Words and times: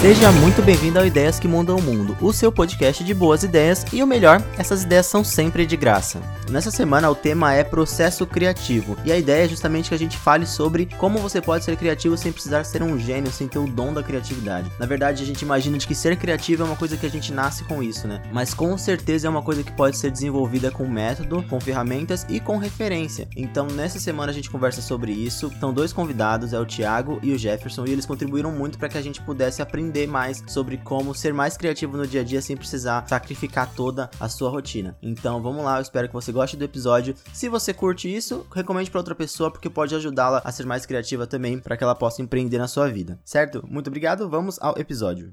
Seja 0.00 0.32
muito 0.32 0.62
bem-vindo 0.62 0.98
ao 0.98 1.04
Ideias 1.04 1.38
que 1.38 1.46
Mudam 1.46 1.76
o 1.76 1.82
Mundo, 1.82 2.16
o 2.22 2.32
seu 2.32 2.50
podcast 2.50 3.04
de 3.04 3.12
boas 3.12 3.42
ideias 3.42 3.84
e 3.92 4.02
o 4.02 4.06
melhor, 4.06 4.42
essas 4.56 4.82
ideias 4.82 5.04
são 5.04 5.22
sempre 5.22 5.66
de 5.66 5.76
graça. 5.76 6.22
Nessa 6.48 6.70
semana 6.70 7.10
o 7.10 7.14
tema 7.14 7.52
é 7.52 7.62
processo 7.62 8.26
criativo 8.26 8.96
e 9.04 9.12
a 9.12 9.18
ideia 9.18 9.44
é 9.44 9.48
justamente 9.48 9.90
que 9.90 9.94
a 9.94 9.98
gente 9.98 10.16
fale 10.16 10.46
sobre 10.46 10.86
como 10.96 11.18
você 11.18 11.38
pode 11.38 11.66
ser 11.66 11.76
criativo 11.76 12.16
sem 12.16 12.32
precisar 12.32 12.64
ser 12.64 12.82
um 12.82 12.98
gênio, 12.98 13.30
sem 13.30 13.46
ter 13.46 13.58
o 13.58 13.68
dom 13.68 13.92
da 13.92 14.02
criatividade. 14.02 14.72
Na 14.78 14.86
verdade, 14.86 15.22
a 15.22 15.26
gente 15.26 15.42
imagina 15.42 15.76
de 15.76 15.86
que 15.86 15.94
ser 15.94 16.16
criativo 16.16 16.62
é 16.62 16.66
uma 16.66 16.76
coisa 16.76 16.96
que 16.96 17.04
a 17.04 17.10
gente 17.10 17.30
nasce 17.30 17.62
com 17.64 17.82
isso, 17.82 18.08
né? 18.08 18.22
Mas 18.32 18.54
com 18.54 18.76
certeza 18.78 19.26
é 19.26 19.30
uma 19.30 19.42
coisa 19.42 19.62
que 19.62 19.70
pode 19.70 19.98
ser 19.98 20.10
desenvolvida 20.10 20.70
com 20.70 20.88
método, 20.88 21.42
com 21.42 21.60
ferramentas 21.60 22.24
e 22.26 22.40
com 22.40 22.56
referência. 22.56 23.28
Então, 23.36 23.66
nessa 23.66 24.00
semana 24.00 24.32
a 24.32 24.34
gente 24.34 24.50
conversa 24.50 24.80
sobre 24.80 25.12
isso. 25.12 25.52
São 25.60 25.74
dois 25.74 25.92
convidados, 25.92 26.54
é 26.54 26.58
o 26.58 26.64
Thiago 26.64 27.20
e 27.22 27.32
o 27.32 27.38
Jefferson, 27.38 27.84
e 27.86 27.90
eles 27.90 28.06
contribuíram 28.06 28.50
muito 28.50 28.78
para 28.78 28.88
que 28.88 28.96
a 28.96 29.02
gente 29.02 29.20
pudesse 29.20 29.60
aprender 29.60 29.89
mais 30.06 30.42
sobre 30.46 30.76
como 30.76 31.14
ser 31.14 31.32
mais 31.32 31.56
criativo 31.56 31.96
no 31.96 32.06
dia 32.06 32.20
a 32.20 32.24
dia 32.24 32.40
sem 32.40 32.56
precisar 32.56 33.06
sacrificar 33.08 33.72
toda 33.74 34.10
a 34.18 34.28
sua 34.28 34.50
rotina. 34.50 34.96
Então 35.02 35.42
vamos 35.42 35.64
lá, 35.64 35.78
eu 35.78 35.82
espero 35.82 36.08
que 36.08 36.14
você 36.14 36.32
goste 36.32 36.56
do 36.56 36.64
episódio. 36.64 37.14
Se 37.32 37.48
você 37.48 37.72
curte 37.72 38.14
isso, 38.14 38.46
recomende 38.54 38.90
para 38.90 39.00
outra 39.00 39.14
pessoa 39.14 39.50
porque 39.50 39.70
pode 39.70 39.94
ajudá-la 39.94 40.40
a 40.44 40.52
ser 40.52 40.66
mais 40.66 40.86
criativa 40.86 41.26
também 41.26 41.58
para 41.58 41.76
que 41.76 41.84
ela 41.84 41.94
possa 41.94 42.22
empreender 42.22 42.58
na 42.58 42.68
sua 42.68 42.88
vida. 42.88 43.18
Certo? 43.24 43.64
Muito 43.68 43.88
obrigado, 43.88 44.28
vamos 44.28 44.58
ao 44.60 44.78
episódio. 44.78 45.32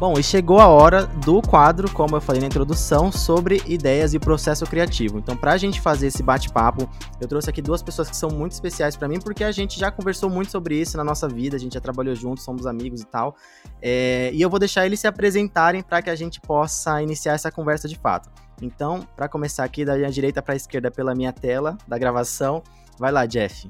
Bom, 0.00 0.14
e 0.18 0.22
chegou 0.22 0.58
a 0.58 0.66
hora 0.66 1.04
do 1.04 1.42
quadro, 1.42 1.90
como 1.90 2.16
eu 2.16 2.22
falei 2.22 2.40
na 2.40 2.46
introdução, 2.46 3.12
sobre 3.12 3.62
ideias 3.66 4.14
e 4.14 4.18
processo 4.18 4.64
criativo. 4.64 5.18
Então, 5.18 5.36
para 5.36 5.52
a 5.52 5.58
gente 5.58 5.78
fazer 5.78 6.06
esse 6.06 6.22
bate-papo, 6.22 6.88
eu 7.20 7.28
trouxe 7.28 7.50
aqui 7.50 7.60
duas 7.60 7.82
pessoas 7.82 8.08
que 8.08 8.16
são 8.16 8.30
muito 8.30 8.52
especiais 8.52 8.96
para 8.96 9.06
mim, 9.06 9.20
porque 9.20 9.44
a 9.44 9.52
gente 9.52 9.78
já 9.78 9.90
conversou 9.90 10.30
muito 10.30 10.50
sobre 10.50 10.80
isso 10.80 10.96
na 10.96 11.04
nossa 11.04 11.28
vida, 11.28 11.54
a 11.54 11.60
gente 11.60 11.74
já 11.74 11.82
trabalhou 11.82 12.14
juntos, 12.14 12.42
somos 12.44 12.66
amigos 12.66 13.02
e 13.02 13.04
tal. 13.04 13.36
É, 13.82 14.30
e 14.32 14.40
eu 14.40 14.48
vou 14.48 14.58
deixar 14.58 14.86
eles 14.86 15.00
se 15.00 15.06
apresentarem 15.06 15.82
para 15.82 16.00
que 16.00 16.08
a 16.08 16.16
gente 16.16 16.40
possa 16.40 17.02
iniciar 17.02 17.34
essa 17.34 17.52
conversa 17.52 17.86
de 17.86 17.98
fato. 17.98 18.30
Então, 18.62 19.06
para 19.14 19.28
começar 19.28 19.64
aqui 19.64 19.84
da 19.84 19.96
minha 19.96 20.10
direita 20.10 20.40
para 20.40 20.54
a 20.54 20.56
esquerda 20.56 20.90
pela 20.90 21.14
minha 21.14 21.30
tela 21.30 21.76
da 21.86 21.98
gravação, 21.98 22.62
vai 22.98 23.12
lá, 23.12 23.26
Jeff. 23.26 23.68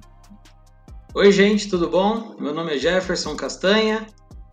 Oi, 1.12 1.32
gente, 1.32 1.68
tudo 1.68 1.90
bom? 1.90 2.36
Meu 2.38 2.54
nome 2.54 2.76
é 2.76 2.78
Jefferson 2.78 3.34
Castanha, 3.34 4.06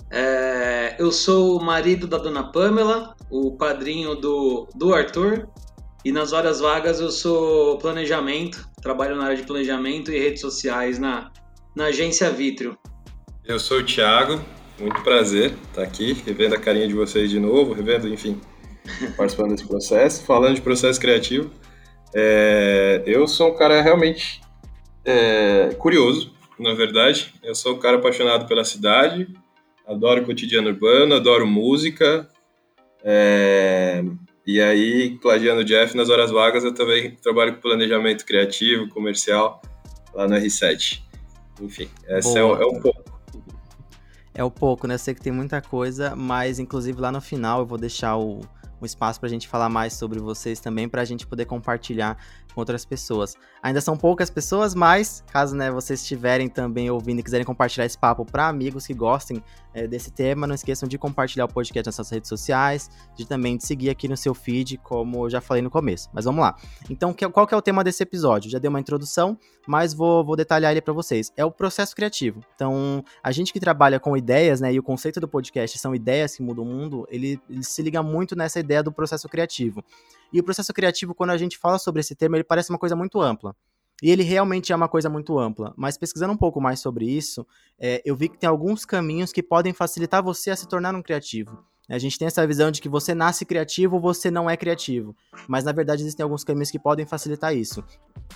é, 0.10 0.96
eu 1.00 1.12
sou 1.12 1.58
o 1.58 1.64
marido 1.64 2.08
da 2.08 2.18
dona 2.18 2.52
Pamela, 2.52 3.16
o 3.30 3.58
padrinho 3.58 4.16
do, 4.16 4.68
do 4.76 4.94
Arthur, 4.94 5.48
e 6.06 6.12
nas 6.12 6.32
horas 6.32 6.60
vagas 6.60 7.00
eu 7.00 7.12
sou 7.12 7.78
planejamento, 7.78 8.70
trabalho 8.82 9.16
na 9.16 9.26
área 9.26 9.38
de 9.38 9.44
planejamento 9.44 10.12
e 10.12 10.20
redes 10.20 10.42
sociais 10.42 10.98
na, 10.98 11.32
na 11.76 11.86
agência 11.86 12.30
Vitrio. 12.30 12.78
Eu 13.46 13.60
sou 13.60 13.80
o 13.80 13.84
Thiago, 13.84 14.42
muito 14.80 15.02
prazer 15.02 15.54
estar 15.70 15.84
aqui, 15.84 16.14
revendo 16.26 16.56
a 16.56 16.60
carinha 16.60 16.88
de 16.88 16.94
vocês 16.94 17.30
de 17.30 17.40
novo, 17.40 17.74
revendo, 17.74 18.08
enfim, 18.08 18.40
participando 19.18 19.52
desse 19.52 19.68
processo. 19.68 20.24
Falando 20.24 20.56
de 20.56 20.62
processo 20.62 21.00
criativo, 21.00 21.52
é, 22.16 23.04
eu 23.06 23.28
sou 23.28 23.50
um 23.52 23.56
cara 23.56 23.82
realmente 23.82 24.42
é, 25.04 25.76
curioso, 25.78 26.32
na 26.60 26.74
verdade. 26.74 27.34
Eu 27.44 27.56
sou 27.56 27.76
um 27.76 27.80
cara 27.80 27.98
apaixonado 27.98 28.48
pela 28.48 28.64
cidade, 28.64 29.28
adoro 29.88 30.26
cotidiano 30.26 30.70
urbano, 30.70 31.16
adoro 31.16 31.48
música. 31.48 32.28
É... 33.04 34.04
E 34.46 34.62
aí, 34.62 35.18
plagiando 35.20 35.62
o 35.62 35.64
Jeff, 35.64 35.96
nas 35.96 36.10
horas 36.10 36.32
vagas 36.32 36.64
eu 36.64 36.74
também 36.74 37.12
trabalho 37.16 37.56
com 37.56 37.62
planejamento 37.62 38.26
criativo, 38.26 38.88
comercial, 38.90 39.62
lá 40.14 40.28
no 40.28 40.36
R7. 40.36 41.02
Enfim, 41.62 41.90
essa 42.06 42.38
é, 42.38 42.42
é, 42.42 42.46
um 42.46 42.80
pouco. 42.80 43.04
É 44.34 44.44
um 44.44 44.50
pouco, 44.50 44.88
né? 44.88 44.94
Eu 44.94 45.00
sei 45.00 45.14
que 45.14 45.22
tem 45.22 45.34
muita 45.34 45.62
coisa, 45.62 46.16
mas 46.16 46.60
inclusive 46.60 47.00
lá 47.02 47.12
no 47.12 47.20
final 47.20 47.60
eu 47.60 47.66
vou 47.66 47.78
deixar 47.78 48.16
o, 48.16 48.40
um 48.82 48.86
espaço 48.86 49.20
para 49.20 49.28
a 49.28 49.30
gente 49.30 49.48
falar 49.48 49.70
mais 49.70 49.94
sobre 49.94 50.20
vocês 50.20 50.60
também, 50.60 50.88
para 50.88 51.02
a 51.02 51.06
gente 51.06 51.26
poder 51.26 51.46
compartilhar 51.46 52.18
com 52.54 52.62
outras 52.62 52.86
pessoas. 52.86 53.36
Ainda 53.62 53.82
são 53.82 53.98
poucas 53.98 54.30
pessoas, 54.30 54.74
mas 54.76 55.24
caso 55.32 55.56
né, 55.56 55.72
vocês 55.72 56.02
estiverem 56.02 56.48
também 56.48 56.90
ouvindo 56.90 57.20
e 57.20 57.24
quiserem 57.24 57.46
compartilhar 57.46 57.86
esse 57.86 57.98
papo 57.98 58.26
para 58.26 58.48
amigos 58.48 58.88
que 58.88 58.94
gostem 58.94 59.44
é, 59.78 59.88
desse 59.88 60.10
tema, 60.10 60.48
não 60.48 60.56
esqueçam 60.56 60.90
de 60.90 60.98
compartilhar 60.98 61.46
o 61.46 61.48
podcast 61.48 61.88
nas 61.88 61.96
suas 61.96 62.10
redes 62.10 62.28
sociais, 62.28 62.90
de 63.16 63.28
também 63.28 63.56
de 63.56 63.64
seguir 63.64 63.92
aqui 63.92 64.08
no 64.08 64.18
seu 64.18 64.34
feed, 64.34 64.78
como 64.80 65.26
eu 65.26 65.30
já 65.30 65.40
falei 65.40 65.62
no 65.62 65.70
começo. 65.70 66.10
Mas 66.12 66.26
vamos 66.26 66.42
lá. 66.42 66.56
Então, 66.90 67.14
qual 67.14 67.46
que 67.46 67.54
é 67.54 67.58
o 67.58 67.62
tema 67.62 67.84
desse 67.84 68.02
episódio? 68.02 68.50
Já 68.50 68.58
dei 68.58 68.68
uma 68.68 68.80
introdução, 68.80 69.38
mas 69.68 69.94
vou, 69.94 70.26
vou 70.26 70.36
detalhar 70.36 70.72
ele 70.72 70.82
para 70.82 70.94
vocês. 70.94 71.32
É 71.38 71.46
o 71.46 71.52
processo 71.52 71.96
criativo. 71.96 72.44
Então, 72.56 73.04
a 73.22 73.32
gente 73.32 73.54
que 73.54 73.60
trabalha 73.60 74.00
com 74.00 74.18
ideias, 74.18 74.60
né, 74.60 74.74
e 74.74 74.80
o 74.80 74.84
conceito 74.84 75.20
do 75.20 75.28
podcast 75.28 75.78
são 75.78 75.94
ideias 75.94 76.36
que 76.36 76.42
mudam 76.42 76.64
o 76.64 76.68
mundo, 76.68 77.08
ele, 77.12 77.40
ele 77.48 77.64
se 77.64 77.84
liga 77.84 78.02
muito 78.02 78.36
nessa 78.36 78.60
ideia 78.60 78.82
do 78.82 78.92
processo 78.92 79.30
criativo. 79.30 79.84
E 80.34 80.40
o 80.40 80.44
processo 80.44 80.74
criativo, 80.74 81.14
quando 81.14 81.30
a 81.30 81.38
gente 81.38 81.56
fala 81.56 81.78
sobre 81.78 82.00
esse 82.00 82.16
termo, 82.16 82.36
ele 82.36 82.44
parece 82.44 82.72
uma 82.72 82.80
coisa 82.80 82.96
muito 82.96 83.22
ampla. 83.22 83.56
E 84.02 84.12
ele 84.12 84.24
realmente 84.24 84.72
é 84.72 84.76
uma 84.76 84.88
coisa 84.88 85.10
muito 85.10 85.38
ampla. 85.40 85.74
Mas 85.76 85.98
pesquisando 85.98 86.34
um 86.34 86.38
pouco 86.38 86.62
mais 86.62 86.80
sobre 86.80 87.06
isso, 87.06 87.46
é, 87.80 88.02
eu 88.06 88.16
vi 88.16 88.30
que 88.30 88.38
tem 88.38 88.48
alguns 88.48 88.86
caminhos 88.86 89.32
que 89.32 89.42
podem 89.42 89.74
facilitar 89.74 90.24
você 90.24 90.52
a 90.52 90.56
se 90.56 90.68
tornar 90.68 90.96
um 90.96 91.02
criativo. 91.02 91.64
A 91.90 91.98
gente 91.98 92.18
tem 92.20 92.28
essa 92.28 92.46
visão 92.46 92.70
de 92.70 92.82
que 92.82 92.90
você 92.90 93.16
nasce 93.16 93.46
criativo 93.46 94.00
você 94.00 94.30
não 94.30 94.50
é 94.50 94.58
criativo. 94.58 95.16
Mas 95.48 95.64
na 95.64 95.72
verdade 95.72 96.02
existem 96.02 96.24
alguns 96.24 96.44
caminhos 96.44 96.70
que 96.70 96.78
podem 96.78 97.06
facilitar 97.06 97.56
isso. 97.56 97.84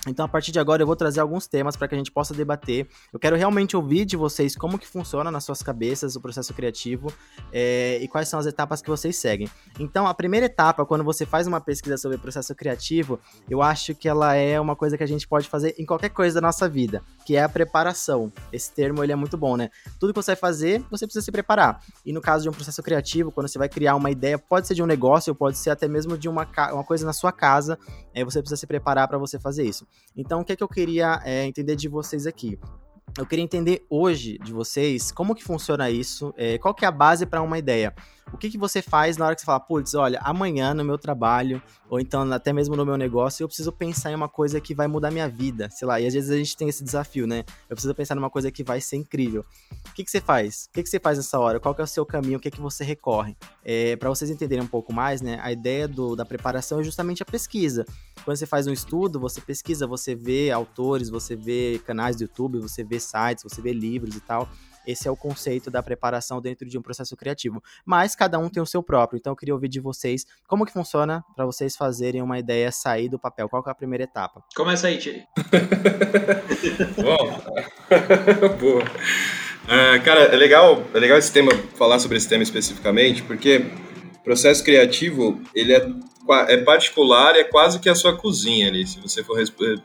Então 0.06 0.24
a 0.24 0.28
partir 0.28 0.52
de 0.52 0.58
agora 0.58 0.82
eu 0.82 0.86
vou 0.86 0.96
trazer 0.96 1.20
alguns 1.20 1.46
temas 1.46 1.76
para 1.76 1.86
que 1.86 1.94
a 1.94 1.98
gente 1.98 2.10
possa 2.10 2.32
debater. 2.32 2.88
Eu 3.12 3.18
quero 3.18 3.36
realmente 3.36 3.76
ouvir 3.76 4.04
de 4.04 4.16
vocês 4.16 4.56
como 4.56 4.78
que 4.78 4.86
funciona 4.86 5.30
nas 5.30 5.44
suas 5.44 5.62
cabeças 5.62 6.16
o 6.16 6.20
processo 6.20 6.54
criativo 6.54 7.12
é, 7.52 7.98
e 8.00 8.08
quais 8.08 8.28
são 8.28 8.40
as 8.40 8.46
etapas 8.46 8.80
que 8.80 8.88
vocês 8.88 9.16
seguem. 9.16 9.48
Então 9.78 10.06
a 10.06 10.14
primeira 10.14 10.46
etapa, 10.46 10.86
quando 10.86 11.04
você 11.04 11.26
faz 11.26 11.46
uma 11.46 11.60
pesquisa 11.60 11.96
sobre 11.96 12.16
o 12.16 12.20
processo 12.20 12.54
criativo, 12.54 13.20
eu 13.50 13.60
acho 13.60 13.94
que 13.94 14.08
ela 14.08 14.34
é 14.34 14.58
uma 14.58 14.74
coisa 14.74 14.96
que 14.96 15.04
a 15.04 15.06
gente 15.06 15.28
pode 15.28 15.48
fazer 15.48 15.74
em 15.78 15.84
qualquer 15.84 16.08
coisa 16.08 16.36
da 16.36 16.46
nossa 16.46 16.68
vida, 16.68 17.02
que 17.26 17.36
é 17.36 17.42
a 17.42 17.48
preparação. 17.48 18.32
Esse 18.52 18.72
termo 18.72 19.04
ele 19.04 19.12
é 19.12 19.16
muito 19.16 19.36
bom, 19.36 19.56
né? 19.56 19.70
Tudo 20.00 20.12
que 20.12 20.22
você 20.22 20.32
vai 20.32 20.36
fazer, 20.36 20.82
você 20.90 21.06
precisa 21.06 21.24
se 21.24 21.30
preparar. 21.30 21.80
E 22.04 22.12
no 22.12 22.20
caso 22.20 22.42
de 22.42 22.48
um 22.48 22.52
processo 22.52 22.82
criativo, 22.82 23.30
quando 23.30 23.41
você 23.48 23.58
vai 23.58 23.68
criar 23.68 23.96
uma 23.96 24.10
ideia, 24.10 24.38
pode 24.38 24.66
ser 24.66 24.74
de 24.74 24.82
um 24.82 24.86
negócio, 24.86 25.34
pode 25.34 25.58
ser 25.58 25.70
até 25.70 25.88
mesmo 25.88 26.16
de 26.16 26.28
uma, 26.28 26.48
uma 26.72 26.84
coisa 26.84 27.04
na 27.04 27.12
sua 27.12 27.32
casa, 27.32 27.78
é, 28.14 28.24
você 28.24 28.40
precisa 28.40 28.58
se 28.58 28.66
preparar 28.66 29.08
para 29.08 29.18
você 29.18 29.38
fazer 29.38 29.64
isso. 29.64 29.86
Então, 30.16 30.40
o 30.40 30.44
que, 30.44 30.52
é 30.52 30.56
que 30.56 30.62
eu 30.62 30.68
queria 30.68 31.20
é, 31.24 31.44
entender 31.44 31.76
de 31.76 31.88
vocês 31.88 32.26
aqui? 32.26 32.58
Eu 33.18 33.26
queria 33.26 33.44
entender 33.44 33.84
hoje 33.90 34.38
de 34.38 34.52
vocês 34.52 35.12
como 35.12 35.34
que 35.34 35.44
funciona 35.44 35.90
isso, 35.90 36.32
é, 36.36 36.56
qual 36.58 36.74
que 36.74 36.84
é 36.84 36.88
a 36.88 36.92
base 36.92 37.26
para 37.26 37.42
uma 37.42 37.58
ideia. 37.58 37.94
O 38.32 38.36
que, 38.36 38.50
que 38.50 38.58
você 38.58 38.80
faz 38.82 39.16
na 39.16 39.26
hora 39.26 39.34
que 39.34 39.40
você 39.40 39.46
fala, 39.46 39.60
putz, 39.60 39.94
olha, 39.94 40.18
amanhã 40.22 40.74
no 40.74 40.84
meu 40.84 40.98
trabalho, 40.98 41.62
ou 41.88 42.00
então 42.00 42.30
até 42.32 42.52
mesmo 42.52 42.76
no 42.76 42.84
meu 42.84 42.96
negócio, 42.96 43.44
eu 43.44 43.48
preciso 43.48 43.70
pensar 43.70 44.10
em 44.10 44.14
uma 44.14 44.28
coisa 44.28 44.60
que 44.60 44.74
vai 44.74 44.86
mudar 44.86 45.10
minha 45.10 45.28
vida, 45.28 45.68
sei 45.70 45.86
lá, 45.86 46.00
e 46.00 46.06
às 46.06 46.14
vezes 46.14 46.30
a 46.30 46.36
gente 46.36 46.56
tem 46.56 46.68
esse 46.68 46.82
desafio, 46.82 47.26
né? 47.26 47.44
Eu 47.68 47.76
preciso 47.76 47.94
pensar 47.94 48.14
numa 48.14 48.30
coisa 48.30 48.50
que 48.50 48.64
vai 48.64 48.80
ser 48.80 48.96
incrível. 48.96 49.44
O 49.88 49.92
que, 49.94 50.04
que 50.04 50.10
você 50.10 50.20
faz? 50.20 50.68
O 50.70 50.72
que, 50.72 50.82
que 50.82 50.88
você 50.88 50.98
faz 50.98 51.18
nessa 51.18 51.38
hora? 51.38 51.60
Qual 51.60 51.74
que 51.74 51.80
é 51.80 51.84
o 51.84 51.86
seu 51.86 52.06
caminho? 52.06 52.38
O 52.38 52.40
que, 52.40 52.50
que 52.50 52.60
você 52.60 52.84
recorre? 52.84 53.36
É, 53.64 53.96
para 53.96 54.08
vocês 54.08 54.30
entenderem 54.30 54.64
um 54.64 54.68
pouco 54.68 54.92
mais, 54.92 55.20
né? 55.20 55.38
A 55.42 55.52
ideia 55.52 55.86
do, 55.86 56.16
da 56.16 56.24
preparação 56.24 56.80
é 56.80 56.82
justamente 56.82 57.22
a 57.22 57.26
pesquisa. 57.26 57.84
Quando 58.24 58.36
você 58.36 58.46
faz 58.46 58.66
um 58.66 58.72
estudo, 58.72 59.20
você 59.20 59.40
pesquisa, 59.40 59.86
você 59.86 60.14
vê 60.14 60.50
autores, 60.50 61.10
você 61.10 61.36
vê 61.36 61.80
canais 61.84 62.16
do 62.16 62.22
YouTube, 62.22 62.58
você 62.58 62.82
vê 62.82 62.98
sites, 62.98 63.44
você 63.44 63.60
vê 63.60 63.72
livros 63.72 64.16
e 64.16 64.20
tal. 64.20 64.48
Esse 64.86 65.08
é 65.08 65.10
o 65.10 65.16
conceito 65.16 65.70
da 65.70 65.82
preparação 65.82 66.40
dentro 66.40 66.68
de 66.68 66.78
um 66.78 66.82
processo 66.82 67.16
criativo. 67.16 67.62
Mas 67.84 68.14
cada 68.14 68.38
um 68.38 68.48
tem 68.48 68.62
o 68.62 68.66
seu 68.66 68.82
próprio. 68.82 69.18
Então 69.18 69.32
eu 69.32 69.36
queria 69.36 69.54
ouvir 69.54 69.68
de 69.68 69.80
vocês 69.80 70.26
como 70.46 70.66
que 70.66 70.72
funciona 70.72 71.24
para 71.34 71.46
vocês 71.46 71.76
fazerem 71.76 72.22
uma 72.22 72.38
ideia 72.38 72.70
sair 72.72 73.08
do 73.08 73.18
papel. 73.18 73.48
Qual 73.48 73.62
é 73.66 73.70
a 73.70 73.74
primeira 73.74 74.04
etapa? 74.04 74.42
Começa 74.54 74.88
aí, 74.88 74.98
Thierry. 74.98 75.24
Bom, 76.96 77.42
boa. 78.58 78.82
É, 79.68 79.98
cara, 80.00 80.22
é 80.22 80.36
legal, 80.36 80.82
é 80.92 80.98
legal 80.98 81.18
esse 81.18 81.32
tema, 81.32 81.52
falar 81.76 81.98
sobre 81.98 82.16
esse 82.16 82.28
tema 82.28 82.42
especificamente, 82.42 83.22
porque 83.22 83.66
o 84.16 84.24
processo 84.24 84.62
criativo, 84.64 85.40
ele 85.54 85.72
é, 85.72 85.88
é 86.48 86.56
particular, 86.58 87.36
é 87.36 87.44
quase 87.44 87.78
que 87.78 87.88
a 87.88 87.94
sua 87.94 88.16
cozinha 88.16 88.68
ali. 88.68 88.86
Se 88.86 89.00
você 89.00 89.22
for 89.22 89.38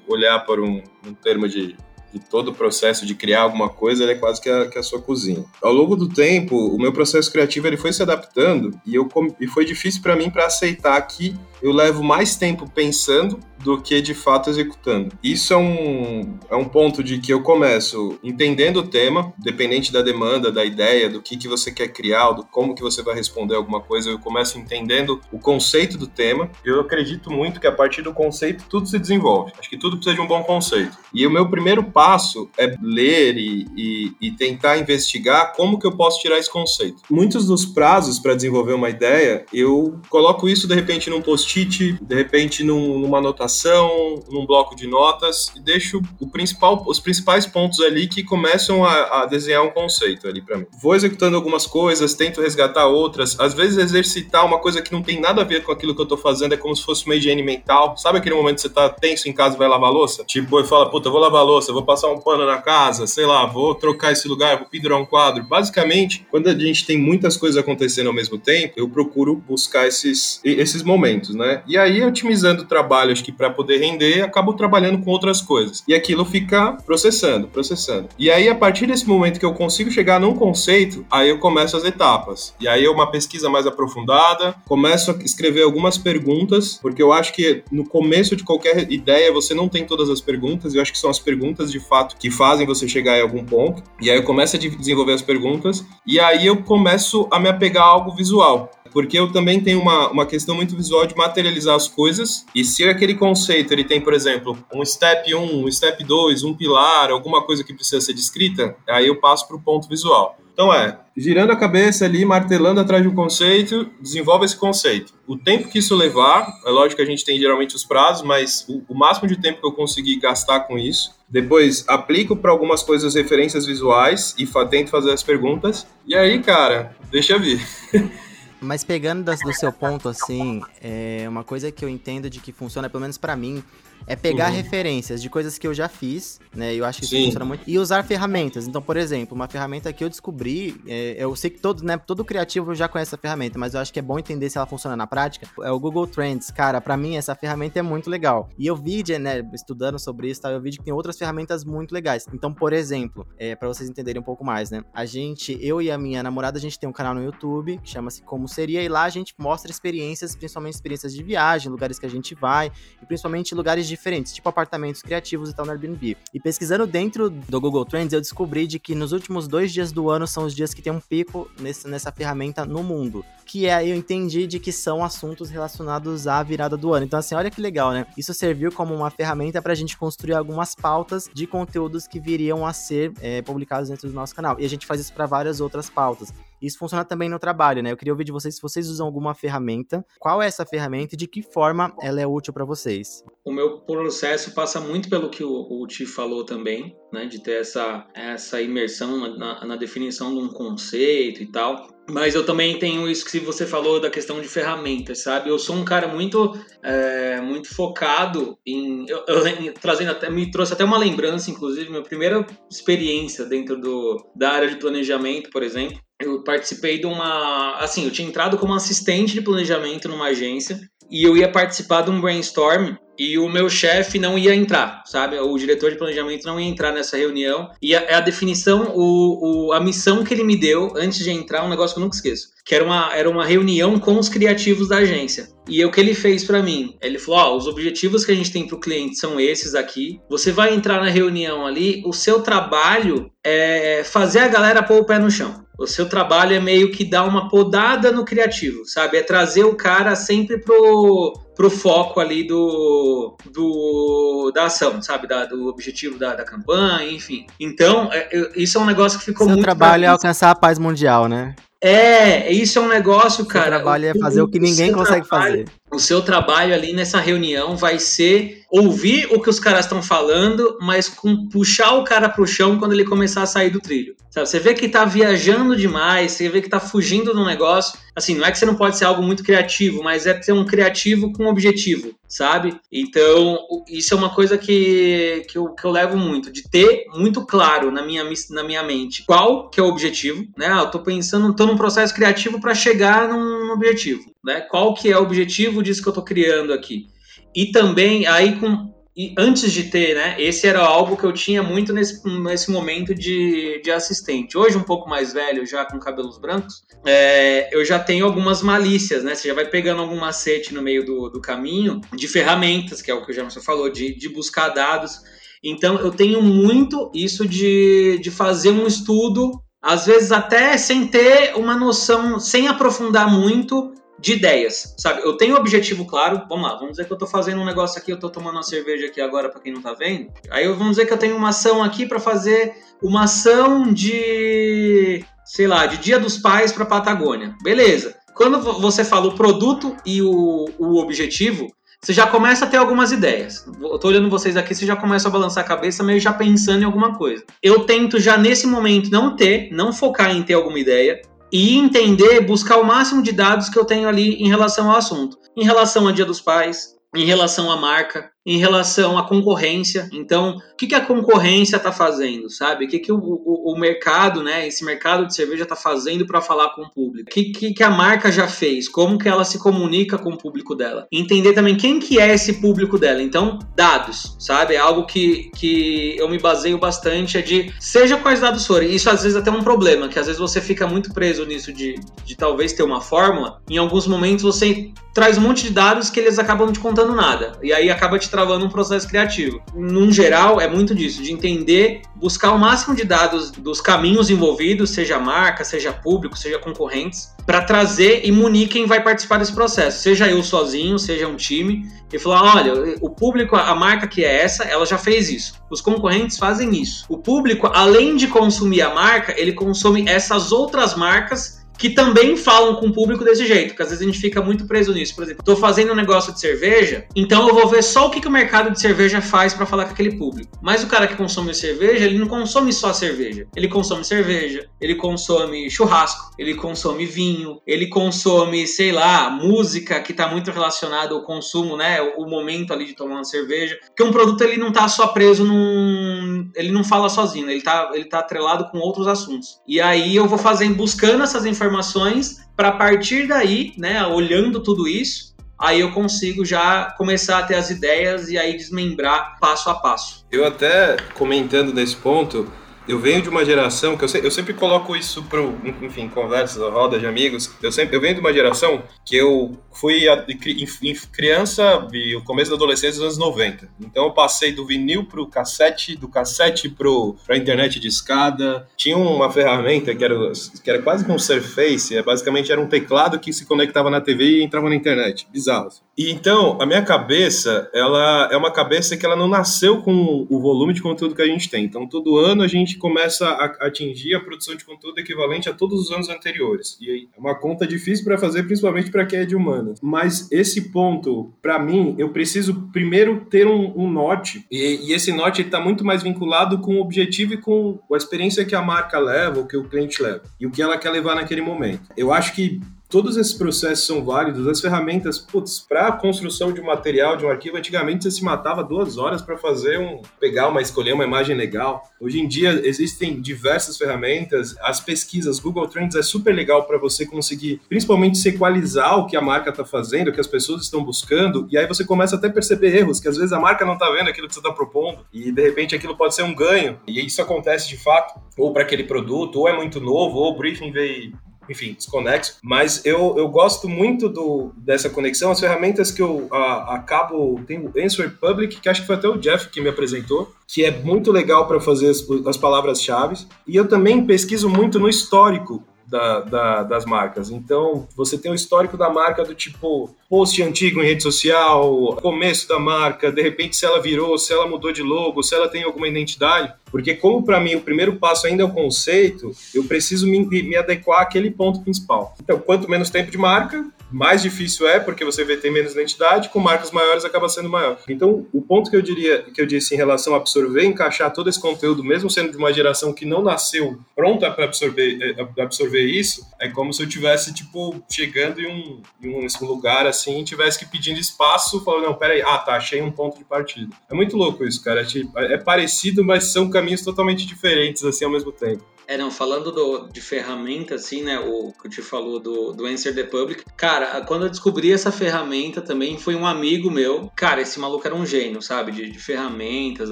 olhar 0.07 0.39
por 0.45 0.59
um, 0.59 0.81
um 1.05 1.13
termo 1.13 1.47
de 1.47 1.75
de 2.13 2.19
todo 2.19 2.49
o 2.49 2.53
processo 2.53 3.05
de 3.05 3.13
criar 3.13 3.41
alguma 3.41 3.69
coisa, 3.69 4.09
é 4.09 4.15
quase 4.15 4.41
que 4.41 4.49
a, 4.49 4.67
que 4.67 4.77
a, 4.77 4.83
sua 4.83 5.01
cozinha. 5.01 5.43
Ao 5.61 5.73
longo 5.73 5.95
do 5.95 6.07
tempo, 6.07 6.55
o 6.55 6.77
meu 6.77 6.93
processo 6.93 7.31
criativo 7.31 7.67
ele 7.67 7.77
foi 7.77 7.91
se 7.91 8.01
adaptando 8.01 8.79
e, 8.85 8.95
eu, 8.95 9.07
e 9.39 9.47
foi 9.47 9.65
difícil 9.65 10.01
para 10.01 10.15
mim 10.15 10.29
para 10.29 10.45
aceitar 10.45 10.99
que 11.01 11.35
eu 11.61 11.71
levo 11.71 12.03
mais 12.03 12.35
tempo 12.35 12.69
pensando 12.69 13.39
do 13.63 13.81
que 13.81 14.01
de 14.01 14.13
fato 14.13 14.49
executando. 14.49 15.17
Isso 15.23 15.53
é 15.53 15.57
um, 15.57 16.37
é 16.49 16.55
um 16.55 16.65
ponto 16.65 17.03
de 17.03 17.17
que 17.19 17.33
eu 17.33 17.41
começo 17.41 18.17
entendendo 18.23 18.77
o 18.77 18.87
tema, 18.87 19.33
dependente 19.37 19.91
da 19.91 20.01
demanda, 20.01 20.51
da 20.51 20.63
ideia, 20.63 21.09
do 21.09 21.21
que, 21.21 21.37
que 21.37 21.47
você 21.47 21.71
quer 21.71 21.89
criar, 21.89 22.31
do 22.31 22.43
como 22.43 22.75
que 22.75 22.81
você 22.81 23.01
vai 23.01 23.15
responder 23.15 23.55
alguma 23.55 23.81
coisa, 23.81 24.09
eu 24.09 24.19
começo 24.19 24.57
entendendo 24.57 25.19
o 25.31 25.39
conceito 25.39 25.97
do 25.97 26.07
tema. 26.07 26.49
Eu 26.63 26.79
acredito 26.79 27.31
muito 27.31 27.59
que 27.59 27.67
a 27.67 27.71
partir 27.71 28.01
do 28.01 28.13
conceito 28.13 28.65
tudo 28.69 28.87
se 28.87 28.99
desenvolve. 28.99 29.51
Acho 29.57 29.69
que 29.69 29.77
tudo 29.77 29.97
precisa 29.97 30.15
de 30.15 30.21
um 30.21 30.27
bom 30.27 30.43
conceito. 30.43 30.97
E 31.13 31.25
o 31.25 31.31
meu 31.31 31.49
primeiro 31.49 31.83
passo 31.83 32.49
é 32.57 32.75
ler 32.81 33.37
e, 33.37 33.65
e, 33.75 34.11
e 34.21 34.31
tentar 34.31 34.77
investigar 34.77 35.53
como 35.55 35.79
que 35.79 35.87
eu 35.87 35.91
posso 35.91 36.21
tirar 36.21 36.37
esse 36.37 36.51
conceito. 36.51 37.01
Muitos 37.09 37.45
dos 37.45 37.65
prazos 37.65 38.19
para 38.19 38.35
desenvolver 38.35 38.73
uma 38.73 38.89
ideia, 38.89 39.45
eu 39.51 39.99
coloco 40.09 40.47
isso 40.47 40.67
de 40.67 40.75
repente 40.75 41.09
num 41.09 41.21
post-it, 41.47 41.97
de 42.01 42.15
repente 42.15 42.63
num, 42.63 42.99
numa 42.99 43.19
anotação 43.19 44.21
num 44.29 44.45
bloco 44.45 44.75
de 44.75 44.85
notas 44.85 45.51
e 45.55 45.61
deixo 45.61 46.01
o 46.19 46.27
principal, 46.27 46.83
os 46.85 46.99
principais 46.99 47.45
pontos 47.45 47.79
ali 47.79 48.07
que 48.07 48.23
começam 48.23 48.83
a, 48.83 49.21
a 49.21 49.25
desenhar 49.25 49.63
um 49.63 49.69
conceito 49.69 50.27
ali 50.27 50.41
para 50.41 50.57
mim. 50.57 50.65
Vou 50.81 50.95
executando 50.95 51.35
algumas 51.35 51.65
coisas, 51.65 52.13
tento 52.13 52.41
resgatar 52.41 52.87
outras, 52.87 53.39
às 53.39 53.53
vezes 53.53 53.77
exercitar 53.77 54.45
uma 54.45 54.59
coisa 54.59 54.81
que 54.81 54.91
não 54.91 55.01
tem 55.01 55.19
nada 55.19 55.41
a 55.41 55.45
ver 55.45 55.63
com 55.63 55.71
aquilo 55.71 55.95
que 55.95 56.01
eu 56.01 56.05
tô 56.05 56.17
fazendo 56.17 56.53
é 56.53 56.57
como 56.57 56.75
se 56.75 56.83
fosse 56.83 57.05
uma 57.05 57.15
higiene 57.15 57.41
mental. 57.41 57.95
Sabe 57.97 58.17
aquele 58.17 58.35
momento 58.35 58.55
que 58.55 58.61
você 58.61 58.69
tá 58.69 58.89
tenso 58.89 59.29
em 59.29 59.33
casa 59.33 59.55
e 59.55 59.57
vai 59.57 59.67
lavar 59.67 59.91
louça? 59.91 60.23
Tipo, 60.25 60.59
eu 60.59 60.65
falo, 60.65 60.89
puta, 60.89 61.09
vou 61.09 61.19
lavar 61.19 61.45
louça, 61.45 61.71
vou 61.71 61.83
passar 61.83 62.09
um 62.09 62.19
pano 62.19 62.45
na 62.45 62.57
casa, 62.57 63.07
sei 63.07 63.25
lá, 63.25 63.45
vou 63.45 63.73
trocar 63.75 64.11
esse 64.11 64.27
lugar, 64.27 64.57
vou 64.57 64.67
pendurar 64.67 64.99
um 64.99 65.05
quadro. 65.05 65.43
Basicamente, 65.43 66.25
quando 66.29 66.47
a 66.47 66.57
gente 66.57 66.85
tem 66.85 66.97
muitas 66.97 67.37
coisas 67.37 67.57
acontecendo 67.57 68.07
ao 68.07 68.13
mesmo 68.13 68.37
tempo, 68.37 68.73
eu 68.75 68.89
procuro 68.89 69.35
buscar 69.35 69.87
esses, 69.87 70.41
esses 70.43 70.83
momentos, 70.83 71.36
né? 71.37 71.61
E 71.67 71.77
aí, 71.77 72.03
otimizando 72.03 72.63
o 72.63 72.65
trabalho, 72.65 73.11
acho 73.11 73.23
que 73.23 73.31
para 73.31 73.49
poder 73.49 73.77
render, 73.77 74.21
acabo 74.21 74.53
trabalhando 74.53 75.03
com 75.03 75.11
outras 75.11 75.41
coisas. 75.41 75.83
E 75.87 75.93
aquilo 75.93 76.25
fica 76.25 76.73
processando, 76.85 77.47
processando. 77.47 78.09
E 78.17 78.29
aí, 78.29 78.49
a 78.49 78.55
partir 78.55 78.87
desse 78.87 79.07
momento 79.07 79.39
que 79.39 79.45
eu 79.45 79.53
consigo 79.53 79.91
chegar 79.91 80.19
num 80.19 80.35
conceito, 80.35 81.05
aí 81.09 81.29
eu 81.29 81.39
começo 81.39 81.77
as 81.77 81.83
etapas. 81.85 82.53
E 82.59 82.67
aí 82.67 82.85
é 82.85 82.89
uma 82.89 83.09
pesquisa 83.09 83.49
mais 83.49 83.65
aprofundada, 83.65 84.55
começo 84.65 85.11
a 85.11 85.15
escrever 85.23 85.63
algumas 85.63 85.97
perguntas, 85.97 86.79
porque 86.81 87.01
eu 87.01 87.13
acho 87.13 87.33
que 87.33 87.63
no 87.71 87.87
começo 87.87 88.35
de 88.35 88.43
qualquer 88.43 88.91
ideia 88.91 89.31
você 89.31 89.53
não 89.53 89.69
tem 89.69 89.85
todas 89.85 90.09
as 90.09 90.21
perguntas, 90.21 90.73
eu 90.73 90.81
acho 90.81 90.91
que 90.91 90.97
são 90.97 91.09
as 91.09 91.19
perguntas 91.19 91.71
de 91.71 91.79
fato 91.79 92.17
que 92.17 92.31
fazem 92.31 92.65
você 92.65 92.87
chegar 92.87 93.17
em 93.17 93.21
algum 93.21 93.43
ponto. 93.43 93.83
E 94.01 94.09
aí 94.09 94.17
eu 94.17 94.23
começo 94.23 94.55
a 94.55 94.59
desenvolver 94.59 95.13
as 95.13 95.21
perguntas, 95.21 95.85
e 96.05 96.19
aí 96.19 96.45
eu 96.45 96.57
começo 96.63 97.27
a 97.31 97.39
me 97.39 97.49
apegar 97.49 97.83
a 97.83 97.87
algo 97.87 98.15
visual 98.15 98.71
porque 98.91 99.17
eu 99.17 99.31
também 99.31 99.61
tenho 99.61 99.81
uma, 99.81 100.09
uma 100.09 100.25
questão 100.25 100.55
muito 100.55 100.75
visual 100.75 101.05
de 101.05 101.15
materializar 101.15 101.75
as 101.75 101.87
coisas, 101.87 102.45
e 102.53 102.63
se 102.63 102.83
aquele 102.83 103.15
conceito 103.15 103.73
ele 103.73 103.83
tem, 103.83 104.01
por 104.01 104.13
exemplo, 104.13 104.57
um 104.73 104.83
step 104.85 105.33
1, 105.33 105.65
um 105.65 105.71
step 105.71 106.03
2, 106.03 106.43
um 106.43 106.53
pilar, 106.53 107.11
alguma 107.11 107.43
coisa 107.43 107.63
que 107.63 107.73
precisa 107.73 108.01
ser 108.01 108.13
descrita, 108.13 108.75
aí 108.87 109.07
eu 109.07 109.19
passo 109.19 109.47
para 109.47 109.57
o 109.57 109.61
ponto 109.61 109.87
visual. 109.87 110.37
Então 110.57 110.73
é, 110.73 110.97
girando 111.15 111.51
a 111.51 111.55
cabeça 111.55 112.03
ali, 112.03 112.25
martelando 112.25 112.81
atrás 112.81 113.03
de 113.03 113.07
um 113.07 113.13
conceito, 113.13 113.91
desenvolve 114.01 114.43
esse 114.43 114.55
conceito. 114.55 115.13
O 115.27 115.37
tempo 115.37 115.69
que 115.69 115.77
isso 115.77 115.95
levar, 115.95 116.51
é 116.65 116.71
lógico 116.71 116.95
que 116.95 117.03
a 117.03 117.05
gente 117.05 117.23
tem 117.23 117.37
geralmente 117.37 117.75
os 117.75 117.85
prazos, 117.85 118.25
mas 118.25 118.65
o, 118.67 118.81
o 118.89 118.97
máximo 118.97 119.27
de 119.27 119.39
tempo 119.39 119.61
que 119.61 119.67
eu 119.67 119.71
conseguir 119.71 120.15
gastar 120.15 120.61
com 120.61 120.75
isso. 120.75 121.11
Depois 121.29 121.85
aplico 121.87 122.35
para 122.35 122.49
algumas 122.49 122.81
coisas 122.81 123.13
referências 123.13 123.67
visuais 123.67 124.33
e 124.39 124.47
fa 124.47 124.65
tento 124.65 124.89
fazer 124.89 125.11
as 125.11 125.21
perguntas. 125.21 125.85
E 126.07 126.15
aí, 126.15 126.39
cara, 126.39 126.95
deixa 127.11 127.37
vir. 127.37 127.61
Mas 128.59 128.83
pegando 128.83 129.23
das, 129.23 129.39
do 129.39 129.53
seu 129.53 129.71
ponto, 129.71 130.09
assim, 130.09 130.61
é 130.81 131.25
uma 131.29 131.43
coisa 131.43 131.71
que 131.71 131.85
eu 131.85 131.89
entendo 131.89 132.29
de 132.29 132.39
que 132.39 132.51
funciona, 132.51 132.89
pelo 132.89 133.01
menos 133.01 133.17
para 133.17 133.35
mim, 133.35 133.63
é 134.05 134.15
pegar 134.15 134.49
uhum. 134.49 134.55
referências 134.55 135.21
de 135.21 135.29
coisas 135.29 135.57
que 135.57 135.67
eu 135.67 135.73
já 135.73 135.87
fiz, 135.87 136.39
né? 136.55 136.73
Eu 136.73 136.85
acho 136.85 136.99
que 136.99 137.05
isso 137.05 137.15
Sim. 137.15 137.25
funciona 137.25 137.45
muito. 137.45 137.63
E 137.67 137.77
usar 137.77 138.03
ferramentas. 138.03 138.67
Então, 138.67 138.81
por 138.81 138.97
exemplo, 138.97 139.35
uma 139.35 139.47
ferramenta 139.47 139.91
que 139.91 140.03
eu 140.03 140.09
descobri, 140.09 140.81
é, 140.87 141.15
eu 141.17 141.35
sei 141.35 141.49
que 141.49 141.59
todo, 141.59 141.83
né, 141.83 141.97
todo 141.97 142.23
criativo 142.23 142.73
já 142.75 142.87
conhece 142.87 143.09
essa 143.09 143.17
ferramenta, 143.17 143.57
mas 143.57 143.73
eu 143.73 143.79
acho 143.79 143.91
que 143.91 143.99
é 143.99 144.01
bom 144.01 144.19
entender 144.19 144.49
se 144.49 144.57
ela 144.57 144.67
funciona 144.67 144.95
na 144.95 145.07
prática. 145.07 145.47
É 145.61 145.71
o 145.71 145.79
Google 145.79 146.07
Trends. 146.07 146.51
Cara, 146.51 146.79
para 146.79 146.95
mim 146.95 147.15
essa 147.15 147.35
ferramenta 147.35 147.79
é 147.79 147.81
muito 147.81 148.09
legal. 148.09 148.49
E 148.57 148.67
eu 148.67 148.75
vi, 148.75 149.03
né, 149.19 149.47
estudando 149.53 149.99
sobre 149.99 150.29
isso, 150.29 150.41
tá, 150.41 150.51
eu 150.51 150.61
vi 150.61 150.71
que 150.71 150.83
tem 150.83 150.93
outras 150.93 151.17
ferramentas 151.17 151.63
muito 151.63 151.93
legais. 151.93 152.25
Então, 152.33 152.53
por 152.53 152.73
exemplo, 152.73 153.27
é, 153.37 153.55
para 153.55 153.67
vocês 153.67 153.89
entenderem 153.89 154.21
um 154.21 154.25
pouco 154.25 154.43
mais, 154.43 154.71
né? 154.71 154.83
A 154.93 155.05
gente, 155.05 155.57
eu 155.61 155.81
e 155.81 155.91
a 155.91 155.97
minha 155.97 156.23
namorada, 156.23 156.57
a 156.57 156.61
gente 156.61 156.79
tem 156.79 156.89
um 156.89 156.93
canal 156.93 157.13
no 157.13 157.23
YouTube 157.23 157.79
que 157.83 157.89
chama-se 157.89 158.21
Como 158.21 158.47
Seria, 158.47 158.81
e 158.81 158.89
lá 158.89 159.03
a 159.03 159.09
gente 159.09 159.33
mostra 159.37 159.71
experiências, 159.71 160.35
principalmente 160.35 160.73
experiências 160.73 161.13
de 161.13 161.23
viagem, 161.23 161.71
lugares 161.71 161.99
que 161.99 162.05
a 162.05 162.09
gente 162.09 162.35
vai, 162.35 162.71
e 163.01 163.05
principalmente 163.05 163.53
lugares 163.55 163.86
diferentes, 163.87 164.33
tipo 164.33 164.47
apartamentos 164.49 165.01
criativos 165.01 165.49
e 165.49 165.55
tal 165.55 165.65
no 165.65 165.71
Airbnb. 165.71 166.17
E 166.33 166.39
pesquisando 166.39 166.85
dentro 166.85 167.29
do 167.29 167.61
Google 167.61 167.85
Trends, 167.85 168.13
eu 168.13 168.21
descobri 168.21 168.67
de 168.67 168.79
que 168.79 168.95
nos 168.95 169.11
últimos 169.11 169.47
dois 169.47 169.71
dias 169.71 169.91
do 169.91 170.09
ano 170.09 170.27
são 170.27 170.45
os 170.45 170.55
dias 170.55 170.73
que 170.73 170.81
tem 170.81 170.91
um 170.91 170.99
pico 170.99 171.49
nesse, 171.59 171.87
nessa 171.87 172.11
ferramenta 172.11 172.65
no 172.65 172.83
mundo. 172.83 173.23
Que 173.45 173.65
é, 173.67 173.87
eu 173.87 173.95
entendi 173.95 174.45
de 174.45 174.59
que 174.59 174.71
são 174.71 175.03
assuntos 175.03 175.49
relacionados 175.49 176.27
à 176.27 176.43
virada 176.43 176.75
do 176.75 176.93
ano. 176.93 177.05
Então, 177.05 177.19
assim, 177.19 177.35
olha 177.35 177.49
que 177.49 177.61
legal, 177.61 177.91
né? 177.91 178.05
Isso 178.17 178.33
serviu 178.33 178.71
como 178.71 178.93
uma 178.93 179.09
ferramenta 179.09 179.61
para 179.61 179.71
a 179.71 179.75
gente 179.75 179.97
construir 179.97 180.33
algumas 180.33 180.75
pautas 180.75 181.29
de 181.33 181.47
conteúdos 181.47 182.07
que 182.07 182.19
viriam 182.19 182.65
a 182.65 182.73
ser 182.73 183.13
é, 183.21 183.41
publicados 183.41 183.89
dentro 183.89 184.07
do 184.07 184.13
nosso 184.13 184.35
canal. 184.35 184.57
E 184.59 184.65
a 184.65 184.69
gente 184.69 184.85
faz 184.85 184.99
isso 184.99 185.13
para 185.13 185.25
várias 185.25 185.61
outras 185.61 185.89
pautas. 185.89 186.33
Isso 186.61 186.77
funciona 186.77 187.05
também 187.05 187.29
no 187.29 187.39
trabalho, 187.39 187.83
né? 187.83 187.91
Eu 187.91 187.97
queria 187.97 188.13
ouvir 188.13 188.23
de 188.23 188.31
vocês 188.31 188.55
se 188.55 188.61
vocês 188.61 188.89
usam 188.89 189.05
alguma 189.05 189.33
ferramenta, 189.33 190.05
qual 190.19 190.41
é 190.41 190.47
essa 190.47 190.65
ferramenta 190.65 191.15
e 191.15 191.17
de 191.17 191.27
que 191.27 191.41
forma 191.41 191.93
ela 192.01 192.19
é 192.19 192.27
útil 192.27 192.53
para 192.53 192.65
vocês. 192.65 193.23
O 193.45 193.51
meu 193.51 193.79
processo 193.81 194.53
passa 194.53 194.79
muito 194.79 195.09
pelo 195.09 195.29
que 195.29 195.43
o, 195.43 195.67
o 195.69 195.87
Ti 195.87 196.05
falou 196.05 196.43
também, 196.43 196.95
né? 197.13 197.25
De 197.25 197.41
ter 197.41 197.61
essa, 197.61 198.05
essa 198.13 198.61
imersão 198.61 199.37
na, 199.37 199.65
na 199.65 199.75
definição 199.75 200.33
de 200.33 200.39
um 200.39 200.49
conceito 200.49 201.41
e 201.41 201.51
tal. 201.51 201.87
Mas 202.09 202.35
eu 202.35 202.45
também 202.45 202.79
tenho 202.79 203.09
isso 203.09 203.25
que 203.25 203.37
você 203.39 203.65
falou 203.65 203.99
da 203.99 204.09
questão 204.09 204.39
de 204.39 204.47
ferramentas, 204.47 205.23
sabe? 205.23 205.49
Eu 205.49 205.59
sou 205.59 205.75
um 205.75 205.83
cara 205.83 206.07
muito, 206.07 206.57
é, 206.81 207.41
muito 207.41 207.73
focado 207.75 208.57
em. 208.65 209.05
Eu, 209.09 209.25
eu, 209.27 209.73
trazendo 209.73 210.11
até, 210.11 210.29
me 210.29 210.49
trouxe 210.49 210.71
até 210.71 210.85
uma 210.85 210.97
lembrança, 210.97 211.51
inclusive, 211.51 211.89
minha 211.89 212.01
primeira 212.01 212.47
experiência 212.71 213.45
dentro 213.45 213.79
do, 213.79 214.25
da 214.33 214.51
área 214.51 214.69
de 214.69 214.77
planejamento, 214.77 215.49
por 215.49 215.63
exemplo 215.63 216.06
eu 216.19 216.43
participei 216.43 216.99
de 216.99 217.05
uma. 217.05 217.77
Assim, 217.77 218.05
eu 218.05 218.11
tinha 218.11 218.27
entrado 218.27 218.57
como 218.57 218.73
assistente 218.73 219.33
de 219.33 219.41
planejamento 219.41 220.09
numa 220.09 220.27
agência 220.27 220.79
e 221.09 221.23
eu 221.23 221.37
ia 221.37 221.51
participar 221.51 222.01
de 222.01 222.11
um 222.11 222.19
brainstorm 222.19 222.95
e 223.17 223.37
o 223.39 223.49
meu 223.49 223.67
chefe 223.67 224.19
não 224.19 224.37
ia 224.37 224.53
entrar, 224.53 225.01
sabe? 225.05 225.39
O 225.39 225.57
diretor 225.57 225.89
de 225.89 225.97
planejamento 225.97 226.45
não 226.45 226.59
ia 226.59 226.67
entrar 226.67 226.91
nessa 226.91 227.17
reunião. 227.17 227.69
E 227.81 227.95
a, 227.95 228.17
a 228.17 228.21
definição, 228.21 228.93
o, 228.95 229.69
o, 229.69 229.73
a 229.73 229.79
missão 229.79 230.23
que 230.23 230.33
ele 230.33 230.43
me 230.43 230.55
deu 230.55 230.93
antes 230.95 231.19
de 231.19 231.31
entrar, 231.31 231.65
um 231.65 231.69
negócio 231.69 231.95
que 231.95 231.99
eu 231.99 232.03
nunca 232.03 232.15
esqueço. 232.15 232.49
Que 232.63 232.75
era 232.75 232.85
uma, 232.85 233.15
era 233.15 233.29
uma 233.29 233.43
reunião 233.43 233.99
com 233.99 234.19
os 234.19 234.29
criativos 234.29 234.89
da 234.89 234.97
agência. 234.97 235.47
E 235.67 235.83
o 235.83 235.91
que 235.91 235.99
ele 235.99 236.13
fez 236.13 236.43
para 236.43 236.61
mim? 236.61 236.95
Ele 237.01 237.17
falou: 237.17 237.39
Ó, 237.39 237.53
oh, 237.53 237.57
os 237.57 237.67
objetivos 237.67 238.23
que 238.23 238.31
a 238.31 238.35
gente 238.35 238.51
tem 238.51 238.67
para 238.67 238.77
o 238.77 238.79
cliente 238.79 239.17
são 239.17 239.39
esses 239.39 239.73
aqui. 239.73 240.19
Você 240.29 240.51
vai 240.51 240.73
entrar 240.73 241.01
na 241.01 241.09
reunião 241.09 241.65
ali, 241.65 242.03
o 242.05 242.13
seu 242.13 242.41
trabalho 242.41 243.31
é 243.43 244.03
fazer 244.03 244.39
a 244.39 244.47
galera 244.47 244.83
pôr 244.83 245.01
o 245.01 245.05
pé 245.05 245.17
no 245.17 245.31
chão. 245.31 245.65
O 245.77 245.85
seu 245.85 246.09
trabalho 246.09 246.55
é 246.55 246.59
meio 246.59 246.91
que 246.91 247.05
dar 247.05 247.23
uma 247.23 247.49
podada 247.49 248.11
no 248.11 248.25
criativo, 248.25 248.83
sabe? 248.85 249.17
É 249.17 249.23
trazer 249.23 249.63
o 249.63 249.75
cara 249.75 250.15
sempre 250.15 250.57
pro, 250.57 251.33
pro 251.55 251.69
foco 251.69 252.19
ali 252.19 252.47
do, 252.47 253.37
do 253.51 254.51
da 254.53 254.65
ação, 254.65 255.01
sabe? 255.03 255.27
Da, 255.27 255.45
do 255.45 255.67
objetivo 255.67 256.17
da, 256.17 256.33
da 256.33 256.43
campanha, 256.43 257.11
enfim. 257.11 257.45
Então, 257.59 258.09
é, 258.11 258.51
isso 258.55 258.77
é 258.77 258.81
um 258.81 258.85
negócio 258.85 259.19
que 259.19 259.25
ficou 259.25 259.45
Seu 259.45 259.55
muito. 259.55 259.59
Seu 259.59 259.63
trabalho 259.63 260.05
é 260.05 260.07
alcançar 260.07 260.49
a 260.49 260.55
paz 260.55 260.79
mundial, 260.79 261.27
né? 261.27 261.55
É, 261.79 262.51
isso 262.51 262.79
é 262.79 262.81
um 262.81 262.87
negócio, 262.87 263.45
cara. 263.45 263.67
O 263.67 263.81
trabalho 263.81 264.05
é 264.07 264.13
fazer 264.19 264.41
o, 264.41 264.45
o 264.45 264.47
que 264.47 264.59
ninguém 264.59 264.91
consegue 264.91 265.27
trabalho, 265.27 265.51
fazer. 265.51 265.65
O 265.91 265.99
seu 265.99 266.21
trabalho 266.21 266.73
ali 266.73 266.91
nessa 266.91 267.19
reunião 267.19 267.77
vai 267.77 267.97
ser 267.97 268.63
ouvir 268.69 269.27
o 269.31 269.41
que 269.41 269.49
os 269.49 269.59
caras 269.59 269.85
estão 269.85 270.01
falando, 270.03 270.77
mas 270.81 271.07
com 271.07 271.47
puxar 271.47 271.93
o 271.93 272.03
cara 272.03 272.27
pro 272.27 272.45
chão 272.45 272.77
quando 272.77 272.91
ele 272.91 273.05
começar 273.05 273.43
a 273.43 273.47
sair 273.47 273.69
do 273.69 273.79
trilho. 273.79 274.15
Sabe? 274.29 274.49
Você 274.49 274.59
vê 274.59 274.73
que 274.73 274.89
tá 274.89 275.05
viajando 275.05 275.75
demais, 275.75 276.33
você 276.33 276.49
vê 276.49 276.61
que 276.61 276.69
tá 276.69 276.79
fugindo 276.79 277.33
do 277.33 277.45
negócio. 277.45 277.97
Assim, 278.15 278.35
não 278.35 278.45
é 278.45 278.51
que 278.51 278.57
você 278.57 278.65
não 278.65 278.75
pode 278.75 278.97
ser 278.97 279.05
algo 279.05 279.23
muito 279.23 279.43
criativo, 279.43 280.03
mas 280.03 280.25
é 280.27 280.33
ter 280.33 280.51
um 280.51 280.65
criativo 280.65 281.31
com 281.31 281.45
objetivo, 281.47 282.13
sabe? 282.27 282.77
Então, 282.91 283.59
isso 283.87 284.13
é 284.13 284.17
uma 284.17 284.33
coisa 284.33 284.57
que, 284.57 285.45
que, 285.47 285.57
eu, 285.57 285.69
que 285.69 285.85
eu 285.85 285.91
levo 285.91 286.17
muito, 286.17 286.51
de 286.51 286.67
ter 286.69 287.05
muito 287.13 287.45
claro 287.45 287.91
na 287.91 288.03
minha, 288.03 288.23
na 288.49 288.63
minha 288.63 288.83
mente 288.83 289.23
qual 289.25 289.69
que 289.69 289.79
é 289.79 289.83
o 289.83 289.87
objetivo, 289.87 290.45
né? 290.57 290.67
Ah, 290.67 290.79
eu 290.79 290.91
tô 290.91 290.99
pensando, 290.99 291.55
tô 291.55 291.65
num 291.65 291.77
processo 291.77 292.13
criativo 292.13 292.59
para 292.59 292.73
chegar 292.73 293.29
num 293.29 293.71
objetivo, 293.71 294.23
né? 294.47 294.61
Qual 294.61 294.93
que 294.93 295.11
é 295.11 295.17
o 295.17 295.21
objetivo 295.21 295.83
disso 295.83 296.01
que 296.01 296.07
eu 296.07 296.13
tô 296.13 296.23
criando 296.23 296.73
aqui? 296.73 297.07
E 297.53 297.71
também, 297.71 298.25
aí 298.25 298.57
com 298.59 298.95
e 299.19 299.33
antes 299.35 299.71
de 299.73 299.85
ter, 299.85 300.13
né? 300.13 300.35
Esse 300.39 300.67
era 300.67 300.79
algo 300.79 301.17
que 301.17 301.23
eu 301.23 301.33
tinha 301.33 301.63
muito 301.63 301.91
nesse, 301.91 302.21
nesse 302.39 302.69
momento 302.69 303.15
de, 303.15 303.81
de 303.83 303.89
assistente. 303.89 304.55
Hoje, 304.55 304.77
um 304.77 304.83
pouco 304.83 305.09
mais 305.09 305.33
velho, 305.33 305.65
já 305.65 305.83
com 305.85 305.97
cabelos 305.97 306.37
brancos, 306.37 306.83
é, 307.03 307.67
eu 307.75 307.83
já 307.83 307.97
tenho 307.97 308.25
algumas 308.25 308.61
malícias, 308.61 309.23
né? 309.23 309.33
Você 309.33 309.47
já 309.47 309.55
vai 309.55 309.65
pegando 309.65 310.03
algum 310.03 310.17
macete 310.17 310.71
no 310.71 310.83
meio 310.83 311.03
do, 311.03 311.29
do 311.29 311.41
caminho 311.41 311.99
de 312.13 312.27
ferramentas, 312.27 313.01
que 313.01 313.09
é 313.09 313.13
o 313.15 313.25
que 313.25 313.31
o 313.31 313.33
Jamerson 313.33 313.59
falou, 313.59 313.89
de, 313.89 314.15
de 314.15 314.29
buscar 314.29 314.69
dados. 314.69 315.19
Então, 315.63 315.97
eu 315.97 316.11
tenho 316.11 316.39
muito 316.39 317.11
isso 317.11 317.47
de, 317.47 318.19
de 318.21 318.29
fazer 318.29 318.69
um 318.69 318.85
estudo, 318.85 319.51
às 319.81 320.05
vezes 320.05 320.31
até 320.31 320.77
sem 320.77 321.07
ter 321.07 321.55
uma 321.55 321.75
noção, 321.75 322.39
sem 322.39 322.67
aprofundar 322.67 323.27
muito 323.27 323.97
de 324.19 324.33
ideias, 324.33 324.95
sabe? 324.97 325.21
Eu 325.23 325.37
tenho 325.37 325.55
um 325.55 325.59
objetivo 325.59 326.05
claro, 326.05 326.43
vamos 326.49 326.67
lá, 326.67 326.75
vamos 326.75 326.91
dizer 326.91 327.05
que 327.05 327.13
eu 327.13 327.17
tô 327.17 327.27
fazendo 327.27 327.61
um 327.61 327.65
negócio 327.65 327.99
aqui, 327.99 328.11
eu 328.11 328.19
tô 328.19 328.29
tomando 328.29 328.55
uma 328.55 328.63
cerveja 328.63 329.07
aqui 329.07 329.21
agora 329.21 329.49
para 329.49 329.61
quem 329.61 329.71
não 329.71 329.81
tá 329.81 329.93
vendo. 329.93 330.31
Aí 330.49 330.65
eu 330.65 330.75
vamos 330.75 330.95
dizer 330.95 331.05
que 331.05 331.13
eu 331.13 331.17
tenho 331.17 331.35
uma 331.35 331.49
ação 331.49 331.83
aqui 331.83 332.05
para 332.05 332.19
fazer 332.19 332.75
uma 333.01 333.25
ação 333.25 333.91
de, 333.93 335.23
sei 335.45 335.67
lá, 335.67 335.85
de 335.85 335.97
Dia 335.97 336.19
dos 336.19 336.37
Pais 336.37 336.71
para 336.71 336.85
Patagônia. 336.85 337.55
Beleza. 337.61 338.15
Quando 338.33 338.59
você 338.59 339.03
fala 339.03 339.27
o 339.27 339.35
produto 339.35 339.95
e 340.05 340.21
o, 340.21 340.69
o 340.77 340.97
objetivo, 340.99 341.67
você 342.01 342.13
já 342.13 342.27
começa 342.27 342.65
a 342.65 342.67
ter 342.67 342.77
algumas 342.77 343.11
ideias. 343.11 343.65
Eu 343.81 343.97
tô 343.97 344.07
olhando 344.07 344.29
vocês 344.29 344.55
aqui, 344.55 344.75
você 344.75 344.85
já 344.85 344.95
começa 344.95 345.27
a 345.27 345.31
balançar 345.31 345.63
a 345.63 345.67
cabeça, 345.67 346.03
meio 346.03 346.19
já 346.19 346.31
pensando 346.31 346.81
em 346.81 346.85
alguma 346.85 347.17
coisa. 347.17 347.43
Eu 347.61 347.85
tento 347.85 348.19
já 348.19 348.37
nesse 348.37 348.67
momento 348.67 349.09
não 349.09 349.35
ter, 349.35 349.69
não 349.71 349.91
focar 349.91 350.29
em 350.35 350.43
ter 350.43 350.53
alguma 350.53 350.79
ideia 350.79 351.19
e 351.51 351.77
entender, 351.77 352.41
buscar 352.41 352.77
o 352.77 352.85
máximo 352.85 353.21
de 353.21 353.31
dados 353.31 353.69
que 353.69 353.77
eu 353.77 353.85
tenho 353.85 354.07
ali 354.07 354.35
em 354.35 354.47
relação 354.47 354.89
ao 354.89 354.97
assunto. 354.97 355.37
Em 355.55 355.63
relação 355.63 356.05
ao 356.07 356.13
Dia 356.13 356.25
dos 356.25 356.41
Pais, 356.41 356.95
em 357.15 357.25
relação 357.25 357.71
à 357.71 357.77
marca, 357.77 358.29
em 358.47 358.57
relação 358.57 359.17
à 359.17 359.27
concorrência. 359.27 360.09
Então, 360.13 360.55
o 360.55 360.75
que, 360.77 360.87
que 360.87 360.95
a 360.95 361.01
concorrência 361.01 361.75
está 361.75 361.91
fazendo, 361.91 362.49
sabe? 362.49 362.85
O 362.85 362.87
que, 362.87 362.97
que 362.97 363.11
o, 363.11 363.17
o, 363.17 363.73
o, 363.73 363.77
mercado, 363.77 364.41
né, 364.41 364.65
esse 364.65 364.85
mercado 364.85 365.27
de 365.27 365.35
cerveja 365.35 365.63
está 365.63 365.75
fazendo 365.75 366.25
para 366.25 366.39
falar 366.39 366.69
com 366.69 366.83
o 366.83 366.89
público? 366.89 367.29
O 367.29 367.33
que, 367.33 367.51
que, 367.51 367.73
que, 367.73 367.83
a 367.83 367.91
marca 367.91 368.31
já 368.31 368.47
fez? 368.47 368.87
Como 368.87 369.17
que 369.17 369.27
ela 369.27 369.43
se 369.43 369.59
comunica 369.59 370.17
com 370.17 370.29
o 370.29 370.37
público 370.37 370.73
dela? 370.73 371.07
Entender 371.11 371.51
também 371.51 371.75
quem 371.75 371.99
que 371.99 372.21
é 372.21 372.33
esse 372.33 372.53
público 372.53 372.97
dela. 372.97 373.21
Então, 373.21 373.59
dados, 373.75 374.37
sabe? 374.39 374.75
É 374.75 374.77
algo 374.77 375.05
que, 375.05 375.51
que 375.53 376.15
eu 376.17 376.29
me 376.29 376.39
baseio 376.39 376.77
bastante, 376.77 377.37
é 377.37 377.41
de, 377.41 377.73
seja 377.81 378.15
quais 378.15 378.39
dados 378.39 378.65
forem, 378.65 378.95
isso 378.95 379.09
às 379.09 379.23
vezes 379.23 379.37
até 379.37 379.49
é 379.49 379.53
um 379.53 379.63
problema, 379.63 380.07
que 380.07 380.19
às 380.19 380.27
vezes 380.27 380.39
você 380.39 380.61
fica 380.61 380.87
muito 380.87 381.13
preso 381.13 381.45
nisso 381.45 381.73
de, 381.73 381.95
de 382.23 382.35
talvez 382.35 382.71
ter 382.71 382.83
uma 382.83 383.01
fórmula, 383.01 383.61
em 383.69 383.77
alguns 383.77 384.07
momentos 384.07 384.43
você 384.43 384.91
traz 385.13 385.35
um 385.35 385.41
monte 385.41 385.63
de 385.63 385.71
dados 385.71 386.11
que 386.11 386.19
eles 386.19 386.37
acabam 386.37 386.71
te 386.71 386.79
contando 386.79 387.15
nada, 387.15 387.53
e 387.63 387.73
aí 387.73 387.89
acaba 387.89 388.19
te 388.19 388.29
travando 388.37 388.63
um 388.67 388.69
processo 388.69 389.07
criativo. 389.07 389.59
Num 389.73 390.11
geral, 390.11 390.61
é 390.61 390.69
muito 390.69 390.93
disso, 390.93 391.23
de 391.23 391.31
entender, 391.31 392.03
buscar 392.13 392.51
o 392.51 392.59
máximo 392.59 392.95
de 392.95 393.03
dados 393.03 393.49
dos 393.49 393.81
caminhos 393.81 394.29
envolvidos, 394.29 394.91
seja 394.91 395.17
marca, 395.17 395.63
seja 395.63 395.91
público, 395.91 396.37
seja 396.37 396.59
concorrentes, 396.59 397.33
para 397.47 397.63
trazer 397.63 398.21
e 398.23 398.31
munir 398.31 398.69
quem 398.69 398.85
vai 398.85 399.01
participar 399.03 399.39
desse 399.39 399.53
processo. 399.53 400.03
Seja 400.03 400.27
eu 400.27 400.43
sozinho, 400.43 400.99
seja 400.99 401.27
um 401.27 401.35
time, 401.35 401.89
e 402.13 402.19
falar: 402.19 402.57
olha, 402.57 402.95
o 403.01 403.09
público, 403.09 403.55
a 403.55 403.73
marca 403.73 404.07
que 404.07 404.23
é 404.23 404.43
essa, 404.43 404.63
ela 404.65 404.85
já 404.85 404.99
fez 404.99 405.31
isso. 405.31 405.53
Os 405.71 405.81
concorrentes 405.81 406.37
fazem 406.37 406.79
isso. 406.79 407.05
O 407.09 407.17
público, 407.17 407.71
além 407.73 408.15
de 408.15 408.27
consumir 408.27 408.81
a 408.81 408.93
marca, 408.93 409.33
ele 409.35 409.53
consome 409.53 410.07
essas 410.07 410.51
outras 410.51 410.95
marcas 410.95 411.56
que 411.77 411.89
também 411.89 412.35
falam 412.35 412.75
com 412.75 412.87
o 412.87 412.93
público 412.93 413.23
desse 413.23 413.45
jeito, 413.45 413.69
porque 413.69 413.83
às 413.83 413.89
vezes 413.89 414.03
a 414.03 414.05
gente 414.05 414.19
fica 414.19 414.41
muito 414.41 414.65
preso 414.65 414.93
nisso. 414.93 415.15
Por 415.15 415.23
exemplo, 415.23 415.41
estou 415.41 415.55
fazendo 415.55 415.91
um 415.91 415.95
negócio 415.95 416.33
de 416.33 416.39
cerveja, 416.39 417.05
então 417.15 417.47
eu 417.47 417.53
vou 417.53 417.67
ver 417.67 417.83
só 417.83 418.07
o 418.07 418.09
que, 418.09 418.19
que 418.19 418.27
o 418.27 418.31
mercado 418.31 418.71
de 418.71 418.79
cerveja 418.79 419.21
faz 419.21 419.53
para 419.53 419.65
falar 419.65 419.85
com 419.85 419.91
aquele 419.91 420.17
público. 420.17 420.57
Mas 420.61 420.83
o 420.83 420.87
cara 420.87 421.07
que 421.07 421.15
consome 421.15 421.53
cerveja, 421.53 422.05
ele 422.05 422.17
não 422.17 422.27
consome 422.27 422.73
só 422.73 422.91
cerveja. 422.93 423.47
Ele 423.55 423.67
consome 423.67 424.03
cerveja, 424.03 424.67
ele 424.81 424.95
consome 424.95 425.69
churrasco, 425.69 426.31
ele 426.37 426.55
consome 426.55 427.05
vinho, 427.05 427.61
ele 427.65 427.87
consome, 427.87 428.65
sei 428.67 428.91
lá, 428.91 429.29
música 429.29 429.99
que 429.99 430.11
está 430.11 430.27
muito 430.27 430.51
relacionada 430.51 431.13
ao 431.13 431.23
consumo, 431.23 431.77
né? 431.77 432.01
O 432.17 432.25
momento 432.25 432.73
ali 432.73 432.85
de 432.85 432.93
tomar 432.93 433.15
uma 433.15 433.23
cerveja. 433.23 433.77
Porque 433.85 434.03
um 434.03 434.11
produto 434.11 434.41
ele 434.41 434.57
não 434.57 434.69
está 434.69 434.87
só 434.87 435.07
preso 435.07 435.43
num. 435.45 436.49
Ele 436.55 436.71
não 436.71 436.83
fala 436.83 437.09
sozinho, 437.09 437.49
ele 437.49 437.59
está 437.59 437.91
ele 437.93 438.05
tá 438.05 438.19
atrelado 438.19 438.69
com 438.71 438.79
outros 438.79 439.07
assuntos. 439.07 439.59
E 439.67 439.79
aí 439.79 440.15
eu 440.15 440.27
vou 440.27 440.37
fazendo, 440.37 440.75
buscando 440.75 441.23
essas 441.23 441.45
informações 441.45 441.66
informações 441.67 442.47
para 442.55 442.71
partir 442.71 443.27
daí, 443.27 443.73
né, 443.77 444.05
olhando 444.05 444.61
tudo 444.61 444.87
isso, 444.87 445.35
aí 445.59 445.79
eu 445.79 445.91
consigo 445.91 446.45
já 446.45 446.93
começar 446.97 447.39
a 447.39 447.43
ter 447.43 447.55
as 447.55 447.69
ideias 447.69 448.29
e 448.29 448.37
aí 448.37 448.55
desmembrar 448.55 449.37
passo 449.39 449.69
a 449.69 449.75
passo. 449.75 450.25
Eu 450.31 450.45
até 450.45 450.97
comentando 451.13 451.73
nesse 451.73 451.95
ponto, 451.95 452.51
eu 452.87 452.99
venho 452.99 453.21
de 453.21 453.29
uma 453.29 453.43
geração 453.43 453.97
que 453.97 454.03
eu, 454.03 454.07
se, 454.07 454.23
eu 454.23 454.31
sempre 454.31 454.53
coloco 454.53 454.95
isso 454.95 455.23
para, 455.23 455.41
enfim, 455.81 456.07
conversas, 456.07 456.61
roda 456.71 456.97
de 456.97 457.05
amigos. 457.05 457.51
Eu 457.61 457.71
sempre 457.71 457.95
eu 457.95 458.01
venho 458.01 458.15
de 458.15 458.19
uma 458.19 458.31
geração 458.31 458.83
que 459.05 459.15
eu 459.15 459.57
fui 459.71 460.07
a, 460.07 460.25
em, 460.27 460.95
criança 461.11 461.87
e 461.91 462.15
o 462.15 462.23
começo 462.23 462.49
da 462.49 462.55
adolescência 462.55 463.01
dos 463.01 463.01
anos 463.01 463.17
90. 463.17 463.69
Então 463.79 464.05
eu 464.05 464.11
passei 464.11 464.51
do 464.51 464.65
vinil 464.65 465.05
pro 465.05 465.27
cassete, 465.27 465.95
do 465.95 466.07
cassete 466.07 466.69
pro 466.69 467.15
pra 467.25 467.37
internet 467.37 467.79
de 467.79 467.87
escada. 467.87 468.67
Tinha 468.77 468.97
uma 468.97 469.29
ferramenta 469.31 469.93
que 469.93 470.03
era, 470.03 470.15
que 470.63 470.69
era 470.69 470.81
quase 470.81 471.03
como 471.03 471.17
um 471.17 471.19
Surface, 471.19 471.95
é, 471.95 472.01
basicamente 472.01 472.51
era 472.51 472.61
um 472.61 472.67
teclado 472.67 473.19
que 473.19 473.33
se 473.33 473.45
conectava 473.45 473.89
na 473.89 473.99
TV 473.99 474.39
e 474.39 474.43
entrava 474.43 474.69
na 474.69 474.75
internet. 474.75 475.27
Bizarro. 475.31 475.69
E 475.97 476.11
então, 476.11 476.61
a 476.61 476.65
minha 476.65 476.83
cabeça, 476.83 477.69
ela 477.73 478.29
é 478.31 478.37
uma 478.37 478.51
cabeça 478.51 478.95
que 478.95 479.03
ela 479.03 479.15
não 479.15 479.27
nasceu 479.27 479.81
com 479.81 480.27
o 480.29 480.39
volume 480.39 480.71
de 480.71 480.81
conteúdo 480.81 481.15
que 481.15 481.21
a 481.23 481.27
gente 481.27 481.49
tem. 481.49 481.65
Então, 481.65 481.87
todo 481.87 482.17
ano 482.17 482.43
a 482.43 482.47
gente 482.47 482.77
começa 482.77 483.27
a 483.27 483.45
atingir 483.65 484.13
a 484.13 484.19
produção 484.19 484.55
de 484.55 484.63
conteúdo 484.63 484.99
equivalente 484.99 485.49
a 485.49 485.53
todos 485.53 485.81
os 485.81 485.91
anos 485.91 486.07
anteriores. 486.07 486.77
E 486.79 487.07
é 487.15 487.19
uma 487.19 487.33
conta 487.33 487.65
difícil 487.65 488.05
para 488.05 488.15
fazer, 488.17 488.43
principalmente 488.43 488.91
para 488.91 489.07
quem 489.07 489.19
é 489.19 489.25
de 489.25 489.35
humanas. 489.35 489.79
Mas 489.81 490.31
esse 490.31 490.69
ponto, 490.69 491.33
para 491.41 491.57
mim, 491.57 491.95
eu 491.97 492.09
preciso 492.09 492.69
primeiro 492.71 493.25
ter 493.27 493.47
um, 493.47 493.73
um 493.75 493.89
norte. 493.89 494.45
E, 494.51 494.89
e, 494.89 494.93
esse 494.93 495.11
norte 495.11 495.41
está 495.41 495.59
muito 495.59 495.83
mais 495.83 496.03
vinculado 496.03 496.59
com 496.59 496.75
o 496.75 496.81
objetivo 496.81 497.33
e 497.33 497.37
com 497.37 497.79
a 497.91 497.97
experiência 497.97 498.45
que 498.45 498.53
a 498.53 498.61
marca 498.61 498.99
leva, 498.99 499.39
o 499.39 499.47
que 499.47 499.57
o 499.57 499.63
cliente 499.63 500.03
leva. 500.03 500.21
E 500.39 500.45
o 500.45 500.51
que 500.51 500.61
ela 500.61 500.77
quer 500.77 500.91
levar 500.91 501.15
naquele 501.15 501.41
momento. 501.41 501.89
Eu 501.97 502.13
acho 502.13 502.35
que 502.35 502.61
todos 502.89 503.17
esses 503.17 503.33
processos 503.33 503.85
são 503.85 504.03
válidos. 504.03 504.47
As 504.47 504.61
ferramentas, 504.61 505.19
putz, 505.19 505.59
para 505.59 505.87
a 505.87 505.91
construção 505.91 506.51
de 506.51 506.61
um 506.61 506.65
material, 506.65 507.17
de 507.17 507.25
um 507.25 507.29
arquivo, 507.29 507.57
antigamente 507.57 508.03
você 508.03 508.11
se 508.11 508.23
matava 508.23 508.63
duas 508.63 508.97
horas 508.97 509.21
para 509.21 509.37
fazer 509.37 509.79
um, 509.79 510.01
pegar 510.19 510.47
uma, 510.47 510.61
escolher 510.61 510.93
uma 510.93 511.03
imagem 511.03 511.35
legal. 511.35 511.83
Hoje 511.99 512.19
em 512.19 512.27
dia 512.27 512.61
existem 512.65 513.19
diversas 513.19 513.77
ferramentas. 513.77 514.55
As 514.61 514.79
pesquisas, 514.79 515.39
Google 515.39 515.67
Trends 515.67 515.95
é 515.95 516.01
super 516.01 516.33
legal 516.33 516.63
para 516.63 516.77
você 516.77 517.05
conseguir, 517.05 517.61
principalmente, 517.67 518.17
se 518.17 518.29
equalizar 518.29 518.97
o 518.97 519.05
que 519.05 519.17
a 519.17 519.21
marca 519.21 519.49
está 519.49 519.65
fazendo, 519.65 520.09
o 520.09 520.13
que 520.13 520.21
as 520.21 520.27
pessoas 520.27 520.63
estão 520.63 520.83
buscando. 520.83 521.47
E 521.51 521.57
aí 521.57 521.67
você 521.67 521.83
começa 521.83 522.15
até 522.15 522.27
a 522.27 522.31
perceber 522.31 522.75
erros, 522.75 522.99
que 522.99 523.07
às 523.07 523.17
vezes 523.17 523.33
a 523.33 523.39
marca 523.39 523.65
não 523.65 523.73
está 523.73 523.89
vendo 523.91 524.09
aquilo 524.09 524.27
que 524.27 524.33
você 524.33 524.39
está 524.39 524.51
propondo 524.51 525.05
e 525.11 525.31
de 525.31 525.41
repente 525.41 525.75
aquilo 525.75 525.97
pode 525.97 526.15
ser 526.15 526.23
um 526.23 526.33
ganho. 526.33 526.79
E 526.87 527.05
isso 527.05 527.21
acontece 527.21 527.67
de 527.67 527.77
fato, 527.77 528.19
ou 528.37 528.53
para 528.53 528.63
aquele 528.63 528.83
produto, 528.83 529.39
ou 529.39 529.47
é 529.47 529.55
muito 529.55 529.81
novo, 529.81 530.17
ou 530.17 530.33
o 530.33 530.37
briefing 530.37 530.71
veio 530.71 531.11
enfim, 531.49 531.73
desconexo. 531.73 532.37
Mas 532.41 532.85
eu, 532.85 533.15
eu 533.17 533.27
gosto 533.27 533.67
muito 533.67 534.09
do, 534.09 534.51
dessa 534.57 534.89
conexão. 534.89 535.31
As 535.31 535.39
ferramentas 535.39 535.91
que 535.91 536.01
eu 536.01 536.27
a, 536.31 536.75
acabo. 536.75 537.41
Tem 537.47 537.59
o 537.59 537.71
Answer 537.77 538.11
Public, 538.19 538.59
que 538.59 538.69
acho 538.69 538.81
que 538.81 538.87
foi 538.87 538.95
até 538.95 539.07
o 539.07 539.17
Jeff 539.17 539.49
que 539.49 539.61
me 539.61 539.69
apresentou, 539.69 540.31
que 540.47 540.63
é 540.63 540.71
muito 540.71 541.11
legal 541.11 541.47
para 541.47 541.59
fazer 541.59 541.89
as, 541.89 542.05
as 542.25 542.37
palavras-chave. 542.37 543.25
E 543.47 543.55
eu 543.55 543.67
também 543.67 544.05
pesquiso 544.05 544.49
muito 544.49 544.79
no 544.79 544.89
histórico 544.89 545.63
da, 545.87 546.19
da, 546.19 546.63
das 546.63 546.85
marcas. 546.85 547.29
Então, 547.29 547.87
você 547.95 548.17
tem 548.17 548.31
o 548.31 548.35
histórico 548.35 548.77
da 548.77 548.89
marca 548.89 549.23
do 549.23 549.33
tipo 549.33 549.89
post 550.09 550.41
antigo 550.43 550.81
em 550.81 550.85
rede 550.85 551.01
social, 551.01 551.97
começo 552.01 552.47
da 552.47 552.59
marca, 552.59 553.11
de 553.11 553.21
repente 553.21 553.55
se 553.55 553.65
ela 553.65 553.81
virou, 553.81 554.17
se 554.17 554.33
ela 554.33 554.47
mudou 554.47 554.71
de 554.71 554.83
logo, 554.83 555.23
se 555.23 555.33
ela 555.33 555.47
tem 555.47 555.63
alguma 555.63 555.87
identidade. 555.87 556.53
Porque 556.71 556.95
como 556.95 557.23
para 557.23 557.39
mim 557.39 557.55
o 557.55 557.61
primeiro 557.61 557.95
passo 557.95 558.27
ainda 558.27 558.43
é 558.43 558.45
o 558.45 558.51
conceito, 558.51 559.31
eu 559.53 559.63
preciso 559.63 560.07
me, 560.07 560.25
me 560.25 560.55
adequar 560.55 561.01
àquele 561.01 561.31
ponto 561.31 561.61
principal. 561.61 562.15
Então, 562.21 562.39
quanto 562.39 562.69
menos 562.69 562.89
tempo 562.89 563.11
de 563.11 563.17
marca, 563.17 563.65
mais 563.91 564.21
difícil 564.21 564.67
é, 564.67 564.79
porque 564.79 565.05
você 565.05 565.23
vê 565.23 565.37
tem 565.37 565.51
menos 565.51 565.73
identidade, 565.73 566.29
com 566.29 566.39
marcas 566.39 566.71
maiores 566.71 567.05
acaba 567.05 567.29
sendo 567.29 567.49
maior. 567.49 567.79
Então, 567.87 568.25
o 568.33 568.41
ponto 568.41 568.69
que 568.69 568.75
eu 568.75 568.81
diria, 568.81 569.23
que 569.33 569.41
eu 569.41 569.45
disse 569.45 569.73
em 569.73 569.77
relação 569.77 570.13
a 570.13 570.17
absorver, 570.17 570.65
encaixar 570.65 571.11
todo 571.11 571.29
esse 571.29 571.39
conteúdo, 571.39 571.83
mesmo 571.83 572.09
sendo 572.09 572.31
de 572.31 572.37
uma 572.37 572.51
geração 572.51 572.93
que 572.93 573.05
não 573.05 573.21
nasceu 573.21 573.79
pronta 573.95 574.29
para 574.31 574.45
absorver, 574.45 574.97
eh, 575.01 575.41
absorver 575.41 575.85
isso, 575.85 576.25
é 576.39 576.49
como 576.49 576.73
se 576.73 576.83
eu 576.83 576.89
tivesse 576.89 577.33
tipo 577.33 577.81
chegando 577.89 578.41
em 578.41 578.47
um, 578.47 578.81
em 579.01 579.27
um 579.41 579.45
lugar 579.45 579.87
assim, 579.87 580.23
tivesse 580.23 580.59
que 580.59 580.65
pedindo 580.65 580.99
espaço, 580.99 581.63
falando, 581.63 581.85
não, 581.85 581.93
peraí, 581.93 582.21
ah, 582.21 582.37
tá, 582.37 582.55
achei 582.55 582.81
um 582.81 582.91
ponto 582.91 583.17
de 583.17 583.23
partida. 583.23 583.73
É 583.89 583.93
muito 583.93 584.17
louco 584.17 584.43
isso, 584.43 584.63
cara. 584.63 584.81
É, 584.81 584.85
tipo, 584.85 585.17
é 585.17 585.37
parecido, 585.37 586.03
mas 586.03 586.25
são 586.25 586.49
caminhos 586.57 586.81
totalmente 586.81 587.25
diferentes 587.25 587.83
assim 587.83 588.05
ao 588.05 588.11
mesmo 588.11 588.31
tempo. 588.31 588.63
É, 588.87 588.97
não, 588.97 589.11
falando 589.11 589.51
do, 589.51 589.89
de 589.89 589.99
ferramenta, 589.99 590.75
assim, 590.75 591.03
né, 591.03 591.19
o 591.19 591.51
que 591.51 591.67
eu 591.67 591.69
te 591.69 591.81
falou 591.81 592.21
do, 592.21 592.53
do 592.53 592.65
Answer 592.65 592.95
the 592.95 593.03
Public, 593.03 593.43
cara, 593.57 593.99
quando 594.05 594.23
eu 594.23 594.29
descobri 594.29 594.71
essa 594.71 594.93
ferramenta 594.93 595.61
também, 595.61 595.99
foi 595.99 596.15
um 596.15 596.25
amigo 596.25 596.71
meu. 596.71 597.11
Cara, 597.13 597.41
esse 597.41 597.59
maluco 597.59 597.85
era 597.85 597.93
um 597.93 598.05
gênio, 598.05 598.41
sabe? 598.41 598.71
De, 598.71 598.89
de 598.89 598.97
ferramentas, 598.97 599.91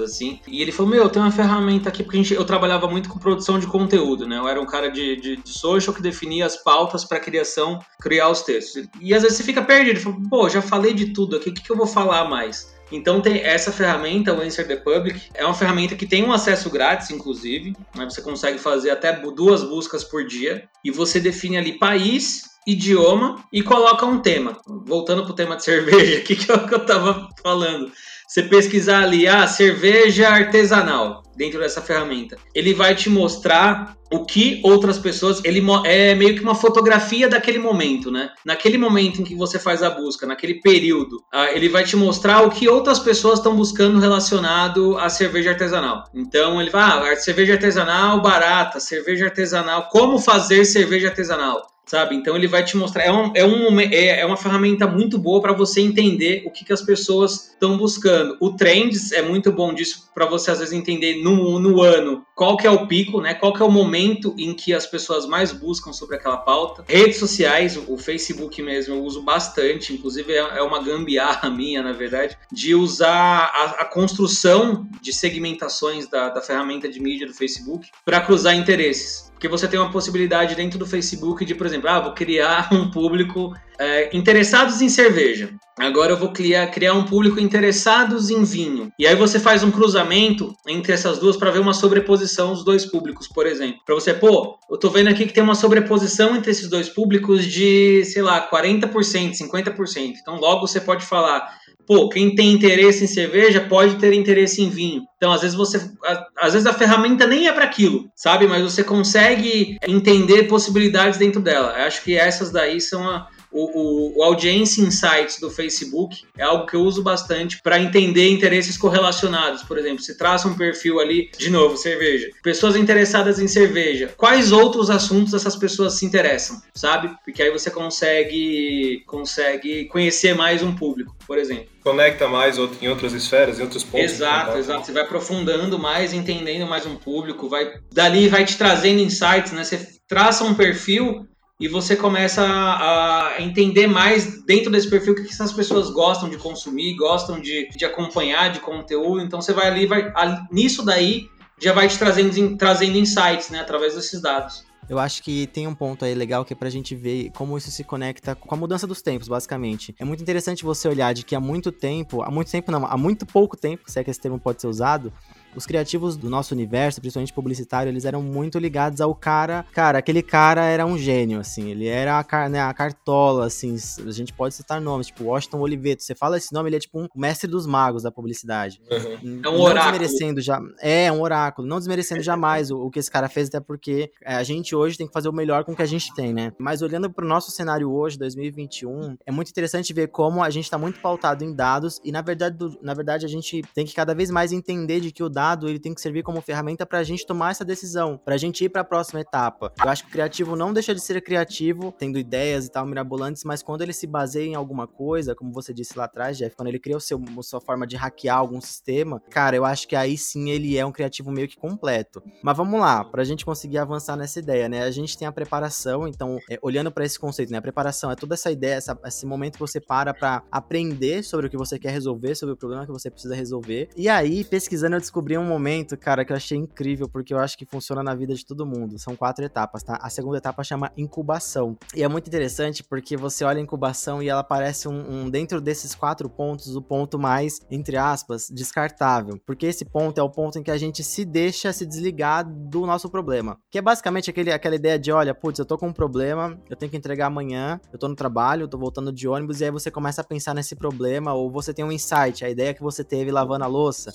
assim. 0.00 0.40
E 0.48 0.62
ele 0.62 0.72
falou: 0.72 0.90
Meu, 0.90 1.10
tem 1.10 1.20
uma 1.20 1.30
ferramenta 1.30 1.90
aqui, 1.90 2.02
porque 2.02 2.16
gente, 2.16 2.32
eu 2.32 2.44
trabalhava 2.44 2.88
muito 2.88 3.10
com 3.10 3.18
produção 3.18 3.58
de 3.58 3.66
conteúdo, 3.66 4.26
né? 4.26 4.38
Eu 4.38 4.48
era 4.48 4.60
um 4.60 4.66
cara 4.66 4.88
de, 4.88 5.16
de, 5.16 5.36
de 5.36 5.50
social 5.50 5.94
que 5.94 6.00
definia 6.00 6.46
as 6.46 6.56
pautas 6.56 7.04
para 7.04 7.20
criação, 7.20 7.78
criar 8.00 8.30
os 8.30 8.40
textos. 8.40 8.88
E 8.98 9.12
às 9.12 9.22
vezes 9.22 9.36
você 9.36 9.44
fica 9.44 9.60
perdido. 9.60 10.00
Fala, 10.00 10.16
Pô, 10.30 10.48
já 10.48 10.62
falei 10.62 10.94
de 10.94 11.12
tudo 11.12 11.36
aqui, 11.36 11.50
o 11.50 11.54
que, 11.54 11.62
que 11.62 11.70
eu 11.70 11.76
vou 11.76 11.86
falar 11.86 12.30
mais? 12.30 12.74
Então 12.90 13.20
tem 13.20 13.40
essa 13.40 13.72
ferramenta, 13.72 14.32
o 14.32 14.40
Answer 14.40 14.66
the 14.66 14.76
Public, 14.76 15.28
é 15.34 15.44
uma 15.44 15.54
ferramenta 15.54 15.96
que 15.96 16.06
tem 16.06 16.24
um 16.24 16.32
acesso 16.32 16.70
grátis, 16.70 17.10
inclusive, 17.10 17.76
né? 17.94 18.04
você 18.04 18.22
consegue 18.22 18.58
fazer 18.58 18.90
até 18.90 19.12
duas 19.12 19.62
buscas 19.62 20.04
por 20.04 20.24
dia 20.24 20.68
e 20.84 20.90
você 20.90 21.18
define 21.18 21.56
ali 21.56 21.78
país, 21.78 22.44
idioma 22.66 23.44
e 23.52 23.62
coloca 23.62 24.04
um 24.04 24.20
tema. 24.20 24.58
Voltando 24.66 25.22
para 25.22 25.32
o 25.32 25.36
tema 25.36 25.56
de 25.56 25.62
cerveja, 25.64 26.18
aqui 26.18 26.36
que 26.36 26.50
é 26.50 26.58
que 26.58 26.74
eu 26.74 26.78
estava 26.78 27.28
falando. 27.42 27.90
Você 28.26 28.42
pesquisar 28.42 29.02
ali, 29.02 29.26
ah, 29.28 29.46
cerveja 29.46 30.28
artesanal 30.28 31.22
dentro 31.36 31.60
dessa 31.60 31.80
ferramenta. 31.80 32.36
Ele 32.54 32.74
vai 32.74 32.94
te 32.94 33.08
mostrar 33.10 33.96
o 34.10 34.24
que 34.24 34.60
outras 34.64 34.98
pessoas. 34.98 35.40
Ele 35.44 35.62
é 35.84 36.14
meio 36.14 36.34
que 36.34 36.42
uma 36.42 36.54
fotografia 36.54 37.28
daquele 37.28 37.58
momento, 37.58 38.10
né? 38.10 38.30
Naquele 38.44 38.78
momento 38.78 39.20
em 39.20 39.24
que 39.24 39.34
você 39.34 39.58
faz 39.58 39.82
a 39.82 39.90
busca, 39.90 40.26
naquele 40.26 40.60
período, 40.60 41.16
uh, 41.34 41.54
ele 41.54 41.68
vai 41.68 41.84
te 41.84 41.96
mostrar 41.96 42.42
o 42.42 42.50
que 42.50 42.68
outras 42.68 42.98
pessoas 42.98 43.38
estão 43.38 43.54
buscando 43.54 43.98
relacionado 43.98 44.98
à 44.98 45.08
cerveja 45.08 45.50
artesanal. 45.50 46.04
Então 46.14 46.60
ele 46.60 46.70
vai, 46.70 47.12
ah, 47.12 47.16
cerveja 47.16 47.54
artesanal 47.54 48.20
barata, 48.20 48.80
cerveja 48.80 49.26
artesanal, 49.26 49.88
como 49.90 50.18
fazer 50.18 50.64
cerveja 50.64 51.08
artesanal 51.08 51.75
sabe? 51.86 52.16
Então 52.16 52.36
ele 52.36 52.48
vai 52.48 52.64
te 52.64 52.76
mostrar. 52.76 53.04
É, 53.04 53.12
um, 53.12 53.32
é, 53.34 53.44
um, 53.44 53.80
é, 53.80 54.20
é 54.20 54.26
uma 54.26 54.36
ferramenta 54.36 54.86
muito 54.86 55.18
boa 55.18 55.40
para 55.40 55.52
você 55.52 55.80
entender 55.80 56.42
o 56.44 56.50
que, 56.50 56.64
que 56.64 56.72
as 56.72 56.82
pessoas 56.82 57.50
estão 57.50 57.78
buscando. 57.78 58.36
O 58.40 58.54
Trends 58.54 59.12
é 59.12 59.22
muito 59.22 59.52
bom 59.52 59.72
disso 59.72 60.10
para 60.14 60.26
você 60.26 60.50
às 60.50 60.58
vezes 60.58 60.74
entender 60.74 61.22
no, 61.22 61.58
no 61.58 61.80
ano 61.80 62.26
qual 62.34 62.56
que 62.56 62.66
é 62.66 62.70
o 62.70 62.86
pico, 62.86 63.20
né? 63.20 63.34
Qual 63.34 63.52
que 63.52 63.62
é 63.62 63.64
o 63.64 63.70
momento 63.70 64.34
em 64.36 64.52
que 64.52 64.74
as 64.74 64.86
pessoas 64.86 65.26
mais 65.26 65.52
buscam 65.52 65.92
sobre 65.92 66.16
aquela 66.16 66.36
pauta. 66.36 66.84
Redes 66.86 67.18
sociais, 67.18 67.78
o 67.88 67.96
Facebook 67.96 68.60
mesmo 68.60 68.94
eu 68.94 69.02
uso 69.02 69.22
bastante, 69.22 69.94
inclusive 69.94 70.32
é, 70.32 70.58
é 70.58 70.62
uma 70.62 70.82
gambiarra 70.82 71.48
minha, 71.50 71.82
na 71.82 71.92
verdade, 71.92 72.36
de 72.52 72.74
usar 72.74 73.50
a, 73.54 73.64
a 73.82 73.84
construção 73.84 74.88
de 75.00 75.12
segmentações 75.12 76.08
da, 76.08 76.28
da 76.28 76.42
ferramenta 76.42 76.88
de 76.88 77.00
mídia 77.00 77.26
do 77.26 77.34
Facebook 77.34 77.88
para 78.04 78.20
cruzar 78.20 78.54
interesses. 78.54 79.26
Porque 79.36 79.48
você 79.48 79.68
tem 79.68 79.78
uma 79.78 79.90
possibilidade 79.90 80.54
dentro 80.54 80.78
do 80.78 80.86
Facebook 80.86 81.44
de, 81.44 81.54
por 81.54 81.66
exemplo, 81.66 81.75
ah, 81.84 82.00
vou 82.00 82.14
criar 82.14 82.68
um 82.72 82.90
público 82.90 83.52
é, 83.78 84.16
interessados 84.16 84.80
em 84.80 84.88
cerveja. 84.88 85.50
Agora 85.78 86.12
eu 86.12 86.16
vou 86.16 86.32
criar, 86.32 86.66
criar 86.68 86.94
um 86.94 87.04
público 87.04 87.38
interessados 87.38 88.30
em 88.30 88.42
vinho. 88.44 88.90
E 88.98 89.06
aí 89.06 89.14
você 89.14 89.38
faz 89.38 89.62
um 89.62 89.70
cruzamento 89.70 90.54
entre 90.66 90.92
essas 90.92 91.18
duas 91.18 91.36
para 91.36 91.50
ver 91.50 91.58
uma 91.58 91.74
sobreposição 91.74 92.54
dos 92.54 92.64
dois 92.64 92.86
públicos, 92.86 93.28
por 93.28 93.46
exemplo. 93.46 93.82
Para 93.84 93.94
você, 93.94 94.14
pô, 94.14 94.58
eu 94.70 94.78
tô 94.78 94.88
vendo 94.88 95.08
aqui 95.08 95.26
que 95.26 95.34
tem 95.34 95.42
uma 95.42 95.54
sobreposição 95.54 96.34
entre 96.34 96.50
esses 96.50 96.70
dois 96.70 96.88
públicos 96.88 97.44
de, 97.44 98.02
sei 98.06 98.22
lá, 98.22 98.48
40%, 98.48 98.90
50%. 99.34 100.14
Então 100.18 100.36
logo 100.36 100.66
você 100.66 100.80
pode 100.80 101.04
falar, 101.04 101.46
pô, 101.86 102.08
quem 102.08 102.34
tem 102.34 102.52
interesse 102.52 103.04
em 103.04 103.06
cerveja 103.06 103.60
pode 103.60 103.96
ter 103.96 104.12
interesse 104.12 104.62
em 104.62 104.68
vinho. 104.68 105.02
Então, 105.16 105.32
às 105.32 105.42
vezes 105.42 105.56
você, 105.56 105.90
às 106.36 106.52
vezes 106.52 106.66
a 106.66 106.74
ferramenta 106.74 107.26
nem 107.26 107.46
é 107.46 107.52
para 107.52 107.64
aquilo, 107.64 108.10
sabe? 108.14 108.46
Mas 108.46 108.62
você 108.62 108.82
consegue 108.82 109.78
entender 109.86 110.44
possibilidades 110.44 111.18
dentro 111.18 111.40
dela. 111.40 111.74
Eu 111.78 111.84
acho 111.86 112.02
que 112.02 112.16
essas 112.16 112.50
daí 112.50 112.80
são 112.80 113.08
a, 113.08 113.28
o, 113.56 113.70
o, 113.74 114.18
o 114.18 114.22
Audience 114.22 114.78
Insights 114.80 115.40
do 115.40 115.50
Facebook 115.50 116.24
é 116.36 116.42
algo 116.42 116.66
que 116.66 116.76
eu 116.76 116.82
uso 116.82 117.02
bastante 117.02 117.60
para 117.62 117.80
entender 117.80 118.28
interesses 118.28 118.76
correlacionados. 118.76 119.62
Por 119.62 119.78
exemplo, 119.78 120.02
se 120.02 120.18
traça 120.18 120.46
um 120.46 120.54
perfil 120.54 121.00
ali, 121.00 121.30
de 121.38 121.48
novo, 121.48 121.76
cerveja. 121.76 122.28
Pessoas 122.42 122.76
interessadas 122.76 123.38
em 123.38 123.48
cerveja. 123.48 124.12
Quais 124.16 124.52
outros 124.52 124.90
assuntos 124.90 125.32
essas 125.32 125.56
pessoas 125.56 125.94
se 125.94 126.04
interessam, 126.04 126.60
sabe? 126.74 127.16
Porque 127.24 127.42
aí 127.42 127.50
você 127.50 127.70
consegue, 127.70 129.02
consegue 129.06 129.86
conhecer 129.86 130.34
mais 130.34 130.62
um 130.62 130.74
público, 130.74 131.16
por 131.26 131.38
exemplo 131.38 131.76
conecta 131.86 132.26
mais 132.26 132.58
em 132.58 132.88
outras 132.88 133.12
esferas, 133.12 133.60
em 133.60 133.62
outros 133.62 133.84
pontos. 133.84 134.10
Exato, 134.10 134.58
exato. 134.58 134.84
Você 134.84 134.90
vai 134.90 135.04
aprofundando 135.04 135.78
mais, 135.78 136.12
entendendo 136.12 136.66
mais 136.66 136.84
um 136.84 136.96
público, 136.96 137.48
vai 137.48 137.74
dali 137.92 138.28
vai 138.28 138.44
te 138.44 138.58
trazendo 138.58 139.00
insights, 139.00 139.52
né? 139.52 139.62
Você 139.62 139.86
traça 140.08 140.42
um 140.42 140.52
perfil 140.52 141.28
e 141.58 141.68
você 141.68 141.96
começa 141.96 142.42
a 142.44 143.36
entender 143.38 143.86
mais 143.86 144.44
dentro 144.44 144.70
desse 144.70 144.90
perfil 144.90 145.14
o 145.14 145.16
que 145.16 145.22
essas 145.22 145.52
pessoas 145.52 145.90
gostam 145.90 146.28
de 146.28 146.36
consumir, 146.36 146.94
gostam 146.96 147.40
de, 147.40 147.68
de 147.70 147.84
acompanhar 147.84 148.52
de 148.52 148.60
conteúdo. 148.60 149.22
Então 149.22 149.40
você 149.40 149.52
vai 149.52 149.68
ali, 149.68 149.86
vai 149.86 150.12
nisso 150.50 150.84
daí 150.84 151.28
já 151.58 151.72
vai 151.72 151.88
te 151.88 151.98
trazendo, 151.98 152.56
trazendo 152.56 152.98
insights, 152.98 153.50
né, 153.50 153.60
através 153.60 153.94
desses 153.94 154.20
dados. 154.20 154.64
Eu 154.88 155.00
acho 155.00 155.20
que 155.22 155.48
tem 155.48 155.66
um 155.66 155.74
ponto 155.74 156.04
aí 156.04 156.14
legal 156.14 156.44
que 156.44 156.52
é 156.52 156.56
pra 156.56 156.70
gente 156.70 156.94
ver 156.94 157.30
como 157.34 157.58
isso 157.58 157.70
se 157.72 157.82
conecta 157.82 158.36
com 158.36 158.54
a 158.54 158.58
mudança 158.58 158.86
dos 158.86 159.02
tempos, 159.02 159.26
basicamente. 159.26 159.92
É 159.98 160.04
muito 160.04 160.22
interessante 160.22 160.62
você 160.64 160.86
olhar 160.86 161.12
de 161.12 161.24
que 161.24 161.34
há 161.34 161.40
muito 161.40 161.72
tempo, 161.72 162.22
há 162.22 162.30
muito 162.30 162.50
tempo 162.50 162.70
não, 162.70 162.86
há 162.86 162.96
muito 162.96 163.26
pouco 163.26 163.56
tempo, 163.56 163.90
se 163.90 163.98
é 163.98 164.04
que 164.04 164.10
esse 164.10 164.20
termo 164.20 164.38
pode 164.38 164.60
ser 164.60 164.68
usado, 164.68 165.12
os 165.56 165.64
criativos 165.64 166.16
do 166.16 166.28
nosso 166.28 166.54
universo, 166.54 167.00
principalmente 167.00 167.32
publicitário, 167.32 167.90
eles 167.90 168.04
eram 168.04 168.22
muito 168.22 168.58
ligados 168.58 169.00
ao 169.00 169.14
cara. 169.14 169.64
Cara, 169.72 169.98
aquele 169.98 170.22
cara 170.22 170.64
era 170.64 170.84
um 170.84 170.98
gênio, 170.98 171.40
assim. 171.40 171.70
Ele 171.70 171.86
era 171.86 172.24
a, 172.30 172.48
né, 172.48 172.60
a 172.60 172.72
cartola, 172.74 173.46
assim. 173.46 173.76
A 174.06 174.10
gente 174.10 174.32
pode 174.32 174.54
citar 174.54 174.80
nomes, 174.80 175.06
tipo 175.06 175.24
Washington 175.24 175.60
Oliveto. 175.60 176.02
Você 176.02 176.14
fala 176.14 176.36
esse 176.36 176.52
nome, 176.52 176.68
ele 176.68 176.76
é 176.76 176.80
tipo 176.80 177.00
um 177.00 177.08
mestre 177.16 177.50
dos 177.50 177.66
magos 177.66 178.02
da 178.02 178.10
publicidade. 178.10 178.80
Uhum. 178.90 179.40
É 179.42 179.48
um 179.48 179.60
oráculo. 179.60 179.74
Não 179.74 179.98
desmerecendo 179.98 180.40
já. 180.42 180.60
É, 180.80 181.10
um 181.10 181.22
oráculo. 181.22 181.66
Não 181.66 181.78
desmerecendo 181.78 182.22
jamais 182.22 182.70
o, 182.70 182.78
o, 182.78 182.90
que 182.90 182.98
esse 182.98 183.10
cara 183.10 183.28
fez, 183.28 183.48
até 183.48 183.58
porque 183.58 184.10
é, 184.22 184.34
a 184.34 184.42
gente 184.42 184.74
hoje 184.76 184.98
tem 184.98 185.06
que 185.06 185.12
fazer 185.12 185.28
o 185.28 185.32
melhor 185.32 185.64
com 185.64 185.72
o 185.72 185.76
que 185.76 185.82
a 185.82 185.86
gente 185.86 186.14
tem, 186.14 186.34
né? 186.34 186.52
Mas 186.58 186.82
olhando 186.82 187.10
pro 187.10 187.26
nosso 187.26 187.50
cenário 187.50 187.90
hoje, 187.90 188.18
2021, 188.18 189.16
é 189.24 189.32
muito 189.32 189.50
interessante 189.50 189.92
ver 189.94 190.08
como 190.08 190.42
a 190.42 190.50
gente 190.50 190.70
tá 190.70 190.76
muito 190.76 191.00
pautado 191.00 191.44
em 191.44 191.54
dados 191.54 191.98
e, 192.04 192.12
na 192.12 192.20
verdade, 192.20 192.56
do, 192.56 192.78
na 192.82 192.92
verdade, 192.92 193.24
a 193.24 193.28
gente 193.28 193.62
tem 193.74 193.86
que 193.86 193.94
cada 193.94 194.14
vez 194.14 194.30
mais 194.30 194.52
entender 194.52 195.00
de 195.00 195.10
que 195.10 195.22
o 195.22 195.28
dado 195.28 195.45
dado 195.46 195.68
ele 195.68 195.78
tem 195.78 195.94
que 195.94 196.00
servir 196.00 196.22
como 196.22 196.40
ferramenta 196.40 196.84
para 196.84 196.98
a 196.98 197.04
gente 197.04 197.24
tomar 197.24 197.52
essa 197.52 197.64
decisão, 197.64 198.18
para 198.24 198.34
a 198.34 198.38
gente 198.38 198.64
ir 198.64 198.68
para 198.68 198.80
a 198.80 198.84
próxima 198.84 199.20
etapa. 199.20 199.72
Eu 199.82 199.88
acho 199.88 200.02
que 200.02 200.08
o 200.08 200.12
criativo 200.12 200.56
não 200.56 200.72
deixa 200.72 200.94
de 200.94 201.00
ser 201.00 201.20
criativo, 201.20 201.94
tendo 201.96 202.18
ideias 202.18 202.66
e 202.66 202.70
tal 202.70 202.84
mirabolantes, 202.84 203.44
mas 203.44 203.62
quando 203.62 203.82
ele 203.82 203.92
se 203.92 204.06
baseia 204.06 204.46
em 204.46 204.54
alguma 204.54 204.86
coisa, 204.86 205.34
como 205.34 205.52
você 205.52 205.72
disse 205.72 205.96
lá 205.96 206.04
atrás, 206.04 206.36
Jeff, 206.36 206.56
quando 206.56 206.68
ele 206.68 206.78
cria 206.78 206.96
o 206.96 207.00
seu, 207.00 207.20
a 207.38 207.42
sua 207.42 207.60
forma 207.60 207.86
de 207.86 207.96
hackear 207.96 208.38
algum 208.38 208.60
sistema, 208.60 209.20
cara, 209.30 209.56
eu 209.56 209.64
acho 209.64 209.86
que 209.86 209.94
aí 209.94 210.18
sim 210.18 210.50
ele 210.50 210.76
é 210.76 210.84
um 210.84 210.92
criativo 210.92 211.30
meio 211.30 211.48
que 211.48 211.56
completo. 211.56 212.22
Mas 212.42 212.56
vamos 212.56 212.80
lá, 212.80 213.04
para 213.04 213.22
a 213.22 213.24
gente 213.24 213.44
conseguir 213.44 213.78
avançar 213.78 214.16
nessa 214.16 214.38
ideia, 214.38 214.68
né? 214.68 214.82
A 214.82 214.90
gente 214.90 215.16
tem 215.16 215.28
a 215.28 215.32
preparação, 215.32 216.08
então, 216.08 216.38
é, 216.50 216.58
olhando 216.62 216.90
para 216.90 217.04
esse 217.04 217.18
conceito, 217.18 217.52
né? 217.52 217.58
A 217.58 217.62
preparação 217.62 218.10
é 218.10 218.16
toda 218.16 218.34
essa 218.34 218.50
ideia, 218.50 218.74
essa, 218.74 218.98
esse 219.04 219.26
momento 219.26 219.54
que 219.54 219.60
você 219.60 219.80
para 219.80 220.12
para 220.12 220.42
aprender 220.50 221.22
sobre 221.22 221.46
o 221.46 221.50
que 221.50 221.56
você 221.56 221.78
quer 221.78 221.92
resolver, 221.92 222.34
sobre 222.34 222.54
o 222.54 222.56
problema 222.56 222.84
que 222.84 222.92
você 222.92 223.10
precisa 223.10 223.34
resolver. 223.34 223.88
E 223.96 224.08
aí, 224.08 224.44
pesquisando, 224.44 224.96
eu 224.96 225.00
descobri 225.00 225.35
um 225.38 225.44
momento, 225.44 225.96
cara, 225.96 226.24
que 226.24 226.32
eu 226.32 226.36
achei 226.36 226.56
incrível, 226.56 227.08
porque 227.08 227.32
eu 227.32 227.38
acho 227.38 227.56
que 227.56 227.64
funciona 227.64 228.02
na 228.02 228.14
vida 228.14 228.34
de 228.34 228.44
todo 228.44 228.66
mundo. 228.66 228.98
São 228.98 229.16
quatro 229.16 229.44
etapas, 229.44 229.82
tá? 229.82 229.98
A 230.00 230.08
segunda 230.10 230.38
etapa 230.38 230.62
chama 230.62 230.92
incubação. 230.96 231.76
E 231.94 232.02
é 232.02 232.08
muito 232.08 232.28
interessante 232.28 232.82
porque 232.82 233.16
você 233.16 233.44
olha 233.44 233.58
a 233.58 233.62
incubação 233.62 234.22
e 234.22 234.28
ela 234.28 234.42
parece 234.42 234.88
um, 234.88 235.22
um 235.24 235.30
dentro 235.30 235.60
desses 235.60 235.94
quatro 235.94 236.28
pontos, 236.28 236.76
o 236.76 236.82
ponto 236.82 237.18
mais, 237.18 237.60
entre 237.70 237.96
aspas, 237.96 238.48
descartável. 238.50 239.40
Porque 239.46 239.66
esse 239.66 239.84
ponto 239.84 240.18
é 240.18 240.22
o 240.22 240.30
ponto 240.30 240.58
em 240.58 240.62
que 240.62 240.70
a 240.70 240.78
gente 240.78 241.02
se 241.02 241.24
deixa 241.24 241.72
se 241.72 241.86
desligar 241.86 242.44
do 242.44 242.86
nosso 242.86 243.08
problema. 243.08 243.58
Que 243.70 243.78
é 243.78 243.82
basicamente 243.82 244.30
aquele, 244.30 244.52
aquela 244.52 244.74
ideia 244.74 244.98
de, 244.98 245.12
olha, 245.12 245.34
putz, 245.34 245.58
eu 245.58 245.64
tô 245.64 245.76
com 245.78 245.88
um 245.88 245.92
problema, 245.92 246.58
eu 246.68 246.76
tenho 246.76 246.90
que 246.90 246.96
entregar 246.96 247.26
amanhã, 247.26 247.80
eu 247.92 247.98
tô 247.98 248.08
no 248.08 248.14
trabalho, 248.14 248.62
eu 248.62 248.68
tô 248.68 248.78
voltando 248.78 249.12
de 249.12 249.28
ônibus, 249.28 249.60
e 249.60 249.64
aí 249.64 249.70
você 249.70 249.90
começa 249.90 250.20
a 250.20 250.24
pensar 250.24 250.54
nesse 250.54 250.74
problema, 250.76 251.32
ou 251.34 251.50
você 251.50 251.72
tem 251.72 251.84
um 251.84 251.92
insight, 251.92 252.44
a 252.44 252.50
ideia 252.50 252.74
que 252.74 252.82
você 252.82 253.04
teve 253.04 253.30
lavando 253.30 253.64
a 253.64 253.68
louça. 253.68 254.14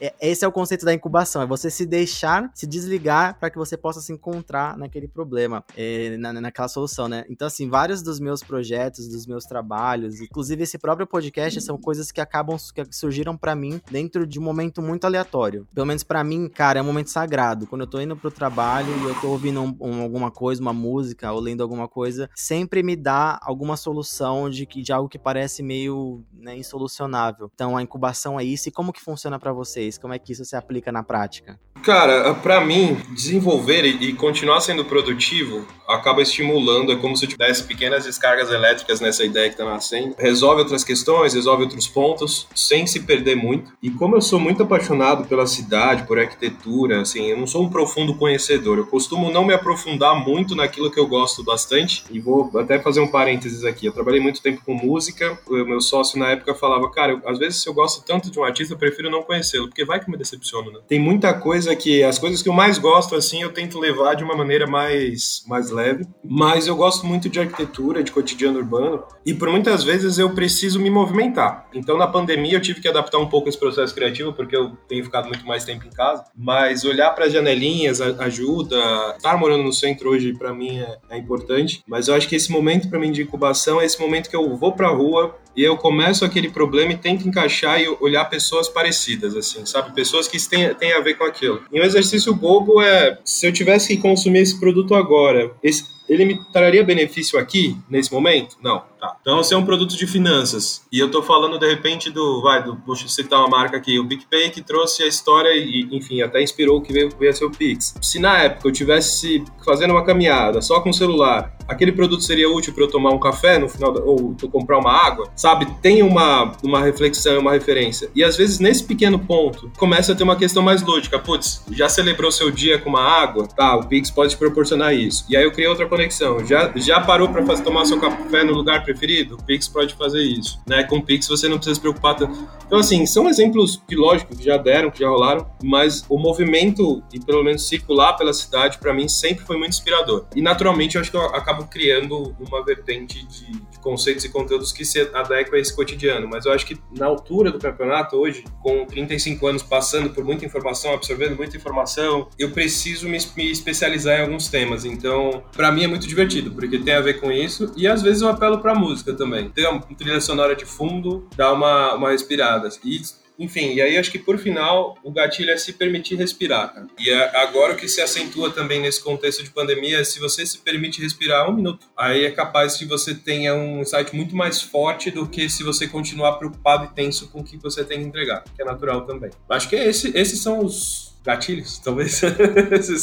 É, 0.00 0.14
esse 0.40 0.44
é 0.46 0.48
o 0.48 0.52
conceito 0.52 0.86
da 0.86 0.94
incubação, 0.94 1.42
é 1.42 1.46
você 1.46 1.70
se 1.70 1.84
deixar, 1.84 2.50
se 2.54 2.66
desligar 2.66 3.38
para 3.38 3.50
que 3.50 3.58
você 3.58 3.76
possa 3.76 4.00
se 4.00 4.10
encontrar 4.10 4.74
naquele 4.74 5.06
problema, 5.06 5.62
é, 5.76 6.16
na, 6.16 6.32
naquela 6.32 6.66
solução, 6.66 7.08
né? 7.08 7.26
Então, 7.28 7.46
assim, 7.46 7.68
vários 7.68 8.00
dos 8.00 8.18
meus 8.18 8.42
projetos, 8.42 9.06
dos 9.06 9.26
meus 9.26 9.44
trabalhos, 9.44 10.18
inclusive 10.18 10.62
esse 10.62 10.78
próprio 10.78 11.06
podcast, 11.06 11.60
são 11.60 11.76
coisas 11.76 12.10
que 12.10 12.22
acabam, 12.22 12.56
que 12.74 12.96
surgiram 12.96 13.36
para 13.36 13.54
mim 13.54 13.82
dentro 13.90 14.26
de 14.26 14.40
um 14.40 14.42
momento 14.42 14.80
muito 14.80 15.04
aleatório. 15.04 15.68
Pelo 15.74 15.86
menos 15.86 16.02
para 16.02 16.24
mim, 16.24 16.48
cara, 16.48 16.78
é 16.78 16.82
um 16.82 16.86
momento 16.86 17.10
sagrado. 17.10 17.66
Quando 17.66 17.82
eu 17.82 17.86
tô 17.86 18.00
indo 18.00 18.16
pro 18.16 18.30
trabalho 18.30 18.88
e 18.96 19.04
eu 19.04 19.14
tô 19.20 19.28
ouvindo 19.28 19.60
um, 19.60 19.76
um, 19.78 20.00
alguma 20.00 20.30
coisa, 20.30 20.62
uma 20.62 20.72
música, 20.72 21.30
ou 21.30 21.38
lendo 21.38 21.62
alguma 21.62 21.86
coisa, 21.86 22.30
sempre 22.34 22.82
me 22.82 22.96
dá 22.96 23.38
alguma 23.42 23.76
solução 23.76 24.48
de, 24.48 24.64
de 24.64 24.90
algo 24.90 25.06
que 25.06 25.18
parece 25.18 25.62
meio 25.62 26.24
né, 26.32 26.56
insolucionável. 26.56 27.50
Então, 27.54 27.76
a 27.76 27.82
incubação 27.82 28.40
é 28.40 28.44
isso. 28.44 28.70
E 28.70 28.72
como 28.72 28.90
que 28.90 29.02
funciona 29.02 29.38
para 29.38 29.52
vocês? 29.52 29.98
Como 29.98 30.14
é 30.14 30.18
que 30.18 30.29
isso 30.32 30.44
se 30.44 30.56
aplica 30.56 30.90
na 30.92 31.02
prática? 31.02 31.58
Cara, 31.82 32.34
para 32.34 32.60
mim, 32.60 32.96
desenvolver 33.14 33.84
e 33.84 34.12
continuar 34.12 34.60
sendo 34.60 34.84
produtivo 34.84 35.66
acaba 35.88 36.22
estimulando, 36.22 36.92
é 36.92 36.96
como 36.96 37.16
se 37.16 37.24
eu 37.24 37.28
tivesse 37.28 37.64
pequenas 37.64 38.04
descargas 38.04 38.50
elétricas 38.50 39.00
nessa 39.00 39.24
ideia 39.24 39.50
que 39.50 39.56
tá 39.56 39.64
nascendo. 39.64 40.14
Resolve 40.18 40.62
outras 40.62 40.84
questões, 40.84 41.34
resolve 41.34 41.64
outros 41.64 41.88
pontos, 41.88 42.46
sem 42.54 42.86
se 42.86 43.00
perder 43.00 43.34
muito. 43.34 43.72
E 43.82 43.90
como 43.90 44.16
eu 44.16 44.20
sou 44.20 44.38
muito 44.38 44.62
apaixonado 44.62 45.26
pela 45.26 45.46
cidade, 45.46 46.04
por 46.04 46.18
arquitetura, 46.18 47.00
assim, 47.00 47.26
eu 47.26 47.36
não 47.36 47.46
sou 47.46 47.64
um 47.64 47.70
profundo 47.70 48.14
conhecedor. 48.14 48.78
Eu 48.78 48.86
costumo 48.86 49.30
não 49.30 49.44
me 49.44 49.54
aprofundar 49.54 50.14
muito 50.14 50.54
naquilo 50.54 50.90
que 50.90 51.00
eu 51.00 51.06
gosto 51.06 51.42
bastante. 51.42 52.04
E 52.10 52.20
vou 52.20 52.50
até 52.58 52.78
fazer 52.78 53.00
um 53.00 53.08
parênteses 53.08 53.64
aqui. 53.64 53.86
Eu 53.86 53.92
trabalhei 53.92 54.20
muito 54.20 54.42
tempo 54.42 54.62
com 54.64 54.74
música. 54.74 55.38
O 55.48 55.64
meu 55.64 55.80
sócio 55.80 56.18
na 56.18 56.30
época 56.30 56.54
falava, 56.54 56.90
cara, 56.90 57.12
eu, 57.12 57.22
às 57.28 57.38
vezes 57.38 57.62
se 57.62 57.68
eu 57.68 57.74
gosto 57.74 58.04
tanto 58.04 58.30
de 58.30 58.38
um 58.38 58.44
artista, 58.44 58.74
eu 58.74 58.78
prefiro 58.78 59.10
não 59.10 59.22
conhecê-lo, 59.22 59.68
porque 59.68 59.84
vai 59.84 59.98
que 59.98 60.10
decepciono, 60.20 60.70
né? 60.70 60.80
Tem 60.86 61.00
muita 61.00 61.34
coisa 61.34 61.74
que, 61.74 62.02
as 62.02 62.18
coisas 62.18 62.42
que 62.42 62.48
eu 62.48 62.52
mais 62.52 62.78
gosto, 62.78 63.16
assim, 63.16 63.42
eu 63.42 63.52
tento 63.52 63.78
levar 63.78 64.14
de 64.14 64.22
uma 64.22 64.36
maneira 64.36 64.66
mais, 64.66 65.42
mais 65.46 65.70
leve, 65.70 66.06
mas 66.24 66.66
eu 66.66 66.76
gosto 66.76 67.06
muito 67.06 67.28
de 67.28 67.40
arquitetura, 67.40 68.02
de 68.02 68.12
cotidiano 68.12 68.58
urbano, 68.58 69.02
e 69.24 69.34
por 69.34 69.48
muitas 69.50 69.82
vezes 69.82 70.18
eu 70.18 70.30
preciso 70.30 70.78
me 70.78 70.90
movimentar. 70.90 71.68
Então, 71.74 71.96
na 71.96 72.06
pandemia, 72.06 72.54
eu 72.54 72.60
tive 72.60 72.80
que 72.80 72.88
adaptar 72.88 73.18
um 73.18 73.28
pouco 73.28 73.48
esse 73.48 73.58
processo 73.58 73.94
criativo, 73.94 74.32
porque 74.32 74.56
eu 74.56 74.76
tenho 74.88 75.04
ficado 75.04 75.26
muito 75.26 75.46
mais 75.46 75.64
tempo 75.64 75.86
em 75.86 75.90
casa, 75.90 76.24
mas 76.36 76.84
olhar 76.84 77.10
para 77.10 77.26
as 77.26 77.32
janelinhas 77.32 78.00
ajuda. 78.00 78.76
Estar 79.16 79.36
morando 79.38 79.62
no 79.62 79.72
centro 79.72 80.10
hoje, 80.10 80.32
para 80.32 80.52
mim, 80.52 80.78
é, 80.78 80.98
é, 81.10 81.18
importante, 81.18 81.82
mas 81.86 82.08
eu 82.08 82.14
acho 82.14 82.28
que 82.28 82.36
esse 82.36 82.50
momento 82.50 82.88
para 82.88 82.98
mim 82.98 83.12
de 83.12 83.22
incubação 83.22 83.80
é 83.80 83.84
esse 83.84 84.00
momento 84.00 84.28
que 84.28 84.36
eu 84.36 84.56
vou 84.56 84.72
para 84.72 84.88
a 84.88 84.92
rua, 84.92 85.36
e 85.56 85.62
eu 85.62 85.76
começo 85.76 86.24
aquele 86.24 86.48
problema 86.48 86.92
e 86.92 86.96
tento 86.96 87.26
encaixar 87.26 87.80
e 87.80 87.88
olhar 88.00 88.24
pessoas 88.26 88.68
parecidas, 88.68 89.34
assim, 89.34 89.66
sabe? 89.66 89.92
Pessoas 90.10 90.26
que 90.26 90.48
têm, 90.48 90.74
têm 90.74 90.92
a 90.92 91.00
ver 91.00 91.14
com 91.14 91.22
aquilo. 91.22 91.62
E 91.72 91.80
um 91.80 91.84
exercício 91.84 92.34
bobo 92.34 92.82
é, 92.82 93.16
se 93.24 93.46
eu 93.46 93.52
tivesse 93.52 93.94
que 93.94 94.02
consumir 94.02 94.40
esse 94.40 94.58
produto 94.58 94.96
agora, 94.96 95.52
esse, 95.62 95.84
ele 96.08 96.24
me 96.24 96.44
traria 96.52 96.82
benefício 96.82 97.38
aqui, 97.38 97.76
nesse 97.88 98.12
momento? 98.12 98.56
Não. 98.60 98.82
Tá. 99.00 99.16
Então, 99.22 99.38
você 99.38 99.54
é 99.54 99.56
um 99.56 99.64
produto 99.64 99.96
de 99.96 100.06
finanças. 100.06 100.82
E 100.92 100.98
eu 100.98 101.10
tô 101.10 101.22
falando, 101.22 101.58
de 101.58 101.66
repente, 101.66 102.10
do. 102.10 102.42
Vai, 102.42 102.62
do, 102.62 102.78
vou 102.86 102.94
citar 102.94 103.40
uma 103.40 103.48
marca 103.48 103.76
aqui, 103.76 103.98
o 103.98 104.06
PicPay, 104.06 104.50
que 104.50 104.60
trouxe 104.60 105.02
a 105.02 105.06
história 105.06 105.50
e, 105.56 105.88
enfim, 105.90 106.20
até 106.20 106.42
inspirou 106.42 106.78
o 106.78 106.82
que 106.82 106.92
veio, 106.92 107.08
veio 107.18 107.30
a 107.30 107.34
ser 107.34 107.46
o 107.46 107.50
Pix. 107.50 107.94
Se 108.02 108.18
na 108.18 108.38
época 108.38 108.68
eu 108.68 108.72
tivesse 108.72 109.42
fazendo 109.64 109.92
uma 109.92 110.04
caminhada 110.04 110.60
só 110.60 110.80
com 110.80 110.90
o 110.90 110.94
celular, 110.94 111.56
aquele 111.70 111.92
produto 111.92 112.22
seria 112.22 112.50
útil 112.50 112.74
para 112.74 112.84
eu 112.84 112.88
tomar 112.88 113.10
um 113.10 113.18
café 113.18 113.58
no 113.58 113.68
final, 113.68 113.92
da, 113.92 114.00
ou 114.02 114.34
comprar 114.50 114.78
uma 114.78 114.92
água, 114.92 115.30
sabe? 115.36 115.66
Tem 115.80 116.02
uma, 116.02 116.52
uma 116.62 116.80
reflexão, 116.80 117.38
uma 117.38 117.52
referência. 117.52 118.10
E 118.14 118.24
às 118.24 118.36
vezes, 118.36 118.58
nesse 118.58 118.84
pequeno 118.84 119.18
ponto, 119.18 119.70
começa 119.78 120.12
a 120.12 120.14
ter 120.14 120.24
uma 120.24 120.36
questão 120.36 120.62
mais 120.62 120.82
lógica. 120.82 121.18
Putz, 121.18 121.64
já 121.70 121.88
celebrou 121.88 122.30
seu 122.32 122.50
dia 122.50 122.78
com 122.78 122.90
uma 122.90 123.02
água? 123.02 123.46
Tá, 123.46 123.76
o 123.76 123.86
Pix 123.86 124.10
pode 124.10 124.32
te 124.32 124.36
proporcionar 124.36 124.94
isso. 124.94 125.24
E 125.28 125.36
aí 125.36 125.44
eu 125.44 125.52
criei 125.52 125.68
outra 125.68 125.86
conexão. 125.86 126.44
Já, 126.44 126.72
já 126.76 127.00
parou 127.00 127.28
para 127.28 127.44
tomar 127.62 127.84
seu 127.84 128.00
café 128.00 128.42
no 128.42 128.52
lugar 128.52 128.84
preferido, 128.92 129.36
o 129.36 129.42
Pix 129.42 129.68
pode 129.68 129.94
fazer 129.94 130.22
isso. 130.22 130.60
Né? 130.66 130.82
Com 130.84 130.98
o 130.98 131.02
Pix 131.02 131.28
você 131.28 131.48
não 131.48 131.56
precisa 131.56 131.74
se 131.74 131.80
preocupar 131.80 132.16
tanto. 132.16 132.48
Então, 132.66 132.78
assim, 132.78 133.04
são 133.06 133.28
exemplos 133.28 133.82
que, 133.88 133.96
lógico, 133.96 134.36
que 134.36 134.44
já 134.44 134.56
deram, 134.56 134.90
que 134.90 135.00
já 135.00 135.08
rolaram, 135.08 135.50
mas 135.62 136.04
o 136.08 136.18
movimento, 136.18 137.02
e 137.12 137.18
pelo 137.18 137.42
menos 137.42 137.66
circular 137.66 138.14
pela 138.14 138.32
cidade, 138.32 138.78
para 138.78 138.92
mim, 138.92 139.08
sempre 139.08 139.44
foi 139.44 139.56
muito 139.56 139.72
inspirador. 139.72 140.26
E, 140.34 140.42
naturalmente, 140.42 140.94
eu 140.94 141.00
acho 141.00 141.10
que 141.10 141.16
eu 141.16 141.24
acabo 141.34 141.64
criando 141.66 142.34
uma 142.38 142.64
vertente 142.64 143.26
de, 143.26 143.46
de 143.50 143.69
conceitos 143.80 144.24
e 144.24 144.28
conteúdos 144.28 144.72
que 144.72 144.84
se 144.84 145.00
adequam 145.00 145.56
a 145.56 145.60
esse 145.60 145.74
cotidiano. 145.74 146.28
Mas 146.28 146.46
eu 146.46 146.52
acho 146.52 146.66
que, 146.66 146.78
na 146.96 147.06
altura 147.06 147.50
do 147.50 147.58
campeonato, 147.58 148.16
hoje, 148.16 148.44
com 148.62 148.84
35 148.86 149.46
anos 149.46 149.62
passando 149.62 150.10
por 150.10 150.24
muita 150.24 150.44
informação, 150.44 150.94
absorvendo 150.94 151.36
muita 151.36 151.56
informação, 151.56 152.28
eu 152.38 152.50
preciso 152.50 153.08
me, 153.08 153.18
me 153.36 153.50
especializar 153.50 154.18
em 154.18 154.22
alguns 154.22 154.48
temas. 154.48 154.84
Então, 154.84 155.42
para 155.52 155.70
mim 155.72 155.84
é 155.84 155.86
muito 155.86 156.06
divertido, 156.06 156.50
porque 156.50 156.78
tem 156.78 156.94
a 156.94 157.00
ver 157.00 157.20
com 157.20 157.30
isso. 157.30 157.72
E, 157.76 157.86
às 157.86 158.02
vezes, 158.02 158.22
eu 158.22 158.28
apelo 158.28 158.58
pra 158.58 158.74
música 158.74 159.14
também. 159.14 159.48
Tem 159.50 159.66
uma 159.66 159.80
trilha 159.80 160.20
sonora 160.20 160.54
de 160.54 160.64
fundo, 160.64 161.26
dá 161.36 161.52
uma, 161.52 161.94
uma 161.94 162.10
respirada. 162.10 162.68
E, 162.84 163.00
enfim, 163.40 163.72
e 163.72 163.80
aí 163.80 163.96
acho 163.96 164.12
que 164.12 164.18
por 164.18 164.38
final 164.38 164.98
o 165.02 165.10
gatilho 165.10 165.50
é 165.50 165.56
se 165.56 165.72
permitir 165.72 166.16
respirar, 166.16 166.74
cara. 166.74 166.86
E 166.98 167.08
é 167.08 167.36
agora 167.38 167.72
o 167.72 167.76
que 167.76 167.88
se 167.88 168.02
acentua 168.02 168.50
também 168.50 168.80
nesse 168.80 169.02
contexto 169.02 169.42
de 169.42 169.50
pandemia 169.50 169.98
é 169.98 170.04
se 170.04 170.20
você 170.20 170.44
se 170.44 170.58
permite 170.58 171.00
respirar 171.00 171.48
um 171.48 171.54
minuto, 171.54 171.86
aí 171.96 172.24
é 172.26 172.30
capaz 172.30 172.76
que 172.76 172.84
você 172.84 173.14
tenha 173.14 173.54
um 173.54 173.80
insight 173.80 174.14
muito 174.14 174.36
mais 174.36 174.60
forte 174.60 175.10
do 175.10 175.26
que 175.26 175.48
se 175.48 175.62
você 175.62 175.88
continuar 175.88 176.32
preocupado 176.34 176.84
e 176.84 176.94
tenso 176.94 177.28
com 177.30 177.40
o 177.40 177.44
que 177.44 177.56
você 177.56 177.82
tem 177.82 178.00
que 178.00 178.06
entregar, 178.06 178.44
que 178.44 178.60
é 178.60 178.64
natural 178.64 179.06
também. 179.06 179.30
Acho 179.48 179.68
que 179.68 179.76
é 179.76 179.88
esse, 179.88 180.12
esses 180.14 180.42
são 180.42 180.62
os 180.64 181.09
Gatilhos, 181.22 181.78
talvez. 181.78 182.20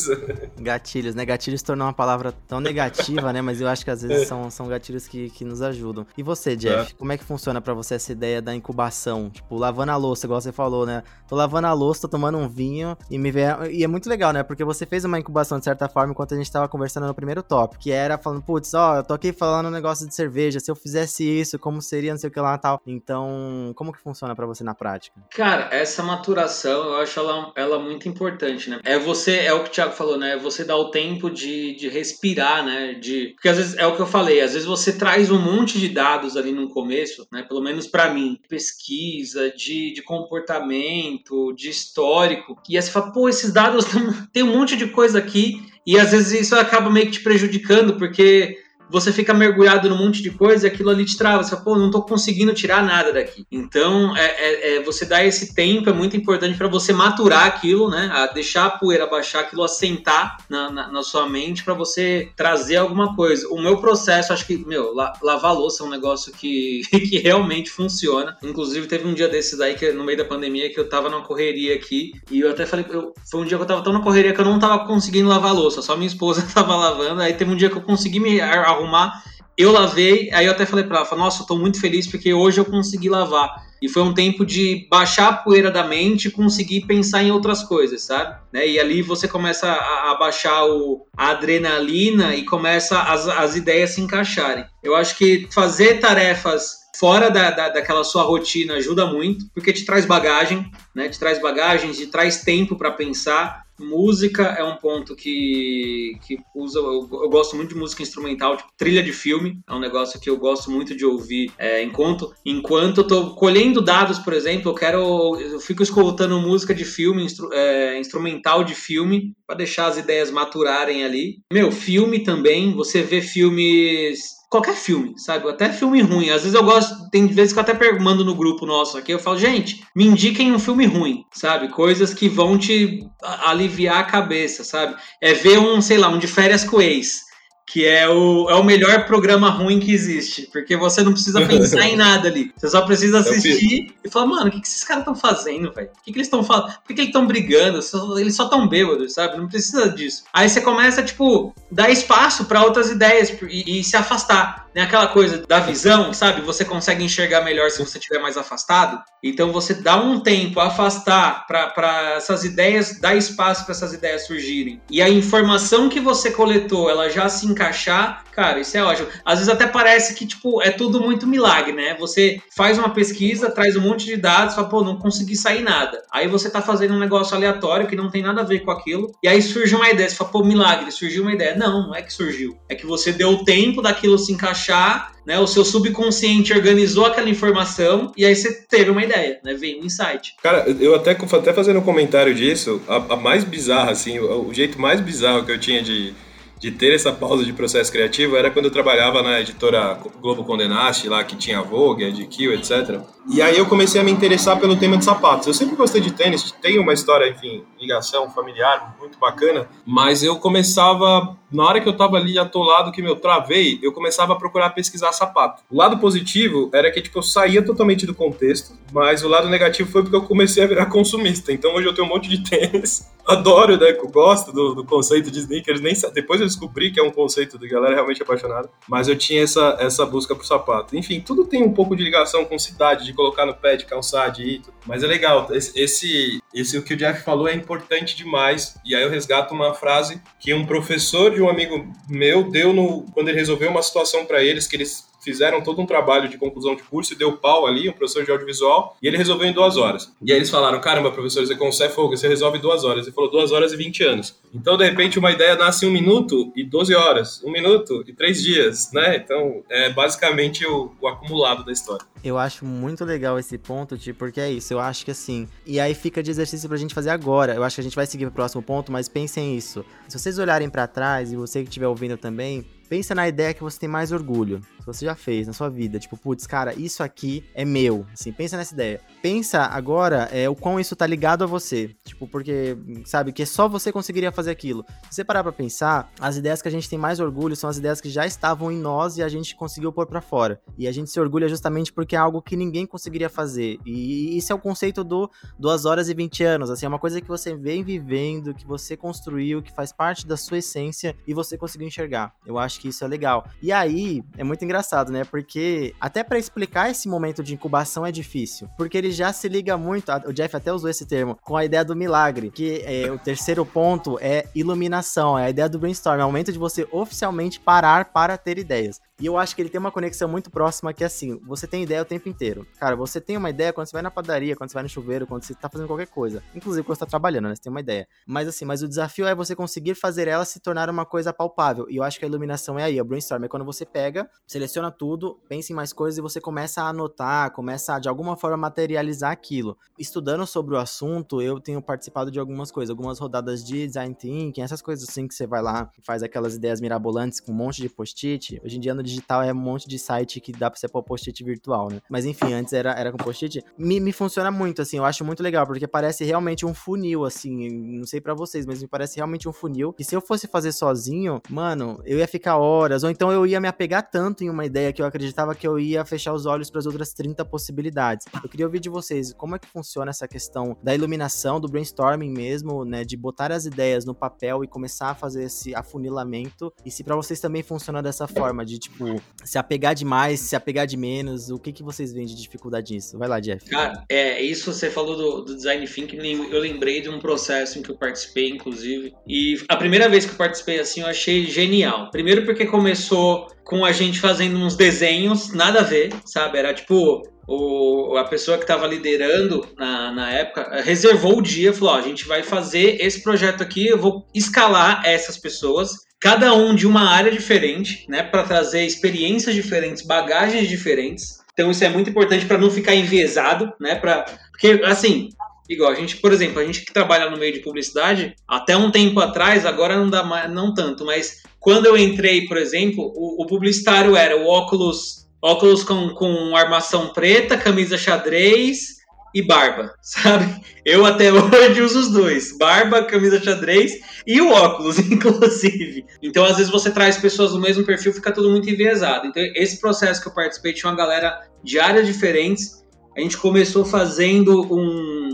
gatilhos, 0.59 1.13
né? 1.13 1.23
Gatilhos 1.23 1.61
tornou 1.61 1.85
uma 1.85 1.93
palavra 1.93 2.31
tão 2.47 2.59
negativa, 2.59 3.31
né? 3.31 3.41
Mas 3.41 3.61
eu 3.61 3.67
acho 3.67 3.85
que 3.85 3.91
às 3.91 4.01
vezes 4.01 4.27
são, 4.27 4.49
são 4.49 4.67
gatilhos 4.67 5.07
que, 5.07 5.29
que 5.29 5.45
nos 5.45 5.61
ajudam. 5.61 6.05
E 6.17 6.23
você, 6.23 6.55
Jeff, 6.55 6.93
é. 6.93 6.95
como 6.97 7.11
é 7.11 7.17
que 7.17 7.23
funciona 7.23 7.61
para 7.61 7.75
você 7.75 7.95
essa 7.95 8.11
ideia 8.11 8.41
da 8.41 8.55
incubação? 8.55 9.29
Tipo, 9.29 9.55
lavando 9.55 9.91
a 9.91 9.95
louça, 9.95 10.25
igual 10.25 10.41
você 10.41 10.51
falou, 10.51 10.85
né? 10.85 11.03
Tô 11.27 11.35
lavando 11.35 11.67
a 11.67 11.73
louça, 11.73 12.01
tô 12.01 12.07
tomando 12.07 12.39
um 12.39 12.49
vinho 12.49 12.97
e 13.09 13.19
me 13.19 13.31
vê. 13.31 13.43
E 13.71 13.83
é 13.83 13.87
muito 13.87 14.09
legal, 14.09 14.33
né? 14.33 14.41
Porque 14.41 14.63
você 14.63 14.85
fez 14.85 15.05
uma 15.05 15.19
incubação 15.19 15.59
de 15.59 15.65
certa 15.65 15.87
forma 15.87 16.11
enquanto 16.11 16.33
a 16.33 16.37
gente 16.37 16.51
tava 16.51 16.67
conversando 16.67 17.05
no 17.05 17.13
primeiro 17.13 17.43
top, 17.43 17.77
que 17.77 17.91
era 17.91 18.17
falando, 18.17 18.41
putz, 18.41 18.73
ó, 18.73 18.97
eu 18.97 19.03
tô 19.03 19.13
aqui 19.13 19.31
falando 19.31 19.67
um 19.67 19.71
negócio 19.71 20.07
de 20.07 20.15
cerveja, 20.15 20.59
se 20.59 20.71
eu 20.71 20.75
fizesse 20.75 21.23
isso, 21.23 21.59
como 21.59 21.81
seria, 21.81 22.11
não 22.11 22.19
sei 22.19 22.29
o 22.29 22.33
que 22.33 22.39
lá 22.39 22.55
e 22.55 22.57
tal. 22.57 22.81
Então, 22.87 23.73
como 23.75 23.93
que 23.93 23.99
funciona 24.01 24.35
para 24.35 24.47
você 24.47 24.63
na 24.63 24.73
prática? 24.73 25.15
Cara, 25.35 25.69
essa 25.71 26.01
maturação, 26.01 26.85
eu 26.85 26.95
acho 26.97 27.19
ela, 27.19 27.51
ela 27.55 27.79
muito 27.79 28.06
importante, 28.07 28.69
né? 28.69 28.79
É 28.83 28.97
você, 28.97 29.37
é 29.37 29.53
o 29.53 29.63
que 29.63 29.69
o 29.69 29.71
Thiago 29.71 29.93
falou, 29.93 30.17
né? 30.17 30.33
É 30.33 30.37
você 30.37 30.63
dar 30.63 30.77
o 30.77 30.89
tempo 30.89 31.29
de, 31.29 31.75
de 31.75 31.87
respirar, 31.89 32.65
né? 32.65 32.93
De, 32.93 33.33
porque 33.35 33.49
às 33.49 33.57
vezes 33.57 33.77
é 33.77 33.85
o 33.85 33.95
que 33.95 34.01
eu 34.01 34.07
falei, 34.07 34.41
às 34.41 34.53
vezes 34.53 34.67
você 34.67 34.93
traz 34.93 35.29
um 35.29 35.39
monte 35.39 35.79
de 35.79 35.89
dados 35.89 36.35
ali 36.37 36.51
no 36.51 36.69
começo, 36.69 37.27
né? 37.31 37.43
Pelo 37.43 37.61
menos 37.61 37.87
para 37.87 38.13
mim, 38.13 38.39
pesquisa, 38.49 39.51
de, 39.51 39.93
de 39.93 40.01
comportamento, 40.01 41.53
de 41.53 41.69
histórico, 41.69 42.57
e 42.67 42.75
aí 42.75 42.81
você 42.81 42.91
fala, 42.91 43.11
pô, 43.11 43.29
esses 43.29 43.51
dados 43.51 43.85
tem 44.31 44.43
um 44.43 44.57
monte 44.57 44.75
de 44.75 44.87
coisa 44.87 45.19
aqui, 45.19 45.61
e 45.85 45.97
às 45.97 46.11
vezes 46.11 46.41
isso 46.41 46.55
acaba 46.55 46.89
meio 46.89 47.05
que 47.07 47.13
te 47.13 47.23
prejudicando, 47.23 47.97
porque 47.97 48.57
você 48.89 49.11
fica 49.11 49.33
mergulhado 49.33 49.89
num 49.89 49.97
monte 49.97 50.21
de 50.21 50.31
coisa 50.31 50.65
e 50.65 50.69
aquilo 50.69 50.89
ali 50.89 51.05
te 51.05 51.17
trava. 51.17 51.43
Você 51.43 51.51
fala, 51.51 51.63
pô, 51.63 51.75
não 51.77 51.91
tô 51.91 52.01
conseguindo 52.01 52.53
tirar 52.53 52.83
nada 52.83 53.11
daqui. 53.11 53.45
Então, 53.51 54.15
é, 54.15 54.25
é, 54.25 54.75
é 54.75 54.83
você 54.83 55.05
dar 55.05 55.25
esse 55.25 55.53
tempo 55.53 55.89
é 55.89 55.93
muito 55.93 56.15
importante 56.15 56.57
para 56.57 56.67
você 56.67 56.93
maturar 56.93 57.45
aquilo, 57.45 57.89
né? 57.89 58.09
A 58.13 58.27
deixar 58.27 58.65
a 58.65 58.69
poeira 58.69 59.05
baixar, 59.05 59.41
aquilo 59.41 59.63
assentar 59.63 60.37
na, 60.49 60.71
na, 60.71 60.91
na 60.91 61.03
sua 61.03 61.27
mente 61.27 61.63
para 61.63 61.73
você 61.73 62.29
trazer 62.35 62.77
alguma 62.77 63.15
coisa. 63.15 63.47
O 63.49 63.61
meu 63.61 63.77
processo, 63.77 64.33
acho 64.33 64.45
que, 64.45 64.57
meu, 64.57 64.93
la, 64.93 65.13
lavar 65.21 65.53
louça 65.53 65.83
é 65.83 65.85
um 65.85 65.89
negócio 65.89 66.31
que, 66.31 66.81
que 66.89 67.19
realmente 67.19 67.69
funciona. 67.69 68.37
Inclusive, 68.43 68.87
teve 68.87 69.07
um 69.07 69.13
dia 69.13 69.27
desses 69.27 69.59
aí, 69.59 69.75
que 69.75 69.91
no 69.91 70.03
meio 70.03 70.17
da 70.17 70.25
pandemia, 70.25 70.71
que 70.71 70.79
eu 70.79 70.87
tava 70.87 71.09
numa 71.09 71.23
correria 71.23 71.75
aqui 71.75 72.13
e 72.31 72.41
eu 72.41 72.51
até 72.51 72.65
falei, 72.65 72.85
eu, 72.89 73.13
foi 73.29 73.41
um 73.41 73.45
dia 73.45 73.57
que 73.57 73.63
eu 73.63 73.67
tava 73.67 73.83
tão 73.83 73.93
na 73.93 74.01
correria 74.01 74.33
que 74.33 74.39
eu 74.39 74.45
não 74.45 74.59
tava 74.59 74.85
conseguindo 74.85 75.27
lavar 75.27 75.53
louça, 75.53 75.81
só 75.81 75.95
minha 75.95 76.07
esposa 76.07 76.47
tava 76.53 76.75
lavando. 76.75 77.21
Aí 77.21 77.33
teve 77.33 77.51
um 77.51 77.55
dia 77.55 77.69
que 77.69 77.77
eu 77.77 77.81
consegui 77.81 78.19
me 78.19 78.39
arrumar. 78.77 79.23
Eu 79.57 79.71
lavei, 79.71 80.29
aí 80.33 80.45
eu 80.45 80.51
até 80.51 80.65
falei 80.65 80.85
para 80.85 80.99
ela, 80.99 81.17
nossa, 81.17 81.41
eu 81.41 81.47
tô 81.47 81.57
muito 81.57 81.81
feliz 81.81 82.05
porque 82.05 82.31
hoje 82.33 82.59
eu 82.59 82.65
consegui 82.65 83.09
lavar. 83.09 83.65
E 83.81 83.87
foi 83.87 84.03
um 84.03 84.13
tempo 84.13 84.45
de 84.45 84.87
baixar 84.89 85.27
a 85.29 85.33
poeira 85.33 85.69
da 85.69 85.83
mente 85.83 86.27
e 86.27 86.31
conseguir 86.31 86.81
pensar 86.81 87.23
em 87.23 87.31
outras 87.31 87.63
coisas, 87.63 88.03
sabe? 88.03 88.39
Né? 88.51 88.67
E 88.67 88.79
ali 88.79 89.01
você 89.01 89.27
começa 89.27 89.67
a, 89.67 90.11
a 90.11 90.15
baixar 90.15 90.65
o, 90.65 91.07
a 91.15 91.29
adrenalina 91.29 92.35
e 92.35 92.43
começa 92.43 92.99
as, 93.01 93.27
as 93.27 93.55
ideias 93.55 93.91
se 93.91 94.01
encaixarem. 94.01 94.65
Eu 94.83 94.95
acho 94.95 95.17
que 95.17 95.47
fazer 95.51 95.99
tarefas 95.99 96.87
fora 96.97 97.29
da, 97.29 97.51
da, 97.51 97.69
daquela 97.69 98.03
sua 98.03 98.23
rotina 98.23 98.75
ajuda 98.75 99.05
muito, 99.05 99.45
porque 99.53 99.71
te 99.71 99.85
traz 99.85 100.05
bagagem, 100.05 100.69
né? 100.95 101.07
Te 101.07 101.19
traz 101.19 101.39
bagagem, 101.39 101.91
te 101.91 102.07
traz 102.07 102.41
tempo 102.41 102.75
para 102.75 102.91
pensar. 102.91 103.63
Música 103.79 104.43
é 104.43 104.63
um 104.63 104.75
ponto 104.77 105.15
que, 105.15 106.17
que 106.25 106.37
usa. 106.55 106.79
Eu, 106.79 107.07
eu, 107.11 107.29
gosto 107.29 107.55
muito 107.55 107.69
de 107.69 107.79
música 107.79 108.01
instrumental, 108.01 108.57
tipo, 108.57 108.69
trilha 108.77 109.03
de 109.03 109.13
filme. 109.13 109.59
É 109.67 109.73
um 109.73 109.79
negócio 109.79 110.19
que 110.19 110.29
eu 110.29 110.37
gosto 110.37 110.71
muito 110.71 110.95
de 110.95 111.05
ouvir 111.05 111.51
é, 111.57 111.83
enquanto, 111.83 112.33
enquanto 112.45 112.99
eu 112.99 113.07
tô 113.07 113.35
colhendo 113.35 113.81
dados, 113.81 114.19
por 114.19 114.33
exemplo. 114.33 114.71
Eu 114.71 114.75
quero. 114.75 115.39
Eu 115.39 115.59
fico 115.59 115.83
escutando 115.83 116.39
música 116.39 116.73
de 116.73 116.85
filme, 116.85 117.23
instru, 117.23 117.49
é, 117.53 117.99
instrumental 117.99 118.63
de 118.63 118.73
filme, 118.73 119.33
para 119.45 119.57
deixar 119.57 119.87
as 119.87 119.97
ideias 119.97 120.31
maturarem 120.31 121.03
ali. 121.03 121.39
Meu, 121.51 121.71
filme 121.71 122.23
também. 122.23 122.73
Você 122.73 123.01
vê 123.01 123.21
filmes 123.21 124.36
qualquer 124.49 124.75
filme, 124.75 125.13
sabe? 125.17 125.49
Até 125.49 125.71
filme 125.71 126.01
ruim. 126.01 126.29
Às 126.29 126.43
vezes 126.43 126.53
eu 126.53 126.63
gosto, 126.63 127.09
tem 127.09 127.27
vezes 127.27 127.53
que 127.53 127.59
eu 127.59 127.63
até 127.63 127.99
mando 127.99 128.23
no 128.23 128.35
grupo 128.35 128.65
nosso 128.65 128.97
aqui, 128.97 129.11
eu 129.11 129.19
falo, 129.19 129.37
gente, 129.37 129.83
me 129.95 130.05
indiquem 130.05 130.51
um 130.51 130.59
filme 130.59 130.85
ruim, 130.85 131.23
sabe? 131.33 131.69
Coisas 131.69 132.13
que 132.13 132.29
vão 132.29 132.57
te 132.57 133.05
aliviar 133.21 133.99
a 133.99 134.05
cabeça, 134.05 134.63
sabe? 134.63 134.95
É 135.21 135.33
ver 135.33 135.59
um, 135.59 135.81
sei 135.81 135.97
lá, 135.97 136.09
um 136.09 136.19
de 136.19 136.27
férias 136.27 136.63
com 136.63 136.81
ex. 136.81 137.26
Que 137.67 137.85
é 137.85 138.07
o, 138.07 138.49
é 138.49 138.55
o 138.55 138.63
melhor 138.63 139.05
programa 139.05 139.49
ruim 139.49 139.77
que 139.77 139.91
existe, 139.91 140.47
porque 140.53 140.77
você 140.77 141.03
não 141.03 141.11
precisa 141.11 141.45
pensar 141.45 141.81
em 141.81 141.97
nada 141.97 142.29
ali. 142.29 142.53
Você 142.55 142.69
só 142.69 142.81
precisa 142.83 143.19
assistir 143.19 143.93
e 144.01 144.09
falar, 144.09 144.25
mano, 144.25 144.47
o 144.47 144.51
que, 144.51 144.61
que 144.61 144.67
esses 144.67 144.85
caras 144.85 145.01
estão 145.01 145.13
fazendo, 145.13 145.73
velho? 145.73 145.89
O 145.89 146.01
que, 146.01 146.13
que 146.13 146.17
eles 146.17 146.27
estão 146.27 146.41
falando? 146.45 146.67
Por 146.67 146.87
que, 146.87 146.93
que 146.93 147.01
eles 147.01 147.09
estão 147.09 147.27
brigando? 147.27 147.79
Eles 148.17 148.35
só 148.35 148.45
estão 148.45 148.69
bêbados, 148.69 149.13
sabe? 149.13 149.37
Não 149.37 149.49
precisa 149.49 149.89
disso. 149.89 150.23
Aí 150.31 150.47
você 150.47 150.61
começa, 150.61 151.03
tipo, 151.03 151.53
dar 151.69 151.89
espaço 151.91 152.45
para 152.45 152.63
outras 152.63 152.89
ideias 152.89 153.37
e, 153.49 153.79
e 153.79 153.83
se 153.83 153.97
afastar. 153.97 154.66
Tem 154.77 154.83
aquela 154.83 155.07
coisa 155.07 155.39
da 155.39 155.59
visão, 155.59 156.13
sabe? 156.13 156.41
Você 156.41 156.63
consegue 156.63 157.03
enxergar 157.03 157.41
melhor 157.41 157.71
se 157.71 157.83
você 157.83 157.97
estiver 157.97 158.19
mais 158.19 158.37
afastado. 158.37 159.01
Então 159.23 159.51
você 159.51 159.73
dá 159.73 159.95
um 159.99 160.19
tempo, 160.19 160.59
afastar 160.59 161.47
para 161.47 162.13
essas 162.15 162.43
ideias, 162.43 162.99
dar 163.01 163.15
espaço 163.15 163.65
para 163.65 163.71
essas 163.71 163.91
ideias 163.91 164.27
surgirem. 164.27 164.79
E 164.87 165.01
a 165.01 165.09
informação 165.09 165.89
que 165.89 165.99
você 165.99 166.29
coletou, 166.29 166.91
ela 166.91 167.09
já 167.09 167.27
se 167.27 167.47
encaixar, 167.47 168.23
cara, 168.31 168.59
isso 168.59 168.77
é 168.77 168.83
ótimo. 168.83 169.07
Às 169.25 169.39
vezes 169.39 169.51
até 169.51 169.65
parece 169.65 170.13
que, 170.13 170.27
tipo, 170.27 170.61
é 170.61 170.69
tudo 170.69 171.01
muito 171.01 171.25
milagre, 171.25 171.73
né? 171.73 171.97
Você 171.99 172.39
faz 172.55 172.77
uma 172.77 172.91
pesquisa, 172.91 173.49
traz 173.49 173.75
um 173.75 173.81
monte 173.81 174.05
de 174.05 174.15
dados, 174.15 174.53
fala, 174.53 174.69
pô, 174.69 174.83
não 174.83 174.99
consegui 174.99 175.35
sair 175.35 175.63
nada. 175.63 176.03
Aí 176.11 176.27
você 176.27 176.51
tá 176.51 176.61
fazendo 176.61 176.93
um 176.93 176.99
negócio 176.99 177.35
aleatório 177.35 177.87
que 177.87 177.95
não 177.95 178.11
tem 178.11 178.21
nada 178.21 178.41
a 178.41 178.45
ver 178.45 178.59
com 178.59 178.69
aquilo. 178.69 179.11
E 179.23 179.27
aí 179.27 179.41
surge 179.41 179.73
uma 179.73 179.89
ideia, 179.89 180.07
você 180.07 180.15
fala, 180.15 180.29
pô, 180.29 180.43
milagre, 180.43 180.91
surgiu 180.91 181.23
uma 181.23 181.33
ideia. 181.33 181.55
Não, 181.55 181.87
não 181.87 181.95
é 181.95 182.03
que 182.03 182.13
surgiu. 182.13 182.55
É 182.69 182.75
que 182.75 182.85
você 182.85 183.11
deu 183.11 183.31
o 183.31 183.43
tempo 183.43 183.81
daquilo 183.81 184.19
se 184.19 184.31
encaixar 184.31 184.66
achar, 184.67 185.13
né? 185.25 185.39
O 185.39 185.47
seu 185.47 185.63
subconsciente 185.63 186.53
organizou 186.53 187.05
aquela 187.05 187.29
informação 187.29 188.11
e 188.17 188.25
aí 188.25 188.35
você 188.35 188.53
teve 188.69 188.91
uma 188.91 189.03
ideia, 189.03 189.39
né? 189.43 189.53
Veio 189.53 189.81
um 189.81 189.85
insight. 189.85 190.35
Cara, 190.41 190.65
eu 190.79 190.95
até, 190.95 191.11
até 191.11 191.53
fazendo 191.53 191.79
um 191.79 191.83
comentário 191.83 192.33
disso, 192.33 192.81
a, 192.87 192.95
a 193.13 193.15
mais 193.15 193.43
bizarra, 193.43 193.91
assim, 193.91 194.19
o, 194.19 194.47
o 194.47 194.53
jeito 194.53 194.79
mais 194.79 194.99
bizarro 194.99 195.45
que 195.45 195.51
eu 195.51 195.59
tinha 195.59 195.81
de 195.81 196.13
de 196.59 196.71
ter 196.71 196.95
essa 196.95 197.11
pausa 197.11 197.45
de 197.45 197.53
processo 197.53 197.91
criativo 197.91 198.35
era 198.35 198.49
quando 198.49 198.65
eu 198.65 198.71
trabalhava 198.71 199.21
na 199.21 199.39
editora 199.39 199.99
Globo 200.19 200.43
Condenaste, 200.43 201.07
lá 201.07 201.23
que 201.23 201.35
tinha 201.35 201.61
Vogue, 201.61 202.09
GQ, 202.11 202.55
etc. 202.55 202.99
E 203.29 203.41
aí 203.41 203.57
eu 203.57 203.65
comecei 203.65 203.99
a 203.99 204.03
me 204.03 204.11
interessar 204.11 204.57
pelo 204.57 204.77
tema 204.77 204.97
de 204.97 205.03
sapatos. 205.03 205.47
Eu 205.47 205.53
sempre 205.53 205.75
gostei 205.75 205.99
de 205.99 206.11
tênis, 206.11 206.49
tenho 206.61 206.81
uma 206.81 206.93
história, 206.93 207.27
enfim, 207.29 207.61
ligação 207.79 208.29
familiar 208.31 208.95
muito 208.99 209.19
bacana, 209.19 209.67
mas 209.85 210.23
eu 210.23 210.37
começava, 210.37 211.35
na 211.51 211.65
hora 211.65 211.81
que 211.81 211.89
eu 211.89 211.95
tava 211.95 212.15
ali 212.15 212.39
atolado, 212.39 212.91
que 212.91 213.01
meu 213.01 213.17
travei, 213.17 213.79
eu 213.83 213.91
começava 213.91 214.31
a 214.31 214.35
procurar 214.37 214.69
pesquisar 214.69 215.11
sapato. 215.11 215.61
O 215.69 215.75
lado 215.75 215.97
positivo 215.97 216.69
era 216.73 216.89
que, 216.89 217.01
tipo, 217.01 217.19
eu 217.19 217.23
saía 217.23 217.61
totalmente 217.61 218.05
do 218.05 218.15
contexto, 218.15 218.73
mas 218.93 219.23
o 219.23 219.27
lado 219.27 219.49
negativo 219.49 219.91
foi 219.91 220.03
porque 220.03 220.15
eu 220.15 220.23
comecei 220.23 220.63
a 220.63 220.67
virar 220.67 220.85
consumista. 220.85 221.51
Então 221.51 221.75
hoje 221.75 221.87
eu 221.87 221.93
tenho 221.93 222.07
um 222.07 222.09
monte 222.09 222.29
de 222.29 222.41
tênis, 222.49 223.11
adoro, 223.25 223.77
né, 223.77 223.91
gosto 223.91 224.53
do, 224.53 224.73
do 224.73 224.85
conceito 224.85 225.29
de 225.29 225.39
sneakers, 225.39 225.81
nem 225.81 225.93
depois 226.13 226.39
eu 226.39 226.47
descobri 226.47 226.91
que 226.91 226.99
é 226.99 227.03
um 227.03 227.11
conceito 227.11 227.59
de 227.59 227.67
galera 227.67 227.93
realmente 227.93 228.21
apaixonada, 228.21 228.69
mas 228.87 229.09
eu 229.09 229.17
tinha 229.17 229.43
essa, 229.43 229.75
essa 229.79 230.05
busca 230.05 230.33
por 230.33 230.45
sapato. 230.45 230.95
Enfim, 230.95 231.19
tudo 231.19 231.45
tem 231.45 231.61
um 231.61 231.73
pouco 231.73 231.95
de 231.95 232.03
ligação 232.03 232.45
com 232.45 232.57
cidade, 232.57 233.05
de 233.05 233.16
colocar 233.17 233.45
no 233.45 233.55
pé, 233.55 233.75
de 233.75 233.85
calçar, 233.85 234.29
de 234.29 234.43
ir. 234.43 234.61
Mas 234.85 235.03
é 235.03 235.07
legal, 235.07 235.49
esse, 235.51 236.41
esse, 236.53 236.77
o 236.77 236.83
que 236.83 236.93
o 236.93 236.97
Jeff 236.97 237.23
falou 237.23 237.49
é 237.49 237.53
importante 237.53 238.15
demais. 238.15 238.77
E 238.85 238.95
aí 238.95 239.03
eu 239.03 239.09
resgato 239.09 239.53
uma 239.53 239.73
frase 239.73 240.21
que 240.39 240.53
um 240.53 240.65
professor 240.65 241.33
de 241.33 241.41
um 241.41 241.49
amigo 241.49 241.85
meu 242.07 242.49
deu 242.49 242.71
no, 242.71 243.03
quando 243.13 243.27
ele 243.27 243.39
resolveu 243.39 243.69
uma 243.69 243.81
situação 243.81 244.25
para 244.25 244.41
eles 244.41 244.67
que 244.67 244.75
eles 244.75 245.07
fizeram 245.27 245.61
todo 245.61 245.81
um 245.81 245.85
trabalho 245.85 246.29
de 246.29 246.37
conclusão 246.37 246.73
de 246.73 246.83
curso 246.83 247.11
e 247.11 247.15
deu 247.17 247.33
pau 247.35 247.67
ali, 247.67 247.89
um 247.89 247.91
professor 247.91 248.23
de 248.23 248.31
audiovisual, 248.31 248.95
e 249.01 249.07
ele 249.07 249.17
resolveu 249.17 249.45
em 249.45 249.51
duas 249.51 249.75
horas. 249.75 250.13
E 250.21 250.31
aí 250.31 250.37
eles 250.37 250.49
falaram: 250.49 250.79
caramba, 250.79 251.11
professor, 251.11 251.45
você 251.45 251.55
consegue 251.55 251.93
fogo, 251.93 252.15
você 252.15 252.29
resolve 252.29 252.59
duas 252.59 252.85
horas. 252.85 253.05
Ele 253.05 253.13
falou 253.13 253.29
duas 253.29 253.51
horas 253.51 253.73
e 253.73 253.75
vinte 253.75 254.03
anos. 254.03 254.39
Então, 254.53 254.77
de 254.77 254.85
repente, 254.85 255.19
uma 255.19 255.31
ideia 255.31 255.55
nasce 255.55 255.85
em 255.85 255.89
um 255.89 255.91
minuto 255.91 256.53
e 256.55 256.63
doze 256.63 256.95
horas, 256.95 257.43
um 257.43 257.51
minuto 257.51 258.05
e 258.07 258.13
três 258.13 258.41
dias, 258.41 258.91
né? 258.93 259.17
Então, 259.17 259.63
é 259.69 259.89
basicamente 259.89 260.65
o, 260.65 260.93
o 261.01 261.07
acumulado 261.07 261.65
da 261.65 261.73
história. 261.73 262.05
Eu 262.27 262.37
acho 262.37 262.65
muito 262.65 263.05
legal 263.05 263.39
esse 263.39 263.57
ponto, 263.57 263.97
tipo, 263.97 264.19
porque 264.19 264.41
é 264.41 264.51
isso, 264.51 264.73
eu 264.73 264.81
acho 264.81 265.05
que 265.05 265.11
assim. 265.11 265.47
E 265.65 265.79
aí 265.79 265.93
fica 265.93 266.21
de 266.21 266.29
exercício 266.29 266.67
pra 266.67 266.77
gente 266.77 266.93
fazer 266.93 267.09
agora. 267.09 267.55
Eu 267.55 267.63
acho 267.63 267.75
que 267.75 267.81
a 267.81 267.83
gente 267.83 267.95
vai 267.95 268.05
seguir 268.05 268.25
pro 268.25 268.33
próximo 268.35 268.61
ponto, 268.61 268.91
mas 268.91 269.07
pensem 269.07 269.53
nisso. 269.53 269.85
Se 270.09 270.19
vocês 270.19 270.37
olharem 270.37 270.69
para 270.69 270.85
trás 270.87 271.31
e 271.31 271.37
você 271.37 271.63
que 271.63 271.69
estiver 271.69 271.87
ouvindo 271.87 272.17
também, 272.17 272.65
pensa 272.87 273.13
na 273.13 273.27
ideia 273.27 273.53
que 273.53 273.61
você 273.61 273.79
tem 273.79 273.89
mais 273.89 274.11
orgulho, 274.11 274.61
que 274.77 274.85
você 274.85 275.05
já 275.05 275.15
fez 275.15 275.47
na 275.47 275.53
sua 275.53 275.69
vida. 275.69 275.99
Tipo, 275.99 276.17
putz, 276.17 276.47
cara, 276.47 276.73
isso 276.73 277.03
aqui 277.03 277.43
é 277.53 277.65
meu. 277.65 278.05
Assim, 278.13 278.31
pensa 278.31 278.57
nessa 278.57 278.73
ideia. 278.73 279.01
Pensa 279.21 279.63
agora 279.63 280.29
é, 280.31 280.49
o 280.49 280.55
quão 280.55 280.79
isso 280.79 280.95
tá 280.95 281.05
ligado 281.05 281.43
a 281.43 281.47
você. 281.47 281.95
Tipo, 282.05 282.27
porque, 282.27 282.77
sabe, 283.05 283.31
que 283.31 283.45
só 283.45 283.67
você 283.67 283.91
conseguiria 283.91 284.31
fazer 284.31 284.51
aquilo. 284.51 284.85
Se 285.09 285.17
você 285.17 285.23
parar 285.23 285.43
pra 285.43 285.51
pensar, 285.51 286.11
as 286.19 286.37
ideias 286.37 286.61
que 286.61 286.67
a 286.67 286.71
gente 286.71 286.89
tem 286.89 286.97
mais 286.97 287.19
orgulho 287.19 287.55
são 287.55 287.69
as 287.69 287.77
ideias 287.77 288.01
que 288.01 288.09
já 288.09 288.25
estavam 288.25 288.71
em 288.71 288.77
nós 288.77 289.17
e 289.17 289.23
a 289.23 289.29
gente 289.29 289.55
conseguiu 289.55 289.91
pôr 289.91 290.07
para 290.07 290.21
fora. 290.21 290.59
E 290.77 290.87
a 290.87 290.91
gente 290.91 291.09
se 291.09 291.19
orgulha 291.19 291.49
justamente 291.49 291.91
porque 291.91 292.15
é 292.17 292.19
algo 292.19 292.41
que 292.41 292.55
ninguém 292.55 292.85
conseguiria 292.85 293.29
fazer. 293.29 293.79
E 293.85 294.37
isso 294.37 294.51
é 294.51 294.55
o 294.55 294.59
conceito 294.59 295.03
do 295.03 295.29
2 295.57 295.85
horas 295.85 296.09
e 296.09 296.13
20 296.13 296.43
anos. 296.43 296.69
Assim, 296.69 296.85
é 296.85 296.89
uma 296.89 296.99
coisa 296.99 297.21
que 297.21 297.27
você 297.27 297.55
vem 297.55 297.83
vivendo, 297.83 298.53
que 298.53 298.65
você 298.65 298.97
construiu, 298.97 299.61
que 299.61 299.71
faz 299.71 299.91
parte 299.91 300.27
da 300.27 300.35
sua 300.35 300.57
essência 300.57 301.15
e 301.27 301.33
você 301.33 301.57
conseguiu 301.57 301.87
enxergar. 301.87 302.33
Eu 302.45 302.57
acho 302.57 302.79
que 302.79 302.89
isso 302.89 303.03
é 303.03 303.07
legal. 303.07 303.47
E 303.61 303.71
aí, 303.71 304.23
é 304.37 304.43
muito 304.43 304.63
engraçado, 304.65 305.11
né? 305.11 305.23
Porque 305.23 305.93
até 305.99 306.23
para 306.23 306.39
explicar 306.39 306.89
esse 306.89 307.07
momento 307.07 307.43
de 307.43 307.53
incubação 307.53 308.05
é 308.05 308.11
difícil. 308.11 308.67
Porque 308.77 308.97
ele 308.97 309.11
já 309.11 309.31
se 309.31 309.47
liga 309.47 309.77
muito, 309.77 310.11
o 310.25 310.33
Jeff 310.33 310.55
até 310.55 310.73
usou 310.73 310.89
esse 310.89 311.05
termo, 311.05 311.37
com 311.41 311.55
a 311.55 311.63
ideia 311.63 311.85
do 311.85 311.95
milagre. 311.95 312.51
Que 312.51 312.81
é, 312.85 313.11
o 313.11 313.19
terceiro 313.19 313.65
ponto 313.65 314.17
é 314.19 314.47
iluminação, 314.55 315.37
é 315.37 315.45
a 315.45 315.49
ideia 315.49 315.69
do 315.69 315.79
brainstorm. 315.79 316.19
É 316.19 316.23
o 316.23 316.27
momento 316.27 316.51
de 316.51 316.59
você 316.59 316.87
oficialmente 316.91 317.59
parar 317.59 318.05
para 318.05 318.37
ter 318.37 318.57
ideias. 318.57 318.99
E 319.19 319.25
eu 319.25 319.35
acho 319.35 319.55
que 319.55 319.61
ele 319.63 319.69
tem 319.69 319.79
uma 319.79 319.91
conexão 319.91 320.29
muito 320.29 320.51
próxima 320.51 320.93
que 320.93 321.03
é 321.03 321.07
assim, 321.07 321.39
você 321.43 321.65
tem 321.65 321.81
ideia 321.81 322.03
o 322.03 322.05
tempo 322.05 322.29
inteiro. 322.29 322.67
Cara, 322.79 322.95
você 322.95 323.19
tem 323.19 323.35
uma 323.35 323.49
ideia 323.49 323.73
quando 323.73 323.87
você 323.87 323.93
vai 323.93 324.03
na 324.03 324.11
padaria, 324.11 324.55
quando 324.55 324.69
você 324.69 324.75
vai 324.75 324.83
no 324.83 324.89
chuveiro, 324.89 325.25
quando 325.25 325.43
você 325.43 325.55
tá 325.55 325.67
fazendo 325.67 325.87
qualquer 325.87 326.05
coisa. 326.05 326.43
Inclusive 326.53 326.85
quando 326.85 326.99
você 326.99 327.05
tá 327.05 327.09
trabalhando, 327.09 327.47
né? 327.47 327.55
Você 327.55 327.63
tem 327.63 327.71
uma 327.71 327.79
ideia. 327.79 328.07
Mas 328.27 328.47
assim, 328.47 328.63
mas 328.63 328.83
o 328.83 328.87
desafio 328.87 329.25
é 329.25 329.33
você 329.33 329.55
conseguir 329.55 329.95
fazer 329.95 330.27
ela 330.27 330.45
se 330.45 330.59
tornar 330.59 330.87
uma 330.87 331.03
coisa 331.03 331.33
palpável. 331.33 331.87
E 331.89 331.95
eu 331.95 332.03
acho 332.03 332.19
que 332.19 332.25
a 332.25 332.27
iluminação 332.27 332.77
é 332.77 332.83
aí, 332.83 332.99
a 332.99 333.03
brainstorm 333.03 333.43
é 333.43 333.47
quando 333.47 333.65
você 333.65 333.87
pega, 333.87 334.29
seleciona 334.45 334.91
tudo, 334.91 335.39
pensa 335.49 335.73
em 335.73 335.75
mais 335.75 335.91
coisas 335.91 336.19
e 336.19 336.21
você 336.21 336.39
começa 336.39 336.83
a 336.83 336.89
anotar, 336.89 337.51
começa 337.53 337.95
a 337.95 337.99
de 337.99 338.07
alguma 338.07 338.37
forma 338.37 338.55
materializar 338.55 339.31
aquilo. 339.31 339.75
Estudando 339.97 340.45
sobre 340.45 340.75
o 340.75 340.77
assunto, 340.77 341.41
eu 341.41 341.59
tenho 341.59 341.81
participado 341.81 342.29
de 342.29 342.39
algumas 342.39 342.69
coisas, 342.69 342.91
algumas 342.91 343.17
rodadas 343.17 343.65
de 343.65 343.87
design 343.87 344.13
thinking, 344.13 344.61
essas 344.61 344.81
coisas 344.81 345.09
assim 345.09 345.27
que 345.27 345.33
você 345.33 345.47
vai 345.47 345.63
lá, 345.63 345.89
faz 346.03 346.21
aquelas 346.21 346.53
ideias 346.53 346.79
mirabolantes 346.79 347.39
com 347.39 347.51
um 347.51 347.55
monte 347.55 347.81
de 347.81 347.89
post-it. 347.89 348.61
Hoje 348.63 348.77
em 348.77 348.79
dia 348.79 348.93
no 348.93 349.06
digital 349.07 349.41
é 349.41 349.51
um 349.51 349.55
monte 349.55 349.87
de 349.87 349.97
site 349.97 350.39
que 350.39 350.51
dá 350.51 350.69
pra 350.69 350.79
você 350.79 350.87
pôr 350.87 351.03
post-it 351.03 351.43
virtual, 351.43 351.89
né? 351.89 352.01
Mas 352.09 352.25
enfim, 352.25 352.53
antes 352.53 352.73
era, 352.73 352.91
era 352.91 353.11
com 353.11 353.17
post-it. 353.17 353.63
Me, 353.77 353.99
me 353.99 354.11
funciona 354.11 354.51
muito, 354.51 354.81
assim, 354.81 354.97
eu 354.97 355.05
acho 355.05 355.23
muito 355.25 355.41
legal, 355.41 355.65
porque 355.65 355.87
parece 355.87 356.23
realmente 356.23 356.65
um 356.65 356.73
funil, 356.73 357.25
assim, 357.25 357.69
não 357.69 358.05
sei 358.05 358.21
para 358.21 358.33
vocês, 358.33 358.65
mas 358.65 358.81
me 358.81 358.87
parece 358.87 359.17
realmente 359.17 359.47
um 359.47 359.53
funil. 359.53 359.95
E 359.97 360.03
se 360.03 360.15
eu 360.15 360.21
fosse 360.21 360.47
fazer 360.47 360.71
sozinho, 360.71 361.41
mano, 361.49 362.01
eu 362.05 362.17
ia 362.17 362.27
ficar 362.27 362.57
horas, 362.57 363.03
ou 363.03 363.09
então 363.09 363.31
eu 363.31 363.45
ia 363.45 363.59
me 363.59 363.67
apegar 363.67 364.09
tanto 364.09 364.43
em 364.43 364.49
uma 364.49 364.65
ideia 364.65 364.91
que 364.91 365.01
eu 365.01 365.05
acreditava 365.05 365.55
que 365.55 365.67
eu 365.67 365.79
ia 365.79 366.03
fechar 366.05 366.33
os 366.33 366.45
olhos 366.45 366.69
para 366.69 366.79
as 366.79 366.85
outras 366.85 367.13
30 367.13 367.43
possibilidades. 367.45 368.25
Eu 368.43 368.49
queria 368.49 368.65
ouvir 368.65 368.79
de 368.79 368.89
vocês 368.89 369.33
como 369.33 369.55
é 369.55 369.59
que 369.59 369.67
funciona 369.67 370.09
essa 370.09 370.27
questão 370.27 370.77
da 370.83 370.93
iluminação, 370.93 371.59
do 371.59 371.67
brainstorming 371.67 372.31
mesmo, 372.31 372.83
né, 372.83 373.03
de 373.03 373.15
botar 373.15 373.51
as 373.51 373.65
ideias 373.65 374.05
no 374.05 374.13
papel 374.13 374.63
e 374.63 374.67
começar 374.67 375.11
a 375.11 375.15
fazer 375.15 375.43
esse 375.43 375.73
afunilamento. 375.75 376.73
E 376.85 376.91
se 376.91 377.03
para 377.03 377.15
vocês 377.15 377.39
também 377.39 377.63
funciona 377.63 378.01
dessa 378.01 378.27
forma, 378.27 378.65
de 378.65 378.77
tipo, 378.79 378.96
se 379.43 379.57
apegar 379.57 379.95
demais, 379.95 380.39
se 380.39 380.55
apegar 380.55 380.85
de 380.85 380.97
menos, 380.97 381.49
o 381.49 381.57
que, 381.57 381.71
que 381.71 381.83
vocês 381.83 382.13
veem 382.13 382.25
de 382.25 382.35
dificuldade 382.35 382.93
nisso? 382.93 383.17
Vai 383.17 383.27
lá, 383.27 383.39
Jeff. 383.39 383.65
Cara, 383.69 384.03
é, 384.09 384.41
isso 384.41 384.73
você 384.73 384.89
falou 384.89 385.15
do, 385.15 385.41
do 385.41 385.55
design 385.55 385.85
thinking, 385.87 386.17
eu 386.51 386.59
lembrei 386.59 387.01
de 387.01 387.09
um 387.09 387.19
processo 387.19 387.79
em 387.79 387.81
que 387.81 387.89
eu 387.89 387.97
participei, 387.97 388.49
inclusive, 388.49 389.13
e 389.27 389.61
a 389.67 389.75
primeira 389.75 390.09
vez 390.09 390.25
que 390.25 390.31
eu 390.31 390.37
participei 390.37 390.79
assim, 390.79 391.01
eu 391.01 391.07
achei 391.07 391.45
genial. 391.45 392.09
Primeiro 392.11 392.45
porque 392.45 392.65
começou 392.65 393.47
com 393.63 393.83
a 393.83 393.91
gente 393.91 394.19
fazendo 394.19 394.57
uns 394.57 394.75
desenhos, 394.75 395.53
nada 395.53 395.81
a 395.81 395.83
ver, 395.83 396.13
sabe? 396.25 396.57
Era 396.57 396.73
tipo, 396.73 397.23
o, 397.47 398.17
a 398.17 398.25
pessoa 398.25 398.57
que 398.57 398.65
estava 398.65 398.85
liderando 398.85 399.65
na, 399.77 400.11
na 400.11 400.31
época 400.31 400.81
reservou 400.81 401.37
o 401.37 401.41
dia, 401.41 401.71
falou: 401.71 401.93
ó, 401.93 401.97
a 401.97 402.01
gente 402.01 402.27
vai 402.27 402.43
fazer 402.43 402.97
esse 402.99 403.23
projeto 403.23 403.63
aqui, 403.63 403.87
eu 403.87 403.97
vou 403.97 404.27
escalar 404.33 405.01
essas 405.05 405.37
pessoas 405.37 406.05
cada 406.19 406.53
um 406.53 406.75
de 406.75 406.87
uma 406.87 407.09
área 407.09 407.31
diferente, 407.31 408.05
né, 408.09 408.23
para 408.23 408.43
trazer 408.43 408.83
experiências 408.83 409.53
diferentes, 409.53 410.03
bagagens 410.03 410.67
diferentes. 410.67 411.37
Então 411.53 411.71
isso 411.71 411.83
é 411.83 411.89
muito 411.89 412.09
importante 412.09 412.45
para 412.45 412.57
não 412.57 412.69
ficar 412.69 412.95
enviesado, 412.95 413.71
né, 413.79 413.95
para 413.95 414.25
porque 414.51 414.81
assim, 414.83 415.29
igual 415.69 415.91
a 415.91 415.95
gente, 415.95 416.17
por 416.17 416.33
exemplo, 416.33 416.59
a 416.59 416.65
gente 416.65 416.83
que 416.83 416.91
trabalha 416.91 417.29
no 417.29 417.37
meio 417.37 417.53
de 417.53 417.59
publicidade, 417.59 418.35
até 418.47 418.75
um 418.75 418.89
tempo 418.89 419.19
atrás, 419.19 419.65
agora 419.65 419.95
não 419.95 420.09
dá 420.09 420.23
mais, 420.23 420.51
não 420.51 420.73
tanto, 420.73 421.05
mas 421.05 421.43
quando 421.59 421.85
eu 421.85 421.95
entrei, 421.95 422.47
por 422.47 422.57
exemplo, 422.57 423.11
o, 423.15 423.43
o 423.43 423.45
publicitário 423.45 424.15
era 424.15 424.35
o 424.35 424.47
óculos 424.47 425.26
óculos 425.41 425.83
com, 425.83 426.09
com 426.09 426.55
armação 426.55 427.09
preta, 427.09 427.57
camisa 427.57 427.97
xadrez 427.97 428.97
e 429.33 429.41
barba, 429.41 429.93
sabe? 430.01 430.61
Eu 430.85 431.05
até 431.05 431.31
hoje 431.31 431.81
uso 431.81 431.99
os 431.99 432.11
dois: 432.11 432.57
barba, 432.57 433.03
camisa 433.03 433.41
xadrez 433.41 433.93
e 434.25 434.41
o 434.41 434.51
óculos, 434.51 434.99
inclusive. 435.11 436.05
Então, 436.21 436.43
às 436.43 436.57
vezes, 436.57 436.71
você 436.71 436.91
traz 436.91 437.17
pessoas 437.17 437.51
do 437.51 437.59
mesmo 437.59 437.85
perfil, 437.85 438.13
fica 438.13 438.31
tudo 438.31 438.49
muito 438.49 438.69
enviesado. 438.69 439.27
Então, 439.27 439.43
esse 439.55 439.79
processo 439.79 440.21
que 440.21 440.27
eu 440.27 440.33
participei 440.33 440.73
tinha 440.73 440.89
uma 440.89 440.97
galera 440.97 441.39
de 441.63 441.79
áreas 441.79 442.07
diferentes. 442.07 442.85
A 443.15 443.19
gente 443.19 443.37
começou 443.37 443.83
fazendo 443.83 444.61
um. 444.71 445.29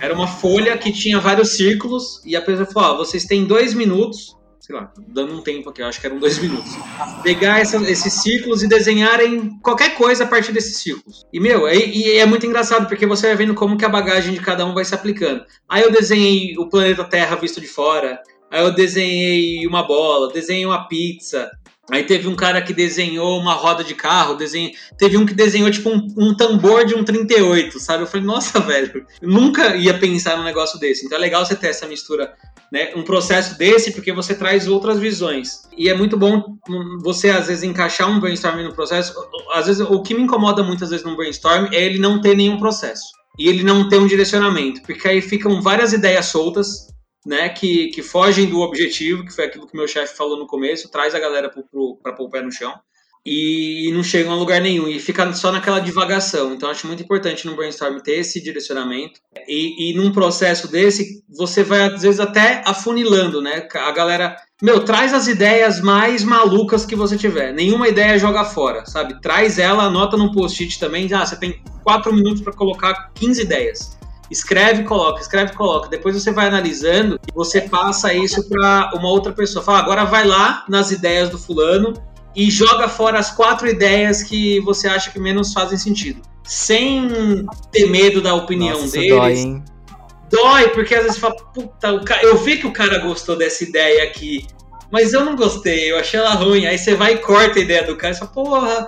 Era 0.00 0.14
uma 0.14 0.26
folha 0.26 0.76
que 0.78 0.92
tinha 0.92 1.20
vários 1.20 1.56
círculos, 1.56 2.20
e 2.24 2.34
a 2.36 2.42
pessoa 2.42 2.66
falou: 2.66 2.94
oh, 2.94 3.04
vocês 3.04 3.24
têm 3.24 3.44
dois 3.44 3.74
minutos 3.74 4.36
sei 4.62 4.76
lá, 4.76 4.92
dando 5.08 5.34
um 5.34 5.42
tempo 5.42 5.68
aqui, 5.68 5.82
eu 5.82 5.86
acho 5.86 6.00
que 6.00 6.06
eram 6.06 6.20
dois 6.20 6.38
minutos. 6.40 6.70
Pegar 7.24 7.58
essa, 7.58 7.76
esses 7.90 8.22
círculos 8.22 8.62
e 8.62 8.68
desenharem 8.68 9.58
qualquer 9.58 9.96
coisa 9.96 10.22
a 10.22 10.26
partir 10.26 10.52
desses 10.52 10.76
círculos. 10.76 11.26
E, 11.32 11.40
meu, 11.40 11.66
é, 11.66 11.76
e 11.76 12.16
é 12.16 12.24
muito 12.24 12.46
engraçado, 12.46 12.86
porque 12.86 13.04
você 13.04 13.26
vai 13.26 13.36
vendo 13.36 13.54
como 13.54 13.76
que 13.76 13.84
a 13.84 13.88
bagagem 13.88 14.32
de 14.32 14.40
cada 14.40 14.64
um 14.64 14.72
vai 14.72 14.84
se 14.84 14.94
aplicando. 14.94 15.44
Aí 15.68 15.82
eu 15.82 15.90
desenhei 15.90 16.56
o 16.56 16.68
planeta 16.68 17.02
Terra 17.02 17.34
visto 17.34 17.60
de 17.60 17.66
fora, 17.66 18.22
aí 18.48 18.62
eu 18.62 18.72
desenhei 18.72 19.66
uma 19.66 19.82
bola, 19.82 20.32
desenhei 20.32 20.64
uma 20.64 20.86
pizza, 20.86 21.50
Aí 21.90 22.04
teve 22.04 22.28
um 22.28 22.36
cara 22.36 22.62
que 22.62 22.72
desenhou 22.72 23.38
uma 23.40 23.54
roda 23.54 23.82
de 23.82 23.94
carro, 23.94 24.36
desenho... 24.36 24.70
teve 24.96 25.16
um 25.16 25.26
que 25.26 25.34
desenhou 25.34 25.68
tipo 25.70 25.90
um, 25.90 26.06
um, 26.16 26.34
tambor 26.34 26.86
de 26.86 26.94
um 26.94 27.04
38, 27.04 27.78
sabe? 27.80 28.04
Eu 28.04 28.06
falei, 28.06 28.24
nossa, 28.24 28.60
velho, 28.62 29.04
nunca 29.20 29.76
ia 29.76 29.98
pensar 29.98 30.36
num 30.36 30.44
negócio 30.44 30.78
desse. 30.78 31.04
Então 31.04 31.18
é 31.18 31.20
legal 31.20 31.44
você 31.44 31.56
ter 31.56 31.68
essa 31.68 31.86
mistura, 31.86 32.32
né? 32.72 32.90
Um 32.96 33.02
processo 33.02 33.58
desse, 33.58 33.92
porque 33.92 34.14
você 34.14 34.34
traz 34.34 34.66
outras 34.66 34.98
visões. 34.98 35.68
E 35.76 35.90
é 35.90 35.94
muito 35.94 36.16
bom 36.16 36.56
você, 37.02 37.28
às 37.28 37.48
vezes, 37.48 37.62
encaixar 37.62 38.10
um 38.10 38.18
brainstorming 38.18 38.64
no 38.64 38.74
processo. 38.74 39.14
Às 39.52 39.66
vezes, 39.66 39.82
o 39.82 40.02
que 40.02 40.14
me 40.14 40.22
incomoda 40.22 40.62
muitas 40.62 40.88
vezes 40.88 41.04
no 41.04 41.14
brainstorm 41.14 41.68
é 41.70 41.84
ele 41.84 41.98
não 41.98 42.18
ter 42.18 42.34
nenhum 42.34 42.58
processo. 42.58 43.04
E 43.38 43.46
ele 43.46 43.62
não 43.62 43.90
ter 43.90 43.98
um 43.98 44.06
direcionamento, 44.06 44.80
porque 44.82 45.06
aí 45.06 45.20
ficam 45.20 45.60
várias 45.60 45.92
ideias 45.92 46.26
soltas, 46.26 46.86
né, 47.26 47.48
que, 47.50 47.88
que 47.88 48.02
fogem 48.02 48.46
do 48.46 48.60
objetivo, 48.60 49.24
que 49.24 49.32
foi 49.32 49.44
aquilo 49.44 49.66
que 49.66 49.76
meu 49.76 49.86
chefe 49.86 50.16
falou 50.16 50.38
no 50.38 50.46
começo, 50.46 50.90
traz 50.90 51.14
a 51.14 51.20
galera 51.20 51.48
para 51.50 51.62
pôr 52.12 52.24
o 52.24 52.30
pé 52.30 52.42
no 52.42 52.50
chão 52.50 52.74
e, 53.24 53.90
não 53.92 54.02
chegam 54.02 54.32
a 54.32 54.36
lugar 54.36 54.60
nenhum 54.60 54.88
e 54.88 54.98
fica 54.98 55.32
só 55.32 55.52
naquela 55.52 55.78
divagação. 55.78 56.52
Então 56.52 56.68
acho 56.68 56.86
muito 56.86 57.02
importante 57.02 57.46
no 57.46 57.54
brainstorm 57.54 57.98
ter 58.00 58.18
esse 58.18 58.42
direcionamento 58.42 59.20
e, 59.46 59.90
e 59.90 59.94
num 59.94 60.12
processo 60.12 60.70
desse 60.70 61.22
você 61.28 61.62
vai 61.62 61.82
às 61.82 62.02
vezes 62.02 62.20
até 62.20 62.62
afunilando, 62.66 63.40
né? 63.40 63.68
A 63.74 63.92
galera, 63.92 64.36
meu, 64.60 64.84
traz 64.84 65.14
as 65.14 65.28
ideias 65.28 65.80
mais 65.80 66.24
malucas 66.24 66.84
que 66.84 66.96
você 66.96 67.16
tiver. 67.16 67.52
Nenhuma 67.52 67.88
ideia 67.88 68.18
joga 68.18 68.44
fora, 68.44 68.84
sabe? 68.86 69.20
Traz 69.20 69.58
ela, 69.58 69.84
anota 69.84 70.16
num 70.16 70.32
post-it 70.32 70.78
também. 70.78 71.08
Ah, 71.12 71.24
você 71.24 71.36
tem 71.36 71.62
quatro 71.84 72.12
minutos 72.12 72.42
para 72.42 72.52
colocar 72.52 73.12
15 73.14 73.42
ideias 73.42 74.02
escreve, 74.30 74.84
coloca, 74.84 75.20
escreve, 75.20 75.52
coloca. 75.54 75.90
Depois 75.90 76.14
você 76.14 76.32
vai 76.32 76.46
analisando 76.46 77.20
e 77.28 77.34
você 77.34 77.60
passa 77.60 78.14
isso 78.14 78.48
para 78.48 78.92
uma 78.94 79.10
outra 79.10 79.30
pessoa. 79.30 79.62
Fala, 79.62 79.80
agora 79.80 80.06
vai 80.06 80.26
lá 80.26 80.64
nas 80.70 80.90
ideias 80.90 81.28
do 81.28 81.36
fulano 81.38 81.92
e 82.34 82.50
joga 82.50 82.88
fora 82.88 83.18
as 83.18 83.30
quatro 83.30 83.68
ideias 83.68 84.22
que 84.22 84.60
você 84.60 84.88
acha 84.88 85.10
que 85.10 85.20
menos 85.20 85.52
fazem 85.52 85.78
sentido. 85.78 86.22
Sem 86.44 87.08
ter 87.70 87.86
medo 87.88 88.20
da 88.20 88.34
opinião 88.34 88.80
Nossa, 88.80 88.92
deles. 88.92 89.10
Dói, 89.10 89.32
hein? 89.34 89.64
dói, 90.30 90.68
porque 90.70 90.94
às 90.94 91.04
vezes 91.04 91.18
fala, 91.18 91.36
puta, 91.36 91.92
o 91.92 92.04
cara, 92.04 92.22
eu 92.22 92.38
vi 92.38 92.56
que 92.56 92.66
o 92.66 92.72
cara 92.72 92.98
gostou 92.98 93.36
dessa 93.36 93.62
ideia 93.62 94.02
aqui, 94.04 94.46
mas 94.90 95.12
eu 95.12 95.24
não 95.24 95.36
gostei, 95.36 95.92
eu 95.92 95.98
achei 95.98 96.18
ela 96.18 96.34
ruim. 96.34 96.66
Aí 96.66 96.78
você 96.78 96.94
vai 96.94 97.14
e 97.14 97.18
corta 97.18 97.58
a 97.58 97.62
ideia 97.62 97.84
do 97.84 97.96
cara 97.96 98.14
e 98.14 98.18
fala, 98.18 98.30
porra, 98.30 98.86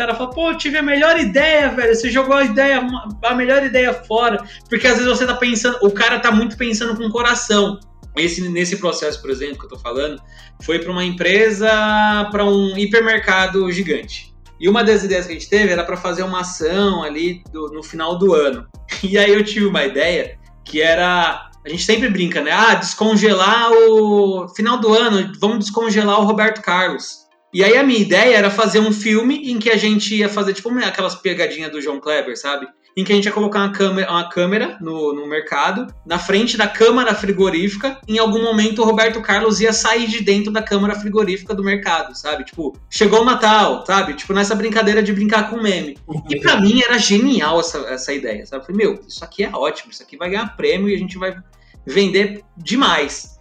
cara 0.00 0.14
fala, 0.14 0.30
pô, 0.30 0.50
eu 0.50 0.56
tive 0.56 0.78
a 0.78 0.82
melhor 0.82 1.18
ideia, 1.20 1.68
velho. 1.68 1.94
Você 1.94 2.10
jogou 2.10 2.34
a 2.34 2.44
ideia, 2.44 2.86
a 3.22 3.34
melhor 3.34 3.62
ideia 3.62 3.92
fora. 3.92 4.42
Porque 4.68 4.86
às 4.86 4.94
vezes 4.94 5.06
você 5.06 5.26
tá 5.26 5.34
pensando, 5.34 5.78
o 5.82 5.90
cara 5.90 6.18
tá 6.18 6.32
muito 6.32 6.56
pensando 6.56 6.96
com 6.96 7.04
o 7.04 7.10
coração. 7.10 7.78
Esse, 8.16 8.48
nesse 8.48 8.76
processo, 8.76 9.20
por 9.20 9.30
exemplo, 9.30 9.58
que 9.58 9.64
eu 9.64 9.68
tô 9.68 9.78
falando, 9.78 10.20
foi 10.62 10.78
para 10.78 10.90
uma 10.90 11.04
empresa, 11.04 11.68
para 12.30 12.44
um 12.44 12.76
hipermercado 12.76 13.70
gigante. 13.70 14.34
E 14.60 14.68
uma 14.68 14.84
das 14.84 15.02
ideias 15.02 15.26
que 15.26 15.32
a 15.32 15.34
gente 15.34 15.48
teve 15.48 15.72
era 15.72 15.84
para 15.84 15.96
fazer 15.96 16.22
uma 16.22 16.40
ação 16.40 17.02
ali 17.02 17.42
do, 17.50 17.68
no 17.68 17.82
final 17.82 18.18
do 18.18 18.34
ano. 18.34 18.66
E 19.02 19.16
aí 19.16 19.32
eu 19.32 19.42
tive 19.42 19.64
uma 19.64 19.82
ideia 19.84 20.38
que 20.62 20.82
era. 20.82 21.48
A 21.64 21.68
gente 21.68 21.84
sempre 21.84 22.10
brinca, 22.10 22.42
né? 22.42 22.50
Ah, 22.50 22.74
descongelar 22.74 23.72
o. 23.72 24.46
Final 24.48 24.78
do 24.78 24.92
ano, 24.92 25.32
vamos 25.40 25.60
descongelar 25.60 26.20
o 26.20 26.24
Roberto 26.24 26.60
Carlos. 26.60 27.20
E 27.52 27.64
aí 27.64 27.76
a 27.76 27.82
minha 27.82 27.98
ideia 27.98 28.36
era 28.36 28.50
fazer 28.50 28.78
um 28.78 28.92
filme 28.92 29.50
em 29.50 29.58
que 29.58 29.70
a 29.70 29.76
gente 29.76 30.14
ia 30.14 30.28
fazer 30.28 30.52
tipo 30.52 30.68
aquelas 30.78 31.14
pegadinhas 31.14 31.72
do 31.72 31.80
João 31.80 31.98
Kleber, 31.98 32.38
sabe? 32.38 32.66
Em 32.96 33.04
que 33.04 33.12
a 33.12 33.14
gente 33.14 33.26
ia 33.26 33.32
colocar 33.32 33.60
uma 33.60 33.72
câmera, 33.72 34.10
uma 34.10 34.28
câmera 34.28 34.78
no, 34.80 35.14
no 35.14 35.26
mercado, 35.26 35.86
na 36.04 36.18
frente 36.18 36.56
da 36.56 36.66
câmara 36.66 37.14
frigorífica. 37.14 38.00
Em 38.06 38.18
algum 38.18 38.42
momento 38.42 38.82
o 38.82 38.84
Roberto 38.84 39.20
Carlos 39.20 39.60
ia 39.60 39.72
sair 39.72 40.06
de 40.06 40.22
dentro 40.22 40.52
da 40.52 40.62
câmara 40.62 40.94
frigorífica 40.94 41.54
do 41.54 41.62
mercado, 41.62 42.14
sabe? 42.16 42.44
Tipo, 42.44 42.76
chegou 42.90 43.22
o 43.22 43.24
Natal, 43.24 43.84
sabe? 43.86 44.14
Tipo, 44.14 44.32
nessa 44.32 44.54
brincadeira 44.54 45.02
de 45.02 45.12
brincar 45.12 45.48
com 45.48 45.60
meme. 45.60 45.96
E 46.28 46.40
para 46.40 46.60
mim 46.60 46.82
era 46.82 46.98
genial 46.98 47.60
essa, 47.60 47.78
essa 47.88 48.12
ideia, 48.12 48.44
sabe? 48.44 48.62
Eu 48.62 48.66
falei, 48.66 48.86
meu, 48.86 49.00
isso 49.06 49.24
aqui 49.24 49.44
é 49.44 49.50
ótimo, 49.50 49.90
isso 49.90 50.02
aqui 50.02 50.16
vai 50.16 50.30
ganhar 50.30 50.56
prêmio 50.56 50.88
e 50.88 50.94
a 50.94 50.98
gente 50.98 51.16
vai 51.16 51.36
vender 51.86 52.42
demais. 52.56 53.39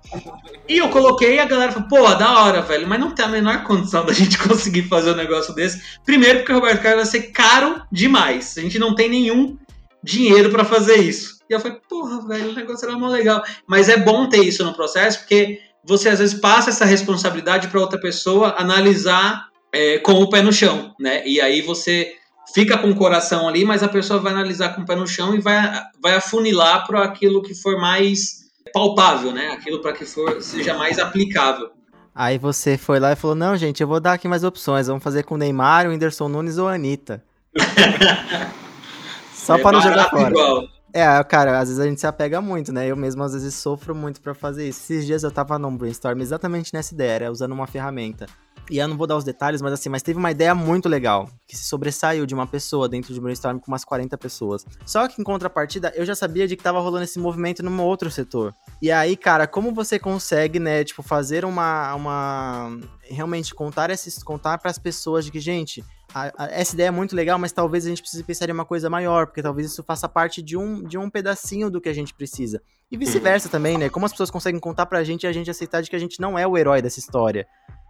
E 0.67 0.77
eu 0.77 0.89
coloquei 0.89 1.39
a 1.39 1.45
galera 1.45 1.71
falou, 1.71 1.87
pô, 1.87 2.15
da 2.15 2.43
hora, 2.43 2.61
velho, 2.61 2.87
mas 2.87 2.99
não 2.99 3.11
tem 3.11 3.25
a 3.25 3.29
menor 3.29 3.63
condição 3.63 4.05
da 4.05 4.13
gente 4.13 4.37
conseguir 4.37 4.83
fazer 4.83 5.11
um 5.11 5.15
negócio 5.15 5.53
desse. 5.53 5.81
Primeiro 6.05 6.39
porque 6.39 6.51
o 6.51 6.55
Roberto 6.55 6.81
Carlos 6.81 7.09
vai 7.09 7.21
ser 7.21 7.27
caro 7.31 7.81
demais. 7.91 8.57
A 8.57 8.61
gente 8.61 8.79
não 8.79 8.95
tem 8.95 9.09
nenhum 9.09 9.57
dinheiro 10.03 10.49
para 10.49 10.63
fazer 10.63 10.97
isso. 10.97 11.39
E 11.49 11.53
eu 11.53 11.59
falei, 11.59 11.77
porra, 11.89 12.27
velho, 12.27 12.51
o 12.51 12.53
negócio 12.53 12.87
era 12.87 12.97
mó 12.97 13.07
legal. 13.07 13.43
Mas 13.67 13.89
é 13.89 13.97
bom 13.97 14.29
ter 14.29 14.43
isso 14.43 14.63
no 14.63 14.73
processo, 14.73 15.19
porque 15.19 15.59
você 15.83 16.09
às 16.09 16.19
vezes 16.19 16.39
passa 16.39 16.69
essa 16.69 16.85
responsabilidade 16.85 17.67
para 17.67 17.79
outra 17.79 17.99
pessoa 17.99 18.55
analisar 18.57 19.47
é, 19.73 19.97
com 19.99 20.13
o 20.13 20.29
pé 20.29 20.41
no 20.41 20.53
chão, 20.53 20.93
né? 20.99 21.25
E 21.25 21.41
aí 21.41 21.61
você 21.61 22.13
fica 22.53 22.77
com 22.77 22.89
o 22.89 22.95
coração 22.95 23.47
ali, 23.47 23.63
mas 23.63 23.83
a 23.83 23.87
pessoa 23.87 24.19
vai 24.19 24.33
analisar 24.33 24.75
com 24.75 24.81
o 24.81 24.85
pé 24.85 24.95
no 24.95 25.07
chão 25.07 25.35
e 25.35 25.39
vai, 25.39 25.83
vai 26.01 26.15
afunilar 26.15 26.85
para 26.85 27.03
aquilo 27.03 27.41
que 27.41 27.53
for 27.53 27.79
mais 27.79 28.38
palpável, 28.71 29.31
né? 29.31 29.49
Aquilo 29.51 29.81
para 29.81 29.93
que 29.93 30.05
for 30.05 30.41
seja 30.41 30.73
mais 30.73 30.99
aplicável. 30.99 31.71
Aí 32.13 32.37
você 32.37 32.77
foi 32.77 32.99
lá 32.99 33.13
e 33.13 33.15
falou: 33.15 33.35
Não, 33.35 33.55
gente, 33.55 33.81
eu 33.81 33.87
vou 33.87 33.99
dar 33.99 34.13
aqui 34.13 34.27
mais 34.27 34.43
opções. 34.43 34.87
Vamos 34.87 35.03
fazer 35.03 35.23
com 35.23 35.35
o 35.35 35.37
Neymar, 35.37 35.87
o 35.87 35.89
Whindersson 35.89 36.27
Nunes 36.27 36.57
ou 36.57 36.67
a 36.67 36.73
Anitta. 36.73 37.23
Só 39.33 39.55
é 39.55 39.61
para 39.61 39.71
não 39.71 39.81
jogar 39.81 40.09
fora. 40.09 40.29
Igual. 40.29 40.78
É, 40.93 41.23
cara, 41.23 41.59
às 41.59 41.69
vezes 41.69 41.79
a 41.79 41.87
gente 41.87 41.99
se 41.99 42.07
apega 42.07 42.41
muito, 42.41 42.73
né? 42.73 42.87
Eu 42.87 42.95
mesmo 42.95 43.23
às 43.23 43.33
vezes 43.33 43.53
sofro 43.55 43.93
muito 43.93 44.21
para 44.21 44.33
fazer 44.33 44.67
isso. 44.67 44.81
Esses 44.81 45.05
dias 45.05 45.23
eu 45.23 45.31
tava 45.31 45.59
num 45.59 45.75
brainstorm 45.75 46.19
exatamente 46.19 46.73
nessa 46.73 46.93
ideia, 46.93 47.11
era 47.11 47.31
usando 47.31 47.51
uma 47.51 47.67
ferramenta. 47.67 48.25
E 48.69 48.77
eu 48.77 48.87
não 48.87 48.95
vou 48.95 49.07
dar 49.07 49.17
os 49.17 49.23
detalhes, 49.23 49.61
mas 49.63 49.73
assim, 49.73 49.89
mas 49.89 50.03
teve 50.03 50.19
uma 50.19 50.29
ideia 50.29 50.53
muito 50.53 50.87
legal, 50.87 51.27
que 51.47 51.57
se 51.57 51.63
sobressaiu 51.63 52.25
de 52.27 52.35
uma 52.35 52.45
pessoa 52.45 52.87
dentro 52.87 53.11
de 53.11 53.19
um 53.19 53.23
brainstorm 53.23 53.57
com 53.57 53.71
umas 53.71 53.83
40 53.83 54.15
pessoas. 54.15 54.63
Só 54.85 55.07
que 55.07 55.19
em 55.19 55.23
contrapartida, 55.23 55.91
eu 55.95 56.05
já 56.05 56.13
sabia 56.13 56.47
de 56.47 56.55
que 56.55 56.61
tava 56.61 56.79
rolando 56.79 57.03
esse 57.03 57.17
movimento 57.17 57.63
num 57.63 57.81
outro 57.81 58.11
setor. 58.11 58.53
E 58.79 58.91
aí, 58.91 59.17
cara, 59.17 59.47
como 59.47 59.73
você 59.73 59.97
consegue, 59.97 60.59
né, 60.59 60.83
tipo, 60.83 61.01
fazer 61.01 61.45
uma 61.45 61.95
uma 61.95 62.79
realmente 63.01 63.55
contar 63.55 63.89
esses 63.89 64.21
contar 64.21 64.59
para 64.59 64.69
as 64.69 64.77
pessoas 64.77 65.25
de 65.25 65.31
que, 65.31 65.39
gente, 65.39 65.83
a, 66.13 66.43
a, 66.43 66.47
essa 66.51 66.73
ideia 66.73 66.87
é 66.87 66.91
muito 66.91 67.15
legal, 67.15 67.37
mas 67.37 67.51
talvez 67.51 67.85
a 67.85 67.89
gente 67.89 68.01
precise 68.01 68.23
pensar 68.23 68.49
em 68.49 68.53
uma 68.53 68.65
coisa 68.65 68.89
maior, 68.89 69.27
porque 69.27 69.41
talvez 69.41 69.71
isso 69.71 69.83
faça 69.83 70.09
parte 70.09 70.41
de 70.41 70.57
um, 70.57 70.83
de 70.83 70.97
um 70.97 71.09
pedacinho 71.09 71.69
do 71.69 71.79
que 71.79 71.89
a 71.89 71.93
gente 71.93 72.13
precisa. 72.13 72.61
E 72.91 72.97
vice-versa 72.97 73.49
também, 73.49 73.77
né? 73.77 73.89
Como 73.89 74.05
as 74.05 74.11
pessoas 74.11 74.31
conseguem 74.31 74.59
contar 74.59 74.87
pra 74.87 75.03
gente 75.03 75.23
e 75.23 75.27
a 75.27 75.31
gente 75.31 75.49
aceitar 75.49 75.81
de 75.81 75.89
que 75.89 75.95
a 75.95 75.99
gente 75.99 76.19
não 76.19 76.37
é 76.37 76.47
o 76.47 76.57
herói 76.57 76.81
dessa 76.81 76.99
história. 76.99 77.47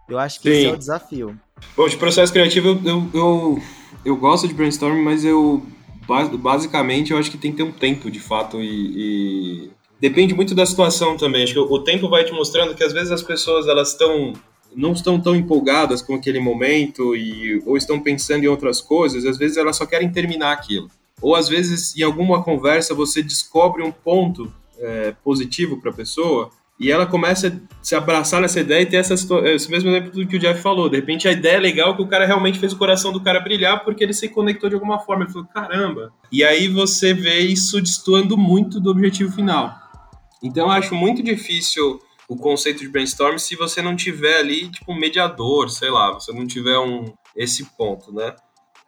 Eu 0.08 0.18
acho 0.18 0.40
que 0.40 0.50
Sim. 0.50 0.56
esse 0.56 0.66
é 0.66 0.72
o 0.72 0.76
desafio. 0.76 1.40
Bom, 1.76 1.88
de 1.88 1.96
processo 1.96 2.32
criativo, 2.32 2.68
eu, 2.68 2.80
eu, 2.84 3.10
eu, 3.14 3.62
eu 4.04 4.16
gosto 4.16 4.46
de 4.46 4.54
brainstorming, 4.54 5.02
mas 5.02 5.24
eu 5.24 5.64
basicamente 6.38 7.12
eu 7.12 7.18
acho 7.18 7.30
que 7.30 7.38
tem 7.38 7.52
que 7.52 7.58
ter 7.58 7.62
um 7.62 7.70
tempo 7.70 8.10
de 8.10 8.18
fato 8.18 8.60
e, 8.60 9.66
e... 9.66 9.70
depende 10.00 10.34
muito 10.34 10.56
da 10.56 10.66
situação 10.66 11.16
também. 11.16 11.44
Acho 11.44 11.52
que 11.52 11.58
o 11.60 11.78
tempo 11.84 12.08
vai 12.08 12.24
te 12.24 12.32
mostrando 12.32 12.74
que 12.74 12.82
às 12.82 12.92
vezes 12.92 13.12
as 13.12 13.22
pessoas 13.22 13.68
elas 13.68 13.92
estão 13.92 14.32
não 14.74 14.92
estão 14.92 15.20
tão 15.20 15.34
empolgadas 15.34 16.02
com 16.02 16.14
aquele 16.14 16.40
momento 16.40 17.14
e 17.16 17.62
ou 17.66 17.76
estão 17.76 18.00
pensando 18.00 18.44
em 18.44 18.48
outras 18.48 18.80
coisas. 18.80 19.24
Às 19.24 19.38
vezes 19.38 19.56
elas 19.56 19.76
só 19.76 19.86
querem 19.86 20.10
terminar 20.10 20.52
aquilo. 20.52 20.88
Ou 21.20 21.34
às 21.34 21.48
vezes 21.48 21.96
em 21.96 22.02
alguma 22.02 22.42
conversa 22.42 22.94
você 22.94 23.22
descobre 23.22 23.82
um 23.82 23.92
ponto 23.92 24.52
é, 24.78 25.14
positivo 25.22 25.80
para 25.80 25.90
a 25.90 25.94
pessoa 25.94 26.50
e 26.80 26.90
ela 26.90 27.04
começa 27.04 27.48
a 27.48 27.84
se 27.84 27.94
abraçar 27.94 28.40
nessa 28.40 28.58
ideia 28.58 28.80
e 28.80 28.86
ter 28.86 28.96
essa, 28.96 29.12
esse 29.14 29.70
mesmo 29.70 29.90
exemplo 29.90 30.12
do 30.12 30.26
que 30.26 30.36
o 30.36 30.38
Jeff 30.38 30.62
falou. 30.62 30.88
De 30.88 30.96
repente 30.96 31.28
a 31.28 31.32
ideia 31.32 31.56
é 31.56 31.60
legal 31.60 31.94
que 31.94 32.00
o 32.00 32.08
cara 32.08 32.24
realmente 32.24 32.58
fez 32.58 32.72
o 32.72 32.78
coração 32.78 33.12
do 33.12 33.20
cara 33.20 33.38
brilhar 33.38 33.84
porque 33.84 34.02
ele 34.02 34.14
se 34.14 34.30
conectou 34.30 34.70
de 34.70 34.76
alguma 34.76 34.98
forma. 34.98 35.24
Ele 35.24 35.32
falou, 35.32 35.46
caramba. 35.52 36.10
E 36.32 36.42
aí 36.42 36.68
você 36.68 37.12
vê 37.12 37.40
isso 37.40 37.82
destoando 37.82 38.36
muito 38.38 38.80
do 38.80 38.90
objetivo 38.90 39.30
final. 39.30 39.74
Então 40.42 40.66
eu 40.66 40.70
acho 40.70 40.94
muito 40.94 41.22
difícil 41.22 42.00
o 42.30 42.36
conceito 42.36 42.78
de 42.78 42.88
brainstorm 42.88 43.36
se 43.38 43.56
você 43.56 43.82
não 43.82 43.96
tiver 43.96 44.38
ali, 44.38 44.68
tipo, 44.68 44.92
um 44.92 44.94
mediador, 44.94 45.68
sei 45.68 45.90
lá, 45.90 46.12
você 46.12 46.32
não 46.32 46.46
tiver 46.46 46.78
um 46.78 47.12
esse 47.34 47.64
ponto, 47.76 48.12
né? 48.12 48.36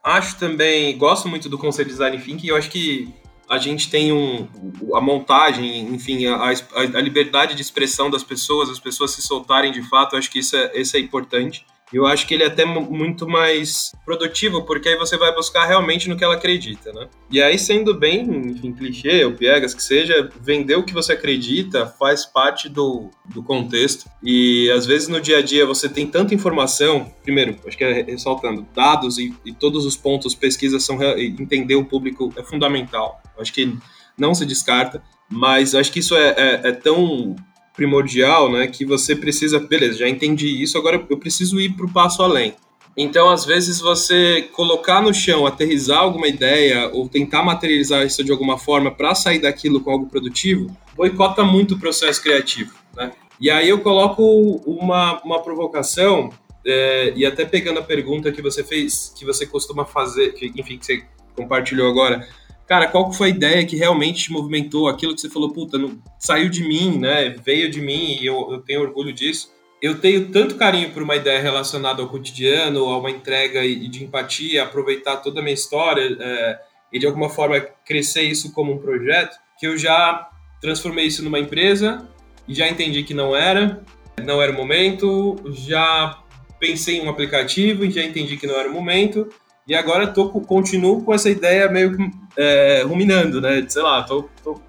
Acho 0.03 0.39
também, 0.39 0.97
gosto 0.97 1.29
muito 1.29 1.49
do 1.49 1.59
conceito 1.59 1.89
de 1.89 1.95
design 1.95 2.19
thinking, 2.19 2.47
eu 2.47 2.57
acho 2.57 2.71
que 2.71 3.13
a 3.49 3.59
gente 3.59 3.91
tem 3.91 4.13
um, 4.13 4.49
a 4.95 5.01
montagem, 5.01 5.81
enfim, 5.93 6.25
a, 6.27 6.51
a, 6.51 7.01
liberdade 7.01 7.57
de 7.57 7.63
expressão 7.63 8.09
das 8.09 8.23
pessoas, 8.23 8.71
as 8.71 8.79
pessoas 8.79 9.11
se 9.11 9.21
soltarem 9.21 9.73
de 9.73 9.83
fato, 9.89 10.17
acho 10.17 10.31
que 10.31 10.39
isso 10.39 10.57
é, 10.57 10.81
isso 10.81 10.97
é 10.97 11.01
importante. 11.01 11.67
Eu 11.93 12.07
acho 12.07 12.27
que 12.27 12.35
ele 12.35 12.43
é 12.43 12.47
até 12.47 12.65
muito 12.65 13.29
mais 13.29 13.93
produtivo, 14.05 14.65
porque 14.65 14.89
aí 14.89 14.97
você 14.97 15.17
vai 15.17 15.35
buscar 15.35 15.67
realmente 15.67 16.09
no 16.09 16.17
que 16.17 16.25
ela 16.25 16.35
acredita, 16.35 16.93
né? 16.93 17.09
E 17.31 17.43
aí, 17.43 17.59
sendo 17.59 17.95
bem, 17.95 18.23
enfim, 18.23 18.73
clichê 18.73 19.25
ou 19.25 19.33
piegas 19.33 19.75
que 19.75 19.83
seja, 19.83 20.29
vender 20.41 20.77
o 20.77 20.85
que 20.85 20.95
você 20.95 21.13
acredita 21.13 21.87
faz 21.87 22.25
parte 22.25 22.69
do, 22.69 23.11
do 23.27 23.43
contexto. 23.43 24.09
E 24.23 24.71
às 24.71 24.87
vezes 24.87 25.09
no 25.09 25.21
dia 25.21 25.39
a 25.39 25.43
dia 25.43 25.67
você 25.67 25.89
tem 25.89 26.07
tanta 26.07 26.35
informação, 26.35 27.13
primeiro, 27.23 27.57
acho 27.67 27.77
que 27.77 27.85
é 27.85 28.03
ressaltando, 28.03 28.67
dados 28.75 29.19
e, 29.19 29.35
e 29.45 29.53
todos 29.53 29.85
os 29.85 29.97
pontos, 29.97 30.35
pesquisas 30.35 30.83
são 30.85 30.99
entender 31.19 31.75
o 31.75 31.85
público 31.85 32.33
é 32.37 32.43
fundamental. 32.43 33.21
Acho 33.39 33.53
que 33.53 33.77
não 34.17 34.35
se 34.35 34.47
descarta, 34.47 35.03
mas 35.29 35.75
acho 35.75 35.91
que 35.91 35.99
isso 35.99 36.15
é, 36.17 36.35
é, 36.37 36.69
é 36.69 36.73
tão 36.73 37.37
primordial, 37.75 38.51
né? 38.51 38.67
Que 38.67 38.85
você 38.85 39.17
precisa, 39.17 39.59
beleza, 39.59 39.99
já 39.99 40.09
entendi 40.09 40.63
isso, 40.63 40.77
agora 40.79 41.05
eu 41.09 41.17
preciso 41.17 41.61
ir 41.61 41.71
para 41.71 41.87
o 41.87 41.93
passo 41.93 42.23
além. 42.23 42.55
Então, 42.97 43.31
às 43.31 43.45
vezes, 43.45 43.81
você 43.81 44.51
colocar 44.53 45.01
no 45.01 45.15
chão, 45.15 45.47
aterrizar 45.47 46.01
alguma 46.01 46.29
ideia 46.29 46.91
ou 46.93 47.09
tentar 47.09 47.43
materializar 47.43 48.05
isso 48.05 48.23
de 48.23 48.31
alguma 48.31 48.59
forma 48.59 48.91
para 48.91 49.15
sair 49.15 49.39
daquilo 49.39 49.81
com 49.81 49.91
algo 49.91 50.07
produtivo, 50.07 50.77
boicota 50.95 51.43
muito 51.43 51.75
o 51.75 51.79
processo 51.79 52.23
criativo. 52.23 52.75
Né? 52.95 53.13
E 53.41 53.51
aí 53.51 53.69
eu 53.69 53.81
coloco 53.81 54.23
uma, 54.67 55.23
uma 55.23 55.43
provocação, 55.43 56.31
é, 56.67 57.15
e 57.17 57.25
até 57.25 57.47
pegando 57.47 57.81
a 57.81 57.83
pergunta 57.83 58.31
que 58.31 58.43
você 58.43 58.63
fez, 58.63 59.13
que 59.17 59.25
você 59.25 59.47
costuma 59.47 59.87
fazer, 59.87 60.35
que, 60.35 60.53
enfim, 60.55 60.77
que 60.77 60.85
você 60.85 61.05
compartilhou 61.35 61.89
agora, 61.89 62.29
cara, 62.73 62.87
qual 62.89 63.13
foi 63.13 63.27
a 63.27 63.31
ideia 63.31 63.67
que 63.67 63.77
realmente 63.77 64.25
te 64.25 64.33
movimentou, 64.33 64.89
aquilo 64.89 65.15
que 65.15 65.21
você 65.21 65.29
falou, 65.29 65.53
puta, 65.53 65.77
não, 65.77 66.03
saiu 66.19 66.49
de 66.49 66.67
mim, 66.67 66.99
né? 66.99 67.29
Veio 67.45 67.71
de 67.71 67.83
mim 67.83 68.17
e 68.19 68.25
eu, 68.25 68.51
eu 68.51 68.63
tenho 68.63 68.81
orgulho 68.81 69.13
disso. 69.13 69.53
Eu 69.83 70.01
tenho 70.01 70.31
tanto 70.31 70.55
carinho 70.55 70.91
por 70.91 71.03
uma 71.03 71.15
ideia 71.15 71.39
relacionada 71.43 72.01
ao 72.01 72.09
cotidiano, 72.09 72.87
a 72.87 72.97
uma 72.97 73.11
entrega 73.11 73.63
e 73.63 73.87
de 73.89 74.03
empatia, 74.03 74.63
aproveitar 74.63 75.19
toda 75.19 75.41
a 75.41 75.43
minha 75.43 75.53
história 75.53 76.17
é, 76.19 76.59
e 76.91 76.99
de 76.99 77.05
alguma 77.05 77.29
forma 77.29 77.61
crescer 77.85 78.23
isso 78.23 78.55
como 78.55 78.73
um 78.73 78.79
projeto, 78.79 79.37
que 79.61 79.67
eu 79.67 79.77
já 79.77 80.31
transformei 80.59 81.05
isso 81.05 81.23
numa 81.23 81.39
empresa 81.39 82.09
e 82.49 82.55
já 82.55 82.67
entendi 82.67 83.03
que 83.03 83.13
não 83.13 83.37
era, 83.37 83.85
não 84.25 84.41
era 84.41 84.51
o 84.51 84.57
momento, 84.57 85.37
já 85.51 86.23
pensei 86.59 87.01
em 87.01 87.03
um 87.03 87.11
aplicativo 87.11 87.85
e 87.85 87.91
já 87.91 88.03
entendi 88.03 88.39
que 88.39 88.47
não 88.47 88.59
era 88.59 88.71
o 88.71 88.73
momento, 88.73 89.29
e 89.67 89.75
agora 89.75 90.07
tô, 90.07 90.29
continuo 90.29 91.03
com 91.03 91.15
essa 91.15 91.31
ideia 91.31 91.71
meio 91.71 91.97
é, 92.37 92.83
ruminando, 92.83 93.41
né? 93.41 93.65
Sei 93.69 93.83
lá, 93.83 94.03
tô, 94.03 94.29
tô, 94.43 94.61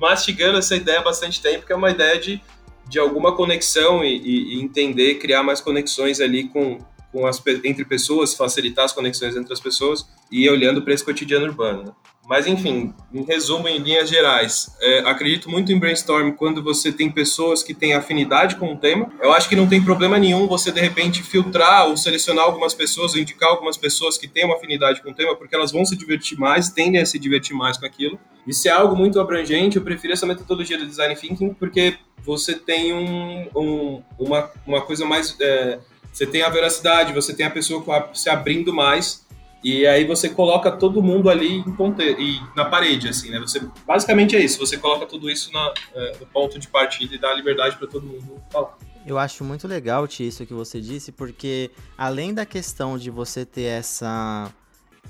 mastigando 0.00 0.58
essa 0.58 0.76
ideia 0.76 1.00
há 1.00 1.02
bastante 1.02 1.40
tempo, 1.40 1.66
que 1.66 1.72
é 1.72 1.76
uma 1.76 1.90
ideia 1.90 2.18
de, 2.20 2.40
de 2.88 2.98
alguma 2.98 3.34
conexão 3.34 4.04
e, 4.04 4.16
e, 4.16 4.54
e 4.54 4.62
entender, 4.62 5.14
criar 5.16 5.42
mais 5.42 5.60
conexões 5.60 6.20
ali 6.20 6.48
com, 6.48 6.78
com 7.10 7.26
as, 7.26 7.42
entre 7.64 7.84
pessoas, 7.84 8.34
facilitar 8.34 8.84
as 8.84 8.92
conexões 8.92 9.36
entre 9.36 9.52
as 9.52 9.60
pessoas 9.60 10.06
e 10.30 10.48
olhando 10.50 10.82
para 10.82 10.92
esse 10.92 11.04
cotidiano 11.04 11.46
urbano. 11.46 11.84
Né? 11.84 11.92
Mas, 12.28 12.46
enfim, 12.46 12.92
em 13.14 13.22
resumo, 13.22 13.68
em 13.68 13.78
linhas 13.78 14.08
gerais, 14.08 14.76
é, 14.80 14.98
acredito 15.08 15.48
muito 15.48 15.70
em 15.70 15.78
brainstorm 15.78 16.32
quando 16.32 16.60
você 16.60 16.90
tem 16.90 17.08
pessoas 17.08 17.62
que 17.62 17.72
têm 17.72 17.94
afinidade 17.94 18.56
com 18.56 18.72
o 18.72 18.76
tema. 18.76 19.08
Eu 19.22 19.32
acho 19.32 19.48
que 19.48 19.54
não 19.54 19.68
tem 19.68 19.80
problema 19.80 20.18
nenhum 20.18 20.48
você, 20.48 20.72
de 20.72 20.80
repente, 20.80 21.22
filtrar 21.22 21.86
ou 21.86 21.96
selecionar 21.96 22.44
algumas 22.44 22.74
pessoas, 22.74 23.14
ou 23.14 23.20
indicar 23.20 23.50
algumas 23.50 23.76
pessoas 23.76 24.18
que 24.18 24.26
têm 24.26 24.44
uma 24.44 24.56
afinidade 24.56 25.00
com 25.02 25.10
o 25.10 25.14
tema, 25.14 25.36
porque 25.36 25.54
elas 25.54 25.70
vão 25.70 25.84
se 25.84 25.96
divertir 25.96 26.36
mais, 26.36 26.68
tendem 26.68 27.00
a 27.00 27.06
se 27.06 27.16
divertir 27.16 27.54
mais 27.54 27.78
com 27.78 27.86
aquilo. 27.86 28.18
E 28.44 28.52
se 28.52 28.68
é 28.68 28.72
algo 28.72 28.96
muito 28.96 29.20
abrangente, 29.20 29.76
eu 29.76 29.82
prefiro 29.82 30.12
essa 30.12 30.26
metodologia 30.26 30.76
do 30.76 30.86
design 30.86 31.14
thinking, 31.14 31.54
porque 31.54 31.96
você 32.24 32.54
tem 32.54 32.92
um, 32.92 33.48
um, 33.54 34.02
uma, 34.18 34.50
uma 34.66 34.80
coisa 34.80 35.04
mais. 35.06 35.36
É, 35.40 35.78
você 36.12 36.26
tem 36.26 36.42
a 36.42 36.48
veracidade, 36.48 37.12
você 37.12 37.34
tem 37.34 37.46
a 37.46 37.50
pessoa 37.50 37.84
se 38.14 38.28
abrindo 38.28 38.72
mais 38.72 39.25
e 39.68 39.84
aí 39.84 40.04
você 40.04 40.28
coloca 40.28 40.70
todo 40.70 41.02
mundo 41.02 41.28
ali 41.28 41.56
em 41.56 41.72
ponte... 41.72 42.00
e 42.00 42.40
na 42.54 42.66
parede, 42.66 43.08
assim, 43.08 43.30
né? 43.30 43.40
Você, 43.40 43.60
basicamente 43.84 44.36
é 44.36 44.38
isso, 44.38 44.60
você 44.60 44.76
coloca 44.76 45.06
tudo 45.06 45.28
isso 45.28 45.52
na, 45.52 45.74
é, 45.92 46.18
no 46.20 46.26
ponto 46.26 46.56
de 46.56 46.68
partida 46.68 47.16
e 47.16 47.18
dá 47.18 47.34
liberdade 47.34 47.76
para 47.76 47.88
todo 47.88 48.06
mundo 48.06 48.40
falar. 48.48 48.78
Eu 49.04 49.18
acho 49.18 49.42
muito 49.42 49.66
legal, 49.66 50.06
Ti, 50.06 50.28
isso 50.28 50.46
que 50.46 50.54
você 50.54 50.80
disse, 50.80 51.10
porque 51.10 51.72
além 51.98 52.32
da 52.32 52.46
questão 52.46 52.96
de 52.96 53.10
você 53.10 53.44
ter 53.44 53.62
essa... 53.62 54.52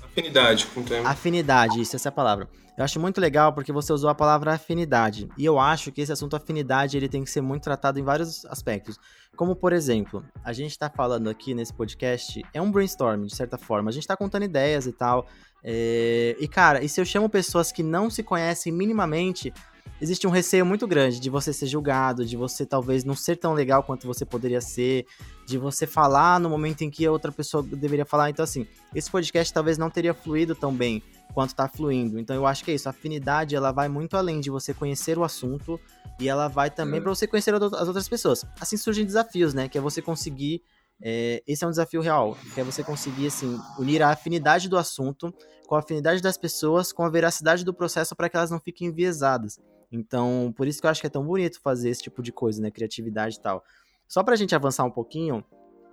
Afinidade 0.03 0.65
com 0.65 0.81
o 0.81 0.83
tema. 0.83 1.07
Afinidade, 1.07 1.79
isso, 1.79 1.95
essa 1.95 2.07
é 2.07 2.11
a 2.11 2.13
palavra. 2.13 2.49
Eu 2.77 2.83
acho 2.83 2.99
muito 2.99 3.19
legal 3.21 3.53
porque 3.53 3.71
você 3.71 3.91
usou 3.91 4.07
a 4.07 4.15
palavra 4.15 4.53
afinidade. 4.53 5.27
E 5.35 5.43
eu 5.43 5.59
acho 5.59 5.91
que 5.91 6.01
esse 6.01 6.11
assunto 6.11 6.35
afinidade 6.35 6.95
ele 6.95 7.09
tem 7.09 7.23
que 7.23 7.29
ser 7.29 7.41
muito 7.41 7.63
tratado 7.63 7.99
em 7.99 8.03
vários 8.03 8.45
aspectos. 8.45 8.99
Como, 9.37 9.55
por 9.55 9.71
exemplo, 9.71 10.25
a 10.43 10.51
gente 10.51 10.71
está 10.71 10.89
falando 10.89 11.29
aqui 11.29 11.53
nesse 11.53 11.71
podcast, 11.71 12.43
é 12.51 12.59
um 12.59 12.71
brainstorm, 12.71 13.23
de 13.25 13.35
certa 13.35 13.55
forma. 13.55 13.89
A 13.89 13.93
gente 13.93 14.01
está 14.01 14.17
contando 14.17 14.43
ideias 14.43 14.87
e 14.87 14.91
tal. 14.91 15.27
É... 15.63 16.35
E, 16.39 16.47
cara, 16.47 16.83
e 16.83 16.89
se 16.89 16.99
eu 16.99 17.05
chamo 17.05 17.29
pessoas 17.29 17.71
que 17.71 17.83
não 17.83 18.09
se 18.09 18.23
conhecem 18.23 18.73
minimamente, 18.73 19.53
existe 20.01 20.25
um 20.25 20.31
receio 20.31 20.65
muito 20.65 20.87
grande 20.87 21.19
de 21.19 21.29
você 21.29 21.53
ser 21.53 21.67
julgado, 21.67 22.25
de 22.25 22.35
você 22.35 22.65
talvez 22.65 23.03
não 23.03 23.15
ser 23.15 23.35
tão 23.35 23.53
legal 23.53 23.83
quanto 23.83 24.07
você 24.07 24.25
poderia 24.25 24.59
ser, 24.59 25.05
de 25.45 25.59
você 25.59 25.85
falar 25.85 26.39
no 26.39 26.49
momento 26.49 26.81
em 26.81 26.89
que 26.89 27.05
a 27.05 27.11
outra 27.11 27.31
pessoa 27.31 27.61
deveria 27.61 28.05
falar. 28.05 28.31
Então, 28.31 28.43
assim, 28.43 28.65
esse 28.95 29.09
podcast 29.11 29.53
talvez 29.53 29.77
não 29.77 29.91
teria 29.91 30.15
fluído 30.15 30.55
tão 30.55 30.73
bem 30.73 31.03
quanto 31.33 31.49
está 31.49 31.67
fluindo. 31.67 32.19
Então, 32.19 32.35
eu 32.35 32.45
acho 32.45 32.63
que 32.63 32.71
é 32.71 32.75
isso. 32.75 32.87
A 32.87 32.91
afinidade, 32.91 33.55
ela 33.55 33.71
vai 33.71 33.87
muito 33.87 34.17
além 34.17 34.39
de 34.39 34.49
você 34.49 34.73
conhecer 34.73 35.17
o 35.17 35.23
assunto 35.23 35.79
e 36.19 36.27
ela 36.27 36.47
vai 36.47 36.69
também 36.69 37.01
para 37.01 37.13
você 37.13 37.27
conhecer 37.27 37.53
as 37.53 37.87
outras 37.87 38.09
pessoas. 38.09 38.45
Assim 38.59 38.77
surgem 38.77 39.05
desafios, 39.05 39.53
né? 39.53 39.67
Que 39.67 39.77
é 39.77 39.81
você 39.81 40.01
conseguir. 40.01 40.61
É, 40.99 41.43
esse 41.45 41.63
é 41.63 41.67
um 41.67 41.69
desafio 41.69 42.01
real, 42.01 42.35
que 42.55 42.59
é 42.59 42.63
você 42.63 42.83
conseguir 42.83 43.27
assim 43.27 43.59
unir 43.77 44.01
a 44.01 44.09
afinidade 44.09 44.67
do 44.67 44.77
assunto 44.77 45.31
com 45.67 45.75
a 45.75 45.79
afinidade 45.79 46.23
das 46.23 46.37
pessoas, 46.37 46.91
com 46.91 47.03
a 47.03 47.09
veracidade 47.09 47.63
do 47.63 47.71
processo 47.71 48.15
para 48.15 48.27
que 48.29 48.35
elas 48.35 48.49
não 48.49 48.59
fiquem 48.59 48.87
enviesadas. 48.87 49.59
Então, 49.91 50.51
por 50.57 50.67
isso 50.67 50.81
que 50.81 50.87
eu 50.87 50.91
acho 50.91 51.01
que 51.01 51.07
é 51.07 51.09
tão 51.09 51.23
bonito 51.23 51.61
fazer 51.61 51.89
esse 51.89 52.01
tipo 52.01 52.23
de 52.23 52.31
coisa, 52.31 52.61
né? 52.61 52.71
Criatividade 52.71 53.35
e 53.35 53.41
tal. 53.41 53.63
Só 54.07 54.23
para 54.23 54.33
a 54.33 54.37
gente 54.37 54.55
avançar 54.55 54.85
um 54.85 54.91
pouquinho, 54.91 55.43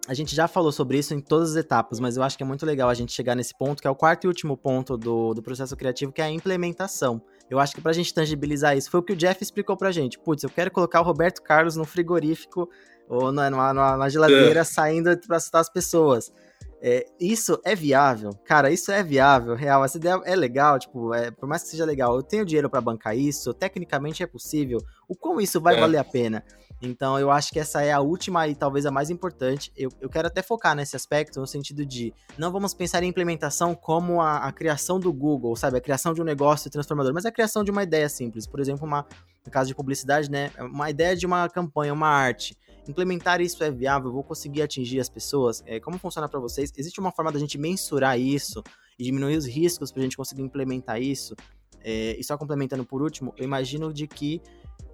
a 0.07 0.15
gente 0.15 0.35
já 0.35 0.47
falou 0.47 0.71
sobre 0.71 0.99
isso 0.99 1.15
em 1.15 1.21
todas 1.21 1.53
as 1.53 1.57
etapas, 1.57 1.99
mas 1.99 2.17
eu 2.17 2.23
acho 2.23 2.37
que 2.37 2.43
é 2.43 2.47
muito 2.47 2.67
legal 2.67 2.89
a 2.89 2.95
gente 2.95 3.13
chegar 3.13 3.35
nesse 3.35 3.57
ponto, 3.57 3.81
que 3.81 3.89
é 3.89 3.91
o 3.91 3.95
quarto 3.95 4.25
e 4.25 4.29
último 4.29 4.57
ponto 4.57 4.97
do, 4.97 5.33
do 5.33 5.43
processo 5.43 5.75
criativo, 5.77 6.13
que 6.13 6.21
é 6.21 6.25
a 6.25 6.31
implementação. 6.31 7.23
Eu 7.49 7.59
acho 7.59 7.75
que 7.75 7.81
pra 7.81 7.93
gente 7.93 8.13
tangibilizar 8.13 8.77
isso, 8.77 8.91
foi 8.91 9.01
o 9.01 9.03
que 9.03 9.13
o 9.13 9.17
Jeff 9.17 9.43
explicou 9.43 9.77
pra 9.77 9.91
gente. 9.91 10.19
Putz, 10.19 10.43
eu 10.43 10.51
quero 10.51 10.71
colocar 10.71 11.01
o 11.01 11.05
Roberto 11.05 11.43
Carlos 11.43 11.77
no 11.77 11.85
frigorífico 11.85 12.69
ou 13.09 13.33
na, 13.33 13.51
na, 13.51 13.97
na 13.97 14.09
geladeira 14.09 14.61
é. 14.61 14.65
saindo 14.65 15.17
pra 15.27 15.37
assustar 15.37 15.61
as 15.61 15.71
pessoas. 15.71 16.33
É, 16.81 17.07
isso 17.19 17.59
é 17.65 17.75
viável, 17.75 18.31
cara, 18.45 18.71
isso 18.71 18.93
é 18.93 19.03
viável, 19.03 19.55
real. 19.55 19.85
Essa 19.85 19.97
ideia 19.97 20.21
é 20.25 20.37
legal, 20.37 20.79
tipo, 20.79 21.15
é, 21.15 21.31
por 21.31 21.49
mais 21.49 21.63
que 21.63 21.71
seja 21.71 21.85
legal, 21.85 22.15
eu 22.15 22.23
tenho 22.23 22.45
dinheiro 22.45 22.69
para 22.69 22.81
bancar 22.81 23.17
isso, 23.17 23.55
tecnicamente 23.55 24.23
é 24.23 24.27
possível. 24.27 24.79
O 25.09 25.17
como 25.17 25.41
isso 25.41 25.61
vai 25.61 25.77
é. 25.77 25.81
valer 25.81 25.99
a 25.99 26.05
pena? 26.05 26.45
Então 26.83 27.19
eu 27.19 27.31
acho 27.31 27.51
que 27.53 27.59
essa 27.59 27.83
é 27.83 27.93
a 27.93 28.01
última 28.01 28.47
e 28.47 28.55
talvez 28.55 28.85
a 28.87 28.91
mais 28.91 29.11
importante. 29.11 29.73
Eu, 29.77 29.91
eu 30.01 30.09
quero 30.09 30.29
até 30.29 30.43
focar 30.43 30.75
nesse 30.75 30.97
aspecto, 30.97 31.41
no 31.41 31.47
sentido 31.47 31.85
de 31.85 32.13
não 32.37 32.53
vamos 32.53 32.75
pensar 32.75 33.03
em 33.03 33.09
implementação 33.09 33.75
como 33.75 34.21
a, 34.21 34.39
a 34.39 34.53
criação 34.53 34.99
do 34.99 35.13
Google, 35.13 35.57
sabe? 35.57 35.79
A 35.79 35.81
criação 35.81 36.13
de 36.13 36.21
um 36.21 36.25
negócio 36.25 36.71
transformador, 36.71 37.13
mas 37.15 37.25
a 37.25 37.33
criação 37.33 37.65
de 37.65 37.71
uma 37.71 37.83
ideia 37.83 38.09
simples. 38.09 38.47
Por 38.47 38.61
exemplo, 38.61 38.87
uma, 38.87 39.07
no 39.45 39.51
caso 39.51 39.69
de 39.69 39.75
publicidade, 39.75 40.31
né? 40.31 40.51
Uma 40.59 40.91
ideia 40.91 41.17
de 41.17 41.27
uma 41.27 41.49
campanha, 41.49 41.93
uma 41.93 42.09
arte. 42.09 42.57
Implementar 42.89 43.41
isso 43.41 43.63
é 43.65 43.71
viável? 43.71 44.13
vou 44.13 44.23
conseguir 44.23 44.63
atingir 44.63 45.01
as 45.01 45.09
pessoas? 45.09 45.63
É, 45.67 45.81
como 45.81 45.99
funciona 45.99 46.29
para 46.29 46.41
vocês? 46.41 46.73
Existe 46.77 47.01
uma 47.01 47.11
forma 47.11 47.33
da 47.33 47.39
gente 47.39 47.57
mensurar 47.59 48.19
isso 48.19 48.63
e 48.99 49.05
diminuir 49.05 49.37
os 49.37 49.47
riscos 49.47 49.91
para 49.91 50.01
a 50.01 50.05
gente 50.05 50.17
conseguir 50.17 50.43
implementar 50.43 51.01
isso? 51.01 51.35
É, 51.83 52.17
e 52.19 52.25
só 52.25 52.37
complementando 52.37 52.85
por 52.85 53.03
último, 53.03 53.35
eu 53.37 53.45
imagino 53.45 53.93
de 53.93 54.07
que 54.07 54.41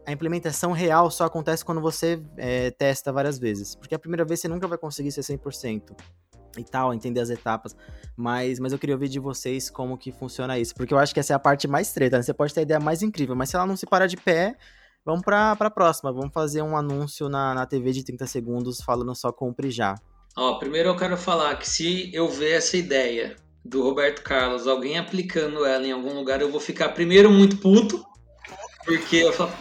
a 0.06 0.12
implementação 0.12 0.72
real 0.72 1.10
só 1.10 1.24
acontece 1.24 1.64
quando 1.64 1.80
você 1.80 2.22
é, 2.36 2.70
testa 2.70 3.12
várias 3.12 3.38
vezes. 3.38 3.74
Porque 3.74 3.94
a 3.94 3.98
primeira 3.98 4.24
vez 4.24 4.40
você 4.40 4.48
nunca 4.48 4.66
vai 4.66 4.78
conseguir 4.78 5.12
ser 5.12 5.20
100% 5.20 5.96
e 6.58 6.64
tal, 6.64 6.92
entender 6.92 7.20
as 7.20 7.30
etapas. 7.30 7.76
Mas, 8.16 8.58
mas 8.58 8.72
eu 8.72 8.78
queria 8.78 8.94
ouvir 8.94 9.08
de 9.08 9.20
vocês 9.20 9.70
como 9.70 9.96
que 9.96 10.10
funciona 10.10 10.58
isso. 10.58 10.74
Porque 10.74 10.92
eu 10.92 10.98
acho 10.98 11.14
que 11.14 11.20
essa 11.20 11.32
é 11.32 11.36
a 11.36 11.38
parte 11.38 11.68
mais 11.68 11.92
treta, 11.92 12.16
né? 12.16 12.22
Você 12.22 12.34
pode 12.34 12.52
ter 12.52 12.60
a 12.60 12.62
ideia 12.62 12.80
mais 12.80 13.02
incrível, 13.02 13.36
mas 13.36 13.50
se 13.50 13.56
ela 13.56 13.66
não 13.66 13.76
se 13.76 13.86
parar 13.86 14.06
de 14.06 14.16
pé, 14.16 14.56
vamos 15.04 15.22
pra, 15.22 15.54
pra 15.56 15.70
próxima. 15.70 16.12
Vamos 16.12 16.32
fazer 16.32 16.62
um 16.62 16.76
anúncio 16.76 17.28
na, 17.28 17.54
na 17.54 17.66
TV 17.66 17.92
de 17.92 18.04
30 18.04 18.26
segundos 18.26 18.80
falando 18.80 19.14
só 19.14 19.32
compre 19.32 19.70
já. 19.70 19.94
Ó, 20.36 20.54
primeiro 20.54 20.88
eu 20.88 20.96
quero 20.96 21.16
falar 21.16 21.56
que 21.56 21.68
se 21.68 22.10
eu 22.14 22.28
ver 22.28 22.52
essa 22.52 22.76
ideia 22.76 23.36
do 23.64 23.82
Roberto 23.82 24.22
Carlos, 24.22 24.66
alguém 24.66 24.98
aplicando 24.98 25.64
ela 25.64 25.86
em 25.86 25.92
algum 25.92 26.14
lugar, 26.14 26.40
eu 26.40 26.50
vou 26.50 26.60
ficar 26.60 26.90
primeiro 26.90 27.30
muito 27.30 27.58
puto, 27.58 28.02
porque 28.84 29.16
eu 29.16 29.32
falo, 29.32 29.52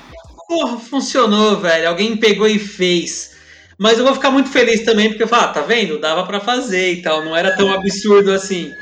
porra, 0.48 0.80
funcionou, 0.80 1.58
velho. 1.58 1.90
Alguém 1.90 2.18
pegou 2.18 2.48
e 2.48 2.58
fez. 2.58 3.38
Mas 3.78 3.98
eu 3.98 4.04
vou 4.04 4.14
ficar 4.14 4.32
muito 4.32 4.50
feliz 4.50 4.84
também, 4.84 5.10
porque 5.10 5.24
eu 5.24 5.28
falo, 5.28 5.44
ah, 5.44 5.54
tá 5.54 5.62
vendo? 5.62 6.00
Dava 6.00 6.26
para 6.26 6.40
fazer 6.40 6.94
e 6.94 7.02
tal. 7.02 7.24
Não 7.24 7.36
era 7.36 7.56
tão 7.56 7.72
absurdo 7.72 8.32
assim. 8.32 8.74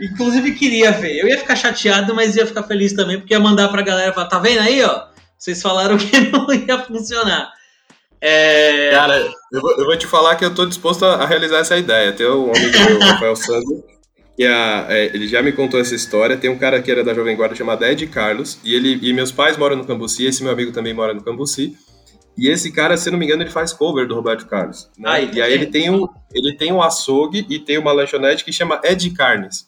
Inclusive 0.00 0.54
queria 0.54 0.92
ver. 0.92 1.18
Eu 1.18 1.28
ia 1.28 1.38
ficar 1.38 1.56
chateado, 1.56 2.14
mas 2.14 2.36
ia 2.36 2.46
ficar 2.46 2.62
feliz 2.62 2.94
também, 2.94 3.18
porque 3.18 3.34
ia 3.34 3.40
mandar 3.40 3.68
pra 3.68 3.82
galera 3.82 4.12
falar, 4.12 4.28
tá 4.28 4.38
vendo 4.38 4.60
aí, 4.60 4.82
ó? 4.82 5.09
Vocês 5.40 5.62
falaram 5.62 5.96
que 5.98 6.20
não 6.30 6.52
ia 6.52 6.78
funcionar. 6.80 7.50
É... 8.20 8.90
Cara, 8.90 9.16
eu 9.50 9.60
vou, 9.62 9.72
eu 9.78 9.86
vou, 9.86 9.96
te 9.96 10.06
falar 10.06 10.36
que 10.36 10.44
eu 10.44 10.54
tô 10.54 10.66
disposto 10.66 11.06
a, 11.06 11.24
realizar 11.24 11.60
essa 11.60 11.78
ideia. 11.78 12.12
Tem 12.12 12.26
um 12.26 12.52
amigo 12.54 12.78
meu, 12.78 12.98
Rafael 13.00 13.34
Sandro, 13.34 13.82
que 14.36 14.44
a, 14.44 14.86
é, 14.90 15.06
ele 15.06 15.26
já 15.26 15.42
me 15.42 15.50
contou 15.52 15.80
essa 15.80 15.94
história. 15.94 16.36
Tem 16.36 16.50
um 16.50 16.58
cara 16.58 16.82
que 16.82 16.90
era 16.90 17.02
da 17.02 17.14
Jovem 17.14 17.34
Guarda 17.34 17.54
chamado 17.54 17.82
Ed 17.86 18.06
Carlos, 18.08 18.58
e 18.62 18.74
ele 18.74 18.98
e 19.00 19.14
meus 19.14 19.32
pais 19.32 19.56
moram 19.56 19.76
no 19.76 19.86
Cambuci, 19.86 20.26
esse 20.26 20.42
meu 20.42 20.52
amigo 20.52 20.72
também 20.72 20.92
mora 20.92 21.14
no 21.14 21.24
Cambuci. 21.24 21.74
E 22.36 22.48
esse 22.48 22.70
cara, 22.70 22.96
se 22.98 23.10
não 23.10 23.18
me 23.18 23.24
engano, 23.24 23.42
ele 23.42 23.50
faz 23.50 23.72
cover 23.72 24.06
do 24.06 24.14
Roberto 24.14 24.46
Carlos. 24.46 24.90
Né? 24.98 25.08
Ai, 25.08 25.30
e 25.32 25.40
aí 25.40 25.52
ele 25.52 25.66
tem, 25.66 25.90
um, 25.90 26.06
ele 26.32 26.56
tem 26.56 26.72
um 26.72 26.82
açougue 26.82 27.46
e 27.48 27.58
tem 27.58 27.78
uma 27.78 27.92
lanchonete 27.92 28.44
que 28.44 28.52
chama 28.52 28.80
Ed 28.84 29.10
Carnes. 29.10 29.66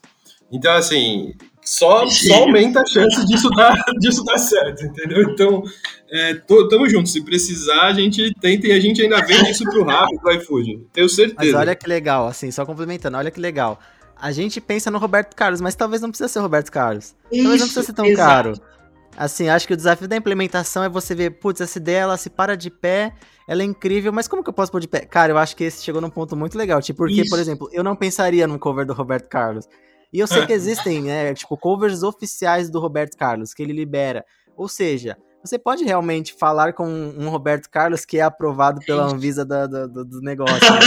Então, 0.50 0.72
assim, 0.74 1.34
só, 1.64 2.06
só 2.08 2.34
aumenta 2.34 2.80
a 2.80 2.86
chance 2.86 3.24
disso 3.26 3.48
dar, 3.50 3.74
disso 4.00 4.24
dar 4.24 4.38
certo, 4.38 4.84
entendeu? 4.84 5.22
Então, 5.30 5.62
é, 6.10 6.34
tô, 6.34 6.68
tamo 6.68 6.88
junto. 6.88 7.08
Se 7.08 7.24
precisar, 7.24 7.82
a 7.82 7.92
gente 7.92 8.34
tenta 8.40 8.66
e 8.66 8.72
a 8.72 8.80
gente 8.80 9.00
ainda 9.00 9.24
vende 9.24 9.50
isso 9.50 9.64
pro 9.64 9.84
Rappi, 9.84 10.18
pro 10.20 10.32
iFood. 10.34 10.86
Tenho 10.92 11.08
certeza. 11.08 11.52
Mas 11.52 11.54
olha 11.54 11.74
que 11.76 11.88
legal, 11.88 12.26
assim, 12.26 12.50
só 12.50 12.66
complementando, 12.66 13.16
olha 13.16 13.30
que 13.30 13.40
legal. 13.40 13.78
A 14.20 14.32
gente 14.32 14.60
pensa 14.60 14.90
no 14.90 14.98
Roberto 14.98 15.34
Carlos, 15.34 15.60
mas 15.60 15.74
talvez 15.74 16.02
não 16.02 16.10
precisa 16.10 16.28
ser 16.28 16.40
Roberto 16.40 16.70
Carlos. 16.70 17.14
Isso, 17.30 17.42
talvez 17.42 17.60
não 17.60 17.66
precisa 17.66 17.82
ser 17.82 17.92
tão 17.92 18.06
exato. 18.06 18.28
caro. 18.28 18.72
Assim, 19.16 19.48
acho 19.48 19.66
que 19.66 19.74
o 19.74 19.76
desafio 19.76 20.08
da 20.08 20.16
implementação 20.16 20.82
é 20.82 20.88
você 20.88 21.14
ver, 21.14 21.30
putz, 21.32 21.60
essa 21.60 21.78
ideia 21.78 21.98
ela 21.98 22.16
se 22.16 22.30
para 22.30 22.56
de 22.56 22.70
pé, 22.70 23.12
ela 23.46 23.62
é 23.62 23.64
incrível, 23.64 24.12
mas 24.12 24.26
como 24.26 24.42
que 24.42 24.48
eu 24.48 24.54
posso 24.54 24.72
pôr 24.72 24.80
de 24.80 24.88
pé? 24.88 25.00
Cara, 25.00 25.32
eu 25.32 25.38
acho 25.38 25.54
que 25.54 25.64
esse 25.64 25.84
chegou 25.84 26.00
num 26.00 26.08
ponto 26.08 26.34
muito 26.34 26.56
legal. 26.56 26.80
Tipo, 26.80 26.98
porque, 26.98 27.20
Isso. 27.20 27.30
por 27.30 27.38
exemplo, 27.38 27.68
eu 27.72 27.84
não 27.84 27.94
pensaria 27.94 28.46
num 28.46 28.58
cover 28.58 28.86
do 28.86 28.92
Roberto 28.92 29.28
Carlos. 29.28 29.68
E 30.12 30.18
eu 30.18 30.26
sei 30.26 30.46
que 30.46 30.52
existem, 30.54 31.02
né, 31.02 31.34
tipo, 31.34 31.56
covers 31.56 32.02
oficiais 32.02 32.68
do 32.70 32.78
Roberto 32.78 33.16
Carlos, 33.16 33.54
que 33.54 33.62
ele 33.62 33.72
libera. 33.72 34.24
Ou 34.56 34.68
seja, 34.68 35.16
você 35.44 35.58
pode 35.58 35.82
realmente 35.84 36.34
falar 36.38 36.72
com 36.72 36.86
um 36.86 37.28
Roberto 37.28 37.68
Carlos 37.68 38.04
que 38.04 38.18
é 38.18 38.22
aprovado 38.22 38.80
pela 38.86 39.06
Anvisa 39.06 39.44
do, 39.44 39.88
do, 39.88 40.04
do 40.04 40.20
negócio. 40.20 40.54
Né? 40.54 40.80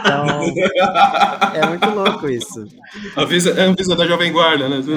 Então, 0.00 0.40
é 1.54 1.66
muito 1.66 1.90
louco 1.90 2.28
isso. 2.28 2.66
A 3.14 3.22
Anvisa, 3.22 3.50
é 3.50 3.62
a 3.62 3.66
Anvisa 3.66 3.94
da 3.94 4.06
Jovem 4.06 4.32
Guarda, 4.32 4.68
né? 4.68 4.80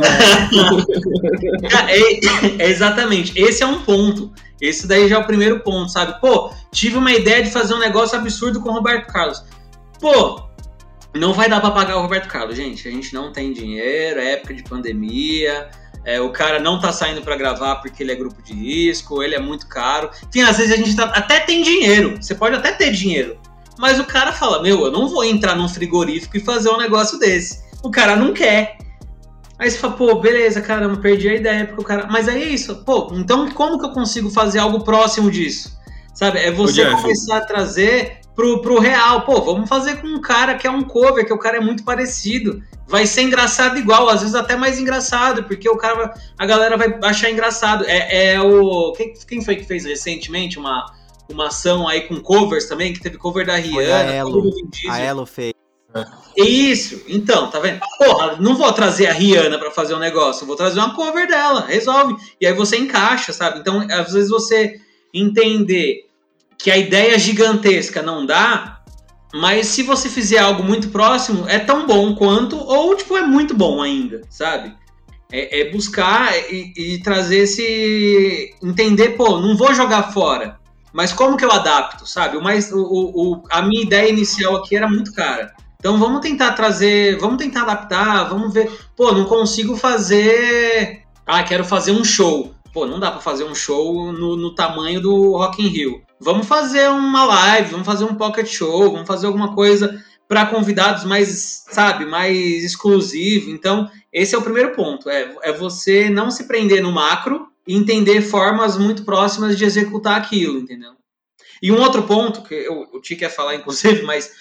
É. 1.87 1.97
é, 1.97 2.65
é, 2.65 2.69
exatamente. 2.69 3.37
Esse 3.39 3.63
é 3.63 3.67
um 3.67 3.81
ponto. 3.81 4.31
Esse 4.61 4.87
daí 4.87 5.07
já 5.09 5.17
é 5.17 5.19
o 5.19 5.25
primeiro 5.25 5.59
ponto, 5.59 5.91
sabe? 5.91 6.19
Pô, 6.21 6.51
tive 6.71 6.97
uma 6.97 7.11
ideia 7.11 7.43
de 7.43 7.51
fazer 7.51 7.73
um 7.73 7.79
negócio 7.79 8.17
absurdo 8.17 8.61
com 8.61 8.69
o 8.69 8.73
Roberto 8.73 9.11
Carlos. 9.11 9.43
Pô, 9.99 10.43
não 11.13 11.33
vai 11.33 11.49
dar 11.49 11.61
para 11.61 11.71
pagar 11.71 11.97
o 11.97 12.01
Roberto 12.01 12.27
Carlos, 12.27 12.55
gente. 12.55 12.87
A 12.87 12.91
gente 12.91 13.13
não 13.13 13.31
tem 13.31 13.53
dinheiro, 13.53 14.19
é 14.19 14.33
época 14.33 14.53
de 14.53 14.63
pandemia 14.63 15.69
é, 16.05 16.19
o 16.19 16.29
cara 16.31 16.59
não 16.59 16.79
tá 16.79 16.91
saindo 16.91 17.21
para 17.21 17.35
gravar 17.35 17.77
porque 17.77 18.03
ele 18.03 18.11
é 18.11 18.15
grupo 18.15 18.41
de 18.41 18.53
risco, 18.53 19.23
ele 19.23 19.35
é 19.35 19.39
muito 19.39 19.67
caro. 19.67 20.09
Enfim, 20.27 20.41
às 20.41 20.57
vezes 20.57 20.73
a 20.73 20.75
gente 20.75 20.95
tá, 20.95 21.05
até 21.05 21.39
tem 21.39 21.63
dinheiro, 21.63 22.17
você 22.21 22.35
pode 22.35 22.55
até 22.55 22.71
ter 22.71 22.91
dinheiro, 22.91 23.37
mas 23.77 23.99
o 23.99 24.05
cara 24.05 24.33
fala: 24.33 24.61
Meu, 24.61 24.85
eu 24.85 24.91
não 24.91 25.07
vou 25.07 25.23
entrar 25.23 25.55
num 25.55 25.69
frigorífico 25.69 26.35
e 26.37 26.41
fazer 26.41 26.69
um 26.69 26.77
negócio 26.77 27.17
desse. 27.17 27.63
O 27.81 27.89
cara 27.89 28.15
não 28.15 28.33
quer. 28.33 28.77
Aí 29.59 29.69
você 29.69 29.77
fala, 29.77 29.93
pô, 29.93 30.15
beleza, 30.15 30.61
caramba, 30.61 30.97
perdi 30.97 31.29
a 31.29 31.35
ideia, 31.35 31.65
porque 31.65 31.81
o 31.81 31.85
cara. 31.85 32.07
Mas 32.09 32.27
aí 32.27 32.43
é 32.43 32.47
isso, 32.47 32.83
pô, 32.83 33.09
então 33.13 33.49
como 33.51 33.79
que 33.79 33.85
eu 33.85 33.91
consigo 33.91 34.29
fazer 34.29 34.59
algo 34.59 34.83
próximo 34.83 35.31
disso? 35.31 35.79
Sabe? 36.13 36.39
É 36.39 36.51
você 36.51 36.85
começar 36.89 37.37
a 37.37 37.45
trazer 37.45 38.19
pro, 38.35 38.61
pro 38.61 38.79
real. 38.79 39.21
Pô, 39.21 39.41
vamos 39.41 39.69
fazer 39.69 40.01
com 40.01 40.07
um 40.07 40.21
cara 40.21 40.55
que 40.55 40.67
é 40.67 40.71
um 40.71 40.83
cover, 40.83 41.25
que 41.25 41.33
o 41.33 41.37
cara 41.37 41.57
é 41.57 41.61
muito 41.61 41.83
parecido. 41.83 42.61
Vai 42.87 43.07
ser 43.07 43.23
engraçado 43.23 43.77
igual, 43.77 44.09
às 44.09 44.21
vezes 44.21 44.35
até 44.35 44.55
mais 44.55 44.79
engraçado, 44.79 45.43
porque 45.45 45.69
o 45.69 45.77
cara, 45.77 46.13
a 46.37 46.45
galera 46.45 46.77
vai 46.77 46.99
achar 47.03 47.29
engraçado. 47.29 47.85
É, 47.85 48.33
é 48.33 48.41
o. 48.41 48.91
Quem, 48.93 49.13
quem 49.27 49.41
foi 49.43 49.55
que 49.55 49.63
fez 49.63 49.85
recentemente 49.85 50.59
uma, 50.59 50.85
uma 51.29 51.47
ação 51.47 51.87
aí 51.87 52.01
com 52.01 52.19
covers 52.21 52.65
também, 52.65 52.93
que 52.93 53.01
teve 53.01 53.17
cover 53.17 53.45
da 53.45 53.55
Rihanna, 53.55 54.11
a 54.11 54.13
Elo, 54.13 54.51
a 54.89 54.99
Elo 54.99 55.25
fez. 55.25 55.53
Isso, 56.35 57.03
então, 57.07 57.49
tá 57.51 57.59
vendo? 57.59 57.79
Porra, 57.99 58.37
não 58.39 58.55
vou 58.55 58.71
trazer 58.73 59.07
a 59.07 59.13
Rihanna 59.13 59.59
para 59.59 59.69
fazer 59.69 59.93
um 59.93 59.99
negócio, 59.99 60.47
vou 60.47 60.55
trazer 60.55 60.79
uma 60.79 60.95
cover 60.95 61.27
dela, 61.27 61.65
resolve. 61.67 62.15
E 62.41 62.47
aí 62.47 62.53
você 62.53 62.77
encaixa, 62.77 63.31
sabe? 63.31 63.59
Então, 63.59 63.85
às 63.91 64.11
vezes 64.11 64.29
você 64.29 64.81
entender 65.13 66.09
que 66.63 66.71
a 66.71 66.77
ideia 66.77 67.19
gigantesca 67.19 68.01
não 68.01 68.25
dá, 68.25 68.79
mas 69.33 69.67
se 69.67 69.83
você 69.83 70.07
fizer 70.07 70.37
algo 70.37 70.63
muito 70.63 70.87
próximo, 70.87 71.45
é 71.49 71.59
tão 71.59 71.85
bom 71.85 72.15
quanto, 72.15 72.57
ou 72.57 72.95
tipo, 72.95 73.17
é 73.17 73.21
muito 73.21 73.53
bom 73.53 73.81
ainda, 73.81 74.21
sabe? 74.29 74.73
É, 75.29 75.59
é 75.59 75.71
buscar 75.71 76.31
e, 76.49 76.71
e, 76.77 77.03
trazer 77.03 77.39
esse. 77.39 78.55
entender, 78.63 79.09
pô, 79.09 79.41
não 79.41 79.57
vou 79.57 79.73
jogar 79.73 80.13
fora. 80.13 80.57
Mas 80.93 81.11
como 81.11 81.35
que 81.35 81.43
eu 81.43 81.51
adapto, 81.51 82.07
sabe? 82.07 82.37
O 82.37 82.41
mais, 82.41 82.71
o, 82.71 82.81
o, 82.81 83.43
a 83.49 83.61
minha 83.61 83.81
ideia 83.81 84.07
inicial 84.07 84.55
aqui 84.55 84.77
era 84.77 84.87
muito 84.87 85.11
cara. 85.11 85.53
Então 85.77 85.99
vamos 85.99 86.21
tentar 86.21 86.53
trazer, 86.53 87.17
vamos 87.19 87.43
tentar 87.43 87.63
adaptar, 87.63 88.29
vamos 88.29 88.53
ver. 88.53 88.71
Pô, 88.95 89.11
não 89.11 89.25
consigo 89.25 89.75
fazer. 89.75 91.01
Ah, 91.25 91.43
quero 91.43 91.65
fazer 91.65 91.91
um 91.91 92.05
show. 92.05 92.53
Pô, 92.71 92.85
não 92.85 93.01
dá 93.01 93.11
para 93.11 93.19
fazer 93.19 93.43
um 93.43 93.55
show 93.55 94.13
no, 94.13 94.37
no 94.37 94.55
tamanho 94.55 95.01
do 95.01 95.35
Rock 95.35 95.61
in 95.61 95.67
Rio 95.67 96.01
vamos 96.23 96.47
fazer 96.47 96.89
uma 96.89 97.25
live, 97.25 97.71
vamos 97.71 97.85
fazer 97.85 98.05
um 98.05 98.15
pocket 98.15 98.47
show, 98.47 98.91
vamos 98.91 99.07
fazer 99.07 99.27
alguma 99.27 99.53
coisa 99.53 100.03
para 100.27 100.45
convidados 100.45 101.03
mais, 101.03 101.65
sabe, 101.69 102.05
mais 102.05 102.63
exclusivo. 102.63 103.51
Então, 103.51 103.89
esse 104.11 104.33
é 104.33 104.37
o 104.37 104.41
primeiro 104.41 104.71
ponto, 104.71 105.09
é, 105.09 105.35
é 105.43 105.51
você 105.51 106.09
não 106.09 106.31
se 106.31 106.47
prender 106.47 106.81
no 106.81 106.91
macro 106.91 107.47
e 107.67 107.75
entender 107.75 108.21
formas 108.21 108.77
muito 108.77 109.03
próximas 109.03 109.57
de 109.57 109.65
executar 109.65 110.17
aquilo, 110.17 110.59
entendeu? 110.59 110.93
E 111.61 111.71
um 111.71 111.79
outro 111.79 112.03
ponto, 112.03 112.41
que 112.41 112.55
eu, 112.55 112.87
o 112.93 112.99
Ti 112.99 113.15
quer 113.15 113.29
falar, 113.29 113.55
inclusive, 113.55 114.01
mas... 114.03 114.31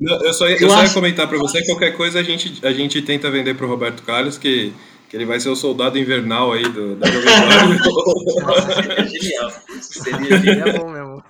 eu 0.00 0.32
só, 0.32 0.48
ia, 0.48 0.56
eu, 0.56 0.62
eu 0.62 0.70
só 0.70 0.82
ia 0.82 0.90
comentar 0.90 1.28
para 1.28 1.38
você, 1.38 1.64
qualquer 1.64 1.96
coisa 1.96 2.20
a 2.20 2.22
gente, 2.22 2.64
a 2.66 2.72
gente 2.72 3.02
tenta 3.02 3.30
vender 3.30 3.54
para 3.54 3.66
o 3.66 3.68
Roberto 3.68 4.02
Carlos, 4.02 4.38
que 4.38 4.72
que 5.14 5.18
ele 5.18 5.26
vai 5.26 5.38
ser 5.38 5.48
o 5.48 5.54
soldado 5.54 5.96
invernal 5.96 6.52
aí 6.52 6.68
do, 6.68 6.96
da 6.96 7.06
Nossa, 8.42 8.82
seria 8.82 9.06
genial. 9.06 9.52
Seria 9.80 10.38
genial 10.38 10.90
mesmo. 10.90 11.24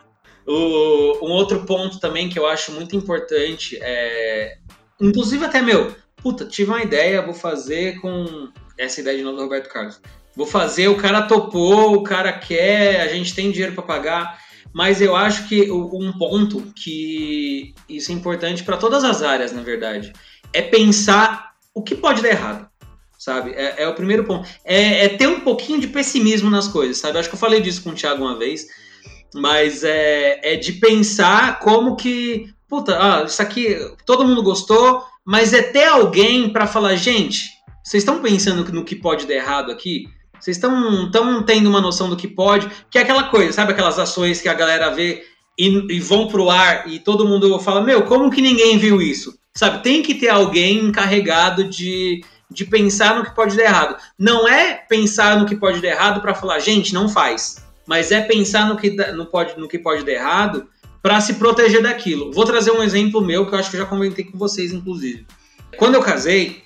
O, 0.46 1.26
um 1.26 1.30
outro 1.30 1.66
ponto 1.66 2.00
também 2.00 2.30
que 2.30 2.38
eu 2.38 2.46
acho 2.46 2.72
muito 2.72 2.96
importante 2.96 3.78
é. 3.82 4.56
Inclusive, 4.98 5.44
até 5.44 5.60
meu, 5.60 5.94
puta, 6.16 6.46
tive 6.46 6.70
uma 6.70 6.82
ideia, 6.82 7.20
vou 7.20 7.34
fazer 7.34 8.00
com. 8.00 8.48
Essa 8.78 9.02
ideia 9.02 9.18
de 9.18 9.22
novo 9.22 9.36
do 9.36 9.42
Roberto 9.42 9.68
Carlos. 9.68 10.00
Vou 10.34 10.46
fazer, 10.46 10.88
o 10.88 10.96
cara 10.96 11.22
topou, 11.22 11.94
o 11.94 12.02
cara 12.02 12.32
quer, 12.32 13.02
a 13.02 13.08
gente 13.08 13.34
tem 13.34 13.50
dinheiro 13.50 13.74
para 13.74 13.84
pagar. 13.84 14.38
Mas 14.72 15.02
eu 15.02 15.14
acho 15.14 15.46
que 15.46 15.70
um 15.70 16.12
ponto 16.18 16.72
que 16.74 17.74
isso 17.86 18.10
é 18.10 18.14
importante 18.14 18.64
para 18.64 18.78
todas 18.78 19.04
as 19.04 19.22
áreas, 19.22 19.52
na 19.52 19.62
verdade, 19.62 20.12
é 20.54 20.62
pensar 20.62 21.52
o 21.74 21.82
que 21.82 21.94
pode 21.94 22.22
dar 22.22 22.30
errado 22.30 22.73
sabe? 23.24 23.52
É, 23.52 23.84
é 23.84 23.88
o 23.88 23.94
primeiro 23.94 24.24
ponto. 24.24 24.46
É, 24.62 25.06
é, 25.06 25.08
ter 25.08 25.26
um 25.26 25.40
pouquinho 25.40 25.80
de 25.80 25.86
pessimismo 25.86 26.50
nas 26.50 26.68
coisas, 26.68 26.98
sabe? 26.98 27.18
Acho 27.18 27.28
que 27.28 27.34
eu 27.34 27.40
falei 27.40 27.60
disso 27.60 27.82
com 27.82 27.90
o 27.90 27.94
Thiago 27.94 28.22
uma 28.22 28.38
vez, 28.38 28.66
mas 29.34 29.82
é, 29.82 30.40
é 30.42 30.56
de 30.56 30.74
pensar 30.74 31.58
como 31.60 31.96
que, 31.96 32.52
puta, 32.68 32.98
ah, 33.00 33.24
isso 33.24 33.40
aqui 33.40 33.78
todo 34.04 34.26
mundo 34.26 34.42
gostou, 34.42 35.02
mas 35.24 35.54
é 35.54 35.62
ter 35.62 35.86
alguém 35.86 36.50
para 36.50 36.66
falar, 36.66 36.96
gente, 36.96 37.48
vocês 37.82 38.02
estão 38.02 38.20
pensando 38.20 38.70
no 38.70 38.84
que 38.84 38.94
pode 38.94 39.26
dar 39.26 39.34
errado 39.34 39.72
aqui? 39.72 40.06
Vocês 40.38 40.58
estão 40.58 41.10
tão 41.10 41.42
tendo 41.42 41.70
uma 41.70 41.80
noção 41.80 42.10
do 42.10 42.18
que 42.18 42.28
pode? 42.28 42.70
Que 42.90 42.98
é 42.98 43.00
aquela 43.00 43.24
coisa, 43.24 43.52
sabe 43.52 43.72
aquelas 43.72 43.98
ações 43.98 44.42
que 44.42 44.50
a 44.50 44.54
galera 44.54 44.90
vê 44.90 45.24
e, 45.58 45.96
e 45.96 45.98
vão 45.98 46.28
pro 46.28 46.50
ar 46.50 46.86
e 46.86 46.98
todo 46.98 47.26
mundo 47.26 47.58
fala, 47.58 47.80
meu, 47.80 48.02
como 48.02 48.30
que 48.30 48.42
ninguém 48.42 48.76
viu 48.76 49.00
isso? 49.00 49.32
Sabe, 49.56 49.82
tem 49.82 50.02
que 50.02 50.14
ter 50.14 50.28
alguém 50.28 50.84
encarregado 50.84 51.64
de 51.64 52.20
de 52.54 52.64
pensar 52.64 53.18
no 53.18 53.24
que 53.24 53.34
pode 53.34 53.56
dar 53.56 53.64
errado. 53.64 53.96
Não 54.18 54.48
é 54.48 54.74
pensar 54.74 55.38
no 55.38 55.46
que 55.46 55.56
pode 55.56 55.82
dar 55.82 55.88
errado 55.88 56.20
para 56.20 56.34
falar, 56.34 56.60
gente, 56.60 56.94
não 56.94 57.08
faz. 57.08 57.62
Mas 57.86 58.10
é 58.12 58.20
pensar 58.22 58.68
no 58.68 58.76
que, 58.76 58.90
no 58.90 59.26
pode, 59.26 59.58
no 59.58 59.68
que 59.68 59.78
pode 59.78 60.04
dar 60.04 60.12
errado 60.12 60.66
para 61.02 61.20
se 61.20 61.34
proteger 61.34 61.82
daquilo. 61.82 62.32
Vou 62.32 62.44
trazer 62.44 62.70
um 62.70 62.82
exemplo 62.82 63.20
meu 63.20 63.46
que 63.46 63.54
eu 63.54 63.58
acho 63.58 63.70
que 63.70 63.76
já 63.76 63.84
comentei 63.84 64.24
com 64.24 64.38
vocês, 64.38 64.72
inclusive. 64.72 65.26
Quando 65.76 65.96
eu 65.96 66.00
casei, 66.00 66.62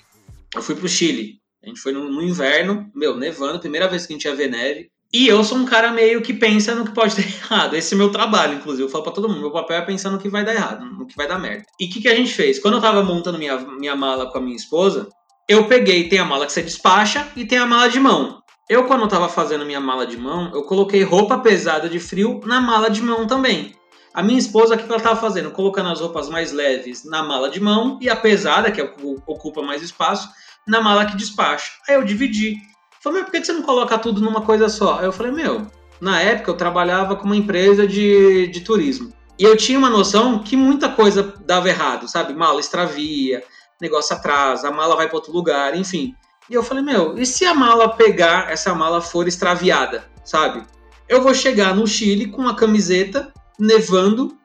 eu 0.55 0.61
fui 0.61 0.75
pro 0.75 0.87
Chile. 0.87 1.39
A 1.63 1.67
gente 1.67 1.81
foi 1.81 1.91
no, 1.91 2.09
no 2.09 2.21
inverno, 2.21 2.89
meu, 2.95 3.17
nevando, 3.17 3.59
primeira 3.59 3.87
vez 3.87 4.05
que 4.05 4.13
a 4.13 4.15
gente 4.15 4.25
ia 4.25 4.35
ver 4.35 4.49
neve. 4.49 4.89
E 5.11 5.27
eu 5.27 5.43
sou 5.43 5.57
um 5.57 5.65
cara 5.65 5.91
meio 5.91 6.21
que 6.21 6.33
pensa 6.33 6.75
no 6.75 6.85
que 6.85 6.93
pode 6.93 7.15
dar 7.17 7.23
errado. 7.23 7.75
Esse 7.75 7.95
é 7.95 7.97
meu 7.97 8.11
trabalho, 8.11 8.53
inclusive. 8.53 8.83
Eu 8.83 8.89
falo 8.89 9.03
pra 9.03 9.13
todo 9.13 9.27
mundo: 9.27 9.41
meu 9.41 9.51
papel 9.51 9.77
é 9.77 9.81
pensar 9.81 10.11
no 10.11 10.19
que 10.19 10.29
vai 10.29 10.45
dar 10.45 10.53
errado, 10.53 10.85
no 10.85 11.05
que 11.05 11.17
vai 11.17 11.27
dar 11.27 11.39
merda. 11.39 11.65
E 11.79 11.85
o 11.85 11.89
que, 11.89 12.01
que 12.01 12.07
a 12.07 12.15
gente 12.15 12.33
fez? 12.33 12.59
Quando 12.59 12.75
eu 12.75 12.81
tava 12.81 13.03
montando 13.03 13.37
minha, 13.37 13.57
minha 13.57 13.95
mala 13.95 14.31
com 14.31 14.37
a 14.37 14.41
minha 14.41 14.55
esposa, 14.55 15.09
eu 15.49 15.65
peguei, 15.65 16.07
tem 16.07 16.19
a 16.19 16.25
mala 16.25 16.45
que 16.45 16.53
você 16.53 16.61
despacha 16.61 17.27
e 17.35 17.43
tem 17.43 17.57
a 17.57 17.65
mala 17.65 17.89
de 17.89 17.99
mão. 17.99 18.39
Eu, 18.69 18.83
quando 18.83 19.05
estava 19.05 19.27
fazendo 19.27 19.65
minha 19.65 19.79
mala 19.79 20.05
de 20.05 20.15
mão, 20.15 20.51
eu 20.53 20.61
coloquei 20.61 21.01
roupa 21.01 21.39
pesada 21.39 21.89
de 21.89 21.99
frio 21.99 22.39
na 22.45 22.61
mala 22.61 22.87
de 22.87 23.01
mão 23.01 23.25
também. 23.25 23.73
A 24.13 24.21
minha 24.21 24.37
esposa, 24.37 24.75
o 24.75 24.77
que 24.77 24.83
ela 24.83 24.97
estava 24.97 25.19
fazendo? 25.19 25.49
Colocando 25.49 25.89
as 25.89 25.99
roupas 25.99 26.29
mais 26.29 26.51
leves 26.51 27.03
na 27.03 27.23
mala 27.23 27.49
de 27.49 27.59
mão 27.59 27.97
e 27.99 28.07
a 28.07 28.15
pesada, 28.15 28.69
que 28.69 28.79
é 28.79 28.93
ocupa 29.25 29.63
mais 29.63 29.81
espaço, 29.81 30.29
na 30.67 30.81
mala 30.81 31.07
que 31.07 31.17
despacha. 31.17 31.71
Aí 31.87 31.95
eu 31.95 32.03
dividi. 32.03 32.55
Falei, 33.01 33.21
mas 33.21 33.31
por 33.31 33.39
que 33.39 33.43
você 33.43 33.53
não 33.53 33.63
coloca 33.63 33.97
tudo 33.97 34.21
numa 34.21 34.41
coisa 34.41 34.69
só? 34.69 34.99
Aí 34.99 35.05
eu 35.05 35.11
falei, 35.11 35.31
meu, 35.31 35.65
na 35.99 36.21
época 36.21 36.51
eu 36.51 36.57
trabalhava 36.57 37.15
com 37.15 37.25
uma 37.25 37.35
empresa 37.35 37.87
de, 37.87 38.45
de 38.49 38.61
turismo. 38.61 39.11
E 39.39 39.43
eu 39.43 39.57
tinha 39.57 39.79
uma 39.79 39.89
noção 39.89 40.43
que 40.43 40.55
muita 40.55 40.89
coisa 40.89 41.33
dava 41.43 41.69
errado, 41.69 42.07
sabe? 42.07 42.35
Mala 42.35 42.59
extravia, 42.59 43.43
negócio 43.81 44.15
atrasa, 44.15 44.67
a 44.67 44.71
mala 44.71 44.95
vai 44.95 45.07
para 45.07 45.17
outro 45.17 45.31
lugar, 45.31 45.75
enfim. 45.75 46.15
E 46.49 46.53
eu 46.53 46.63
falei, 46.63 46.83
meu, 46.83 47.17
e 47.17 47.25
se 47.25 47.45
a 47.45 47.53
mala 47.53 47.89
pegar, 47.89 48.51
essa 48.51 48.73
mala 48.73 49.01
for 49.01 49.27
extraviada, 49.27 50.05
sabe? 50.25 50.65
Eu 51.07 51.21
vou 51.21 51.33
chegar 51.33 51.75
no 51.75 51.87
Chile 51.87 52.27
com 52.27 52.41
uma 52.41 52.55
camiseta, 52.55 53.31
nevando, 53.59 54.35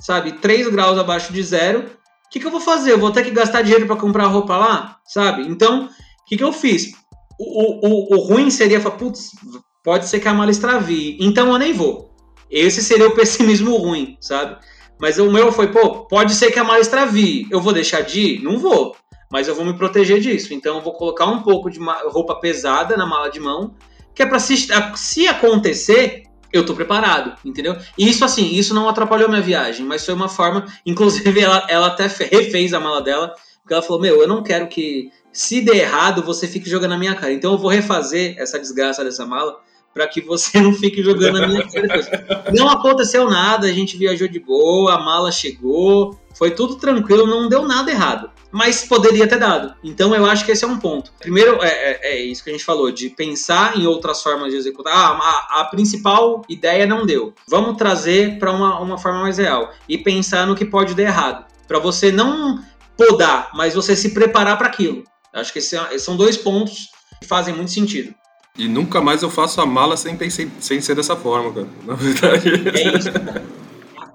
sabe? 0.00 0.32
3 0.32 0.68
graus 0.68 0.98
abaixo 0.98 1.32
de 1.32 1.42
zero. 1.42 1.80
O 2.26 2.30
que, 2.30 2.40
que 2.40 2.46
eu 2.46 2.50
vou 2.50 2.60
fazer? 2.60 2.92
Eu 2.92 2.98
vou 2.98 3.10
ter 3.10 3.24
que 3.24 3.30
gastar 3.30 3.62
dinheiro 3.62 3.86
para 3.86 3.96
comprar 3.96 4.26
roupa 4.26 4.56
lá, 4.56 4.98
sabe? 5.04 5.42
Então, 5.42 5.84
o 5.86 6.24
que, 6.26 6.36
que 6.36 6.44
eu 6.44 6.52
fiz? 6.52 6.92
O, 7.38 7.86
o, 7.86 8.16
o 8.16 8.20
ruim 8.20 8.50
seria 8.50 8.80
falar, 8.80 8.96
putz, 8.96 9.32
pode 9.82 10.08
ser 10.08 10.20
que 10.20 10.28
a 10.28 10.34
mala 10.34 10.50
extravie, 10.50 11.18
então 11.20 11.52
eu 11.52 11.58
nem 11.58 11.72
vou. 11.72 12.14
Esse 12.50 12.82
seria 12.82 13.08
o 13.08 13.14
pessimismo 13.16 13.76
ruim, 13.76 14.16
sabe? 14.20 14.56
Mas 14.98 15.18
o 15.18 15.30
meu 15.30 15.50
foi, 15.52 15.68
pô, 15.68 16.06
pode 16.06 16.34
ser 16.34 16.50
que 16.50 16.58
a 16.58 16.64
mala 16.64 16.80
extravie, 16.80 17.46
eu 17.50 17.60
vou 17.60 17.72
deixar 17.72 18.02
de 18.02 18.20
ir? 18.20 18.42
Não 18.42 18.58
vou, 18.58 18.96
mas 19.30 19.48
eu 19.48 19.54
vou 19.54 19.64
me 19.64 19.74
proteger 19.74 20.20
disso. 20.20 20.54
Então 20.54 20.76
eu 20.76 20.82
vou 20.82 20.92
colocar 20.92 21.26
um 21.26 21.42
pouco 21.42 21.70
de 21.70 21.78
roupa 22.06 22.36
pesada 22.36 22.96
na 22.96 23.06
mala 23.06 23.28
de 23.28 23.40
mão, 23.40 23.74
que 24.14 24.22
é 24.22 24.26
para 24.26 24.38
se, 24.38 24.68
se 24.94 25.26
acontecer, 25.26 26.22
eu 26.52 26.64
tô 26.64 26.74
preparado, 26.74 27.36
entendeu? 27.44 27.76
E 27.98 28.08
isso 28.08 28.24
assim, 28.24 28.46
isso 28.54 28.72
não 28.72 28.88
atrapalhou 28.88 29.28
minha 29.28 29.42
viagem, 29.42 29.84
mas 29.84 30.04
foi 30.04 30.14
uma 30.14 30.28
forma, 30.28 30.64
inclusive 30.86 31.40
ela, 31.40 31.66
ela 31.68 31.88
até 31.88 32.06
refez 32.06 32.72
a 32.72 32.78
mala 32.78 33.02
dela, 33.02 33.34
porque 33.60 33.74
ela 33.74 33.82
falou, 33.82 34.00
meu, 34.00 34.20
eu 34.20 34.28
não 34.28 34.42
quero 34.42 34.68
que 34.68 35.10
se 35.32 35.60
der 35.60 35.78
errado, 35.78 36.22
você 36.22 36.46
fique 36.46 36.70
jogando 36.70 36.90
na 36.90 36.98
minha 36.98 37.14
cara. 37.16 37.32
Então 37.32 37.52
eu 37.52 37.58
vou 37.58 37.70
refazer 37.70 38.36
essa 38.38 38.58
desgraça 38.58 39.02
dessa 39.02 39.26
mala 39.26 39.58
para 39.94 40.08
que 40.08 40.20
você 40.20 40.58
não 40.60 40.74
fique 40.74 41.02
jogando 41.02 41.38
na 41.38 41.46
minha. 41.46 41.64
Não 42.52 42.68
aconteceu 42.68 43.30
nada, 43.30 43.68
a 43.68 43.72
gente 43.72 43.96
viajou 43.96 44.26
de 44.26 44.40
boa, 44.40 44.94
a 44.94 45.00
mala 45.00 45.30
chegou, 45.30 46.18
foi 46.34 46.50
tudo 46.50 46.74
tranquilo, 46.74 47.26
não 47.26 47.48
deu 47.48 47.66
nada 47.66 47.90
errado. 47.90 48.30
Mas 48.50 48.84
poderia 48.84 49.26
ter 49.26 49.38
dado. 49.38 49.74
Então 49.82 50.14
eu 50.14 50.26
acho 50.26 50.44
que 50.44 50.52
esse 50.52 50.64
é 50.64 50.68
um 50.68 50.78
ponto. 50.78 51.12
Primeiro, 51.18 51.62
é, 51.62 51.68
é, 51.68 52.12
é 52.12 52.20
isso 52.20 52.42
que 52.42 52.50
a 52.50 52.52
gente 52.52 52.64
falou, 52.64 52.90
de 52.90 53.08
pensar 53.08 53.76
em 53.76 53.86
outras 53.86 54.22
formas 54.22 54.50
de 54.50 54.56
executar. 54.56 54.92
Ah, 54.94 55.46
a, 55.50 55.60
a 55.60 55.64
principal 55.64 56.42
ideia 56.48 56.86
não 56.86 57.06
deu. 57.06 57.32
Vamos 57.48 57.76
trazer 57.76 58.38
para 58.38 58.52
uma, 58.52 58.80
uma 58.80 58.98
forma 58.98 59.22
mais 59.22 59.38
real. 59.38 59.72
E 59.88 59.98
pensar 59.98 60.46
no 60.46 60.54
que 60.54 60.64
pode 60.64 60.94
dar 60.94 61.02
errado. 61.02 61.46
Para 61.66 61.78
você 61.78 62.12
não 62.12 62.62
podar, 62.96 63.50
mas 63.54 63.74
você 63.74 63.96
se 63.96 64.14
preparar 64.14 64.56
para 64.56 64.68
aquilo. 64.68 65.02
Acho 65.32 65.52
que 65.52 65.58
esses 65.58 65.72
é, 65.72 65.98
são 65.98 66.16
dois 66.16 66.36
pontos 66.36 66.90
que 67.20 67.26
fazem 67.26 67.54
muito 67.54 67.72
sentido. 67.72 68.14
E 68.56 68.68
nunca 68.68 69.00
mais 69.00 69.22
eu 69.22 69.30
faço 69.30 69.60
a 69.60 69.66
mala 69.66 69.96
sem, 69.96 70.16
sem, 70.30 70.50
sem 70.60 70.80
ser 70.80 70.94
dessa 70.94 71.16
forma, 71.16 71.52
cara. 71.52 71.68
Na 71.84 71.94
verdade. 71.94 72.50
É 72.68 72.96
isso. 72.96 73.10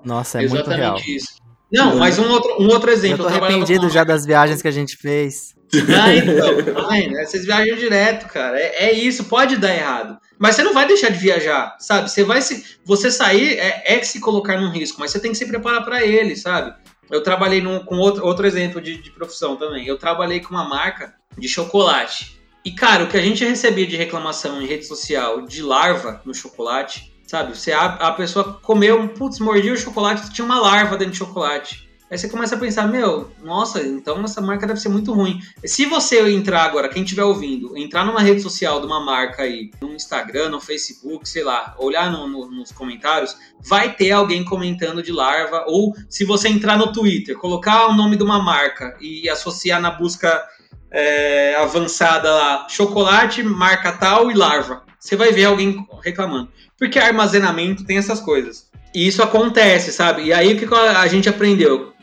Nossa, 0.03 0.39
é 0.39 0.43
Exatamente 0.45 0.67
muito 0.67 0.79
real. 0.79 0.99
isso. 1.05 1.39
Não, 1.71 1.97
mas 1.97 2.17
um 2.17 2.29
outro, 2.29 2.55
um 2.59 2.67
outro 2.69 2.89
exemplo. 2.89 3.25
Eu 3.25 3.29
tô 3.29 3.35
arrependido 3.35 3.89
já 3.89 4.03
das 4.03 4.25
viagens 4.25 4.61
que 4.61 4.67
a 4.67 4.71
gente 4.71 4.97
fez. 4.97 5.53
Ah, 6.01 6.15
então. 6.15 6.89
Ai, 6.89 7.07
né? 7.07 7.25
Vocês 7.25 7.45
viajam 7.45 7.77
direto, 7.77 8.27
cara. 8.27 8.59
É, 8.59 8.85
é, 8.85 8.93
isso, 8.93 9.25
pode 9.25 9.55
dar 9.57 9.75
errado. 9.75 10.17
Mas 10.39 10.55
você 10.55 10.63
não 10.63 10.73
vai 10.73 10.87
deixar 10.87 11.11
de 11.11 11.19
viajar, 11.19 11.75
sabe? 11.79 12.09
Você 12.09 12.23
vai 12.23 12.41
se. 12.41 12.77
Você 12.85 13.11
sair 13.11 13.59
é, 13.59 13.83
é 13.85 14.03
se 14.03 14.19
colocar 14.19 14.59
num 14.59 14.71
risco, 14.71 14.99
mas 14.99 15.11
você 15.11 15.19
tem 15.19 15.31
que 15.31 15.37
se 15.37 15.45
preparar 15.45 15.83
para 15.83 16.03
ele, 16.03 16.35
sabe? 16.35 16.73
Eu 17.11 17.21
trabalhei 17.21 17.61
num, 17.61 17.79
com 17.79 17.97
outro, 17.97 18.25
outro 18.25 18.47
exemplo 18.47 18.81
de, 18.81 18.99
de 18.99 19.11
profissão 19.11 19.55
também. 19.55 19.85
Eu 19.85 19.97
trabalhei 19.97 20.39
com 20.39 20.49
uma 20.49 20.67
marca 20.67 21.13
de 21.37 21.47
chocolate. 21.47 22.38
E, 22.63 22.71
cara, 22.71 23.05
o 23.05 23.07
que 23.07 23.17
a 23.17 23.21
gente 23.21 23.43
recebia 23.45 23.87
de 23.87 23.95
reclamação 23.95 24.61
em 24.61 24.67
rede 24.67 24.85
social 24.85 25.41
de 25.41 25.61
larva 25.61 26.21
no 26.25 26.33
chocolate, 26.33 27.13
sabe? 27.25 27.57
Você, 27.57 27.71
a, 27.71 27.85
a 27.85 28.11
pessoa 28.11 28.59
comeu, 28.61 29.07
putz, 29.09 29.39
mordia 29.39 29.73
o 29.73 29.77
chocolate, 29.77 30.31
tinha 30.31 30.45
uma 30.45 30.59
larva 30.59 30.97
dentro 30.97 31.13
de 31.13 31.19
chocolate. 31.19 31.89
Aí 32.11 32.17
você 32.17 32.27
começa 32.27 32.55
a 32.55 32.59
pensar, 32.59 32.87
meu, 32.87 33.29
nossa, 33.43 33.83
então 33.83 34.23
essa 34.23 34.41
marca 34.41 34.65
deve 34.65 34.79
ser 34.79 34.89
muito 34.89 35.13
ruim. 35.13 35.39
Se 35.63 35.85
você 35.85 36.19
entrar 36.31 36.63
agora, 36.63 36.89
quem 36.89 37.03
estiver 37.03 37.23
ouvindo, 37.23 37.77
entrar 37.77 38.03
numa 38.03 38.21
rede 38.21 38.41
social 38.41 38.79
de 38.79 38.87
uma 38.87 38.99
marca 38.99 39.43
aí, 39.43 39.69
no 39.79 39.93
Instagram, 39.93 40.49
no 40.49 40.59
Facebook, 40.59 41.29
sei 41.29 41.43
lá, 41.43 41.75
olhar 41.77 42.11
no, 42.11 42.27
no, 42.27 42.49
nos 42.49 42.71
comentários, 42.71 43.37
vai 43.59 43.93
ter 43.93 44.09
alguém 44.11 44.43
comentando 44.43 45.03
de 45.03 45.11
larva. 45.11 45.65
Ou 45.67 45.93
se 46.09 46.25
você 46.25 46.49
entrar 46.49 46.79
no 46.79 46.91
Twitter, 46.91 47.37
colocar 47.37 47.85
o 47.85 47.93
nome 47.93 48.17
de 48.17 48.23
uma 48.23 48.41
marca 48.41 48.97
e 48.99 49.29
associar 49.29 49.79
na 49.79 49.91
busca 49.91 50.43
é, 50.91 51.55
avançada 51.55 52.33
lá, 52.33 52.67
chocolate, 52.69 53.43
marca 53.43 53.91
tal 53.91 54.31
e 54.31 54.33
larva. 54.33 54.83
Você 54.99 55.15
vai 55.15 55.31
ver 55.31 55.45
alguém 55.45 55.85
reclamando. 56.03 56.49
Porque 56.77 56.99
armazenamento 56.99 57.85
tem 57.85 57.97
essas 57.97 58.19
coisas. 58.19 58.67
E 58.93 59.07
isso 59.07 59.21
acontece, 59.21 59.91
sabe? 59.91 60.23
E 60.23 60.33
aí 60.33 60.53
o 60.53 60.57
que 60.57 60.73
a 60.73 61.07
gente 61.07 61.29
aprendeu? 61.29 61.93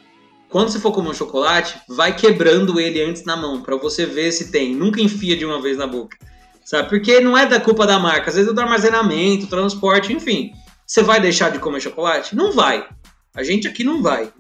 Quando 0.49 0.70
você 0.70 0.78
for 0.78 0.93
comer 0.93 1.11
um 1.11 1.14
chocolate, 1.14 1.76
vai 1.89 2.14
quebrando 2.14 2.78
ele 2.80 3.03
antes 3.03 3.24
na 3.24 3.37
mão, 3.37 3.61
para 3.61 3.76
você 3.76 4.07
ver 4.07 4.30
se 4.32 4.51
tem. 4.51 4.74
Nunca 4.74 5.01
enfia 5.01 5.37
de 5.37 5.45
uma 5.45 5.61
vez 5.61 5.76
na 5.76 5.87
boca. 5.87 6.16
Sabe? 6.64 6.89
Porque 6.89 7.20
não 7.20 7.37
é 7.37 7.47
da 7.47 7.61
culpa 7.61 7.87
da 7.87 7.99
marca, 7.99 8.30
às 8.30 8.37
vezes 8.37 8.51
é 8.51 8.55
do 8.55 8.61
armazenamento, 8.61 9.47
transporte, 9.47 10.12
enfim. 10.12 10.53
Você 10.87 11.03
vai 11.03 11.20
deixar 11.20 11.51
de 11.51 11.59
comer 11.59 11.80
chocolate? 11.80 12.34
Não 12.34 12.53
vai. 12.53 12.87
A 13.34 13.43
gente 13.43 13.66
aqui 13.66 13.82
não 13.82 14.03
vai. 14.03 14.32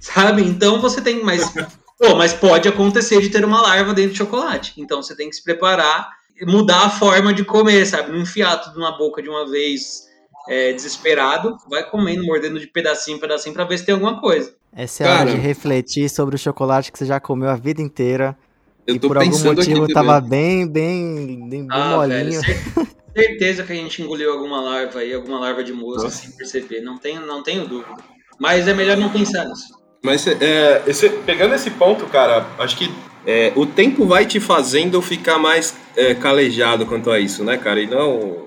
Sabe? 0.00 0.42
Então 0.42 0.80
você 0.80 1.00
tem. 1.00 1.22
Mas 1.22 1.52
Pô, 1.98 2.14
mas 2.16 2.32
pode 2.32 2.68
acontecer 2.68 3.20
de 3.20 3.30
ter 3.30 3.44
uma 3.44 3.60
larva 3.60 3.94
dentro 3.94 4.12
de 4.12 4.18
chocolate. 4.18 4.74
Então 4.76 5.02
você 5.02 5.16
tem 5.16 5.28
que 5.28 5.36
se 5.36 5.44
preparar, 5.44 6.10
mudar 6.42 6.86
a 6.86 6.90
forma 6.90 7.32
de 7.32 7.44
comer, 7.44 7.86
sabe? 7.86 8.12
Não 8.12 8.20
enfiar 8.20 8.56
tudo 8.58 8.80
na 8.80 8.92
boca 8.92 9.22
de 9.22 9.28
uma 9.28 9.48
vez 9.48 10.04
é, 10.48 10.72
desesperado. 10.72 11.56
Vai 11.68 11.88
comendo, 11.88 12.24
mordendo 12.24 12.58
de 12.58 12.66
pedacinho 12.66 13.16
em 13.16 13.20
pedacinho 13.20 13.54
para 13.54 13.64
ver 13.64 13.78
se 13.78 13.86
tem 13.86 13.94
alguma 13.94 14.20
coisa. 14.20 14.54
Essa 14.76 15.04
é 15.04 15.08
a 15.08 15.20
hora 15.20 15.30
de 15.30 15.36
refletir 15.36 16.08
sobre 16.10 16.34
o 16.34 16.38
chocolate 16.38 16.90
que 16.90 16.98
você 16.98 17.06
já 17.06 17.20
comeu 17.20 17.48
a 17.48 17.54
vida 17.56 17.80
inteira. 17.80 18.36
Eu 18.86 18.96
e 18.96 18.98
por 18.98 19.16
algum 19.16 19.38
motivo 19.38 19.88
tava 19.88 20.20
bem, 20.20 20.66
bem, 20.66 21.48
bem, 21.48 21.66
ah, 21.70 21.96
molinho. 21.96 22.40
Velho, 22.42 22.88
certeza 23.16 23.62
que 23.62 23.72
a 23.72 23.76
gente 23.76 24.02
engoliu 24.02 24.32
alguma 24.32 24.60
larva 24.60 24.98
aí, 24.98 25.14
alguma 25.14 25.38
larva 25.38 25.62
de 25.62 25.72
mosca 25.72 26.10
sem 26.10 26.32
perceber. 26.32 26.80
Não 26.80 26.98
tenho, 26.98 27.24
não 27.24 27.42
tenho 27.42 27.66
dúvida. 27.66 27.96
Mas 28.38 28.66
é 28.66 28.74
melhor 28.74 28.96
não 28.96 29.10
pensar 29.10 29.46
nisso. 29.46 29.83
Mas 30.04 30.26
é, 30.26 30.82
esse, 30.86 31.08
pegando 31.08 31.54
esse 31.54 31.70
ponto, 31.70 32.04
cara, 32.04 32.46
acho 32.58 32.76
que 32.76 32.92
é, 33.26 33.54
o 33.56 33.64
tempo 33.64 34.04
vai 34.04 34.26
te 34.26 34.38
fazendo 34.38 35.00
ficar 35.00 35.38
mais 35.38 35.74
é, 35.96 36.14
calejado 36.14 36.84
quanto 36.84 37.10
a 37.10 37.18
isso, 37.18 37.42
né, 37.42 37.56
cara? 37.56 37.80
E 37.80 37.86
não. 37.86 38.44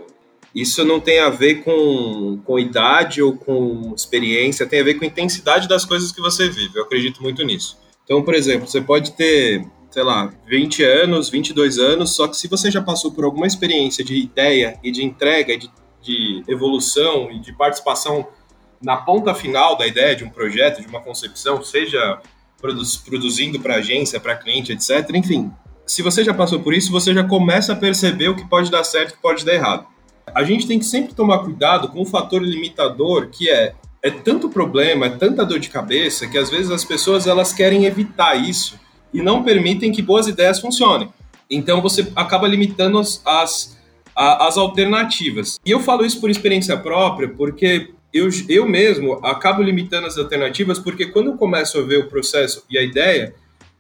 Isso 0.53 0.85
não 0.85 0.99
tem 0.99 1.19
a 1.19 1.29
ver 1.29 1.63
com, 1.63 2.39
com 2.45 2.59
idade 2.59 3.23
ou 3.23 3.35
com 3.35 3.91
experiência, 3.95 4.67
tem 4.67 4.81
a 4.81 4.83
ver 4.83 4.95
com 4.95 5.03
a 5.03 5.07
intensidade 5.07 5.67
das 5.67 5.83
coisas 5.83 6.11
que 6.11 6.21
você 6.21 6.47
vive. 6.47 6.77
Eu 6.77 6.83
acredito 6.83 7.21
muito 7.23 7.43
nisso. 7.43 7.77
Então, 8.03 8.23
por 8.23 8.35
exemplo, 8.35 8.67
você 8.67 8.79
pode 8.79 9.11
ter, 9.13 9.65
sei 9.89 10.03
lá, 10.03 10.31
20 10.47 10.83
anos, 10.83 11.29
22 11.29 11.79
anos, 11.79 12.15
só 12.15 12.27
que 12.27 12.37
se 12.37 12.47
você 12.47 12.71
já 12.71 12.81
passou 12.81 13.11
por 13.11 13.23
alguma 13.23 13.47
experiência 13.47 14.03
de 14.03 14.15
ideia 14.15 14.79
e 14.83 14.91
de 14.91 15.03
entrega, 15.03 15.57
de, 15.57 15.69
de 16.01 16.43
evolução 16.47 17.31
e 17.31 17.39
de 17.39 17.51
participação 17.53 18.27
na 18.82 18.97
ponta 18.97 19.34
final 19.34 19.78
da 19.78 19.88
ideia 19.88 20.15
de 20.15 20.23
um 20.23 20.30
projeto, 20.30 20.82
de 20.82 20.88
uma 20.88 21.01
concepção, 21.01 21.63
seja 21.63 22.19
produzindo 23.05 23.59
para 23.59 23.75
agência, 23.75 24.19
para 24.19 24.36
cliente, 24.36 24.71
etc. 24.71 25.09
Enfim, 25.13 25.51
se 25.86 26.01
você 26.01 26.23
já 26.23 26.34
passou 26.34 26.59
por 26.59 26.73
isso, 26.73 26.91
você 26.91 27.13
já 27.13 27.23
começa 27.23 27.73
a 27.73 27.75
perceber 27.75 28.30
o 28.30 28.36
que 28.36 28.47
pode 28.47 28.71
dar 28.71 28.84
certo 28.84 29.11
e 29.11 29.13
o 29.13 29.15
que 29.15 29.21
pode 29.21 29.45
dar 29.45 29.53
errado. 29.53 29.86
A 30.34 30.43
gente 30.43 30.67
tem 30.67 30.80
que 30.80 30.86
sempre 30.86 31.13
tomar 31.13 31.39
cuidado 31.39 31.88
com 31.89 32.01
o 32.01 32.05
fator 32.05 32.41
limitador 32.41 33.30
que 33.30 33.49
é 33.49 33.73
é 34.01 34.11
tanto 34.11 34.49
problema, 34.49 35.07
é 35.07 35.09
tanta 35.09 35.45
dor 35.45 35.59
de 35.59 35.69
cabeça 35.69 36.28
que 36.28 36.38
às 36.38 36.49
vezes 36.49 36.71
as 36.71 36.86
pessoas 36.86 37.28
elas 37.28 37.51
querem 37.51 37.86
evitar 37.86 38.36
isso 38.36 38.80
e 39.13 39.21
não 39.21 39.43
permitem 39.43 39.91
que 39.91 40.01
boas 40.01 40.28
ideias 40.28 40.59
funcionem. 40.59 41.09
Então 41.49 41.82
você 41.82 42.11
acaba 42.15 42.47
limitando 42.47 42.99
as, 42.99 43.21
as, 43.25 43.78
as 44.15 44.57
alternativas. 44.57 45.59
E 45.65 45.71
eu 45.71 45.80
falo 45.80 46.05
isso 46.05 46.19
por 46.19 46.30
experiência 46.30 46.78
própria, 46.78 47.30
porque 47.30 47.91
eu, 48.13 48.29
eu 48.47 48.67
mesmo 48.67 49.13
acabo 49.25 49.61
limitando 49.61 50.07
as 50.07 50.17
alternativas 50.17 50.79
porque 50.79 51.07
quando 51.07 51.31
eu 51.31 51.37
começo 51.37 51.77
a 51.77 51.81
ver 51.81 51.99
o 51.99 52.07
processo 52.07 52.63
e 52.69 52.77
a 52.77 52.81
ideia, 52.81 53.35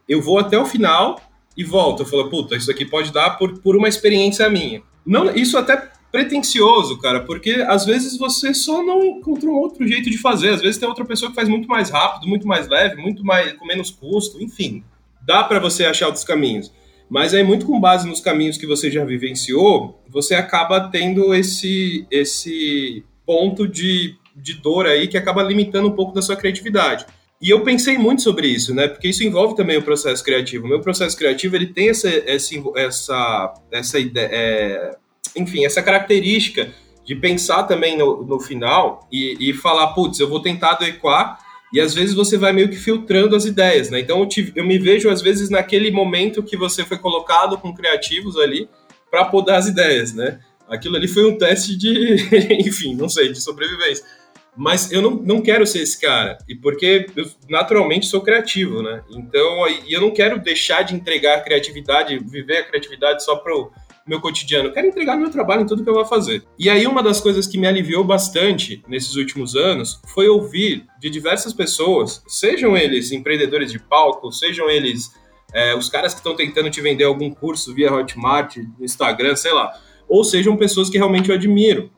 eu 0.07 0.21
vou 0.21 0.39
até 0.39 0.57
o 0.57 0.65
final 0.65 1.19
e 1.55 1.63
volto. 1.63 2.03
Eu 2.03 2.05
falo, 2.05 2.29
puta, 2.29 2.55
isso 2.55 2.69
aqui 2.69 2.85
pode 2.85 3.11
dar 3.11 3.31
por, 3.31 3.59
por 3.59 3.75
uma 3.75 3.87
experiência 3.87 4.49
minha. 4.49 4.81
Não, 5.05 5.33
isso 5.33 5.57
até 5.57 5.89
pretencioso, 6.11 6.99
cara, 6.99 7.21
porque 7.21 7.65
às 7.67 7.85
vezes 7.85 8.17
você 8.17 8.53
só 8.53 8.83
não 8.83 9.03
encontra 9.03 9.49
um 9.49 9.55
outro 9.55 9.85
jeito 9.87 10.09
de 10.09 10.17
fazer. 10.17 10.49
Às 10.49 10.61
vezes 10.61 10.77
tem 10.77 10.87
outra 10.87 11.05
pessoa 11.05 11.29
que 11.29 11.35
faz 11.35 11.49
muito 11.49 11.67
mais 11.67 11.89
rápido, 11.89 12.27
muito 12.27 12.47
mais 12.47 12.67
leve, 12.67 13.01
muito 13.01 13.25
mais 13.25 13.53
com 13.53 13.65
menos 13.65 13.89
custo, 13.89 14.41
enfim. 14.41 14.83
Dá 15.25 15.43
para 15.43 15.59
você 15.59 15.85
achar 15.85 16.07
outros 16.07 16.23
caminhos. 16.23 16.71
Mas 17.09 17.33
aí 17.33 17.43
muito 17.43 17.65
com 17.65 17.79
base 17.79 18.07
nos 18.07 18.19
caminhos 18.19 18.57
que 18.57 18.67
você 18.67 18.91
já 18.91 19.03
vivenciou, 19.05 20.01
você 20.09 20.35
acaba 20.35 20.89
tendo 20.89 21.33
esse 21.33 22.05
esse 22.11 23.03
ponto 23.27 23.67
de, 23.67 24.15
de 24.33 24.53
dor 24.53 24.87
aí 24.87 25.07
que 25.07 25.17
acaba 25.17 25.43
limitando 25.43 25.89
um 25.89 25.95
pouco 25.95 26.13
da 26.13 26.21
sua 26.21 26.37
criatividade. 26.37 27.05
E 27.39 27.51
eu 27.51 27.61
pensei 27.61 27.97
muito 27.97 28.23
sobre 28.23 28.47
isso, 28.47 28.73
né? 28.73 28.87
Porque 28.87 29.09
isso 29.09 29.23
envolve 29.23 29.55
também 29.55 29.77
o 29.77 29.83
processo 29.83 30.23
criativo. 30.23 30.65
O 30.65 30.69
meu 30.69 30.79
processo 30.79 31.15
criativo 31.15 31.55
ele 31.55 31.67
tem 31.67 31.89
essa, 31.89 32.09
essa, 32.09 32.55
essa, 32.75 33.53
essa 33.71 33.99
ideia, 33.99 34.29
é, 34.31 34.91
enfim, 35.35 35.65
essa 35.65 35.83
característica 35.83 36.71
de 37.05 37.15
pensar 37.15 37.63
também 37.63 37.97
no, 37.97 38.23
no 38.23 38.39
final 38.39 39.07
e, 39.11 39.37
e 39.39 39.53
falar, 39.53 39.87
putz, 39.87 40.19
eu 40.19 40.27
vou 40.27 40.41
tentar 40.41 40.71
adequar 40.71 41.37
e 41.71 41.79
às 41.79 41.93
vezes 41.93 42.15
você 42.15 42.37
vai 42.37 42.53
meio 42.53 42.69
que 42.69 42.77
filtrando 42.77 43.35
as 43.35 43.45
ideias, 43.45 43.89
né? 43.89 43.99
Então 43.99 44.19
eu, 44.19 44.25
te, 44.25 44.51
eu 44.55 44.65
me 44.65 44.79
vejo 44.79 45.09
às 45.09 45.21
vezes 45.21 45.49
naquele 45.49 45.91
momento 45.91 46.41
que 46.41 46.57
você 46.57 46.83
foi 46.83 46.97
colocado 46.97 47.57
com 47.57 47.73
criativos 47.73 48.37
ali 48.37 48.69
para 49.11 49.25
podar 49.25 49.59
as 49.59 49.67
ideias, 49.67 50.13
né? 50.13 50.39
Aquilo 50.67 50.95
ali 50.95 51.07
foi 51.07 51.25
um 51.25 51.37
teste 51.37 51.77
de, 51.77 52.15
enfim, 52.67 52.95
não 52.95 53.09
sei, 53.09 53.31
de 53.31 53.41
sobrevivência. 53.41 54.05
Mas 54.55 54.91
eu 54.91 55.01
não, 55.01 55.11
não 55.11 55.41
quero 55.41 55.67
ser 55.67 55.83
esse 55.83 56.01
cara, 56.01 56.37
e 56.49 56.55
porque 56.55 57.05
eu 57.15 57.29
naturalmente 57.47 58.07
sou 58.07 58.21
criativo, 58.21 58.81
né? 58.81 59.03
Então, 59.11 59.67
e 59.85 59.93
eu 59.93 60.01
não 60.01 60.09
quero 60.09 60.39
deixar 60.39 60.81
de 60.81 60.95
entregar 60.95 61.37
a 61.37 61.41
criatividade, 61.41 62.17
viver 62.17 62.57
a 62.57 62.63
criatividade 62.63 63.23
só 63.23 63.35
para 63.35 63.55
o 63.55 63.71
meu 64.07 64.19
cotidiano. 64.19 64.69
Eu 64.69 64.73
quero 64.73 64.87
entregar 64.87 65.15
meu 65.15 65.29
trabalho 65.29 65.61
em 65.61 65.65
tudo 65.67 65.83
que 65.83 65.89
eu 65.89 65.93
vou 65.93 66.05
fazer. 66.05 66.43
E 66.57 66.71
aí, 66.71 66.87
uma 66.87 67.03
das 67.03 67.21
coisas 67.21 67.45
que 67.45 67.57
me 67.57 67.67
aliviou 67.67 68.03
bastante 68.03 68.81
nesses 68.87 69.15
últimos 69.15 69.55
anos 69.55 70.01
foi 70.07 70.27
ouvir 70.27 70.85
de 70.99 71.09
diversas 71.09 71.53
pessoas, 71.53 72.23
sejam 72.27 72.75
eles 72.75 73.11
empreendedores 73.11 73.71
de 73.71 73.77
palco, 73.77 74.31
sejam 74.31 74.67
eles 74.69 75.11
é, 75.53 75.75
os 75.75 75.89
caras 75.89 76.13
que 76.13 76.19
estão 76.19 76.35
tentando 76.35 76.69
te 76.69 76.81
vender 76.81 77.03
algum 77.03 77.29
curso 77.29 77.73
via 77.73 77.93
Hotmart, 77.93 78.57
Instagram, 78.79 79.35
sei 79.35 79.53
lá, 79.53 79.71
ou 80.07 80.23
sejam 80.23 80.57
pessoas 80.57 80.89
que 80.89 80.97
realmente 80.97 81.29
eu 81.29 81.35
admiro, 81.35 81.91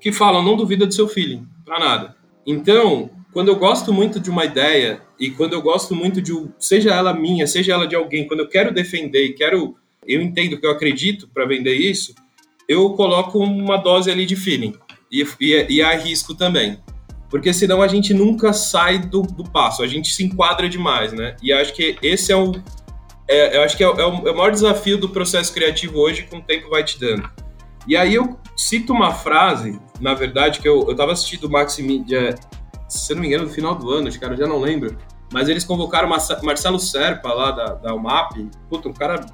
que 0.00 0.12
falam, 0.12 0.42
não 0.42 0.56
duvida 0.56 0.86
do 0.86 0.94
seu 0.94 1.06
feeling 1.06 1.46
para 1.64 1.78
nada. 1.78 2.16
Então, 2.46 3.10
quando 3.32 3.48
eu 3.48 3.56
gosto 3.56 3.92
muito 3.92 4.18
de 4.18 4.30
uma 4.30 4.44
ideia 4.44 5.02
e 5.18 5.30
quando 5.30 5.52
eu 5.52 5.62
gosto 5.62 5.94
muito 5.94 6.20
de, 6.20 6.32
seja 6.58 6.94
ela 6.94 7.12
minha, 7.12 7.46
seja 7.46 7.74
ela 7.74 7.86
de 7.86 7.94
alguém, 7.94 8.26
quando 8.26 8.40
eu 8.40 8.48
quero 8.48 8.72
defender 8.72 9.24
e 9.26 9.34
quero, 9.34 9.76
eu 10.06 10.20
entendo 10.20 10.58
que 10.58 10.66
eu 10.66 10.70
acredito 10.70 11.28
para 11.28 11.44
vender 11.44 11.74
isso, 11.74 12.14
eu 12.68 12.90
coloco 12.90 13.38
uma 13.38 13.76
dose 13.76 14.10
ali 14.10 14.24
de 14.24 14.36
feeling 14.36 14.74
e, 15.10 15.24
e, 15.40 15.66
e 15.68 15.82
arrisco 15.82 16.34
também. 16.34 16.78
Porque 17.28 17.52
senão 17.52 17.80
a 17.80 17.86
gente 17.86 18.12
nunca 18.12 18.52
sai 18.52 18.98
do, 18.98 19.22
do, 19.22 19.44
passo, 19.44 19.82
a 19.82 19.86
gente 19.86 20.12
se 20.12 20.24
enquadra 20.24 20.68
demais, 20.68 21.12
né? 21.12 21.36
E 21.40 21.52
acho 21.52 21.72
que 21.72 21.96
esse 22.02 22.32
é 22.32 22.36
o. 22.36 22.52
É, 23.28 23.56
eu 23.56 23.62
acho 23.62 23.76
que 23.76 23.84
é, 23.84 23.86
é, 23.86 23.90
o, 23.90 24.28
é 24.28 24.32
o 24.32 24.36
maior 24.36 24.50
desafio 24.50 24.98
do 24.98 25.08
processo 25.08 25.54
criativo 25.54 25.98
hoje 25.98 26.24
que 26.24 26.36
o 26.36 26.42
tempo 26.42 26.68
vai 26.68 26.82
te 26.82 26.98
dando. 26.98 27.30
E 27.86 27.96
aí 27.96 28.14
eu 28.14 28.38
cito 28.56 28.92
uma 28.92 29.12
frase, 29.12 29.80
na 30.00 30.14
verdade, 30.14 30.60
que 30.60 30.68
eu, 30.68 30.86
eu 30.88 30.94
tava 30.94 31.12
assistindo 31.12 31.44
o 31.44 31.50
Maximídia, 31.50 32.34
se 32.88 33.14
não 33.14 33.22
me 33.22 33.28
engano, 33.28 33.44
no 33.44 33.50
final 33.50 33.74
do 33.74 33.90
ano, 33.90 34.08
acho 34.08 34.18
que 34.18 34.24
eu 34.24 34.36
já 34.36 34.46
não 34.46 34.60
lembro, 34.60 34.96
mas 35.32 35.48
eles 35.48 35.64
convocaram 35.64 36.08
Marcelo 36.08 36.78
Serpa 36.78 37.32
lá 37.32 37.50
da, 37.52 37.74
da 37.74 37.94
UMAP, 37.94 38.50
puta, 38.68 38.88
um 38.88 38.92
cara 38.92 39.24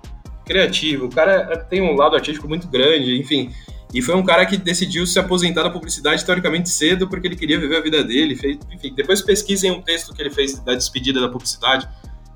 criativo, 0.44 1.06
o 1.06 1.10
cara 1.10 1.56
tem 1.68 1.82
um 1.82 1.96
lado 1.96 2.14
artístico 2.14 2.48
muito 2.48 2.68
grande, 2.68 3.18
enfim, 3.18 3.50
e 3.92 4.02
foi 4.02 4.14
um 4.14 4.24
cara 4.24 4.44
que 4.46 4.56
decidiu 4.56 5.06
se 5.06 5.18
aposentar 5.18 5.62
da 5.62 5.70
publicidade 5.70 6.24
teoricamente 6.24 6.68
cedo 6.68 7.08
porque 7.08 7.26
ele 7.26 7.36
queria 7.36 7.58
viver 7.58 7.76
a 7.78 7.80
vida 7.80 8.04
dele, 8.04 8.36
fez, 8.36 8.58
enfim, 8.70 8.94
depois 8.94 9.22
pesquisem 9.22 9.70
um 9.70 9.82
texto 9.82 10.14
que 10.14 10.22
ele 10.22 10.30
fez 10.30 10.58
da 10.60 10.74
despedida 10.74 11.20
da 11.20 11.28
publicidade, 11.28 11.88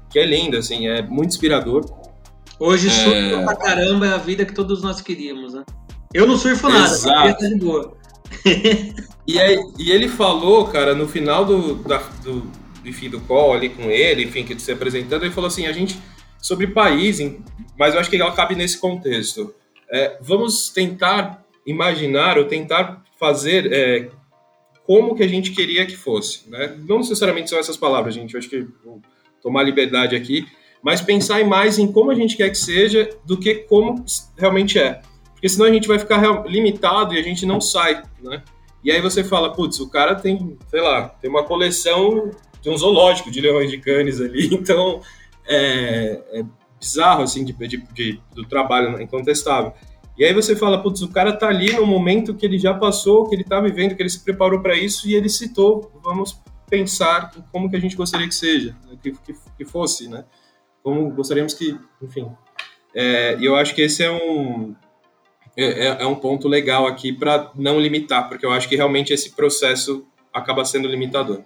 que 0.08 0.18
é 0.18 0.26
lindo, 0.26 0.56
assim, 0.56 0.88
é 0.88 1.02
muito 1.02 1.28
inspirador. 1.28 1.84
Hoje, 2.58 2.88
é... 2.88 3.42
pra 3.44 3.56
caramba, 3.56 4.06
é 4.06 4.12
a 4.14 4.18
vida 4.18 4.44
que 4.44 4.52
todos 4.52 4.82
nós 4.82 5.00
queríamos, 5.00 5.54
né? 5.54 5.64
Eu 6.12 6.26
não 6.26 6.36
surfo 6.36 6.68
nada, 6.68 6.92
Exato. 6.92 7.38
tá 7.38 7.48
de 7.48 7.54
boa. 7.54 7.96
e, 9.26 9.38
aí, 9.38 9.56
e 9.78 9.92
ele 9.92 10.08
falou, 10.08 10.66
cara, 10.66 10.92
no 10.92 11.06
final 11.06 11.44
do, 11.44 11.76
da, 11.76 11.98
do, 12.22 12.50
enfim, 12.84 13.08
do 13.08 13.20
call 13.20 13.54
ali 13.54 13.68
com 13.68 13.84
ele, 13.84 14.24
enfim, 14.24 14.44
que 14.44 14.58
se 14.60 14.72
apresentando, 14.72 15.24
ele 15.24 15.32
falou 15.32 15.46
assim, 15.46 15.66
a 15.66 15.72
gente, 15.72 16.00
sobre 16.42 16.66
país, 16.66 17.18
mas 17.78 17.94
eu 17.94 18.00
acho 18.00 18.10
que 18.10 18.16
ela 18.16 18.32
cabe 18.32 18.56
nesse 18.56 18.78
contexto. 18.78 19.54
É, 19.88 20.18
vamos 20.20 20.70
tentar 20.70 21.44
imaginar 21.64 22.38
ou 22.38 22.44
tentar 22.44 23.04
fazer 23.18 23.72
é, 23.72 24.08
como 24.84 25.14
que 25.14 25.22
a 25.22 25.28
gente 25.28 25.52
queria 25.52 25.86
que 25.86 25.96
fosse, 25.96 26.50
né? 26.50 26.76
Não 26.88 26.98
necessariamente 26.98 27.50
são 27.50 27.58
essas 27.58 27.76
palavras, 27.76 28.14
gente, 28.14 28.34
eu 28.34 28.38
acho 28.38 28.48
que 28.48 28.66
vou 28.84 29.00
tomar 29.40 29.62
liberdade 29.62 30.16
aqui, 30.16 30.44
mas 30.82 31.00
pensar 31.00 31.44
mais 31.44 31.78
em 31.78 31.90
como 31.90 32.10
a 32.10 32.14
gente 32.14 32.36
quer 32.36 32.50
que 32.50 32.58
seja 32.58 33.10
do 33.24 33.38
que 33.38 33.54
como 33.54 34.04
realmente 34.36 34.78
é 34.78 35.02
porque 35.40 35.48
senão 35.48 35.64
a 35.64 35.72
gente 35.72 35.88
vai 35.88 35.98
ficar 35.98 36.46
limitado 36.46 37.14
e 37.14 37.18
a 37.18 37.22
gente 37.22 37.46
não 37.46 37.62
sai, 37.62 38.02
né? 38.22 38.42
E 38.84 38.92
aí 38.92 39.00
você 39.00 39.24
fala, 39.24 39.54
putz, 39.54 39.80
o 39.80 39.88
cara 39.88 40.14
tem, 40.14 40.58
sei 40.68 40.82
lá, 40.82 41.08
tem 41.08 41.30
uma 41.30 41.44
coleção 41.44 42.30
de 42.60 42.68
um 42.68 42.76
zoológico 42.76 43.30
de 43.30 43.40
leões 43.40 43.70
de 43.70 43.78
canes 43.78 44.20
ali, 44.20 44.48
então 44.52 45.00
é, 45.48 46.22
é 46.32 46.44
bizarro, 46.78 47.22
assim, 47.22 47.42
de, 47.42 47.54
de, 47.54 47.78
de, 47.94 48.20
do 48.34 48.44
trabalho 48.44 48.92
né, 48.92 49.02
incontestável. 49.02 49.72
E 50.18 50.26
aí 50.26 50.34
você 50.34 50.54
fala, 50.54 50.82
putz, 50.82 51.00
o 51.00 51.08
cara 51.08 51.32
tá 51.32 51.48
ali 51.48 51.72
no 51.72 51.86
momento 51.86 52.34
que 52.34 52.44
ele 52.44 52.58
já 52.58 52.74
passou, 52.74 53.26
que 53.26 53.34
ele 53.34 53.44
tá 53.44 53.58
vivendo, 53.62 53.96
que 53.96 54.02
ele 54.02 54.10
se 54.10 54.22
preparou 54.22 54.60
para 54.60 54.76
isso 54.76 55.08
e 55.08 55.14
ele 55.14 55.30
citou, 55.30 55.90
vamos 56.04 56.38
pensar 56.68 57.32
como 57.50 57.70
que 57.70 57.76
a 57.76 57.80
gente 57.80 57.96
gostaria 57.96 58.28
que 58.28 58.34
seja, 58.34 58.76
né, 58.86 58.98
que, 59.02 59.12
que, 59.12 59.34
que 59.56 59.64
fosse, 59.64 60.06
né? 60.06 60.22
Como 60.82 61.10
gostaríamos 61.10 61.54
que, 61.54 61.78
enfim. 62.02 62.30
É, 62.94 63.38
e 63.38 63.46
eu 63.46 63.56
acho 63.56 63.74
que 63.74 63.80
esse 63.80 64.02
é 64.02 64.10
um, 64.10 64.74
é, 65.56 65.64
é, 65.64 66.02
é 66.02 66.06
um 66.06 66.14
ponto 66.14 66.48
legal 66.48 66.86
aqui 66.86 67.12
para 67.12 67.50
não 67.54 67.80
limitar, 67.80 68.28
porque 68.28 68.44
eu 68.44 68.52
acho 68.52 68.68
que 68.68 68.76
realmente 68.76 69.12
esse 69.12 69.34
processo 69.34 70.06
acaba 70.32 70.64
sendo 70.64 70.88
limitador. 70.88 71.42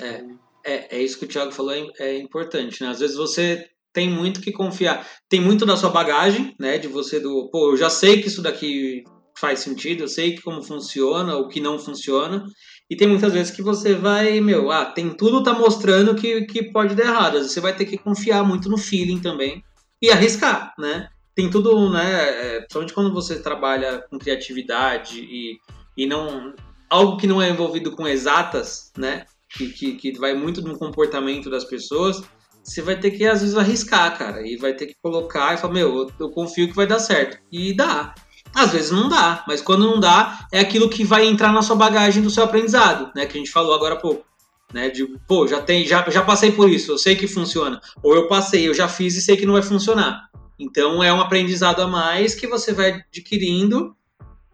É, 0.00 0.24
é, 0.64 0.96
é 0.96 1.02
isso 1.02 1.18
que 1.18 1.24
o 1.24 1.28
Thiago 1.28 1.52
falou, 1.52 1.72
é, 1.72 1.90
é 1.98 2.18
importante, 2.18 2.82
né? 2.82 2.90
Às 2.90 3.00
vezes 3.00 3.16
você 3.16 3.68
tem 3.92 4.08
muito 4.08 4.40
que 4.40 4.52
confiar. 4.52 5.06
Tem 5.28 5.40
muito 5.40 5.66
da 5.66 5.76
sua 5.76 5.90
bagagem, 5.90 6.54
né? 6.58 6.78
De 6.78 6.88
você 6.88 7.20
do, 7.20 7.48
pô, 7.50 7.72
eu 7.72 7.76
já 7.76 7.90
sei 7.90 8.20
que 8.20 8.28
isso 8.28 8.42
daqui 8.42 9.04
faz 9.38 9.60
sentido, 9.60 10.04
eu 10.04 10.08
sei 10.08 10.34
que 10.34 10.42
como 10.42 10.62
funciona, 10.62 11.36
o 11.36 11.48
que 11.48 11.60
não 11.60 11.78
funciona. 11.78 12.44
E 12.88 12.96
tem 12.96 13.08
muitas 13.08 13.32
vezes 13.32 13.54
que 13.54 13.62
você 13.62 13.94
vai, 13.94 14.40
meu, 14.40 14.70
ah, 14.70 14.84
tem 14.84 15.10
tudo 15.10 15.42
tá 15.42 15.52
mostrando 15.52 16.14
que, 16.14 16.42
que 16.42 16.64
pode 16.64 16.94
dar 16.94 17.04
errado. 17.04 17.42
Você 17.42 17.60
vai 17.60 17.74
ter 17.74 17.86
que 17.86 17.98
confiar 17.98 18.44
muito 18.44 18.68
no 18.68 18.78
feeling 18.78 19.18
também 19.20 19.62
e 20.00 20.10
arriscar, 20.10 20.74
né? 20.78 21.08
Tem 21.34 21.50
tudo, 21.50 21.90
né? 21.90 22.56
É, 22.56 22.58
principalmente 22.60 22.94
quando 22.94 23.12
você 23.12 23.38
trabalha 23.40 24.04
com 24.10 24.18
criatividade 24.18 25.20
e, 25.20 25.58
e 25.96 26.06
não. 26.06 26.54
algo 26.88 27.16
que 27.16 27.26
não 27.26 27.40
é 27.40 27.48
envolvido 27.50 27.92
com 27.92 28.06
exatas, 28.06 28.92
né? 28.96 29.24
Que, 29.50 29.68
que, 29.68 29.94
que 29.94 30.18
vai 30.18 30.34
muito 30.34 30.62
no 30.62 30.78
comportamento 30.78 31.50
das 31.50 31.64
pessoas, 31.64 32.22
você 32.62 32.80
vai 32.80 32.98
ter 32.98 33.10
que, 33.10 33.26
às 33.26 33.40
vezes, 33.40 33.56
arriscar, 33.56 34.16
cara. 34.16 34.46
E 34.46 34.56
vai 34.56 34.74
ter 34.74 34.86
que 34.86 34.96
colocar 35.02 35.54
e 35.54 35.58
falar, 35.58 35.74
meu, 35.74 35.98
eu, 35.98 36.12
eu 36.18 36.30
confio 36.30 36.68
que 36.68 36.76
vai 36.76 36.86
dar 36.86 36.98
certo. 36.98 37.38
E 37.50 37.74
dá. 37.74 38.14
Às 38.54 38.72
vezes 38.72 38.90
não 38.90 39.08
dá, 39.08 39.44
mas 39.48 39.62
quando 39.62 39.86
não 39.86 39.98
dá, 39.98 40.46
é 40.52 40.60
aquilo 40.60 40.88
que 40.88 41.04
vai 41.04 41.26
entrar 41.26 41.52
na 41.52 41.62
sua 41.62 41.76
bagagem 41.76 42.22
do 42.22 42.30
seu 42.30 42.44
aprendizado, 42.44 43.10
né? 43.16 43.24
Que 43.24 43.38
a 43.38 43.40
gente 43.40 43.50
falou 43.50 43.74
agora 43.74 43.94
há 43.94 43.98
pouco. 43.98 44.24
Né, 44.72 44.88
de, 44.88 45.06
pô, 45.28 45.46
já 45.46 45.60
tem, 45.60 45.86
já, 45.86 46.02
já 46.08 46.22
passei 46.22 46.50
por 46.50 46.66
isso, 46.66 46.92
eu 46.92 46.96
sei 46.96 47.14
que 47.14 47.26
funciona. 47.26 47.78
Ou 48.02 48.14
eu 48.14 48.26
passei, 48.26 48.66
eu 48.66 48.72
já 48.72 48.88
fiz 48.88 49.14
e 49.14 49.20
sei 49.20 49.36
que 49.36 49.44
não 49.44 49.52
vai 49.52 49.60
funcionar. 49.60 50.30
Então 50.62 51.02
é 51.02 51.12
um 51.12 51.20
aprendizado 51.20 51.82
a 51.82 51.88
mais 51.88 52.34
que 52.34 52.46
você 52.46 52.72
vai 52.72 53.02
adquirindo. 53.10 53.96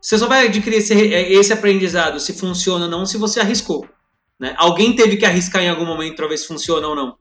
Você 0.00 0.16
só 0.16 0.26
vai 0.26 0.46
adquirir 0.46 0.76
esse, 0.76 0.94
esse 0.94 1.52
aprendizado 1.52 2.18
se 2.18 2.32
funciona 2.32 2.86
ou 2.86 2.90
não 2.90 3.04
se 3.04 3.18
você 3.18 3.40
arriscou. 3.40 3.86
Né? 4.40 4.54
Alguém 4.56 4.96
teve 4.96 5.16
que 5.16 5.26
arriscar 5.26 5.62
em 5.62 5.68
algum 5.68 5.84
momento 5.84 6.16
para 6.16 6.28
ver 6.28 6.38
se 6.38 6.46
funciona 6.46 6.88
ou 6.88 6.96
não. 6.96 7.16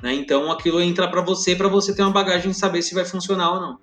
Né? 0.00 0.14
Então 0.14 0.52
aquilo 0.52 0.80
entra 0.80 1.08
para 1.08 1.20
você 1.20 1.56
para 1.56 1.66
você 1.66 1.92
ter 1.92 2.02
uma 2.02 2.12
bagagem 2.12 2.52
de 2.52 2.56
saber 2.56 2.82
se 2.82 2.94
vai 2.94 3.04
funcionar 3.04 3.50
ou 3.54 3.60
não. 3.60 3.78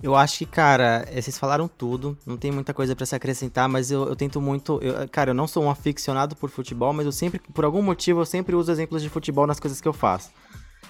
Eu 0.00 0.14
acho 0.14 0.38
que, 0.38 0.46
cara, 0.46 1.04
é, 1.10 1.20
vocês 1.20 1.36
falaram 1.36 1.66
tudo, 1.66 2.16
não 2.24 2.36
tem 2.36 2.52
muita 2.52 2.72
coisa 2.72 2.94
para 2.94 3.04
se 3.04 3.16
acrescentar, 3.16 3.68
mas 3.68 3.90
eu, 3.90 4.06
eu 4.08 4.14
tento 4.14 4.40
muito. 4.40 4.78
Eu, 4.80 5.08
cara, 5.08 5.30
eu 5.30 5.34
não 5.34 5.48
sou 5.48 5.64
um 5.64 5.70
aficionado 5.70 6.36
por 6.36 6.48
futebol, 6.50 6.92
mas 6.92 7.04
eu 7.04 7.10
sempre, 7.10 7.40
por 7.52 7.64
algum 7.64 7.82
motivo, 7.82 8.20
eu 8.20 8.24
sempre 8.24 8.54
uso 8.54 8.70
exemplos 8.70 9.02
de 9.02 9.08
futebol 9.08 9.44
nas 9.44 9.58
coisas 9.58 9.80
que 9.80 9.88
eu 9.88 9.92
faço 9.92 10.30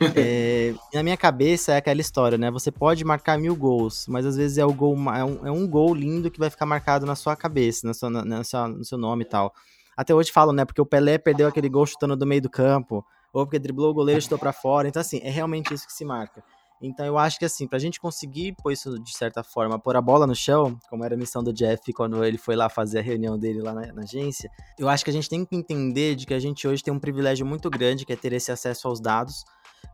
é, 0.17 0.75
na 0.95 1.03
minha 1.03 1.17
cabeça 1.17 1.73
é 1.73 1.77
aquela 1.77 2.01
história, 2.01 2.39
né? 2.39 2.51
Você 2.51 2.71
pode 2.71 3.05
marcar 3.05 3.39
mil 3.39 3.57
gols, 3.57 4.07
mas 4.09 4.25
às 4.25 4.37
vezes 4.37 4.59
é, 4.59 4.65
o 4.65 4.73
gol, 4.73 4.95
é, 5.13 5.25
um, 5.25 5.47
é 5.47 5.51
um 5.51 5.67
gol 5.67 5.95
lindo 5.95 6.31
que 6.31 6.39
vai 6.39 6.51
ficar 6.51 6.67
marcado 6.67 7.05
na 7.05 7.15
sua 7.15 7.35
cabeça, 7.37 7.87
na 7.87 7.95
sua, 7.95 8.11
na, 8.11 8.25
na 8.25 8.45
sua, 8.45 8.69
no 8.69 8.85
seu 8.85 8.99
nome 8.99 9.25
e 9.25 9.29
tal. 9.29 9.53
Até 9.97 10.15
hoje 10.15 10.31
falam, 10.31 10.55
né? 10.55 10.65
Porque 10.65 10.81
o 10.81 10.87
Pelé 10.87 11.19
perdeu 11.19 11.49
aquele 11.49 11.69
gol 11.69 11.87
chutando 11.87 12.17
do 12.17 12.27
meio 12.27 12.41
do 12.41 12.51
campo, 12.51 13.05
ou 13.33 13.45
porque 13.45 13.59
driblou 13.59 13.91
o 13.91 13.95
goleiro 13.95 14.19
e 14.19 14.23
chutou 14.23 14.39
pra 14.39 14.53
fora. 14.53 14.89
Então, 14.89 15.01
assim, 15.01 15.21
é 15.23 15.31
realmente 15.31 15.75
isso 15.75 15.87
que 15.87 15.93
se 15.93 16.05
marca. 16.05 16.43
Então 16.81 17.05
eu 17.05 17.19
acho 17.19 17.39
que 17.39 17.45
assim, 17.45 17.67
pra 17.67 17.79
gente 17.79 18.01
conseguir 18.01 18.55
pôr 18.63 18.73
isso 18.73 18.99
de 19.01 19.17
certa 19.17 19.43
forma, 19.43 19.79
pôr 19.79 19.97
a 19.97 20.01
bola 20.01 20.27
no 20.27 20.35
chão, 20.35 20.79
como 20.89 21.05
era 21.05 21.15
a 21.15 21.19
missão 21.19 21.43
do 21.43 21.53
Jeff 21.53 21.93
quando 21.93 22.25
ele 22.25 22.39
foi 22.39 22.55
lá 22.55 22.69
fazer 22.69 23.01
a 23.01 23.03
reunião 23.03 23.39
dele 23.39 23.61
lá 23.61 23.73
na, 23.73 23.93
na, 23.93 24.03
agência, 24.03 24.51
eu 24.79 24.89
acho 24.89 25.05
que 25.05 25.11
a 25.11 25.13
gente 25.13 25.29
tem 25.29 25.45
que 25.45 25.57
entender 25.57 26.15
de 26.15 26.25
que 26.25 26.35
a 26.35 26.39
gente 26.39 26.69
hoje 26.69 26.83
tem 26.83 26.95
um 26.95 27.01
privilégio 27.01 27.45
muito 27.45 27.69
grande, 27.69 28.07
que 28.07 28.13
é 28.13 28.17
ter 28.17 28.33
esse 28.33 28.53
acesso 28.53 28.87
aos 28.87 29.01
dados, 29.01 29.45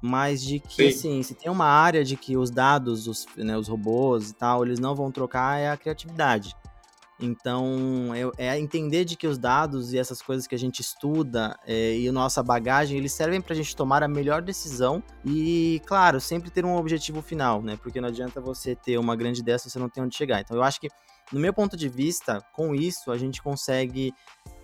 mas 0.07 0.43
de 0.43 0.61
que, 0.61 0.93
Sim. 0.93 0.99
assim, 0.99 1.23
se 1.23 1.35
tem 1.35 1.51
uma 1.51 1.65
área 1.65 2.05
de 2.05 2.15
que 2.15 2.37
os 2.37 2.51
dados, 2.51 3.09
os, 3.09 3.27
né, 3.39 3.57
os 3.57 3.69
robôs 3.69 4.29
e 4.29 4.35
tal, 4.35 4.63
eles 4.63 4.79
não 4.79 4.95
vão 4.95 5.11
trocar, 5.11 5.59
é 5.59 5.71
a 5.71 5.79
criatividade. 5.79 6.55
Então, 7.19 8.13
é 8.37 8.59
entender 8.61 9.07
de 9.07 9.17
que 9.17 9.27
os 9.27 9.39
dados 9.39 9.95
e 9.95 9.99
essas 9.99 10.21
coisas 10.21 10.47
que 10.47 10.55
a 10.55 10.59
gente 10.59 10.81
estuda 10.81 11.59
é, 11.67 11.97
e 11.97 12.07
a 12.07 12.13
nossa 12.13 12.43
bagagem, 12.43 12.99
eles 12.99 13.13
servem 13.13 13.41
para 13.41 13.55
a 13.55 13.57
gente 13.57 13.75
tomar 13.75 14.03
a 14.03 14.09
melhor 14.09 14.43
decisão 14.43 15.03
e, 15.25 15.81
claro, 15.87 16.21
sempre 16.21 16.51
ter 16.51 16.67
um 16.67 16.77
objetivo 16.77 17.23
final, 17.23 17.63
né? 17.63 17.79
Porque 17.83 17.99
não 17.99 18.09
adianta 18.11 18.43
você 18.43 18.75
ter 18.75 18.99
uma 18.99 19.17
grande 19.17 19.41
ideia 19.41 19.59
se 19.59 19.71
você 19.71 19.79
não 19.79 19.89
tem 19.89 20.05
onde 20.05 20.15
chegar. 20.15 20.39
Então, 20.39 20.55
eu 20.55 20.63
acho 20.63 20.79
que, 20.79 20.89
no 21.33 21.41
meu 21.41 21.55
ponto 21.55 21.79
de 21.79 21.89
vista, 21.89 22.45
com 22.53 22.75
isso, 22.75 23.11
a 23.11 23.17
gente 23.17 23.41
consegue 23.43 24.13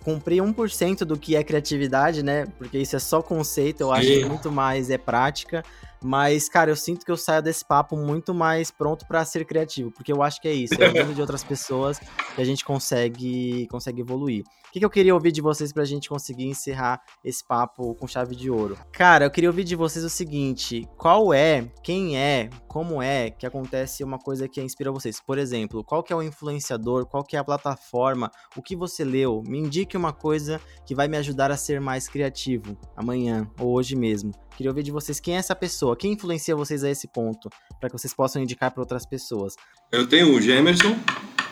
cumprir 0.03 0.41
1% 0.41 0.99
do 0.99 1.17
que 1.17 1.35
é 1.35 1.43
criatividade, 1.43 2.23
né? 2.23 2.47
Porque 2.57 2.77
isso 2.77 2.95
é 2.95 2.99
só 2.99 3.21
conceito, 3.21 3.81
eu 3.81 3.91
acho 3.91 4.07
que 4.07 4.25
muito 4.25 4.51
mais 4.51 4.89
é 4.89 4.97
prática. 4.97 5.63
Mas, 6.03 6.49
cara, 6.49 6.71
eu 6.71 6.75
sinto 6.75 7.05
que 7.05 7.11
eu 7.11 7.17
saio 7.17 7.41
desse 7.41 7.63
papo 7.63 7.95
muito 7.95 8.33
mais 8.33 8.71
pronto 8.71 9.05
para 9.05 9.23
ser 9.23 9.45
criativo, 9.45 9.91
porque 9.91 10.11
eu 10.11 10.23
acho 10.23 10.41
que 10.41 10.47
é 10.47 10.53
isso, 10.53 10.73
é 10.81 10.87
ouvindo 10.87 11.13
de 11.13 11.21
outras 11.21 11.43
pessoas 11.43 11.99
que 11.99 12.41
a 12.41 12.43
gente 12.43 12.65
consegue, 12.65 13.67
consegue 13.67 14.01
evoluir. 14.01 14.43
O 14.71 14.73
que, 14.73 14.79
que 14.79 14.85
eu 14.85 14.89
queria 14.89 15.13
ouvir 15.13 15.33
de 15.33 15.41
vocês 15.41 15.73
pra 15.73 15.83
gente 15.83 16.07
conseguir 16.07 16.45
encerrar 16.45 17.01
esse 17.25 17.45
papo 17.45 17.93
com 17.95 18.07
chave 18.07 18.37
de 18.37 18.49
ouro? 18.49 18.77
Cara, 18.93 19.25
eu 19.25 19.29
queria 19.29 19.49
ouvir 19.49 19.65
de 19.65 19.75
vocês 19.75 20.05
o 20.05 20.09
seguinte: 20.09 20.87
qual 20.97 21.33
é, 21.33 21.69
quem 21.83 22.17
é, 22.17 22.49
como 22.69 23.01
é 23.01 23.29
que 23.29 23.45
acontece 23.45 24.01
uma 24.01 24.17
coisa 24.17 24.47
que 24.47 24.61
inspira 24.61 24.89
vocês? 24.89 25.19
Por 25.19 25.37
exemplo, 25.37 25.83
qual 25.83 26.01
que 26.01 26.13
é 26.13 26.15
o 26.15 26.23
influenciador, 26.23 27.05
qual 27.05 27.21
que 27.21 27.35
é 27.35 27.39
a 27.39 27.43
plataforma, 27.43 28.31
o 28.55 28.61
que 28.61 28.73
você 28.73 29.03
leu? 29.03 29.43
Me 29.45 29.59
indique 29.59 29.97
uma 29.97 30.13
coisa 30.13 30.61
que 30.85 30.95
vai 30.95 31.09
me 31.09 31.17
ajudar 31.17 31.51
a 31.51 31.57
ser 31.57 31.81
mais 31.81 32.07
criativo 32.07 32.77
amanhã 32.95 33.45
ou 33.59 33.73
hoje 33.73 33.93
mesmo. 33.93 34.31
Queria 34.61 34.69
ouvir 34.69 34.83
de 34.83 34.91
vocês 34.91 35.19
quem 35.19 35.33
é 35.33 35.37
essa 35.37 35.55
pessoa, 35.55 35.97
quem 35.97 36.13
influencia 36.13 36.55
vocês 36.55 36.83
a 36.83 36.89
esse 36.91 37.07
ponto, 37.07 37.49
para 37.79 37.89
que 37.89 37.97
vocês 37.97 38.13
possam 38.13 38.39
indicar 38.39 38.69
para 38.69 38.79
outras 38.79 39.07
pessoas. 39.07 39.55
Eu 39.91 40.07
tenho 40.07 40.35
o 40.35 40.39
Gemerson. 40.39 40.95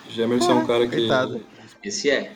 Gemerson 0.07 0.51
é 0.51 0.53
um 0.53 0.67
cara 0.67 0.87
que. 0.87 0.95
Coitado. 0.95 1.43
Esse 1.83 2.11
é. 2.11 2.35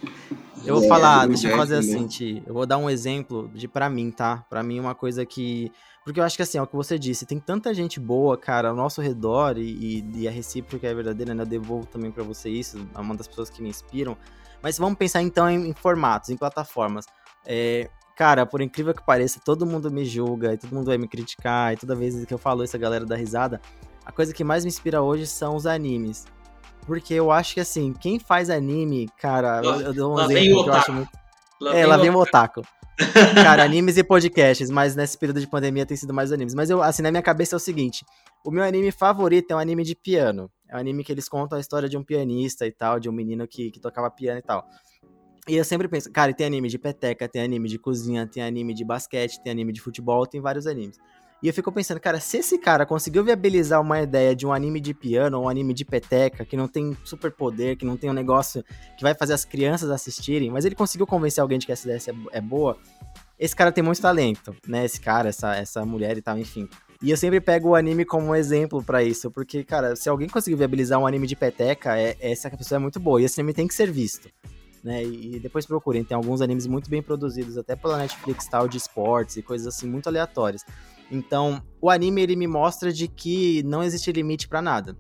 Eu 0.65 0.80
vou 0.80 0.88
falar, 0.88 1.28
deixa 1.28 1.47
eu 1.47 1.55
fazer 1.55 1.76
assim, 1.76 2.07
Ti. 2.07 2.41
Eu 2.47 2.55
vou 2.55 2.65
dar 2.65 2.80
um 2.80 2.89
exemplo 2.89 3.51
de 3.53 3.67
para 3.67 3.88
mim, 3.88 4.09
tá? 4.09 4.43
Para 4.49 4.63
mim 4.63 4.80
uma 4.80 4.95
coisa 4.95 5.24
que 5.28 5.71
porque 6.03 6.19
eu 6.19 6.24
acho 6.24 6.36
que 6.36 6.41
assim, 6.41 6.57
é 6.57 6.61
o 6.61 6.65
que 6.65 6.76
você 6.76 6.97
disse, 6.97 7.24
tem 7.24 7.39
tanta 7.39 7.71
gente 7.71 7.99
boa, 7.99 8.36
cara, 8.36 8.69
ao 8.69 8.76
nosso 8.76 8.99
redor 8.99 9.59
e, 9.59 10.01
e, 10.01 10.21
e 10.21 10.28
a 10.28 10.32
recíproca 10.32 10.88
é 10.88 10.93
verdadeira, 10.95 11.36
né? 11.36 11.43
Eu 11.43 11.47
devolvo 11.47 11.86
também 11.86 12.09
para 12.09 12.24
você 12.24 12.49
isso, 12.49 12.84
é 12.95 12.99
uma 12.99 13.15
das 13.15 13.28
pessoas 13.28 13.51
que 13.51 13.61
me 13.61 13.69
inspiram. 13.69 14.17
Mas 14.59 14.80
vamos 14.80 14.97
pensar 14.97 15.21
então 15.21 15.47
em, 15.47 15.69
em 15.69 15.74
formatos, 15.74 16.32
em 16.32 16.36
plataformas. 16.36 17.05
É, 17.45 17.91
Cara, 18.16 18.45
por 18.45 18.61
incrível 18.61 18.93
que 18.93 19.03
pareça, 19.03 19.39
todo 19.43 19.66
mundo 19.66 19.89
me 19.89 20.05
julga 20.05 20.53
e 20.53 20.57
todo 20.57 20.74
mundo 20.74 20.86
vai 20.86 20.97
me 20.97 21.07
criticar. 21.07 21.74
E 21.74 21.78
toda 21.78 21.95
vez 21.95 22.26
que 22.26 22.34
eu 22.34 22.38
falo 22.38 22.64
isso, 22.64 22.76
a 22.76 22.80
galera 22.80 23.05
dá 23.05 23.16
risada. 23.16 23.59
A 24.05 24.11
coisa 24.11 24.34
que 24.34 24.43
mais 24.43 24.64
me 24.64 24.70
inspira 24.70 25.01
hoje 25.01 25.26
são 25.26 25.55
os 25.55 25.66
animes. 25.66 26.26
Porque 26.86 27.14
eu 27.14 27.32
acho 27.32 27.53
que 27.53 27.59
assim, 27.59 27.93
quem 27.93 28.20
faz 28.20 28.49
anime, 28.49 29.09
cara, 29.18 29.61
lá, 29.61 29.78
eu, 29.78 29.93
dou 29.93 30.16
um 30.16 30.22
exemplo 30.22 30.64
que 30.64 30.70
eu 30.70 30.74
acho 30.74 30.93
muito. 30.93 31.09
Lá 31.59 31.76
é, 31.76 31.86
lá 31.86 31.97
vem 31.97 32.09
o 32.09 32.18
otaku. 32.18 32.61
cara, 33.41 33.64
animes 33.64 33.97
e 33.97 34.03
podcasts, 34.03 34.70
mas 34.70 34.95
nesse 34.95 35.18
período 35.18 35.39
de 35.39 35.47
pandemia 35.47 35.86
tem 35.86 35.97
sido 35.97 36.14
mais 36.14 36.32
animes. 36.32 36.53
Mas 36.53 36.70
eu, 36.70 36.84
assim, 36.84 37.01
na 37.01 37.09
minha 37.09 37.24
cabeça 37.24 37.55
é 37.55 37.57
o 37.57 37.59
seguinte: 37.59 38.05
o 38.45 38.51
meu 38.51 38.64
anime 38.64 38.91
favorito 38.91 39.51
é 39.51 39.55
um 39.55 39.59
anime 39.59 39.84
de 39.84 39.95
piano. 39.95 40.51
É 40.70 40.76
um 40.76 40.80
anime 40.80 41.03
que 41.03 41.11
eles 41.11 41.30
contam 41.30 41.57
a 41.57 41.61
história 41.61 41.88
de 41.88 41.97
um 41.97 42.03
pianista 42.03 42.68
e 42.68 42.72
tal, 42.72 42.99
de 42.99 43.09
um 43.09 43.14
menino 43.14 43.47
que, 43.47 43.72
que 43.72 43.80
tocava 43.80 44.11
piano 44.11 44.39
e 44.39 44.43
tal. 44.43 44.66
E 45.48 45.58
eu 45.58 45.66
sempre 45.66 45.89
penso, 45.89 46.10
cara, 46.10 46.34
tem 46.34 46.48
anime 46.48 46.70
de 46.70 46.78
peteca, 46.78 47.28
tem 47.28 47.41
anime 47.41 47.68
de 47.68 47.78
cozinha, 47.78 48.26
tem 48.26 48.41
anime 48.41 48.74
de 48.74 48.86
basquete, 48.86 49.41
tem 49.44 49.52
anime 49.52 49.74
de 49.74 49.82
futebol, 49.82 50.26
tem 50.26 50.39
vários 50.39 50.66
animes. 50.66 50.98
E 51.41 51.48
eu 51.50 51.54
fico 51.54 51.70
pensando, 51.74 52.00
cara, 52.00 52.22
se 52.22 52.38
esse 52.38 52.58
cara 52.58 52.86
conseguiu 52.86 53.22
viabilizar 53.22 53.82
uma 53.82 54.02
ideia 54.02 54.34
de 54.34 54.48
um 54.48 54.54
anime 54.54 54.80
de 54.80 54.94
piano 54.94 55.38
ou 55.38 55.44
um 55.44 55.50
anime 55.50 55.74
de 55.74 55.84
peteca, 55.84 56.46
que 56.46 56.56
não 56.56 56.70
tem 56.70 56.96
super 57.04 57.30
poder, 57.34 57.76
que 57.76 57.84
não 57.84 57.98
tem 57.98 58.10
um 58.10 58.14
negócio 58.14 58.64
que 58.98 59.04
vai 59.04 59.14
fazer 59.14 59.34
as 59.34 59.44
crianças 59.44 59.89
assistirem, 59.89 60.50
mas 60.50 60.64
ele 60.64 60.76
conseguiu 60.76 61.06
convencer 61.06 61.41
alguém 61.41 61.60
de 61.60 61.66
que 61.66 61.74
essa 61.74 61.86
ideia 61.86 62.16
é 62.32 62.39
boa, 62.39 62.78
esse 63.38 63.54
cara 63.54 63.74
tem 63.74 63.84
muito 63.84 64.02
talento, 64.02 64.56
né? 64.66 64.86
Esse 64.86 65.02
cara, 65.02 65.28
essa, 65.28 65.54
essa 65.54 65.86
mulher 65.86 66.18
e 66.18 66.22
tal, 66.22 66.38
enfim. 66.38 66.70
E 67.02 67.12
eu 67.12 67.18
sempre 67.18 67.41
pego 67.41 67.72
o 67.72 67.76
anime 67.76 68.06
como 68.06 68.28
um 68.28 68.36
exemplo 68.36 68.82
para 68.82 69.04
isso, 69.04 69.30
porque, 69.30 69.66
cara, 69.66 69.98
se 69.98 70.08
alguém 70.08 70.30
conseguir 70.30 70.56
viabilizar 70.56 70.98
um 70.98 71.06
anime 71.06 71.28
de 71.28 71.36
peteca, 71.36 72.00
é, 72.00 72.16
essa 72.22 72.50
pessoa 72.52 72.78
é 72.78 72.80
muito 72.80 73.02
boa. 73.02 73.22
E 73.22 73.26
esse 73.26 73.41
anime 73.41 73.54
tem 73.54 73.68
que 73.68 73.76
ser 73.76 73.91
visto 73.91 74.30
né? 74.84 75.04
E 75.04 75.40
depois 75.40 75.66
procurem, 75.66 76.04
tem 76.04 76.16
alguns 76.16 76.42
animes 76.42 76.68
muito 76.68 76.90
bem 76.90 77.02
produzidos, 77.02 77.58
até 77.58 77.76
pela 77.76 77.98
Netflix 77.98 78.48
tal, 78.48 78.68
de 78.68 78.78
esportes 78.78 79.38
e 79.38 79.42
coisas 79.42 79.68
assim 79.68 79.88
muito 79.88 80.08
aleatórias. 80.08 80.64
Então, 81.10 81.62
o 81.82 81.90
anime 81.90 82.22
ele 82.22 82.36
me 82.36 82.48
mostra 82.48 82.92
de 82.92 83.08
que 83.08 83.64
não 83.64 83.84
existe 83.84 84.12
limite 84.12 84.48
para 84.48 84.62
nada. 84.62 84.98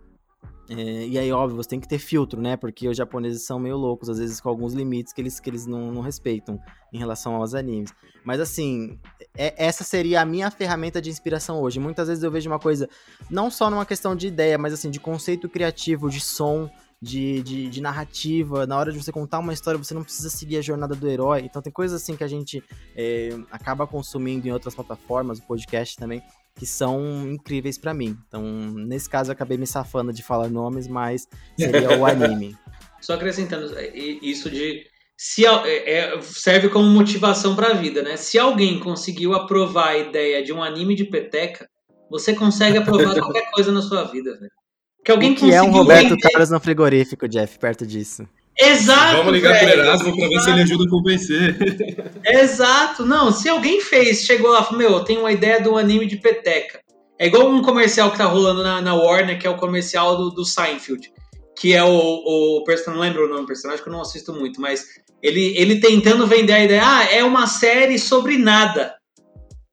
É, 0.69 1.07
e 1.07 1.19
aí, 1.19 1.31
óbvio, 1.31 1.57
você 1.57 1.69
tem 1.69 1.79
que 1.79 1.87
ter 1.87 1.99
filtro, 1.99 2.41
né? 2.41 2.55
Porque 2.55 2.87
os 2.87 2.95
japoneses 2.95 3.45
são 3.45 3.59
meio 3.59 3.75
loucos, 3.75 4.09
às 4.09 4.17
vezes 4.17 4.39
com 4.39 4.47
alguns 4.47 4.73
limites 4.73 5.11
que 5.11 5.19
eles, 5.19 5.39
que 5.39 5.49
eles 5.49 5.65
não, 5.65 5.91
não 5.91 6.01
respeitam 6.01 6.57
em 6.91 6.97
relação 6.97 7.35
aos 7.35 7.53
animes. 7.53 7.93
Mas 8.23 8.39
assim, 8.39 8.97
é, 9.37 9.53
essa 9.57 9.83
seria 9.83 10.21
a 10.21 10.25
minha 10.25 10.49
ferramenta 10.49 11.01
de 11.01 11.09
inspiração 11.09 11.61
hoje. 11.61 11.79
Muitas 11.79 12.07
vezes 12.07 12.23
eu 12.23 12.31
vejo 12.31 12.49
uma 12.49 12.59
coisa, 12.59 12.87
não 13.29 13.51
só 13.51 13.69
numa 13.69 13.85
questão 13.85 14.15
de 14.15 14.27
ideia, 14.27 14.57
mas 14.57 14.73
assim, 14.73 14.89
de 14.89 14.99
conceito 14.99 15.49
criativo, 15.49 16.09
de 16.09 16.21
som, 16.21 16.69
de, 17.03 17.43
de, 17.43 17.69
de, 17.69 17.81
narrativa. 17.81 18.65
Na 18.65 18.77
hora 18.77 18.91
de 18.91 19.03
você 19.03 19.11
contar 19.11 19.39
uma 19.39 19.53
história, 19.53 19.77
você 19.77 19.93
não 19.93 20.03
precisa 20.03 20.29
seguir 20.29 20.57
a 20.57 20.61
jornada 20.61 20.95
do 20.95 21.09
herói. 21.09 21.41
Então 21.41 21.61
tem 21.61 21.71
coisas 21.71 22.01
assim 22.01 22.15
que 22.15 22.23
a 22.23 22.27
gente 22.27 22.63
é, 22.95 23.37
acaba 23.51 23.85
consumindo 23.85 24.47
em 24.47 24.51
outras 24.51 24.73
plataformas, 24.73 25.39
o 25.39 25.43
podcast 25.43 25.97
também, 25.97 26.23
que 26.55 26.65
são 26.65 27.29
incríveis 27.29 27.77
para 27.77 27.93
mim. 27.93 28.17
Então, 28.27 28.41
nesse 28.41 29.09
caso, 29.09 29.29
eu 29.29 29.33
acabei 29.33 29.57
me 29.57 29.67
safando 29.67 30.13
de 30.13 30.23
falar 30.23 30.49
nomes, 30.49 30.87
mas 30.87 31.27
seria 31.59 31.99
o 31.99 32.05
anime. 32.05 32.55
Só 33.01 33.15
acrescentando 33.15 33.77
é, 33.77 33.87
isso 33.97 34.49
de 34.49 34.85
se 35.17 35.45
é, 35.45 35.89
é, 35.91 36.21
serve 36.21 36.69
como 36.69 36.87
motivação 36.87 37.53
para 37.53 37.71
a 37.71 37.73
vida, 37.73 38.01
né? 38.01 38.15
Se 38.15 38.39
alguém 38.39 38.79
conseguiu 38.79 39.33
aprovar 39.33 39.89
a 39.89 39.97
ideia 39.97 40.41
de 40.41 40.53
um 40.53 40.63
anime 40.63 40.95
de 40.95 41.03
peteca, 41.03 41.67
você 42.09 42.33
consegue 42.33 42.77
aprovar 42.77 43.13
qualquer 43.19 43.51
coisa 43.51 43.71
na 43.73 43.81
sua 43.81 44.05
vida, 44.05 44.37
velho. 44.39 44.62
Que 45.03 45.11
alguém 45.11 45.33
o 45.33 45.35
que 45.35 45.53
é 45.53 45.61
um 45.61 45.71
Roberto 45.71 46.09
vender... 46.09 46.21
Carlos 46.21 46.49
no 46.49 46.59
frigorífico, 46.59 47.27
Jeff, 47.27 47.59
perto 47.59 47.85
disso. 47.85 48.27
Exato. 48.57 49.17
Vamos 49.17 49.33
ligar 49.33 49.59
para 49.59 49.73
Erasmo 49.73 50.15
para 50.15 50.27
ver 50.27 50.39
se 50.39 50.49
ele 50.49 50.61
ajuda 50.61 50.83
a 50.85 50.89
convencer. 50.89 51.57
Exato. 52.23 53.05
Não, 53.05 53.31
se 53.31 53.49
alguém 53.49 53.81
fez, 53.81 54.23
chegou 54.23 54.51
lá 54.51 54.61
e 54.61 54.63
falou: 54.63 54.77
Meu, 54.77 54.91
eu 54.91 55.03
tenho 55.03 55.21
uma 55.21 55.31
ideia 55.31 55.61
de 55.61 55.67
um 55.67 55.77
anime 55.77 56.05
de 56.05 56.17
peteca. 56.17 56.79
É 57.19 57.27
igual 57.27 57.49
um 57.49 57.61
comercial 57.61 58.11
que 58.11 58.17
tá 58.17 58.25
rolando 58.25 58.63
na, 58.63 58.81
na 58.81 58.93
Warner, 58.93 59.39
que 59.39 59.47
é 59.47 59.49
o 59.49 59.57
comercial 59.57 60.17
do, 60.17 60.29
do 60.29 60.45
Seinfeld. 60.45 61.11
Que 61.57 61.73
é 61.73 61.83
o, 61.83 61.89
o. 61.89 62.63
Não 62.87 62.99
lembro 62.99 63.25
o 63.25 63.29
nome 63.29 63.41
do 63.41 63.47
personagem, 63.47 63.83
que 63.83 63.89
eu 63.89 63.93
não 63.93 64.01
assisto 64.01 64.33
muito, 64.33 64.61
mas 64.61 64.85
ele, 65.21 65.55
ele 65.57 65.79
tentando 65.79 66.27
vender 66.27 66.53
a 66.53 66.63
ideia: 66.63 66.81
Ah, 66.83 67.03
é 67.11 67.23
uma 67.23 67.47
série 67.47 67.97
sobre 67.97 68.37
nada. 68.37 68.95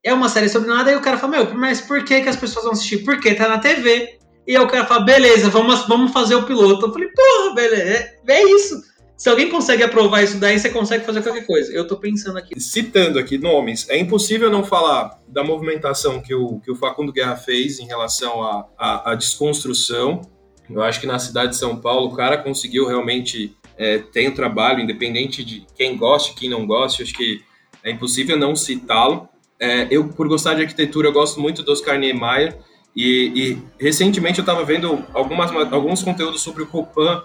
É 0.03 0.15
uma 0.15 0.31
série 0.31 0.49
sobre 0.49 0.69
nada, 0.69 0.91
e 0.91 0.97
o 0.97 1.01
cara 1.01 1.19
fala: 1.19 1.37
Meu, 1.37 1.55
mas 1.55 1.81
por 1.83 2.03
que, 2.05 2.23
que 2.23 2.29
as 2.29 2.37
pessoas 2.37 2.65
vão 2.65 2.73
assistir? 2.73 3.05
Porque 3.05 3.35
tá 3.35 3.47
na 3.47 3.59
TV. 3.59 4.20
E 4.47 4.57
aí 4.57 4.63
o 4.63 4.69
cara 4.69 4.87
fala, 4.87 5.05
beleza, 5.05 5.49
vamos, 5.49 5.87
vamos 5.87 6.13
fazer 6.13 6.35
o 6.35 6.45
piloto. 6.45 6.87
Eu 6.87 6.93
falei, 6.93 7.09
porra, 7.09 7.55
beleza, 7.55 7.83
é, 7.83 8.17
é 8.27 8.55
isso. 8.55 8.91
Se 9.21 9.29
alguém 9.29 9.51
consegue 9.51 9.83
aprovar 9.83 10.23
isso 10.25 10.39
daí, 10.39 10.59
você 10.59 10.71
consegue 10.71 11.05
fazer 11.05 11.21
qualquer 11.21 11.45
coisa. 11.45 11.71
Eu 11.75 11.87
tô 11.87 11.99
pensando 11.99 12.39
aqui. 12.39 12.59
Citando 12.59 13.19
aqui 13.19 13.37
nomes, 13.37 13.87
é 13.91 13.99
impossível 13.99 14.51
não 14.51 14.65
falar 14.65 15.21
da 15.29 15.45
movimentação 15.45 16.23
que 16.23 16.35
o, 16.35 16.59
que 16.61 16.71
o 16.71 16.75
Facundo 16.75 17.13
Guerra 17.13 17.37
fez 17.37 17.79
em 17.79 17.85
relação 17.85 18.43
à 18.43 18.67
a, 18.79 19.15
desconstrução. 19.15 20.23
Eu 20.71 20.83
acho 20.83 20.99
que 20.99 21.07
na 21.07 21.19
cidade 21.19 21.51
de 21.51 21.59
São 21.59 21.77
Paulo 21.77 22.07
o 22.09 22.17
cara 22.17 22.39
conseguiu 22.39 22.87
realmente 22.87 23.55
é, 23.77 23.99
ter 23.99 24.27
um 24.27 24.35
trabalho, 24.35 24.81
independente 24.81 25.45
de 25.45 25.67
quem 25.77 25.99
goste, 25.99 26.33
quem 26.35 26.49
não 26.49 26.67
goste, 26.67 27.03
acho 27.03 27.13
que 27.13 27.43
é 27.85 27.91
impossível 27.91 28.39
não 28.39 28.57
citá-lo. 28.57 29.29
É, 29.59 29.87
eu, 29.91 30.09
por 30.09 30.29
gostar 30.29 30.55
de 30.55 30.63
arquitetura, 30.63 31.09
eu 31.09 31.13
gosto 31.13 31.39
muito 31.39 31.63
do 31.63 31.73
Oscar 31.73 31.99
Niemeyer. 31.99 32.57
E, 32.95 33.33
e 33.35 33.63
recentemente 33.83 34.39
eu 34.39 34.43
estava 34.43 34.65
vendo 34.65 35.05
algumas, 35.15 35.51
alguns 35.73 36.03
conteúdos 36.03 36.43
sobre 36.43 36.63
o 36.63 36.67
Copan 36.67 37.25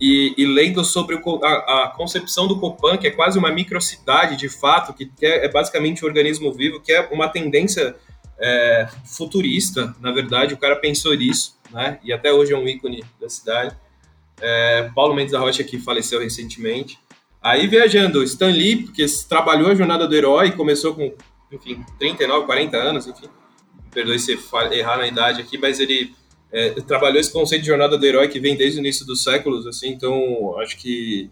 e, 0.00 0.34
e 0.36 0.46
lendo 0.46 0.84
sobre 0.84 1.14
o, 1.14 1.44
a, 1.44 1.84
a, 1.84 1.88
concepção 1.88 2.46
do 2.46 2.58
Copan, 2.58 2.96
que 2.96 3.06
é 3.06 3.10
quase 3.10 3.38
uma 3.38 3.50
microcidade 3.50 4.36
de 4.36 4.48
fato, 4.48 4.92
que, 4.92 5.10
é, 5.22 5.46
é, 5.46 5.48
basicamente 5.48 6.04
um 6.04 6.08
organismo 6.08 6.52
vivo, 6.52 6.80
que 6.80 6.92
é 6.92 7.08
uma 7.10 7.28
tendência 7.28 7.94
é, 8.38 8.88
futurista, 9.04 9.94
na 10.00 10.10
verdade, 10.10 10.54
o 10.54 10.58
cara 10.58 10.76
pensou 10.76 11.14
nisso, 11.14 11.58
né? 11.70 11.98
E 12.02 12.12
até 12.12 12.32
hoje 12.32 12.52
é 12.52 12.56
um 12.56 12.66
ícone 12.66 13.04
da 13.20 13.28
cidade. 13.28 13.76
É, 14.40 14.90
Paulo 14.94 15.14
Mendes 15.14 15.32
da 15.32 15.38
Rocha, 15.38 15.62
que 15.62 15.78
faleceu 15.78 16.20
recentemente. 16.20 16.98
Aí 17.42 17.66
viajando, 17.66 18.22
Stan 18.22 18.50
Lee, 18.50 18.88
que 18.88 19.04
trabalhou 19.28 19.70
a 19.70 19.74
jornada 19.74 20.08
do 20.08 20.14
herói, 20.14 20.52
começou 20.52 20.94
com, 20.94 21.12
enfim, 21.52 21.84
39, 21.98 22.46
40 22.46 22.76
anos, 22.76 23.06
enfim 23.06 23.28
perdoe 23.90 24.18
se 24.18 24.38
errar 24.72 24.98
na 24.98 25.06
idade 25.06 25.40
aqui, 25.40 25.58
mas 25.58 25.80
ele 25.80 26.14
é, 26.52 26.70
trabalhou 26.82 27.20
esse 27.20 27.32
conceito 27.32 27.62
de 27.62 27.68
jornada 27.68 27.96
do 27.96 28.06
herói 28.06 28.28
que 28.28 28.40
vem 28.40 28.56
desde 28.56 28.78
o 28.78 28.80
início 28.80 29.06
dos 29.06 29.22
séculos, 29.22 29.66
assim, 29.66 29.88
então 29.88 30.58
acho 30.58 30.76
que 30.76 31.30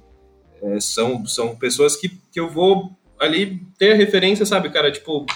é, 0.62 0.80
são, 0.80 1.24
são 1.26 1.56
pessoas 1.56 1.96
que, 1.96 2.09
que 2.32 2.40
eu 2.40 2.48
vou 2.48 2.90
ali 3.18 3.61
ter 3.78 3.94
referência, 3.94 4.46
sabe, 4.46 4.70
cara, 4.70 4.90
tipo, 4.92 5.26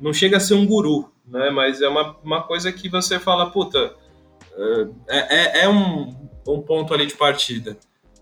não 0.00 0.12
chega 0.12 0.36
a 0.36 0.40
ser 0.40 0.54
um 0.54 0.66
guru, 0.66 1.10
né, 1.26 1.50
mas 1.50 1.82
é 1.82 1.88
uma, 1.88 2.16
uma 2.22 2.42
coisa 2.42 2.72
que 2.72 2.88
você 2.88 3.18
fala, 3.18 3.50
puta, 3.50 3.94
é, 5.08 5.18
é, 5.18 5.60
é 5.64 5.68
um, 5.68 6.14
um 6.46 6.62
ponto 6.62 6.94
ali 6.94 7.06
de 7.06 7.14
partida. 7.14 7.76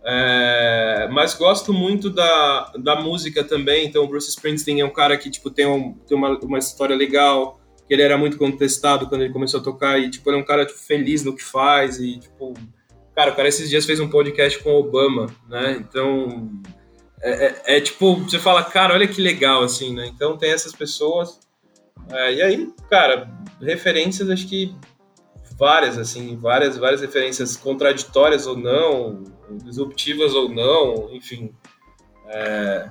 É, 0.07 1.09
mas 1.11 1.33
gosto 1.33 1.73
muito 1.73 2.11
da, 2.11 2.73
da 2.79 2.97
música 2.97 3.43
também. 3.43 3.87
Então, 3.87 4.05
o 4.05 4.07
Bruce 4.07 4.29
Springsteen 4.29 4.81
é 4.81 4.85
um 4.85 4.93
cara 4.93 5.17
que 5.17 5.31
tipo, 5.31 5.51
tem, 5.51 5.67
um, 5.67 5.95
tem 6.07 6.17
uma, 6.17 6.39
uma 6.41 6.59
história 6.59 6.95
legal. 6.95 7.59
Que 7.87 7.95
ele 7.95 8.03
era 8.03 8.17
muito 8.17 8.39
contestado 8.39 9.09
quando 9.09 9.23
ele 9.23 9.33
começou 9.33 9.61
a 9.61 9.63
tocar. 9.63 9.99
E 9.99 10.11
tipo, 10.11 10.29
ele 10.31 10.39
é 10.39 10.41
um 10.41 10.45
cara 10.45 10.65
tipo, 10.65 10.79
feliz 10.79 11.25
no 11.25 11.35
que 11.35 11.43
faz. 11.43 11.99
E 11.99 12.19
tipo, 12.19 12.55
cara, 13.15 13.33
o 13.33 13.37
cara 13.37 13.49
esses 13.49 13.69
dias 13.69 13.85
fez 13.85 14.01
um 14.01 14.09
podcast 14.09 14.59
com 14.63 14.71
o 14.71 14.81
Obama, 14.81 15.27
né? 15.49 15.77
Então, 15.79 16.51
é, 17.23 17.47
é, 17.47 17.77
é 17.77 17.81
tipo, 17.81 18.17
você 18.17 18.39
fala, 18.39 18.63
cara, 18.65 18.95
olha 18.95 19.09
que 19.09 19.21
legal, 19.21 19.63
assim, 19.63 19.95
né? 19.95 20.07
Então, 20.07 20.37
tem 20.37 20.53
essas 20.53 20.73
pessoas. 20.73 21.41
É, 22.11 22.35
e 22.35 22.43
aí, 22.43 22.73
cara, 22.91 23.31
referências, 23.61 24.29
acho 24.29 24.47
que 24.47 24.75
várias, 25.59 25.99
assim, 25.99 26.37
várias, 26.37 26.77
várias 26.77 27.01
referências 27.01 27.57
contraditórias 27.57 28.47
ou 28.47 28.57
não, 28.57 29.25
disruptivas 29.65 30.35
ou 30.35 30.49
não, 30.49 31.11
enfim. 31.13 31.55
É, 32.27 32.91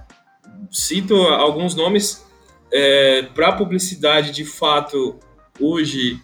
cito 0.71 1.15
alguns 1.15 1.75
nomes 1.75 2.25
é, 2.73 3.21
para 3.21 3.51
publicidade, 3.51 4.31
de 4.31 4.43
fato, 4.43 5.19
hoje 5.59 6.19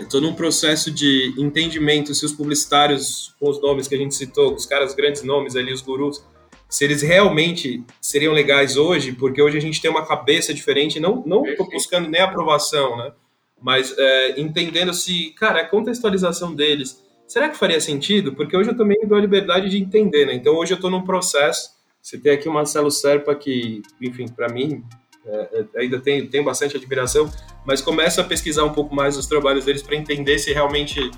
estou 0.00 0.18
é, 0.18 0.22
num 0.22 0.34
processo 0.34 0.90
de 0.90 1.34
entendimento 1.36 2.14
se 2.14 2.24
os 2.24 2.32
publicitários 2.32 3.34
com 3.38 3.50
os 3.50 3.60
nomes 3.60 3.86
que 3.86 3.94
a 3.94 3.98
gente 3.98 4.14
citou, 4.14 4.54
os 4.54 4.64
caras 4.64 4.94
grandes 4.94 5.22
nomes 5.22 5.54
ali, 5.54 5.70
os 5.70 5.82
gurus, 5.82 6.24
se 6.70 6.84
eles 6.84 7.02
realmente 7.02 7.84
seriam 8.00 8.32
legais 8.32 8.78
hoje, 8.78 9.12
porque 9.12 9.42
hoje 9.42 9.58
a 9.58 9.60
gente 9.60 9.80
tem 9.80 9.90
uma 9.90 10.06
cabeça 10.06 10.54
diferente, 10.54 10.98
não 10.98 11.22
não 11.26 11.44
estou 11.44 11.68
buscando 11.68 12.08
nem 12.08 12.22
aprovação, 12.22 12.96
né? 12.96 13.12
Mas 13.60 13.94
é, 13.96 14.40
entendendo 14.40 14.94
se, 14.94 15.34
cara, 15.36 15.60
a 15.60 15.68
contextualização 15.68 16.54
deles, 16.54 17.04
será 17.28 17.50
que 17.50 17.58
faria 17.58 17.78
sentido? 17.78 18.34
Porque 18.34 18.56
hoje 18.56 18.70
eu 18.70 18.76
também 18.76 19.06
dou 19.06 19.18
a 19.18 19.20
liberdade 19.20 19.68
de 19.68 19.76
entender, 19.76 20.24
né? 20.24 20.32
Então 20.32 20.56
hoje 20.56 20.72
eu 20.72 20.76
estou 20.76 20.90
num 20.90 21.04
processo. 21.04 21.72
Você 22.00 22.18
tem 22.18 22.32
aqui 22.32 22.48
o 22.48 22.52
Marcelo 22.52 22.90
Serpa, 22.90 23.34
que, 23.34 23.82
enfim, 24.00 24.26
para 24.26 24.48
mim, 24.48 24.82
é, 25.24 25.66
é, 25.74 25.80
ainda 25.80 26.00
tem, 26.00 26.26
tem 26.26 26.42
bastante 26.42 26.76
admiração, 26.76 27.30
mas 27.64 27.80
começa 27.80 28.20
a 28.20 28.24
pesquisar 28.24 28.64
um 28.64 28.72
pouco 28.72 28.94
mais 28.94 29.16
os 29.16 29.26
trabalhos 29.26 29.64
deles 29.64 29.82
para 29.82 29.96
entender 29.96 30.38
se 30.38 30.52
realmente 30.52 31.10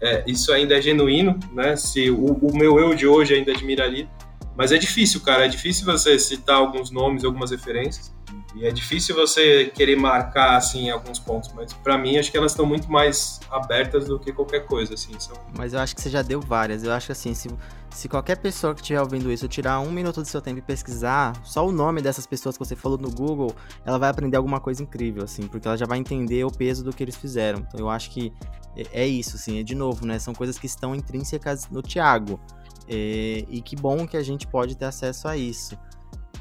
é, 0.00 0.22
isso 0.26 0.52
ainda 0.52 0.76
é 0.76 0.82
genuíno, 0.82 1.38
né? 1.52 1.74
Se 1.76 2.10
o, 2.10 2.34
o, 2.34 2.56
meu 2.56 2.78
eu 2.78 2.94
de 2.94 3.06
hoje 3.06 3.34
ainda 3.34 3.52
admiraria. 3.52 4.08
Mas 4.56 4.72
é 4.72 4.78
difícil, 4.78 5.20
cara, 5.20 5.44
é 5.44 5.48
difícil 5.48 5.84
você 5.84 6.18
citar 6.18 6.56
alguns 6.56 6.90
nomes, 6.90 7.24
algumas 7.24 7.50
referências. 7.50 8.14
E 8.54 8.64
é 8.64 8.70
difícil 8.70 9.14
você 9.14 9.66
querer 9.66 9.96
marcar 9.96 10.56
assim 10.56 10.88
alguns 10.88 11.18
pontos, 11.18 11.52
mas 11.52 11.72
para 11.72 11.98
mim 11.98 12.16
acho 12.16 12.30
que 12.30 12.36
elas 12.36 12.52
estão 12.52 12.64
muito 12.64 12.90
mais 12.90 13.40
abertas 13.50 14.06
do 14.06 14.18
que 14.18 14.32
qualquer 14.32 14.64
coisa 14.64 14.94
assim. 14.94 15.18
São... 15.20 15.36
Mas 15.56 15.74
eu 15.74 15.80
acho 15.80 15.94
que 15.94 16.00
você 16.00 16.08
já 16.08 16.22
deu 16.22 16.40
várias. 16.40 16.82
Eu 16.82 16.92
acho 16.92 17.06
que 17.06 17.12
assim, 17.12 17.34
se, 17.34 17.48
se 17.90 18.08
qualquer 18.08 18.38
pessoa 18.38 18.74
que 18.74 18.80
estiver 18.80 19.00
ouvindo 19.00 19.30
isso 19.30 19.46
tirar 19.48 19.80
um 19.80 19.90
minuto 19.90 20.22
do 20.22 20.26
seu 20.26 20.40
tempo 20.40 20.58
e 20.58 20.62
pesquisar 20.62 21.34
só 21.44 21.66
o 21.66 21.70
nome 21.70 22.00
dessas 22.00 22.26
pessoas 22.26 22.56
que 22.56 22.64
você 22.64 22.74
falou 22.74 22.96
no 22.96 23.10
Google, 23.10 23.54
ela 23.84 23.98
vai 23.98 24.08
aprender 24.08 24.36
alguma 24.36 24.60
coisa 24.60 24.82
incrível, 24.82 25.24
assim, 25.24 25.46
porque 25.46 25.68
ela 25.68 25.76
já 25.76 25.86
vai 25.86 25.98
entender 25.98 26.44
o 26.44 26.50
peso 26.50 26.82
do 26.82 26.92
que 26.92 27.02
eles 27.02 27.16
fizeram. 27.16 27.60
Então 27.68 27.78
eu 27.78 27.90
acho 27.90 28.10
que 28.10 28.32
é, 28.74 29.02
é 29.02 29.06
isso, 29.06 29.36
assim, 29.36 29.60
é 29.60 29.62
de 29.62 29.74
novo, 29.74 30.06
né? 30.06 30.18
São 30.18 30.34
coisas 30.34 30.58
que 30.58 30.66
estão 30.66 30.94
intrínsecas 30.94 31.68
no 31.68 31.82
Thiago. 31.82 32.40
É, 32.88 33.44
e 33.50 33.60
que 33.60 33.76
bom 33.76 34.06
que 34.06 34.16
a 34.16 34.22
gente 34.22 34.46
pode 34.46 34.74
ter 34.74 34.86
acesso 34.86 35.28
a 35.28 35.36
isso. 35.36 35.76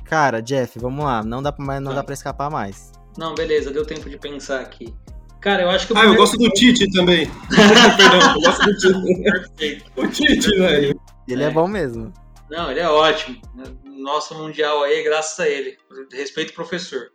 Cara, 0.07 0.41
Jeff, 0.41 0.79
vamos 0.79 1.03
lá. 1.03 1.23
Não 1.23 1.41
dá 1.41 1.51
pra, 1.51 1.79
não 1.79 1.93
dá 1.93 2.03
pra 2.03 2.13
escapar 2.13 2.49
mais. 2.49 2.91
Não, 3.17 3.35
beleza, 3.35 3.71
deu 3.71 3.85
tempo 3.85 4.09
de 4.09 4.17
pensar 4.17 4.61
aqui. 4.61 4.93
Cara, 5.41 5.63
eu 5.63 5.69
acho 5.69 5.87
que. 5.87 5.97
Ah, 5.97 6.05
eu 6.05 6.15
gosto 6.15 6.37
do 6.37 6.49
Tite 6.49 6.89
também. 6.91 7.29
Perdão, 7.97 8.35
eu 8.35 8.41
gosto 8.41 8.65
do 8.65 8.77
Tite. 8.77 9.23
Perfeito. 9.23 9.91
O 9.95 10.07
Tite, 10.07 10.57
velho. 10.57 10.99
Ele 11.27 11.43
é. 11.43 11.47
é. 11.47 11.51
bom 11.51 11.67
mesmo. 11.67 12.13
Não, 12.49 12.71
ele 12.71 12.79
é 12.79 12.89
ótimo. 12.89 13.37
Nosso 13.85 14.35
Mundial 14.35 14.83
aí, 14.83 15.03
graças 15.03 15.39
a 15.39 15.47
ele. 15.47 15.77
Respeito 16.13 16.53
professor. 16.53 17.09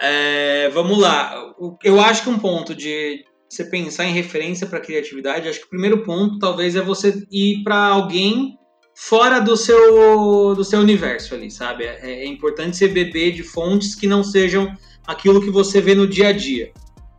É, 0.00 0.68
vamos 0.70 0.98
lá. 0.98 1.34
Eu 1.82 2.00
acho 2.00 2.22
que 2.22 2.30
um 2.30 2.38
ponto 2.38 2.74
de 2.74 3.24
você 3.48 3.64
pensar 3.64 4.04
em 4.04 4.12
referência 4.12 4.66
para 4.66 4.80
criatividade, 4.80 5.48
acho 5.48 5.60
que 5.60 5.66
o 5.66 5.70
primeiro 5.70 6.02
ponto 6.04 6.38
talvez 6.38 6.76
é 6.76 6.82
você 6.82 7.26
ir 7.30 7.62
para 7.62 7.76
alguém 7.76 8.57
fora 9.00 9.38
do 9.38 9.56
seu, 9.56 10.56
do 10.56 10.64
seu 10.64 10.80
universo 10.80 11.32
ali, 11.32 11.52
sabe? 11.52 11.84
É, 11.84 12.00
é, 12.02 12.26
importante 12.26 12.76
você 12.76 12.88
beber 12.88 13.32
de 13.32 13.44
fontes 13.44 13.94
que 13.94 14.08
não 14.08 14.24
sejam 14.24 14.74
aquilo 15.06 15.40
que 15.40 15.50
você 15.50 15.80
vê 15.80 15.94
no 15.94 16.04
dia 16.04 16.28
a 16.28 16.32
dia, 16.32 16.72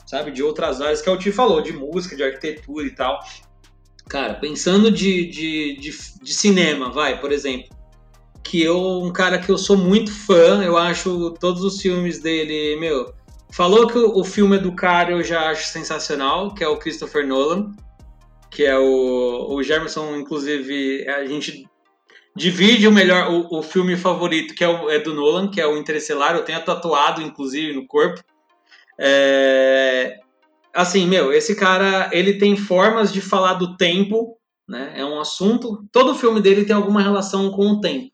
sabe? 0.06 0.30
De 0.30 0.44
outras 0.44 0.82
áreas 0.82 1.02
que 1.02 1.08
é 1.08 1.12
o 1.12 1.18
Ti 1.18 1.32
falou, 1.32 1.62
de 1.62 1.72
música, 1.72 2.18
de 2.18 2.24
arquitetura 2.24 2.86
e 2.86 2.92
tal. 2.92 3.18
Cara, 4.10 4.34
pensando 4.34 4.92
de, 4.92 5.26
de, 5.28 5.78
de, 5.78 5.98
de 6.22 6.34
cinema, 6.34 6.92
vai, 6.92 7.18
por 7.18 7.32
exemplo, 7.32 7.70
que 8.44 8.62
eu, 8.62 9.02
um 9.02 9.14
cara 9.14 9.40
que 9.40 9.50
eu 9.50 9.58
sou 9.58 9.78
muito 9.78 10.12
fã, 10.12 10.62
eu 10.62 10.78
acho 10.78 11.32
todos 11.40 11.64
os 11.64 11.82
filmes 11.82 12.20
dele, 12.20 12.78
meu, 12.78 13.14
falou 13.52 13.88
que 13.88 13.98
o, 13.98 14.18
o 14.18 14.24
filme 14.26 14.58
é 14.58 14.60
do 14.60 14.76
cara, 14.76 15.12
eu 15.14 15.24
já 15.24 15.50
acho 15.50 15.68
sensacional, 15.68 16.54
que 16.54 16.62
é 16.62 16.68
o 16.68 16.78
Christopher 16.78 17.26
Nolan 17.26 17.72
que 18.50 18.66
é 18.66 18.78
o, 18.78 19.54
o 19.54 19.64
Germerson, 19.64 20.16
inclusive, 20.16 21.08
a 21.08 21.26
gente 21.26 21.69
divide 22.40 22.88
o 22.88 22.92
melhor, 22.92 23.30
o, 23.30 23.60
o 23.60 23.62
filme 23.62 23.98
favorito, 23.98 24.56
que 24.56 24.64
é, 24.64 24.68
o, 24.68 24.90
é 24.90 24.98
do 24.98 25.14
Nolan, 25.14 25.52
que 25.52 25.60
é 25.60 25.68
o 25.68 25.78
Interestelar, 25.78 26.36
eu 26.36 26.46
tenho 26.46 26.64
tatuado, 26.64 27.22
inclusive, 27.22 27.74
no 27.74 27.86
corpo. 27.86 28.24
É, 28.98 30.18
assim, 30.74 31.06
meu, 31.06 31.34
esse 31.34 31.54
cara, 31.54 32.10
ele 32.14 32.36
tem 32.38 32.56
formas 32.56 33.12
de 33.12 33.20
falar 33.20 33.56
do 33.56 33.76
tempo, 33.76 34.38
né? 34.68 34.94
É 34.96 35.04
um 35.04 35.20
assunto, 35.20 35.86
todo 35.92 36.16
filme 36.16 36.40
dele 36.40 36.64
tem 36.64 36.76
alguma 36.76 37.02
relação 37.02 37.52
com 37.52 37.68
o 37.68 37.82
tempo. 37.82 38.10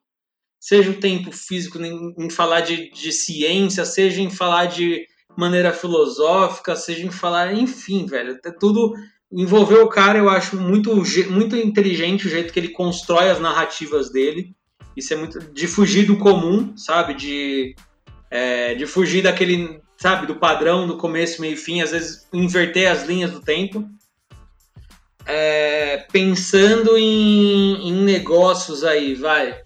Seja 0.60 0.90
o 0.90 1.00
tempo 1.00 1.32
físico, 1.32 1.80
em, 1.80 2.16
em 2.18 2.30
falar 2.30 2.62
de, 2.62 2.90
de 2.90 3.12
ciência, 3.12 3.86
seja 3.86 4.22
em 4.22 4.32
falar 4.32 4.66
de 4.66 5.06
maneira 5.38 5.72
filosófica, 5.72 6.76
seja 6.76 7.06
em 7.06 7.12
falar, 7.12 7.54
enfim, 7.54 8.08
velho, 8.08 8.40
é 8.44 8.52
tudo 8.52 8.96
envolver 9.32 9.80
o 9.80 9.88
cara, 9.88 10.18
eu 10.18 10.30
acho 10.30 10.56
muito, 10.58 11.04
muito 11.30 11.56
inteligente 11.56 12.28
o 12.28 12.30
jeito 12.30 12.54
que 12.54 12.60
ele 12.60 12.70
constrói 12.70 13.30
as 13.30 13.40
narrativas 13.40 14.10
dele. 14.12 14.56
Isso 14.96 15.14
é 15.14 15.18
muito 15.18 15.40
de 15.40 15.68
fugir 15.68 16.06
do 16.06 16.18
comum, 16.18 16.76
sabe? 16.78 17.14
De, 17.14 17.76
é, 18.32 18.76
de 18.76 18.86
fugir 18.86 19.24
daquele, 19.24 19.82
sabe, 19.98 20.26
do 20.26 20.36
padrão 20.36 20.88
do 20.88 20.98
começo, 20.98 21.42
meio 21.42 21.54
e 21.54 21.58
fim, 21.58 21.82
às 21.82 21.92
vezes 21.92 22.28
inverter 22.32 22.90
as 22.90 23.06
linhas 23.06 23.32
do 23.32 23.42
tempo. 23.42 23.88
É, 25.26 26.06
pensando 26.12 26.98
em, 26.98 27.90
em, 27.90 27.94
negócios 28.04 28.84
aí, 28.84 29.16
vai. 29.16 29.60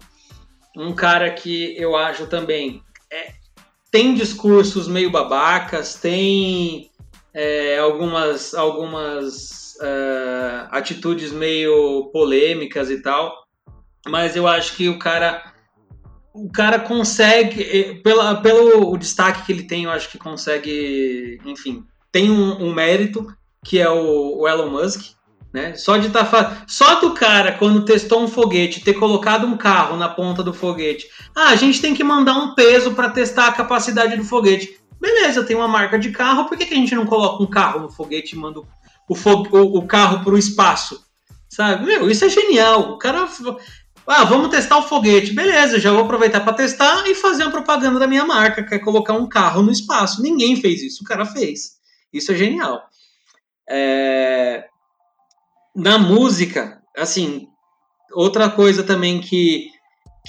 Um 0.76 0.94
cara 0.94 1.30
que 1.30 1.76
eu 1.76 1.94
acho 1.94 2.26
também 2.26 2.82
é, 3.12 3.34
tem 3.90 4.14
discursos 4.14 4.88
meio 4.88 5.10
babacas, 5.10 5.96
tem 5.96 6.89
é, 7.32 7.78
algumas, 7.78 8.54
algumas 8.54 9.76
uh, 9.80 10.68
atitudes 10.70 11.32
meio 11.32 12.10
polêmicas 12.12 12.90
e 12.90 13.00
tal, 13.00 13.44
mas 14.06 14.36
eu 14.36 14.46
acho 14.46 14.76
que 14.76 14.88
o 14.88 14.98
cara 14.98 15.50
o 16.32 16.50
cara 16.50 16.78
consegue, 16.78 17.62
eh, 17.62 17.94
pela, 18.02 18.36
pelo 18.36 18.92
o 18.92 18.96
destaque 18.96 19.44
que 19.44 19.52
ele 19.52 19.64
tem, 19.64 19.84
eu 19.84 19.90
acho 19.90 20.08
que 20.08 20.16
consegue, 20.16 21.40
enfim, 21.44 21.84
tem 22.12 22.30
um, 22.30 22.66
um 22.66 22.72
mérito 22.72 23.26
que 23.64 23.78
é 23.78 23.88
o, 23.88 24.38
o, 24.38 24.48
Elon 24.48 24.70
Musk, 24.70 25.12
né? 25.52 25.74
Só 25.74 25.96
de 25.96 26.08
tá 26.10 26.64
só 26.66 27.00
do 27.00 27.12
cara 27.12 27.52
quando 27.52 27.84
testou 27.84 28.22
um 28.22 28.28
foguete 28.28 28.80
ter 28.80 28.94
colocado 28.94 29.46
um 29.46 29.56
carro 29.56 29.96
na 29.96 30.08
ponta 30.08 30.42
do 30.42 30.54
foguete. 30.54 31.08
Ah, 31.34 31.48
a 31.48 31.56
gente 31.56 31.80
tem 31.80 31.92
que 31.92 32.04
mandar 32.04 32.34
um 32.34 32.54
peso 32.54 32.92
para 32.92 33.10
testar 33.10 33.48
a 33.48 33.52
capacidade 33.52 34.16
do 34.16 34.24
foguete. 34.24 34.79
Beleza, 35.00 35.44
tem 35.44 35.56
uma 35.56 35.68
marca 35.68 35.98
de 35.98 36.10
carro, 36.10 36.46
por 36.46 36.58
que, 36.58 36.66
que 36.66 36.74
a 36.74 36.76
gente 36.76 36.94
não 36.94 37.06
coloca 37.06 37.42
um 37.42 37.46
carro 37.46 37.80
no 37.80 37.90
foguete 37.90 38.36
e 38.36 38.38
manda 38.38 38.60
o, 38.60 38.66
o, 39.08 39.78
o 39.78 39.86
carro 39.86 40.22
para 40.22 40.34
o 40.34 40.38
espaço. 40.38 41.04
Sabe? 41.48 41.86
Meu, 41.86 42.08
isso 42.10 42.24
é 42.24 42.28
genial. 42.28 42.92
O 42.92 42.98
cara. 42.98 43.28
Ah, 44.06 44.24
vamos 44.24 44.50
testar 44.50 44.78
o 44.78 44.82
foguete. 44.82 45.32
Beleza, 45.32 45.80
já 45.80 45.90
vou 45.90 46.02
aproveitar 46.02 46.40
para 46.40 46.52
testar 46.52 47.06
e 47.08 47.14
fazer 47.14 47.42
uma 47.44 47.50
propaganda 47.50 47.98
da 47.98 48.06
minha 48.06 48.24
marca, 48.24 48.62
que 48.62 48.74
é 48.74 48.78
colocar 48.78 49.14
um 49.14 49.28
carro 49.28 49.62
no 49.62 49.72
espaço. 49.72 50.22
Ninguém 50.22 50.56
fez 50.56 50.82
isso, 50.82 51.02
o 51.02 51.06
cara 51.06 51.24
fez. 51.24 51.78
Isso 52.12 52.32
é 52.32 52.34
genial. 52.34 52.82
É... 53.68 54.64
Na 55.74 55.98
música, 55.98 56.82
assim, 56.96 57.48
outra 58.12 58.50
coisa 58.50 58.82
também 58.82 59.20
que, 59.20 59.68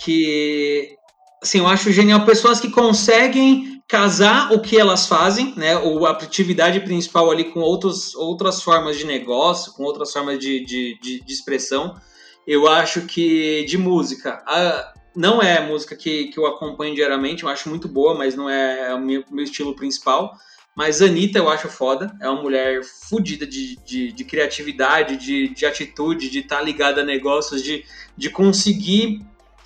que 0.03 0.95
assim, 1.41 1.59
eu 1.59 1.67
acho 1.67 1.91
genial 1.91 2.26
pessoas 2.26 2.59
que 2.59 2.69
conseguem 2.69 3.80
casar 3.92 4.54
o 4.54 4.62
que 4.62 4.80
elas 4.80 5.06
fazem, 5.06 5.54
né, 5.58 5.78
ou 5.78 6.08
a 6.08 6.12
atividade 6.12 6.80
principal 6.80 7.30
ali 7.30 7.52
com 7.52 7.60
outros, 7.60 8.16
outras 8.16 8.64
formas 8.64 8.98
de 8.98 9.06
negócio, 9.06 9.74
com 9.74 9.84
outras 9.84 10.14
formas 10.14 10.39
de, 10.39 10.64
de, 10.64 10.98
de, 11.02 11.20
de 11.20 11.34
expressão. 11.34 12.00
Eu 12.48 12.70
acho 12.70 13.02
que 13.02 13.66
de 13.66 13.78
música, 13.78 14.42
a, 14.48 14.94
não 15.14 15.42
é 15.42 15.58
a 15.58 15.68
música 15.68 15.94
que, 15.94 16.28
que 16.28 16.39
eu 16.39 16.46
acompanho 16.46 16.96
diariamente, 16.96 17.44
eu 17.44 17.50
acho 17.50 17.68
muito 17.68 17.89
boa, 17.89 18.14
mas 18.16 18.34
não 18.34 18.50
é 18.50 18.96
o 18.96 19.00
meu, 19.02 19.26
meu 19.30 19.44
estilo 19.44 19.76
principal. 19.76 20.38
Mas 20.74 21.02
Anitta 21.02 21.38
eu 21.38 21.50
acho 21.50 21.68
foda. 21.68 22.16
É 22.22 22.30
uma 22.30 22.42
mulher 22.42 22.82
fodida 22.86 23.46
de, 23.46 23.76
de, 23.86 24.14
de, 24.14 24.24
criatividade, 24.24 25.18
de, 25.18 25.50
de 25.50 25.66
atitude, 25.66 26.30
de 26.30 26.39
estar 26.39 26.60
tá 26.60 26.62
ligada 26.62 27.02
a 27.02 27.06
negócios, 27.06 27.62
de, 27.62 27.84
de 28.16 28.30
conseguir 28.30 29.20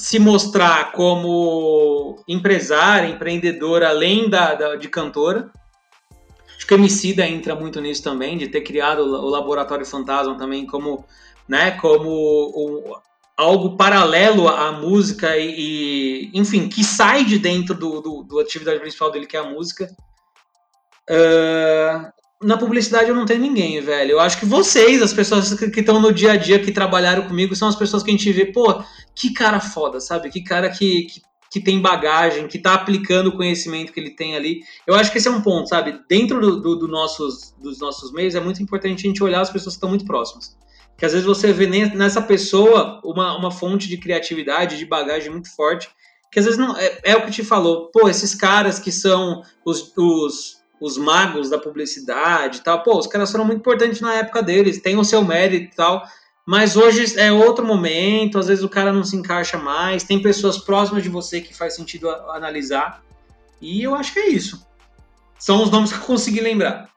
se 0.06 0.20
mostrar 0.20 0.92
como 0.92 2.24
empresária, 2.28 3.10
empreendedora, 3.10 3.90
além 3.90 4.30
da, 4.30 4.54
da 4.54 4.76
de 4.76 4.88
cantora. 4.88 5.52
Acho 6.56 6.68
que 6.68 6.76
a 6.76 6.78
Emicida 6.78 7.26
entra 7.26 7.56
muito 7.56 7.82
nisso 7.82 8.04
também, 8.04 8.38
de 8.38 8.48
ter 8.48 8.62
criado 8.62 9.00
o 9.00 9.28
Laboratório 9.28 9.84
Fantasma 9.84 10.38
também 10.38 10.68
como, 10.68 11.04
né, 11.48 11.72
como 11.72 13.02
algo 13.36 13.76
paralelo 13.76 14.48
à 14.48 14.72
música 14.74 15.36
e, 15.38 16.30
e, 16.30 16.32
enfim, 16.36 16.70
que 16.70 16.84
sai 16.84 17.26
de 17.26 17.40
dentro 17.40 17.74
do, 17.74 18.00
do, 18.00 18.22
do, 18.22 18.40
atividade 18.40 18.80
principal 18.80 19.10
dele, 19.10 19.26
que 19.26 19.36
é 19.36 19.40
a 19.40 19.50
música. 19.50 19.90
Na 22.44 22.58
publicidade 22.58 23.10
eu 23.10 23.16
não 23.16 23.26
tenho 23.26 23.42
ninguém, 23.42 23.80
velho. 23.82 24.12
Eu 24.12 24.20
acho 24.20 24.40
que 24.40 24.46
vocês, 24.46 25.02
as 25.02 25.14
pessoas 25.14 25.54
que 25.54 25.80
estão 25.80 26.00
no 26.00 26.14
dia 26.14 26.34
a 26.34 26.38
dia, 26.38 26.60
que 26.60 26.72
trabalharam 26.72 27.28
comigo, 27.28 27.56
são 27.56 27.68
as 27.68 27.76
pessoas 27.76 28.04
que 28.04 28.10
a 28.10 28.14
gente 28.14 28.32
vê, 28.32 28.46
pô, 28.46 28.84
que 29.14 29.32
cara 29.32 29.60
foda, 29.60 30.00
sabe? 30.00 30.30
Que 30.30 30.44
cara 30.44 30.70
que, 30.70 31.04
que, 31.04 31.22
que 31.52 31.60
tem 31.62 31.82
bagagem, 31.82 32.48
que 32.48 32.60
tá 32.60 32.74
aplicando 32.74 33.28
o 33.28 33.38
conhecimento 33.38 33.94
que 33.94 34.00
ele 34.00 34.12
tem 34.12 34.36
ali. 34.36 34.62
Eu 34.86 34.96
acho 34.96 35.12
que 35.12 35.18
esse 35.18 35.28
é 35.28 35.32
um 35.32 35.42
ponto, 35.42 35.70
sabe? 35.70 36.00
Dentro 36.10 36.42
do, 36.42 36.62
do, 36.62 36.76
do 36.76 36.88
nossos, 36.88 37.54
dos 37.62 37.80
nossos 37.80 38.12
meios, 38.12 38.36
é 38.36 38.40
muito 38.40 38.62
importante 38.62 39.06
a 39.06 39.08
gente 39.08 39.24
olhar 39.24 39.42
as 39.42 39.50
pessoas 39.50 39.76
que 39.76 39.78
estão 39.78 39.90
muito 39.90 40.06
próximas. 40.06 40.58
Que 40.98 41.06
às 41.06 41.14
vezes 41.14 41.26
você 41.26 41.52
vê 41.52 41.68
nessa 41.68 42.22
pessoa 42.22 43.02
uma, 43.04 43.38
uma 43.38 43.52
fonte 43.52 43.88
de 43.88 43.98
criatividade, 43.98 44.78
de 44.78 44.86
bagagem 44.86 45.32
muito 45.32 45.54
forte, 45.54 45.90
que 46.32 46.40
às 46.40 46.46
vezes 46.46 46.60
não. 46.60 46.76
É, 46.78 47.00
é 47.04 47.16
o 47.16 47.26
que 47.26 47.32
te 47.32 47.44
falou, 47.44 47.90
pô, 47.92 48.10
esses 48.10 48.36
caras 48.36 48.78
que 48.80 48.92
são 48.92 49.42
os, 49.66 49.94
os 49.98 50.58
os 50.80 50.98
magos 50.98 51.50
da 51.50 51.58
publicidade 51.58 52.58
e 52.58 52.62
tal. 52.62 52.84
Pô, 52.84 52.98
os 52.98 53.08
caras 53.08 53.32
foram 53.32 53.46
muito 53.46 53.60
importantes 53.60 54.02
na 54.02 54.14
época 54.16 54.42
deles, 54.42 54.82
tem 54.82 54.98
o 54.98 55.04
seu 55.04 55.24
mérito 55.24 55.74
e 55.74 55.76
tal. 55.76 56.04
Mas 56.46 56.76
hoje 56.76 57.18
é 57.18 57.32
outro 57.32 57.66
momento, 57.66 58.38
às 58.38 58.48
vezes 58.48 58.64
o 58.64 58.70
cara 58.70 58.94
não 58.94 59.04
se 59.04 59.16
encaixa 59.16 59.58
mais, 59.58 60.04
tem 60.04 60.22
pessoas 60.22 60.58
próximas 60.58 61.02
de 61.02 61.10
você 61.10 61.42
que 61.42 61.56
faz 61.56 61.76
sentido 61.76 62.10
analisar. 62.10 63.04
E 63.60 63.82
eu 63.82 63.96
acho 63.96 64.14
que 64.14 64.20
é 64.20 64.30
isso. 64.30 64.64
São 65.40 65.64
os 65.64 65.72
nomes 65.72 65.92
que 65.92 65.98
eu 65.98 66.04
consegui 66.04 66.42
lembrar. 66.42 66.90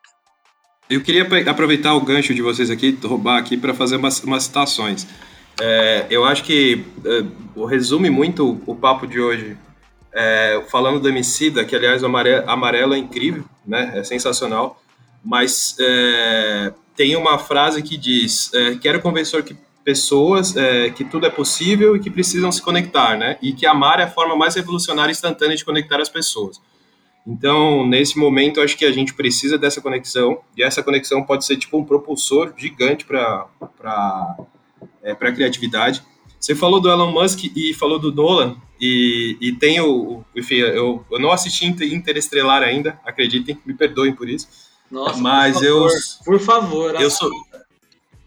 Eu 0.90 1.02
queria 1.02 1.26
aproveitar 1.50 1.94
o 1.94 2.00
gancho 2.00 2.34
de 2.34 2.42
vocês 2.42 2.70
aqui, 2.70 2.98
roubar 3.02 3.38
aqui, 3.38 3.56
para 3.56 3.74
fazer 3.74 3.96
umas, 3.96 4.22
umas 4.22 4.44
citações. 4.44 5.06
É, 5.60 6.06
eu 6.08 6.24
acho 6.24 6.44
que 6.44 6.84
é, 7.04 7.66
resume 7.66 8.10
muito 8.10 8.60
o 8.66 8.74
papo 8.74 9.06
de 9.06 9.20
hoje 9.20 9.56
é, 10.12 10.62
falando 10.68 11.00
do 11.00 11.08
Emicida, 11.08 11.64
que 11.64 11.74
aliás 11.76 12.02
o 12.02 12.06
amarelo, 12.06 12.94
é 12.94 12.98
incrível, 12.98 13.44
né? 13.66 13.92
É 13.94 14.04
sensacional. 14.04 14.80
Mas 15.24 15.76
é, 15.80 16.72
tem 16.96 17.16
uma 17.16 17.38
frase 17.38 17.82
que 17.82 17.96
diz: 17.96 18.52
é, 18.54 18.76
quero 18.76 19.00
convencer 19.00 19.42
que 19.42 19.56
pessoas 19.84 20.54
é, 20.56 20.90
que 20.90 21.04
tudo 21.04 21.26
é 21.26 21.30
possível 21.30 21.96
e 21.96 22.00
que 22.00 22.10
precisam 22.10 22.52
se 22.52 22.60
conectar, 22.60 23.16
né? 23.16 23.38
E 23.40 23.52
que 23.52 23.66
amar 23.66 24.00
é 24.00 24.04
a 24.04 24.10
forma 24.10 24.36
mais 24.36 24.54
revolucionária 24.54 25.10
e 25.10 25.12
instantânea 25.12 25.56
de 25.56 25.64
conectar 25.64 26.00
as 26.00 26.08
pessoas. 26.08 26.60
Então, 27.26 27.86
nesse 27.86 28.18
momento, 28.18 28.60
acho 28.60 28.76
que 28.76 28.84
a 28.84 28.92
gente 28.92 29.12
precisa 29.14 29.58
dessa 29.58 29.80
conexão 29.80 30.40
e 30.56 30.62
essa 30.62 30.82
conexão 30.82 31.22
pode 31.22 31.44
ser 31.44 31.56
tipo 31.56 31.76
um 31.78 31.84
propulsor 31.84 32.52
gigante 32.56 33.04
para 33.04 33.46
para 33.76 34.36
é, 35.02 35.12
a 35.12 35.32
criatividade. 35.32 36.02
Você 36.38 36.54
falou 36.54 36.80
do 36.80 36.88
Elon 36.88 37.10
Musk 37.10 37.44
e 37.54 37.74
falou 37.74 37.98
do 37.98 38.12
Nolan, 38.12 38.56
e, 38.80 39.36
e 39.40 39.52
tem 39.52 39.80
o. 39.80 40.24
Enfim, 40.36 40.56
eu, 40.56 41.04
eu 41.10 41.18
não 41.18 41.32
assisti 41.32 41.66
Interestelar 41.66 42.62
ainda, 42.62 42.98
acreditem, 43.04 43.58
me 43.66 43.74
perdoem 43.74 44.14
por 44.14 44.28
isso. 44.28 44.48
Nossa, 44.90 45.20
mas 45.20 45.58
por 45.58 45.60
favor, 45.60 45.90
eu. 45.90 46.24
Por 46.24 46.40
favor, 46.40 47.00
eu 47.00 47.10
sou, 47.10 47.30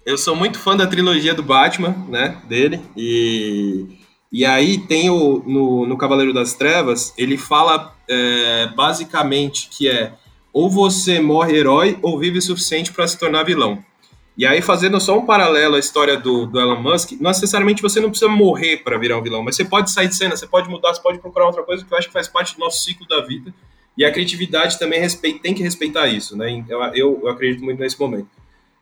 eu 0.06 0.18
sou 0.18 0.36
muito 0.36 0.60
fã 0.60 0.76
da 0.76 0.86
trilogia 0.86 1.34
do 1.34 1.42
Batman, 1.42 1.96
né? 2.10 2.42
Dele. 2.48 2.82
E, 2.98 3.86
e 4.32 4.46
aí 4.46 4.78
tem 4.78 5.10
o. 5.10 5.42
No, 5.46 5.88
no 5.88 5.98
Cavaleiro 5.98 6.34
das 6.34 6.54
Trevas, 6.54 7.14
ele 7.18 7.38
fala 7.38 7.96
é, 8.10 8.68
basicamente 8.76 9.70
que 9.70 9.88
é 9.88 10.14
ou 10.54 10.70
você 10.70 11.22
morre 11.22 11.56
herói 11.56 11.98
ou 12.02 12.20
vive 12.20 12.40
o 12.40 12.42
suficiente 12.42 12.92
para 12.92 13.08
se 13.08 13.18
tornar 13.18 13.44
vilão. 13.44 13.84
E 14.42 14.46
aí, 14.48 14.60
fazendo 14.60 15.00
só 15.00 15.20
um 15.20 15.24
paralelo 15.24 15.76
à 15.76 15.80
história 15.80 16.18
do, 16.18 16.48
do 16.48 16.60
Elon 16.60 16.82
Musk, 16.82 17.12
não 17.20 17.30
necessariamente 17.30 17.80
você 17.80 18.00
não 18.00 18.10
precisa 18.10 18.28
morrer 18.28 18.78
para 18.78 18.98
virar 18.98 19.20
um 19.20 19.22
vilão, 19.22 19.44
mas 19.44 19.56
você 19.56 19.64
pode 19.64 19.92
sair 19.92 20.08
de 20.08 20.16
cena, 20.16 20.36
você 20.36 20.48
pode 20.48 20.68
mudar, 20.68 20.92
você 20.92 21.00
pode 21.00 21.20
procurar 21.20 21.46
outra 21.46 21.62
coisa 21.62 21.86
que 21.86 21.94
eu 21.94 21.96
acho 22.00 22.08
que 22.08 22.14
faz 22.14 22.28
parte 22.28 22.56
do 22.56 22.60
nosso 22.60 22.84
ciclo 22.84 23.08
da 23.08 23.22
vida. 23.22 23.54
E 23.96 24.04
a 24.04 24.12
criatividade 24.12 24.80
também 24.80 25.00
respeita, 25.00 25.44
tem 25.44 25.54
que 25.54 25.62
respeitar 25.62 26.08
isso, 26.08 26.36
né? 26.36 26.66
Eu, 26.68 26.82
eu, 26.86 27.20
eu, 27.22 27.30
acredito 27.30 27.64
muito 27.64 27.78
nesse 27.78 28.00
momento. 28.00 28.30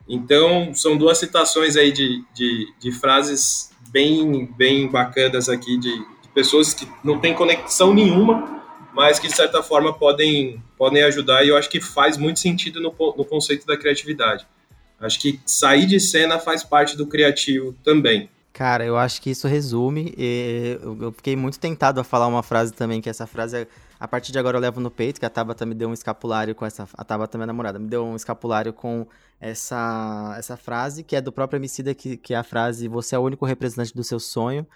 Então, 0.08 0.74
são 0.74 0.96
duas 0.96 1.18
citações 1.18 1.76
aí 1.76 1.92
de, 1.92 2.24
de, 2.34 2.74
de 2.80 2.92
frases 2.94 3.70
bem, 3.90 4.46
bem 4.56 4.88
bacanas 4.88 5.50
aqui, 5.50 5.78
de, 5.78 5.92
de 5.92 6.30
pessoas 6.34 6.74
que 6.74 6.88
não 7.04 7.20
têm 7.20 7.34
conexão 7.34 7.94
nenhuma, 7.94 8.64
mas 8.94 9.20
que 9.20 9.28
de 9.28 9.36
certa 9.36 9.62
forma 9.62 9.92
podem, 9.92 10.64
podem 10.78 11.04
ajudar, 11.04 11.44
e 11.44 11.50
eu 11.50 11.58
acho 11.58 11.70
que 11.70 11.82
faz 11.82 12.16
muito 12.16 12.40
sentido 12.40 12.80
no, 12.80 12.96
no 13.18 13.26
conceito 13.26 13.66
da 13.66 13.76
criatividade. 13.76 14.48
Acho 15.00 15.20
que 15.20 15.40
sair 15.46 15.86
de 15.86 16.00
cena 16.00 16.40
faz 16.40 16.64
parte 16.64 16.98
do 16.98 17.08
criativo 17.08 17.74
também. 17.84 18.30
Cara, 18.52 18.84
eu 18.84 18.98
acho 18.98 19.22
que 19.22 19.30
isso 19.30 19.48
resume. 19.48 20.14
eu 20.18 21.12
fiquei 21.14 21.36
muito 21.36 21.60
tentado 21.60 22.02
a 22.02 22.04
falar 22.04 22.28
uma 22.28 22.44
frase 22.44 22.74
também, 22.74 23.00
que 23.00 23.10
essa 23.10 23.26
frase 23.26 23.60
é, 23.60 23.68
a 24.00 24.08
partir 24.08 24.32
de 24.32 24.40
agora 24.40 24.58
eu 24.58 24.62
levo 24.62 24.82
no 24.82 24.92
peito, 24.92 25.20
que 25.20 25.26
a 25.26 25.30
Tabata 25.30 25.66
me 25.66 25.74
deu 25.74 25.88
um 25.88 25.94
escapulário 25.94 26.54
com 26.54 26.66
essa. 26.66 26.88
A 26.94 27.04
Tabata, 27.06 27.38
minha 27.38 27.48
namorada, 27.48 27.80
me 27.80 27.88
deu 27.88 28.06
um 28.06 28.16
escapulário 28.16 28.74
com 28.74 29.08
essa, 29.40 30.36
essa 30.38 30.58
frase, 30.58 31.04
que 31.04 31.16
é 31.16 31.22
do 31.22 31.32
próprio 31.32 31.58
Emicida, 31.58 31.94
que, 31.94 32.18
que 32.18 32.34
é 32.34 32.38
a 32.38 32.44
frase: 32.44 32.88
Você 32.90 33.16
é 33.16 33.20
o 33.20 33.22
único 33.22 33.46
representante 33.46 33.96
do 33.96 34.04
seu 34.04 34.20
sonho. 34.20 34.68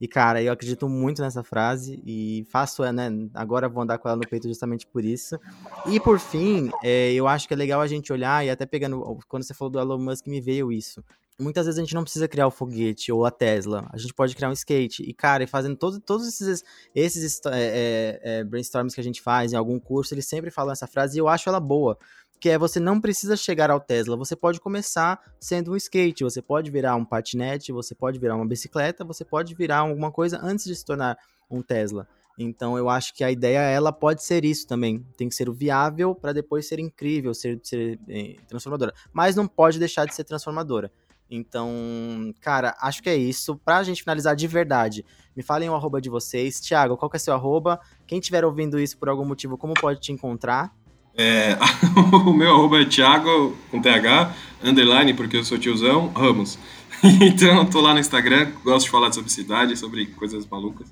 E, 0.00 0.08
cara, 0.08 0.42
eu 0.42 0.50
acredito 0.50 0.88
muito 0.88 1.20
nessa 1.20 1.42
frase 1.42 2.02
e 2.06 2.46
faço, 2.50 2.82
né? 2.90 3.10
Agora 3.34 3.68
vou 3.68 3.82
andar 3.82 3.98
com 3.98 4.08
ela 4.08 4.16
no 4.16 4.26
peito 4.26 4.48
justamente 4.48 4.86
por 4.86 5.04
isso. 5.04 5.38
E, 5.86 6.00
por 6.00 6.18
fim, 6.18 6.70
é, 6.82 7.12
eu 7.12 7.28
acho 7.28 7.46
que 7.46 7.52
é 7.52 7.56
legal 7.56 7.82
a 7.82 7.86
gente 7.86 8.10
olhar, 8.10 8.44
e 8.44 8.48
até 8.48 8.64
pegando. 8.64 9.18
Quando 9.28 9.42
você 9.42 9.52
falou 9.52 9.70
do 9.70 9.78
Elon 9.78 9.98
Musk, 9.98 10.26
me 10.26 10.40
veio 10.40 10.72
isso. 10.72 11.04
Muitas 11.38 11.66
vezes 11.66 11.78
a 11.78 11.82
gente 11.82 11.94
não 11.94 12.02
precisa 12.02 12.28
criar 12.28 12.46
o 12.46 12.50
foguete 12.50 13.10
ou 13.10 13.24
a 13.24 13.30
Tesla, 13.30 13.88
a 13.90 13.96
gente 13.96 14.12
pode 14.12 14.34
criar 14.36 14.50
um 14.50 14.52
skate. 14.52 15.02
E, 15.02 15.12
cara, 15.12 15.46
fazendo 15.46 15.76
todo, 15.76 16.00
todos 16.00 16.26
esses, 16.26 16.62
esses 16.94 17.40
é, 17.46 17.50
é, 17.52 18.20
é, 18.22 18.44
brainstorms 18.44 18.94
que 18.94 19.00
a 19.00 19.04
gente 19.04 19.22
faz 19.22 19.52
em 19.52 19.56
algum 19.56 19.78
curso, 19.78 20.12
eles 20.14 20.26
sempre 20.26 20.50
falam 20.50 20.72
essa 20.72 20.86
frase 20.86 21.16
e 21.16 21.20
eu 21.20 21.28
acho 21.28 21.48
ela 21.48 21.60
boa 21.60 21.98
que 22.40 22.48
é 22.48 22.58
você 22.58 22.80
não 22.80 23.00
precisa 23.00 23.36
chegar 23.36 23.70
ao 23.70 23.78
Tesla, 23.78 24.16
você 24.16 24.34
pode 24.34 24.58
começar 24.60 25.20
sendo 25.38 25.72
um 25.72 25.76
skate, 25.76 26.24
você 26.24 26.40
pode 26.40 26.70
virar 26.70 26.96
um 26.96 27.04
patinete, 27.04 27.70
você 27.70 27.94
pode 27.94 28.18
virar 28.18 28.34
uma 28.34 28.46
bicicleta, 28.46 29.04
você 29.04 29.24
pode 29.24 29.54
virar 29.54 29.80
alguma 29.80 30.10
coisa 30.10 30.40
antes 30.42 30.64
de 30.64 30.74
se 30.74 30.84
tornar 30.84 31.18
um 31.50 31.60
Tesla. 31.60 32.08
Então 32.38 32.78
eu 32.78 32.88
acho 32.88 33.12
que 33.12 33.22
a 33.22 33.30
ideia 33.30 33.58
ela 33.58 33.92
pode 33.92 34.24
ser 34.24 34.44
isso 34.46 34.66
também. 34.66 35.04
Tem 35.16 35.28
que 35.28 35.34
ser 35.34 35.50
o 35.50 35.52
viável 35.52 36.14
para 36.14 36.32
depois 36.32 36.66
ser 36.66 36.78
incrível, 36.78 37.34
ser, 37.34 37.60
ser 37.62 37.98
é, 38.08 38.36
transformadora. 38.48 38.94
Mas 39.12 39.36
não 39.36 39.46
pode 39.46 39.78
deixar 39.78 40.06
de 40.06 40.14
ser 40.14 40.24
transformadora. 40.24 40.90
Então, 41.30 42.34
cara, 42.40 42.74
acho 42.80 43.02
que 43.02 43.10
é 43.10 43.16
isso. 43.16 43.56
Pra 43.56 43.82
gente 43.82 44.02
finalizar 44.02 44.34
de 44.34 44.46
verdade, 44.46 45.04
me 45.36 45.42
falem 45.42 45.68
o 45.68 45.74
arroba 45.74 46.00
de 46.00 46.08
vocês. 46.08 46.60
Tiago, 46.60 46.96
qual 46.96 47.10
que 47.10 47.16
é 47.16 47.20
seu 47.20 47.34
arroba? 47.34 47.78
Quem 48.06 48.18
estiver 48.18 48.44
ouvindo 48.44 48.80
isso 48.80 48.98
por 48.98 49.08
algum 49.08 49.24
motivo, 49.24 49.58
como 49.58 49.74
pode 49.74 50.00
te 50.00 50.10
encontrar? 50.10 50.74
É, 51.16 51.56
o 52.26 52.32
meu 52.32 52.54
arroba 52.54 52.80
é 52.80 52.84
Thiago, 52.84 53.56
com 53.70 53.80
TH, 53.80 54.34
underline, 54.62 55.14
porque 55.14 55.36
eu 55.36 55.44
sou 55.44 55.58
tiozão, 55.58 56.08
Ramos. 56.08 56.58
Então, 57.02 57.64
tô 57.64 57.80
lá 57.80 57.94
no 57.94 58.00
Instagram, 58.00 58.52
gosto 58.62 58.84
de 58.84 58.90
falar 58.90 59.10
sobre 59.10 59.30
cidade, 59.30 59.74
sobre 59.74 60.04
coisas 60.06 60.46
malucas. 60.46 60.86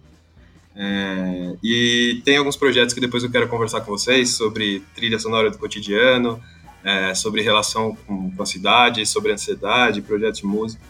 É, 0.75 1.57
e 1.63 2.23
tem 2.25 2.37
alguns 2.37 2.57
projetos 2.57 2.95
que 2.95 3.01
depois 3.01 3.23
eu 3.25 3.31
quero 3.31 3.49
conversar 3.49 3.81
com 3.81 3.91
vocês 3.91 4.31
sobre 4.31 4.83
trilha 4.95 5.19
sonora 5.19 5.51
do 5.51 5.59
cotidiano, 5.59 6.41
é, 6.85 7.15
sobre 7.15 7.43
relação 7.43 7.97
com, 8.07 8.31
com, 8.31 8.43
a 8.43 8.47
cidade, 8.47 9.05
sobre 9.05 9.33
ansiedade, 9.33 10.01
projetos 10.01 10.41
de 10.41 10.47
música. 10.47 10.83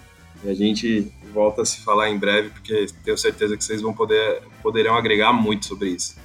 E 0.44 0.50
a 0.50 0.54
gente 0.54 1.10
volta 1.32 1.62
a 1.62 1.64
se 1.64 1.80
falar 1.80 2.10
em 2.10 2.18
breve, 2.18 2.50
porque 2.50 2.86
tenho 3.02 3.16
certeza 3.16 3.56
que 3.56 3.64
vocês 3.64 3.80
vão 3.80 3.92
poder 3.92 4.42
poderão 4.62 4.94
agregar 4.94 5.32
muito 5.32 5.66
sobre 5.66 5.88
isso. 5.88 6.16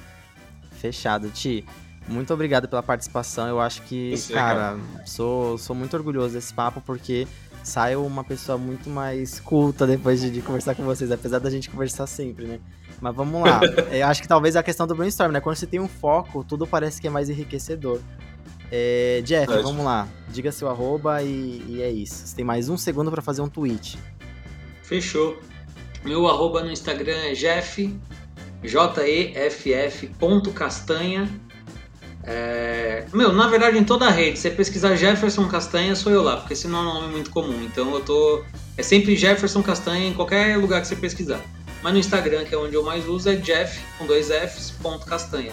Fechado, 0.80 1.30
Ti. 1.30 1.64
Muito 2.06 2.32
obrigado 2.34 2.68
pela 2.68 2.82
participação. 2.82 3.48
Eu 3.48 3.60
acho 3.60 3.82
que, 3.82 4.14
cara, 4.32 4.76
cara, 4.76 4.78
sou, 5.06 5.56
sou 5.56 5.74
muito 5.74 5.96
orgulhoso 5.96 6.34
desse 6.34 6.52
papo 6.52 6.80
porque 6.80 7.26
saiu 7.62 8.04
uma 8.04 8.22
pessoa 8.22 8.58
muito 8.58 8.90
mais 8.90 9.40
culta 9.40 9.86
depois 9.86 10.20
de, 10.20 10.30
de, 10.30 10.42
conversar 10.42 10.74
com 10.74 10.84
vocês, 10.84 11.10
apesar 11.10 11.38
da 11.38 11.48
gente 11.48 11.70
conversar 11.70 12.06
sempre, 12.06 12.46
né? 12.46 12.60
Mas 13.00 13.14
vamos 13.16 13.40
lá. 13.40 13.60
Eu 13.90 14.06
acho 14.06 14.20
que 14.20 14.28
talvez 14.28 14.54
a 14.54 14.62
questão 14.62 14.86
do 14.86 14.94
brainstorm, 14.94 15.32
né? 15.32 15.40
Quando 15.40 15.56
você 15.56 15.66
tem 15.66 15.80
um 15.80 15.88
foco, 15.88 16.44
tudo 16.44 16.66
parece 16.66 17.00
que 17.00 17.06
é 17.06 17.10
mais 17.10 17.30
enriquecedor. 17.30 18.00
É, 18.70 19.22
Jeff, 19.24 19.46
Verdade. 19.46 19.62
vamos 19.62 19.84
lá. 19.84 20.06
Diga 20.28 20.52
seu 20.52 20.68
arroba 20.68 21.22
e, 21.22 21.64
e 21.68 21.82
é 21.82 21.90
isso. 21.90 22.26
Você 22.26 22.36
tem 22.36 22.44
mais 22.44 22.68
um 22.68 22.76
segundo 22.76 23.10
para 23.10 23.22
fazer 23.22 23.40
um 23.40 23.48
tweet. 23.48 23.98
Fechou. 24.82 25.38
Meu 26.04 26.28
arroba 26.28 26.62
no 26.62 26.70
Instagram 26.70 27.16
é 27.16 27.32
jeff, 27.32 27.98
J-E-F-F, 28.62 30.06
ponto 30.18 30.52
castanha, 30.52 31.28
É... 32.26 33.04
Meu, 33.12 33.32
na 33.32 33.46
verdade, 33.48 33.78
em 33.78 33.84
toda 33.84 34.06
a 34.06 34.10
rede, 34.10 34.38
você 34.38 34.50
pesquisar 34.50 34.96
Jefferson 34.96 35.46
Castanha, 35.46 35.94
sou 35.94 36.10
eu 36.10 36.22
lá, 36.22 36.38
porque 36.38 36.54
esse 36.54 36.66
não 36.66 36.78
é 36.78 36.82
um 36.82 36.94
nome 36.94 37.08
muito 37.08 37.30
comum. 37.30 37.62
Então 37.64 37.92
eu 37.94 38.00
tô. 38.00 38.42
É 38.76 38.82
sempre 38.82 39.14
Jefferson 39.14 39.62
Castanha 39.62 40.08
em 40.08 40.14
qualquer 40.14 40.56
lugar 40.58 40.80
que 40.80 40.88
você 40.88 40.96
pesquisar. 40.96 41.40
Mas 41.82 41.92
no 41.92 41.98
Instagram, 41.98 42.44
que 42.44 42.54
é 42.54 42.58
onde 42.58 42.74
eu 42.74 42.82
mais 42.82 43.06
uso, 43.06 43.28
é 43.28 43.36
Jeff 43.36 43.78
com 43.98 44.06
dois 44.06 44.28
Fs, 44.28 44.72
ponto 44.82 45.04
Castanha. 45.04 45.52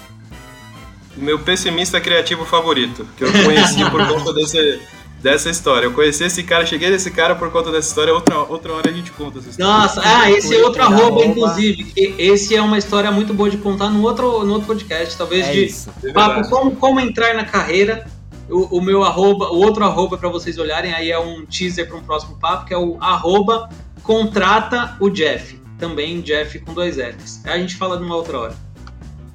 Meu 1.18 1.38
pessimista 1.40 2.00
criativo 2.00 2.46
favorito, 2.46 3.06
que 3.18 3.26
eu 3.26 3.32
conheci 3.44 3.84
por 3.92 4.08
conta 4.08 4.34
desse, 4.34 4.80
dessa 5.22 5.50
história. 5.50 5.86
Eu 5.86 5.94
conheci 5.94 6.24
esse 6.24 6.44
cara, 6.44 6.66
cheguei 6.66 6.90
nesse 6.90 7.12
cara 7.12 7.36
por 7.36 7.52
conta 7.52 7.72
dessa 7.72 7.90
história, 7.90 8.14
outra, 8.14 8.40
outra 8.40 8.74
hora 8.74 8.90
a 8.90 8.94
gente 8.94 9.12
conta 9.12 9.40
essa 9.40 9.50
história. 9.50 9.72
Nossa, 9.72 10.02
ah, 10.04 10.32
esse 10.32 10.56
é 10.56 10.64
outro 10.64 10.82
arroba, 10.82 11.24
inclusive, 11.24 11.84
que 11.84 12.16
esse 12.18 12.56
é 12.56 12.62
uma 12.62 12.78
história 12.78 13.12
muito 13.12 13.34
boa 13.34 13.50
de 13.50 13.58
contar 13.58 13.90
no 13.90 14.02
outro, 14.02 14.44
no 14.44 14.54
outro 14.54 14.68
podcast, 14.68 15.16
talvez 15.18 15.48
é 15.48 15.52
de 15.52 15.66
isso, 15.66 15.92
é 16.04 16.12
papo, 16.12 16.50
como, 16.50 16.76
como 16.76 17.00
entrar 17.00 17.34
na 17.36 17.46
carreira. 17.46 18.06
O, 18.50 18.80
o, 18.80 18.82
meu 18.82 19.02
arroba, 19.02 19.50
o 19.50 19.60
outro 19.60 19.86
arroba 19.86 20.18
para 20.18 20.28
vocês 20.28 20.58
olharem, 20.58 20.94
aí 20.94 21.10
é 21.10 21.18
um 21.18 21.46
teaser 21.46 21.88
para 21.88 21.96
um 21.96 22.04
próximo 22.04 22.38
papo, 22.38 22.66
que 22.66 22.74
é 22.74 22.78
o 22.78 22.98
arroba 23.00 23.70
contrata 24.04 24.98
o 25.00 25.10
Jeff. 25.10 25.58
Também 25.78 26.20
Jeff 26.20 26.60
com 26.60 26.74
dois 26.74 26.98
Fs. 26.98 27.42
A 27.46 27.58
gente 27.58 27.78
fala 27.78 27.98
numa 27.98 28.14
outra 28.14 28.38
hora. 28.38 28.56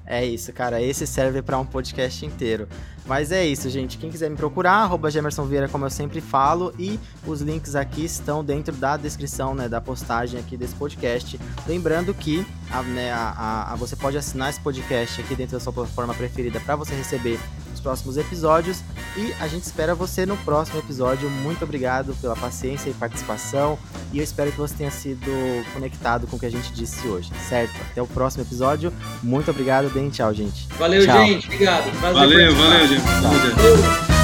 É 0.05 0.25
isso, 0.25 0.53
cara. 0.53 0.83
Esse 0.83 1.07
serve 1.07 1.41
para 1.41 1.59
um 1.59 1.65
podcast 1.65 2.27
inteiro. 2.27 2.69
Mas 3.07 3.31
é 3.31 3.47
isso, 3.47 3.70
gente. 3.70 3.99
Quem 3.99 4.11
quiser 4.11 4.28
me 4.28 4.37
procurar, 4.37 4.83
arroba 4.83 5.11
Gemerson 5.11 5.45
Vieira, 5.45 5.69
como 5.69 5.85
eu 5.85 5.91
sempre 5.91 6.20
falo, 6.20 6.74
e 6.78 6.99
os 7.24 7.41
links 7.41 7.77
aqui 7.77 8.05
estão 8.05 8.45
dentro 8.45 8.74
da 8.74 8.97
descrição, 8.97 9.55
né, 9.55 9.69
da 9.69 9.81
postagem 9.81 10.41
aqui 10.41 10.57
desse 10.57 10.74
podcast. 10.74 11.39
Lembrando 11.66 12.12
que 12.12 12.45
a, 12.70 12.83
né, 12.83 13.12
a, 13.12 13.73
a, 13.73 13.77
você 13.77 13.95
pode 13.95 14.16
assinar 14.16 14.51
esse 14.51 14.61
podcast 14.61 15.20
aqui 15.20 15.37
dentro 15.37 15.57
da 15.57 15.61
sua 15.61 15.73
plataforma 15.73 16.15
preferida 16.15 16.59
para 16.59 16.74
você 16.74 16.95
receber 16.95 17.39
próximos 17.87 18.17
episódios. 18.17 18.83
E 19.17 19.33
a 19.39 19.47
gente 19.47 19.63
espera 19.63 19.95
você 19.95 20.27
no 20.27 20.37
próximo 20.39 20.81
episódio. 20.81 21.31
Muito 21.31 21.63
obrigado 21.63 22.17
pela 22.21 22.35
paciência 22.35 22.91
e 22.91 22.95
participação. 22.95 23.79
E 24.13 24.19
eu 24.19 24.25
espero 24.25 24.51
que 24.51 24.59
você 24.59 24.75
tenha 24.75 24.91
sido 24.91 25.31
conectado 25.73 26.27
com 26.27 26.37
o 26.37 26.39
que 26.41 26.47
a 26.47 26.51
gente 26.51 26.73
disse 26.73 27.07
hoje, 27.07 27.31
certo? 27.49 27.73
Até 27.93 28.03
o 28.03 28.07
próximo 28.09 28.43
episódio. 28.43 28.93
Muito 29.23 29.53
obrigado, 29.53 29.89
deem 29.91 30.11
tchau, 30.11 30.35
gente. 30.35 30.67
Valeu, 30.77 31.05
tchau. 31.05 31.25
gente. 31.25 31.47
Obrigado. 31.47 32.01
Prazer 32.01 32.15
valeu, 32.15 32.57
valeu, 32.57 32.89
gente. 32.89 33.03
Tchau. 33.03 34.15